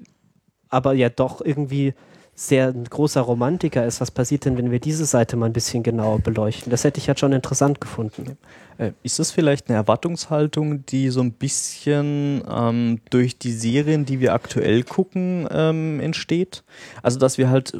aber 0.68 0.94
ja 0.94 1.08
doch 1.10 1.40
irgendwie 1.44 1.94
sehr 2.38 2.68
ein 2.68 2.84
großer 2.84 3.20
Romantiker 3.20 3.84
ist, 3.84 4.00
was 4.00 4.12
passiert 4.12 4.44
denn, 4.44 4.56
wenn 4.56 4.70
wir 4.70 4.78
diese 4.78 5.06
Seite 5.06 5.36
mal 5.36 5.46
ein 5.46 5.52
bisschen 5.52 5.82
genauer 5.82 6.20
beleuchten? 6.20 6.70
Das 6.70 6.84
hätte 6.84 7.00
ich 7.00 7.08
halt 7.08 7.18
schon 7.18 7.32
interessant 7.32 7.80
gefunden. 7.80 8.38
Äh, 8.78 8.92
ist 9.02 9.18
das 9.18 9.32
vielleicht 9.32 9.68
eine 9.68 9.76
Erwartungshaltung, 9.76 10.86
die 10.86 11.08
so 11.08 11.20
ein 11.20 11.32
bisschen 11.32 12.44
ähm, 12.48 13.00
durch 13.10 13.38
die 13.38 13.50
Serien, 13.50 14.04
die 14.04 14.20
wir 14.20 14.34
aktuell 14.34 14.84
gucken, 14.84 15.48
ähm, 15.50 15.98
entsteht? 15.98 16.62
Also, 17.02 17.18
dass 17.18 17.38
wir 17.38 17.50
halt 17.50 17.74
äh, 17.74 17.78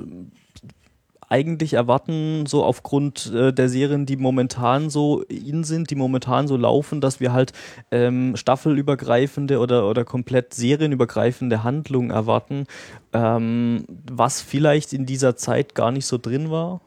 eigentlich 1.29 1.75
erwarten, 1.75 2.47
so 2.47 2.65
aufgrund 2.65 3.33
äh, 3.35 3.53
der 3.53 3.69
Serien, 3.69 4.07
die 4.07 4.17
momentan 4.17 4.91
so 4.91 5.23
in 5.23 5.65
sind, 5.65 5.91
die 5.91 5.95
momentan 5.95 6.49
so 6.49 6.57
laufen, 6.57 7.01
dass 7.01 7.21
wir 7.21 7.33
halt 7.33 7.53
ähm, 7.91 8.37
staffelübergreifende 8.37 9.59
oder, 9.59 9.89
oder 9.89 10.05
komplett 10.05 10.55
serienübergreifende 10.55 11.65
Handlungen 11.65 12.11
erwarten, 12.11 12.67
ähm, 13.13 13.85
was 14.11 14.41
vielleicht 14.41 14.93
in 14.93 15.07
dieser 15.07 15.37
Zeit 15.37 15.75
gar 15.75 15.93
nicht 15.93 16.07
so 16.07 16.19
drin 16.19 16.51
war? 16.51 16.81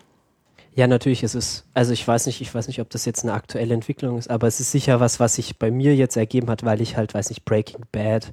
Ja, 0.74 0.88
natürlich 0.88 1.22
ist 1.24 1.36
es, 1.36 1.66
also 1.74 1.92
ich 1.92 2.08
weiß 2.08 2.28
nicht, 2.28 2.40
ich 2.40 2.56
weiß 2.56 2.68
nicht, 2.68 2.80
ob 2.80 2.90
das 2.90 3.06
jetzt 3.06 3.24
eine 3.24 3.34
aktuelle 3.34 3.74
Entwicklung 3.74 4.18
ist, 4.18 4.30
aber 4.30 4.48
es 4.48 4.60
ist 4.60 4.72
sicher 4.72 5.00
was, 5.02 5.20
was 5.20 5.36
sich 5.36 5.60
bei 5.60 5.70
mir 5.70 5.96
jetzt 5.96 6.16
ergeben 6.16 6.50
hat, 6.50 6.64
weil 6.64 6.82
ich 6.82 6.96
halt, 6.96 7.14
weiß 7.14 7.30
nicht, 7.30 7.44
Breaking 7.44 7.84
Bad 7.92 8.32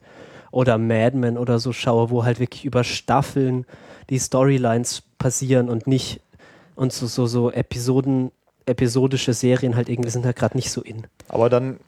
oder 0.53 0.79
Mad 0.79 1.17
Men 1.17 1.37
oder 1.37 1.59
so 1.59 1.73
schaue, 1.73 2.11
wo 2.11 2.25
halt 2.25 2.39
wirklich 2.39 2.65
über 2.65 2.85
Staffeln 2.85 3.67
die 4.09 4.21
Storylines 4.21 5.03
passieren 5.19 5.69
und 5.69 5.87
nicht 5.87 6.21
und 6.75 6.93
so, 6.93 7.07
so, 7.07 7.27
so 7.27 7.51
Episoden, 7.51 8.31
episodische 8.67 9.35
Serien 9.35 9.77
halt 9.77 9.89
irgendwie 9.89 10.11
sind 10.11 10.25
halt 10.25 10.37
gerade 10.37 10.57
nicht 10.57 10.71
so 10.71 10.81
in. 10.81 11.07
Aber 11.29 11.51
dann 11.51 11.81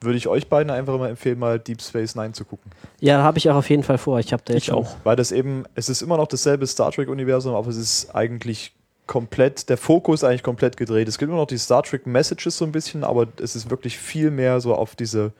würde 0.00 0.16
ich 0.16 0.28
euch 0.28 0.48
beiden 0.48 0.70
einfach 0.70 0.94
immer 0.94 1.08
empfehlen, 1.08 1.38
mal 1.38 1.58
Deep 1.58 1.82
Space 1.82 2.14
Nine 2.14 2.32
zu 2.32 2.44
gucken. 2.44 2.70
Ja, 3.00 3.22
habe 3.22 3.38
ich 3.38 3.50
auch 3.50 3.56
auf 3.56 3.68
jeden 3.68 3.82
Fall 3.82 3.98
vor. 3.98 4.18
Ich 4.18 4.32
habe 4.32 4.42
da 4.44 4.54
jetzt 4.54 4.62
Ich 4.62 4.72
auch. 4.72 4.96
Weil 5.04 5.16
das 5.16 5.32
eben, 5.32 5.64
es 5.74 5.88
ist 5.88 6.02
immer 6.02 6.16
noch 6.16 6.28
dasselbe 6.28 6.66
Star 6.66 6.90
Trek-Universum, 6.90 7.54
aber 7.54 7.68
es 7.68 7.76
ist 7.76 8.14
eigentlich 8.14 8.72
komplett, 9.06 9.68
der 9.68 9.76
Fokus 9.76 10.22
eigentlich 10.22 10.42
komplett 10.42 10.76
gedreht. 10.76 11.08
Es 11.08 11.18
gibt 11.18 11.30
immer 11.30 11.40
noch 11.40 11.48
die 11.48 11.58
Star 11.58 11.82
Trek 11.82 12.06
Messages 12.06 12.56
so 12.56 12.64
ein 12.64 12.72
bisschen, 12.72 13.02
aber 13.02 13.26
es 13.42 13.56
ist 13.56 13.68
wirklich 13.68 13.98
viel 13.98 14.30
mehr 14.30 14.60
so 14.60 14.74
auf 14.74 14.94
diese 14.94 15.32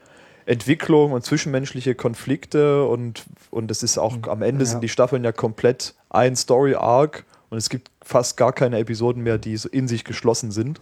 Entwicklung 0.50 1.12
und 1.12 1.24
zwischenmenschliche 1.24 1.94
Konflikte 1.94 2.84
und, 2.84 3.24
und 3.50 3.70
es 3.70 3.82
ist 3.82 3.98
auch 3.98 4.16
am 4.26 4.42
Ende 4.42 4.64
Ja. 4.64 4.70
sind 4.70 4.82
die 4.82 4.88
Staffeln 4.88 5.22
ja 5.22 5.30
komplett 5.32 5.94
ein 6.10 6.34
Story-Arc 6.34 7.24
und 7.50 7.58
es 7.58 7.68
gibt 7.68 7.90
fast 8.02 8.36
gar 8.36 8.52
keine 8.52 8.78
Episoden 8.78 9.22
mehr, 9.22 9.38
die 9.38 9.56
so 9.56 9.68
in 9.68 9.86
sich 9.86 10.04
geschlossen 10.04 10.50
sind. 10.50 10.80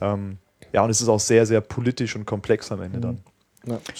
Ähm, 0.00 0.38
ja, 0.72 0.82
und 0.82 0.90
es 0.90 1.00
ist 1.00 1.08
auch 1.08 1.20
sehr, 1.20 1.46
sehr 1.46 1.60
politisch 1.60 2.16
und 2.16 2.26
komplex 2.26 2.72
am 2.72 2.82
Ende 2.82 2.98
dann. 3.00 3.18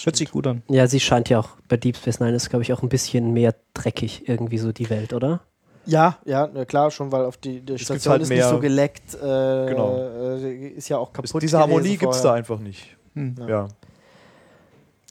Hört 0.05 0.17
sich 0.17 0.31
gut 0.31 0.47
an. 0.47 0.63
Ja, 0.69 0.87
sie 0.87 0.99
scheint 1.01 1.29
ja 1.29 1.39
auch 1.39 1.51
bei 1.69 1.77
Deep 1.77 1.97
Space 1.97 2.19
Nine 2.19 2.35
ist, 2.35 2.49
glaube 2.51 2.63
ich, 2.63 2.73
auch 2.73 2.83
ein 2.83 2.89
bisschen 2.89 3.33
mehr 3.33 3.55
dreckig 3.75 4.29
irgendwie 4.29 4.59
so 4.59 4.73
die 4.73 4.89
Welt, 4.91 5.13
oder? 5.13 5.41
Ja, 5.87 6.19
ja, 6.25 6.49
na 6.53 6.65
klar, 6.65 6.91
schon, 6.91 7.13
weil 7.13 7.25
auf 7.25 7.37
die, 7.37 7.61
die 7.61 7.79
Station 7.79 8.13
halt 8.13 8.23
ist 8.23 8.29
nicht 8.31 8.45
so 8.45 8.59
geleckt. 8.59 9.15
Äh, 9.15 9.19
Genau. 9.19 9.97
äh, 10.37 10.69
ist 10.69 10.89
ja 10.89 10.99
auch 10.99 11.13
kaputt. 11.13 11.43
diese 11.43 11.59
Harmonie 11.59 11.97
gibt 11.97 12.13
es 12.15 12.23
da 12.23 12.33
einfach 12.35 12.59
nicht. 12.59 12.97
Hm. 13.15 13.35
Ja. 13.49 13.69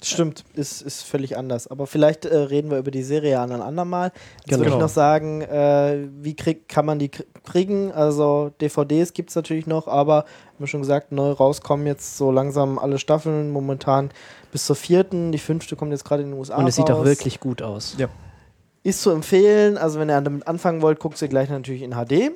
Stimmt, 0.01 0.45
ist, 0.53 0.81
ist 0.81 1.01
völlig 1.03 1.35
anders. 1.37 1.67
Aber 1.67 1.85
vielleicht 1.85 2.23
äh, 2.23 2.33
reden 2.33 2.71
wir 2.71 2.77
über 2.77 2.89
die 2.91 3.03
Serie 3.03 3.37
an 3.41 3.51
ein 3.51 3.61
andermal. 3.61 4.13
Jetzt 4.37 4.45
Genau. 4.47 4.59
würde 4.59 4.71
ich 4.71 4.77
noch 4.79 4.87
sagen, 4.89 5.41
äh, 5.41 6.07
wie 6.21 6.35
krieg, 6.37 6.69
kann 6.69 6.85
man 6.85 6.99
die 6.99 7.09
kr- 7.09 7.25
kriegen? 7.43 7.91
Also 7.91 8.51
DVDs 8.61 9.11
gibt 9.11 9.29
es 9.31 9.35
natürlich 9.35 9.67
noch, 9.67 9.89
aber 9.89 10.19
haben 10.19 10.59
wir 10.59 10.67
schon 10.67 10.79
gesagt, 10.81 11.11
neu 11.11 11.31
rauskommen 11.31 11.85
jetzt 11.85 12.17
so 12.17 12.31
langsam 12.31 12.79
alle 12.79 12.97
Staffeln, 12.97 13.51
momentan 13.51 14.09
bis 14.53 14.65
zur 14.65 14.77
vierten. 14.77 15.33
Die 15.33 15.37
fünfte 15.37 15.75
kommt 15.75 15.91
jetzt 15.91 16.05
gerade 16.05 16.23
in 16.23 16.29
den 16.31 16.39
USA 16.39 16.55
Und 16.55 16.67
es 16.67 16.75
sieht 16.77 16.89
auch 16.89 17.03
wirklich 17.03 17.41
gut 17.41 17.61
aus. 17.61 17.95
Ja. 17.97 18.07
Ist 18.83 19.01
zu 19.01 19.09
empfehlen, 19.11 19.77
also 19.77 19.99
wenn 19.99 20.09
ihr 20.09 20.21
damit 20.21 20.47
anfangen 20.47 20.81
wollt, 20.81 20.99
guckt 21.01 21.17
sie 21.17 21.27
gleich 21.27 21.49
natürlich 21.49 21.81
in 21.81 21.91
HD. 21.91 22.31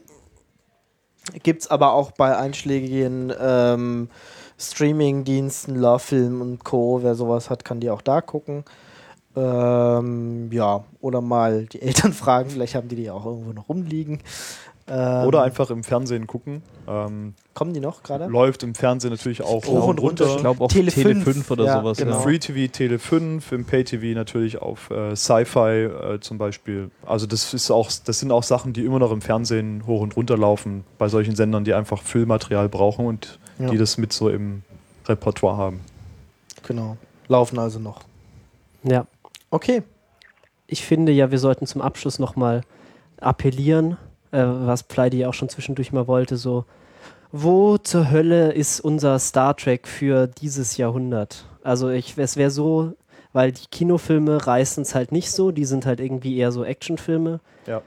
Gibt 1.42 1.62
es 1.62 1.68
aber 1.70 1.94
auch 1.94 2.12
bei 2.12 2.36
einschlägigen 2.36 3.32
ähm, 3.40 4.10
Streaming-Diensten, 4.72 5.76
Love-Film 5.76 6.42
und 6.42 6.64
Co. 6.64 7.02
Wer 7.04 7.16
sowas 7.16 7.50
hat, 7.50 7.66
kann 7.66 7.80
die 7.80 7.90
auch 7.90 8.02
da 8.02 8.22
gucken. 8.22 8.64
Ähm, 9.36 10.52
ja, 10.52 10.84
oder 11.02 11.22
mal 11.22 11.66
die 11.66 11.82
Eltern 11.82 12.14
fragen, 12.14 12.50
vielleicht 12.50 12.76
haben 12.76 12.88
die 12.88 12.96
die 12.96 13.10
auch 13.10 13.26
irgendwo 13.26 13.52
noch 13.54 13.70
rumliegen. 13.70 14.20
Ähm, 14.88 15.28
Oder 15.28 15.44
einfach 15.44 15.70
im 15.70 15.84
Fernsehen 15.84 16.28
gucken. 16.28 16.62
Ähm, 16.88 17.34
Kommen 17.54 17.74
die 17.74 17.80
noch 17.80 18.02
gerade? 18.02 18.26
läuft 18.26 18.64
im 18.64 18.74
Fernsehen 18.74 19.12
natürlich 19.12 19.44
auch 19.44 19.66
Hoch 19.68 19.88
und 19.88 20.00
runter. 20.00 20.26
Ich 20.26 20.38
glaube 20.38 20.64
auf 20.64 20.72
Tele 20.72 20.92
Tele, 20.92 21.14
5. 21.22 21.24
5 21.24 21.52
oder 21.52 21.66
Ja, 21.66 21.80
sowas. 21.82 21.98
genau. 22.00 22.14
Ja. 22.14 22.20
Free 22.22 22.40
TV 22.40 22.72
Tele 22.72 22.98
5, 22.98 23.52
im 23.52 23.66
Pay 23.66 23.84
TV 23.84 24.18
natürlich 24.18 24.60
auf 24.60 24.90
äh, 24.90 25.16
Sci-Fi 25.16 25.60
äh, 25.84 26.20
zum 26.20 26.40
Beispiel. 26.40 26.90
Also 27.06 27.28
das 27.28 27.54
ist 27.54 27.70
auch, 27.70 27.92
das 28.06 28.20
sind 28.20 28.32
auch 28.32 28.42
Sachen, 28.44 28.74
die 28.74 28.84
immer 28.84 28.98
noch 29.00 29.12
im 29.12 29.22
Fernsehen 29.22 29.86
hoch 29.86 30.02
und 30.02 30.16
runter 30.16 30.36
laufen, 30.38 30.84
bei 30.98 31.08
solchen 31.10 31.36
Sendern, 31.36 31.64
die 31.64 31.74
einfach 31.76 32.02
Füllmaterial 32.02 32.70
brauchen 32.70 33.06
und 33.06 33.38
Ja. 33.60 33.70
die 33.70 33.78
das 33.78 33.98
mit 34.00 34.12
so 34.14 34.30
im 34.30 34.64
Repertoire 35.08 35.56
haben. 35.58 35.82
Genau. 36.68 36.98
Laufen 37.28 37.60
also 37.60 37.78
noch. 37.80 38.02
Ja. 38.84 39.06
Okay. 39.52 39.84
Ich 40.66 40.84
finde 40.86 41.12
ja, 41.12 41.30
wir 41.30 41.38
sollten 41.38 41.68
zum 41.68 41.82
Abschluss 41.84 42.18
nochmal 42.18 42.62
appellieren, 43.22 43.98
äh, 44.32 44.44
was 44.44 44.82
Pleidi 44.84 45.26
auch 45.28 45.34
schon 45.36 45.50
zwischendurch 45.50 45.92
mal 45.92 46.08
wollte, 46.08 46.36
so, 46.38 46.66
wo 47.36 47.80
zur 47.80 48.12
Hölle 48.12 48.52
ist 48.52 48.80
unser 48.80 49.18
Star 49.18 49.58
Trek 49.58 49.88
für 49.88 50.28
dieses 50.28 50.78
Jahrhundert? 50.78 51.46
Also 51.64 51.90
ich, 51.90 52.16
es 52.16 52.38
wäre 52.38 52.52
so, 52.52 52.94
weil 53.34 53.52
die 53.52 53.66
Kinofilme 53.72 54.46
reißen 54.46 54.84
es 54.84 54.94
halt 54.94 55.12
nicht 55.12 55.32
so, 55.32 55.50
die 55.50 55.66
sind 55.66 55.88
halt 55.88 56.00
irgendwie 56.00 56.38
eher 56.38 56.52
so 56.52 56.64
Actionfilme. 56.64 57.40
Ja. 57.66 57.82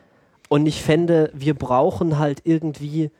Und 0.48 0.66
ich 0.66 0.82
fände, 0.82 1.30
wir 1.32 1.54
brauchen 1.54 2.18
halt 2.18 2.40
irgendwie 2.42 3.12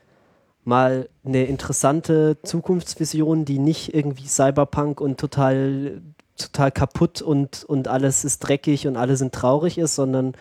mal 0.65 1.07
eine 1.23 1.45
interessante 1.45 2.37
Zukunftsvision, 2.43 3.45
die 3.45 3.57
nicht 3.57 3.93
irgendwie 3.93 4.27
Cyberpunk 4.27 4.99
und 4.99 5.17
total, 5.17 6.01
total 6.37 6.73
kaputt 6.73 7.21
und, 7.21 7.63
und 7.63 7.87
alles 7.87 8.25
ist 8.25 8.39
dreckig 8.39 8.85
und 8.85 8.97
alle 8.97 9.15
sind 9.15 9.33
traurig 9.33 9.77
ist, 9.77 9.95
sondern 9.95 10.33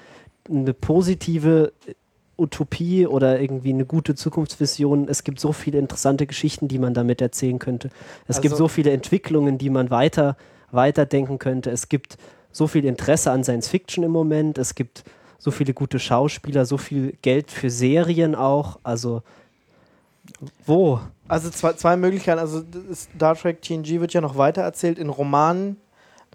eine 0.49 0.75
positive 0.75 1.73
Utopie 2.39 3.07
oder 3.07 3.41
irgendwie 3.41 3.71
eine 3.73 3.85
gute 3.87 4.15
Zukunftsvision. 4.15 5.09
Es 5.09 5.25
gibt 5.25 5.41
so 5.41 5.53
viele 5.53 5.79
interessante 5.79 6.27
Geschichten, 6.27 6.69
die 6.69 6.79
man 6.79 6.95
damit 6.95 7.21
erzählen 7.21 7.59
könnte. 7.59 7.91
Es 8.29 8.41
gibt 8.41 8.53
Also- 8.55 8.65
so 8.65 8.69
viele 8.69 8.91
Entwicklungen, 8.93 9.59
die 9.59 9.71
man 9.71 9.91
weiter, 9.91 10.37
weiterdenken 10.71 11.39
könnte. 11.39 11.71
Es 11.71 11.89
gibt 11.89 12.19
so 12.53 12.67
viel 12.67 12.85
Interesse 12.85 13.31
an 13.31 13.45
Science 13.45 13.69
Fiction 13.69 14.05
im 14.05 14.11
Moment. 14.11 14.59
Es 14.59 14.75
gibt 14.75 15.05
so 15.39 15.51
viele 15.51 15.75
gute 15.75 15.99
Schauspieler, 15.99 16.65
so 16.67 16.77
viel 16.79 17.15
Geld 17.23 17.51
für 17.51 17.71
Serien 17.71 18.35
auch. 18.35 18.79
Also 18.83 19.23
wo? 20.65 21.01
Also 21.29 21.51
zwei, 21.51 21.73
zwei 21.75 21.97
Möglichkeiten. 21.97 22.39
Also 22.41 22.63
Star 22.95 23.35
Trek 23.35 23.63
TNG 23.63 24.01
wird 24.01 24.13
ja 24.13 24.21
noch 24.21 24.37
weiter 24.37 24.63
erzählt 24.63 24.99
in 24.99 25.09
Romanen. 25.09 25.77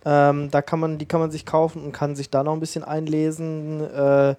Ähm, 0.06 0.50
da 0.50 0.62
kann 0.62 0.80
man, 0.80 0.98
die 0.98 1.06
kann 1.06 1.20
man 1.20 1.30
sich 1.32 1.46
kaufen 1.46 1.84
und 1.84 1.92
kann 1.92 2.16
sich 2.16 2.30
da 2.30 2.44
noch 2.44 2.54
ein 2.54 2.60
bisschen 2.60 2.84
einlesen. 2.84 3.82
Äh, 3.82 4.36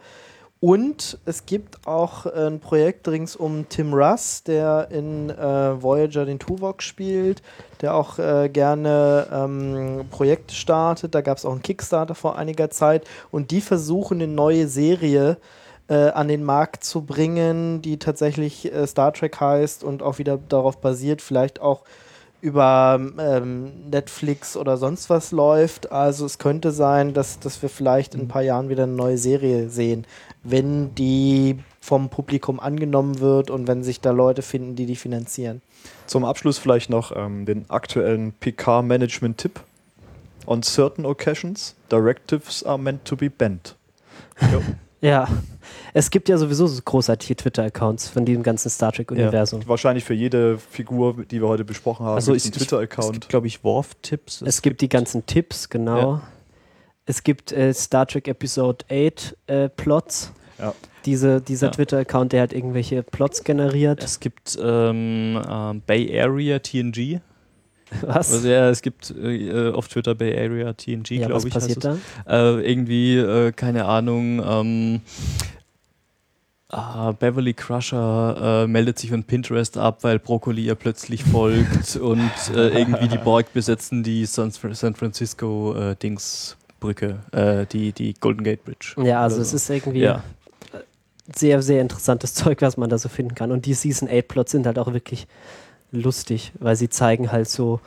und 0.62 1.18
es 1.24 1.44
gibt 1.44 1.88
auch 1.88 2.24
äh, 2.24 2.46
ein 2.46 2.60
Projekt 2.60 3.08
rings 3.08 3.34
um 3.34 3.68
Tim 3.68 3.92
Russ, 3.92 4.44
der 4.44 4.86
in 4.92 5.28
äh, 5.28 5.82
Voyager 5.82 6.24
den 6.24 6.38
Tuvok 6.38 6.84
spielt, 6.84 7.42
der 7.80 7.96
auch 7.96 8.20
äh, 8.20 8.48
gerne 8.48 9.26
ähm, 9.32 10.04
Projekte 10.08 10.54
startet. 10.54 11.16
Da 11.16 11.20
gab 11.20 11.38
es 11.38 11.44
auch 11.44 11.50
einen 11.50 11.62
Kickstarter 11.62 12.14
vor 12.14 12.38
einiger 12.38 12.70
Zeit 12.70 13.08
und 13.32 13.50
die 13.50 13.60
versuchen 13.60 14.22
eine 14.22 14.32
neue 14.32 14.68
Serie 14.68 15.38
äh, 15.88 16.10
an 16.10 16.28
den 16.28 16.44
Markt 16.44 16.84
zu 16.84 17.02
bringen, 17.02 17.82
die 17.82 17.98
tatsächlich 17.98 18.72
äh, 18.72 18.86
Star 18.86 19.12
Trek 19.12 19.40
heißt 19.40 19.82
und 19.82 20.00
auch 20.00 20.18
wieder 20.18 20.38
darauf 20.48 20.80
basiert, 20.80 21.22
vielleicht 21.22 21.60
auch 21.60 21.82
über 22.42 23.00
ähm, 23.18 23.88
Netflix 23.88 24.56
oder 24.56 24.76
sonst 24.76 25.08
was 25.08 25.30
läuft. 25.30 25.92
Also 25.92 26.26
es 26.26 26.38
könnte 26.38 26.72
sein, 26.72 27.14
dass, 27.14 27.38
dass 27.38 27.62
wir 27.62 27.68
vielleicht 27.68 28.14
in 28.14 28.22
ein 28.22 28.28
paar 28.28 28.42
Jahren 28.42 28.68
wieder 28.68 28.82
eine 28.82 28.92
neue 28.92 29.16
Serie 29.16 29.70
sehen, 29.70 30.04
wenn 30.42 30.92
die 30.96 31.60
vom 31.80 32.10
Publikum 32.10 32.58
angenommen 32.58 33.20
wird 33.20 33.48
und 33.48 33.68
wenn 33.68 33.84
sich 33.84 34.00
da 34.00 34.10
Leute 34.10 34.42
finden, 34.42 34.74
die 34.74 34.86
die 34.86 34.96
finanzieren. 34.96 35.62
Zum 36.06 36.24
Abschluss 36.24 36.58
vielleicht 36.58 36.90
noch 36.90 37.14
ähm, 37.14 37.46
den 37.46 37.70
aktuellen 37.70 38.32
PK-Management-Tipp. 38.32 39.60
On 40.44 40.64
certain 40.64 41.06
occasions, 41.06 41.76
directives 41.90 42.64
are 42.64 42.78
meant 42.78 43.04
to 43.04 43.16
be 43.16 43.30
bent. 43.30 43.76
Ja. 45.04 45.26
Es 45.94 46.10
gibt 46.10 46.28
ja 46.28 46.38
sowieso 46.38 46.66
so 46.66 46.80
großartige 46.82 47.36
Twitter-Accounts 47.36 48.08
von 48.08 48.24
diesem 48.24 48.42
ganzen 48.42 48.70
Star 48.70 48.92
Trek-Universum. 48.92 49.60
Wahrscheinlich 49.66 50.04
für 50.04 50.14
jede 50.14 50.56
Figur, 50.58 51.16
die 51.30 51.40
wir 51.42 51.48
heute 51.48 51.64
besprochen 51.64 52.06
haben, 52.06 52.14
Also 52.14 52.32
ist 52.32 52.44
einen 52.46 52.52
es 52.54 52.58
Twitter-Account. 52.60 53.12
gibt, 53.12 53.28
glaube 53.28 53.46
ich, 53.46 53.62
Worf-Tipps. 53.62 54.42
Es 54.42 54.62
gibt 54.62 54.80
die 54.80 54.88
ganzen 54.88 55.26
Tipps, 55.26 55.68
genau. 55.68 56.20
Es 57.04 57.22
gibt 57.22 57.52
äh, 57.52 57.74
Star 57.74 58.06
Trek 58.06 58.28
Episode 58.28 58.84
8 58.90 59.36
äh, 59.48 59.68
Plots. 59.68 60.32
Ja. 60.58 60.72
Diese, 61.04 61.40
dieser 61.40 61.66
Ja. 61.66 61.72
Twitter-Account, 61.72 62.32
der 62.32 62.42
hat 62.42 62.52
irgendwelche 62.52 63.02
Plots 63.02 63.42
generiert. 63.44 64.02
Es 64.02 64.20
gibt 64.20 64.56
ähm, 64.62 65.38
ähm, 65.46 65.82
Bay 65.86 66.18
Area 66.18 66.58
TNG. 66.60 67.20
Was? 68.00 68.32
Also, 68.32 68.48
ja, 68.48 68.70
es 68.70 68.80
gibt 68.80 69.10
äh, 69.10 69.70
auf 69.72 69.88
Twitter 69.88 70.14
Bay 70.14 70.34
Area 70.38 70.72
TNG, 70.72 71.10
ja, 71.10 71.28
was 71.28 71.42
glaube 71.44 71.48
ich. 71.48 71.54
heißt 71.54 71.66
passiert 71.80 71.84
es. 71.84 72.00
da? 72.24 72.56
Äh, 72.56 72.70
irgendwie, 72.70 73.18
äh, 73.18 73.52
keine 73.52 73.84
Ahnung, 73.84 74.40
ähm, 74.42 75.00
ah, 76.72 77.12
Beverly 77.12 77.54
Crusher 77.54 78.64
äh, 78.64 78.66
meldet 78.66 78.98
sich 78.98 79.10
von 79.10 79.22
Pinterest 79.24 79.78
ab, 79.78 79.98
weil 80.02 80.18
Brokkoli 80.18 80.64
ihr 80.64 80.74
plötzlich 80.74 81.22
folgt 81.24 81.96
und 82.00 82.30
äh, 82.54 82.80
irgendwie 82.80 83.08
die 83.08 83.18
Borg 83.18 83.52
besetzen 83.52 84.02
die 84.02 84.26
San, 84.26 84.50
San 84.50 84.94
Francisco 84.96 85.74
äh, 85.76 85.94
Dingsbrücke, 85.96 87.20
äh, 87.32 87.66
die, 87.66 87.92
die 87.92 88.14
Golden 88.14 88.42
Gate 88.42 88.64
Bridge. 88.64 88.94
Ja, 89.02 89.22
also 89.22 89.36
Oder 89.36 89.42
es 89.42 89.50
so. 89.50 89.56
ist 89.56 89.70
irgendwie 89.70 90.00
Ja. 90.00 90.24
sehr, 91.34 91.62
sehr 91.62 91.80
interessantes 91.80 92.34
Zeug, 92.34 92.60
was 92.62 92.76
man 92.76 92.90
da 92.90 92.98
so 92.98 93.08
finden 93.08 93.34
kann. 93.34 93.52
Und 93.52 93.66
die 93.66 93.74
Season 93.74 94.08
8 94.10 94.26
Plots 94.26 94.52
sind 94.52 94.66
halt 94.66 94.78
auch 94.78 94.92
wirklich 94.92 95.26
lustig, 95.92 96.52
weil 96.58 96.74
sie 96.76 96.88
zeigen 96.88 97.30
halt 97.30 97.48
so 97.48 97.80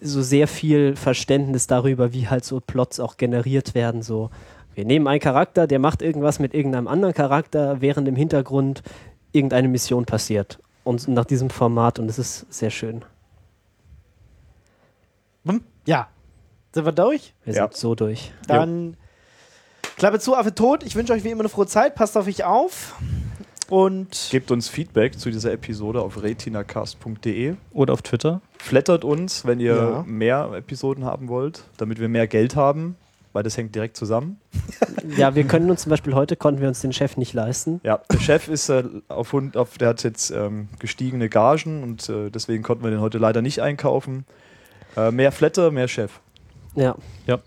so 0.00 0.22
sehr 0.22 0.48
viel 0.48 0.96
Verständnis 0.96 1.66
darüber, 1.66 2.12
wie 2.12 2.28
halt 2.28 2.44
so 2.44 2.60
Plots 2.60 3.00
auch 3.00 3.16
generiert 3.16 3.74
werden. 3.74 4.02
So, 4.02 4.30
wir 4.74 4.84
nehmen 4.84 5.06
einen 5.06 5.20
Charakter, 5.20 5.66
der 5.66 5.78
macht 5.78 6.02
irgendwas 6.02 6.38
mit 6.38 6.54
irgendeinem 6.54 6.88
anderen 6.88 7.14
Charakter, 7.14 7.80
während 7.80 8.08
im 8.08 8.16
Hintergrund 8.16 8.82
irgendeine 9.32 9.68
Mission 9.68 10.04
passiert. 10.06 10.58
Und 10.84 11.06
nach 11.08 11.24
diesem 11.24 11.50
Format, 11.50 11.98
und 11.98 12.08
es 12.08 12.18
ist 12.18 12.52
sehr 12.52 12.70
schön. 12.70 13.04
Hm? 15.46 15.62
Ja. 15.86 16.08
Sind 16.74 16.84
wir 16.86 16.92
durch? 16.92 17.34
Wir 17.44 17.54
Ja. 17.54 17.62
sind 17.64 17.74
so 17.76 17.94
durch. 17.94 18.32
Dann 18.46 18.96
Klappe 19.96 20.18
zu, 20.18 20.34
Affe 20.36 20.54
tot. 20.54 20.82
Ich 20.84 20.96
wünsche 20.96 21.12
euch 21.12 21.22
wie 21.24 21.30
immer 21.30 21.40
eine 21.42 21.48
frohe 21.48 21.66
Zeit. 21.66 21.94
Passt 21.94 22.16
auf 22.16 22.26
euch 22.26 22.44
auf. 22.44 22.94
Und 23.68 24.28
Gebt 24.30 24.50
uns 24.50 24.68
Feedback 24.68 25.18
zu 25.18 25.30
dieser 25.30 25.52
Episode 25.52 26.00
auf 26.02 26.22
retinacast.de. 26.22 27.54
Oder 27.72 27.92
auf 27.92 28.02
Twitter. 28.02 28.40
Flattert 28.58 29.04
uns, 29.04 29.44
wenn 29.46 29.60
ihr 29.60 29.74
Ja. 29.76 30.04
mehr 30.06 30.50
Episoden 30.54 31.04
haben 31.04 31.28
wollt, 31.28 31.64
damit 31.78 31.98
wir 32.00 32.08
mehr 32.08 32.26
Geld 32.26 32.56
haben, 32.56 32.96
weil 33.32 33.42
das 33.42 33.56
hängt 33.56 33.74
direkt 33.74 33.96
zusammen. 33.96 34.40
Ja, 35.16 35.34
wir 35.34 35.44
können 35.44 35.68
uns 35.70 35.82
zum 35.82 35.90
Beispiel 35.90 36.14
heute, 36.14 36.36
konnten 36.36 36.60
wir 36.60 36.68
uns 36.68 36.80
den 36.80 36.92
Chef 36.92 37.16
nicht 37.16 37.32
leisten. 37.34 37.80
Ja, 37.82 38.00
der 38.10 38.18
Chef 38.20 38.46
ist 38.48 38.68
äh, 38.68 38.84
auf, 39.08 39.32
Hund- 39.32 39.56
auf, 39.56 39.76
der 39.76 39.88
hat 39.88 40.02
jetzt 40.04 40.30
ähm, 40.30 40.68
gestiegene 40.78 41.28
Gagen 41.28 41.82
und 41.82 42.08
äh, 42.08 42.30
deswegen 42.30 42.62
konnten 42.62 42.84
wir 42.84 42.90
den 42.90 43.00
heute 43.00 43.18
leider 43.18 43.42
nicht 43.42 43.60
einkaufen. 43.60 44.24
Äh, 44.96 45.10
mehr 45.10 45.32
Flatter, 45.32 45.70
mehr 45.72 45.88
Chef. 45.88 46.20
Ja. 46.74 46.94
Ja. 47.26 47.40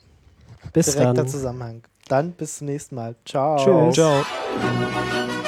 Bis 0.73 0.87
direkter 0.91 1.13
dann. 1.13 1.27
Zusammenhang. 1.27 1.83
Dann 2.09 2.33
bis 2.33 2.57
zum 2.57 2.67
nächsten 2.67 2.95
Mal. 2.95 3.15
Ciao. 3.25 3.57
Tschüss. 3.57 3.95
Ciao. 3.95 5.44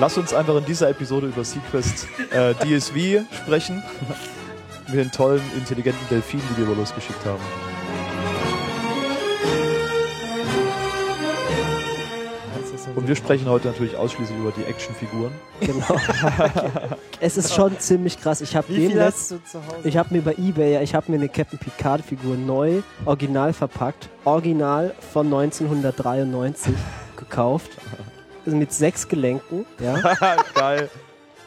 Lass 0.00 0.16
uns 0.16 0.32
einfach 0.32 0.56
in 0.56 0.64
dieser 0.64 0.88
Episode 0.88 1.26
über 1.26 1.44
Sequest 1.44 2.08
äh, 2.30 2.54
DSV 2.54 3.26
sprechen. 3.36 3.82
Mit 4.88 4.96
den 4.96 5.12
tollen, 5.12 5.42
intelligenten 5.54 6.08
Delfinen, 6.08 6.46
die 6.56 6.66
wir 6.66 6.74
losgeschickt 6.74 7.22
haben. 7.26 7.42
Und 12.96 13.06
wir 13.06 13.14
sprechen 13.14 13.46
heute 13.46 13.68
natürlich 13.68 13.94
ausschließlich 13.94 14.38
über 14.38 14.52
die 14.52 14.64
Actionfiguren. 14.64 15.32
Genau. 15.60 15.96
es 17.20 17.36
ist 17.36 17.54
schon 17.54 17.78
ziemlich 17.78 18.18
krass. 18.18 18.40
Ich 18.40 18.56
habe 18.56 18.72
ich 18.72 19.96
habe 19.98 20.14
mir 20.14 20.22
bei 20.22 20.32
eBay, 20.32 20.82
ich 20.82 20.94
habe 20.94 21.12
mir 21.12 21.18
eine 21.18 21.28
Captain 21.28 21.58
Picard 21.58 22.00
Figur 22.02 22.36
neu, 22.36 22.80
original 23.04 23.52
verpackt, 23.52 24.08
original 24.24 24.94
von 25.12 25.26
1993 25.26 26.72
gekauft. 27.16 27.70
Also 28.50 28.58
mit 28.58 28.72
sechs 28.72 29.06
Gelenken, 29.06 29.64
ja, 29.80 29.94
Geil. 30.54 30.90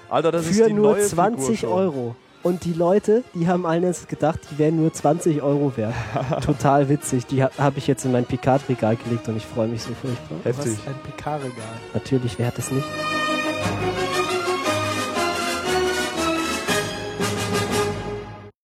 Alter, 0.10 0.32
das 0.32 0.48
ist 0.48 0.58
für 0.58 0.68
die 0.68 0.74
nur 0.74 0.94
neue 0.94 1.06
20 1.06 1.44
Figur 1.44 1.58
schon. 1.58 1.70
Euro. 1.70 2.16
Und 2.44 2.64
die 2.64 2.72
Leute, 2.72 3.26
die 3.34 3.46
haben 3.46 3.66
alle 3.66 3.88
jetzt 3.88 4.08
gedacht, 4.08 4.40
die 4.50 4.58
wären 4.58 4.78
nur 4.78 4.94
20 4.94 5.42
Euro 5.42 5.76
wert. 5.76 5.94
Total 6.46 6.88
witzig. 6.88 7.26
Die 7.26 7.44
ha 7.44 7.50
habe 7.58 7.78
ich 7.80 7.88
jetzt 7.88 8.06
in 8.06 8.14
mein 8.14 8.24
Picard-Regal 8.24 8.96
gelegt 8.96 9.28
und 9.28 9.36
ich 9.36 9.46
freue 9.46 9.68
mich 9.68 9.82
so 9.82 9.92
furchtbar. 9.94 10.38
Was 10.46 10.58
Heftig. 10.60 10.80
ein 10.88 10.96
PK-Regal. 11.12 11.52
Natürlich, 11.94 12.40
wer 12.40 12.48
hat 12.48 12.58
es 12.58 12.72
nicht? 12.72 12.88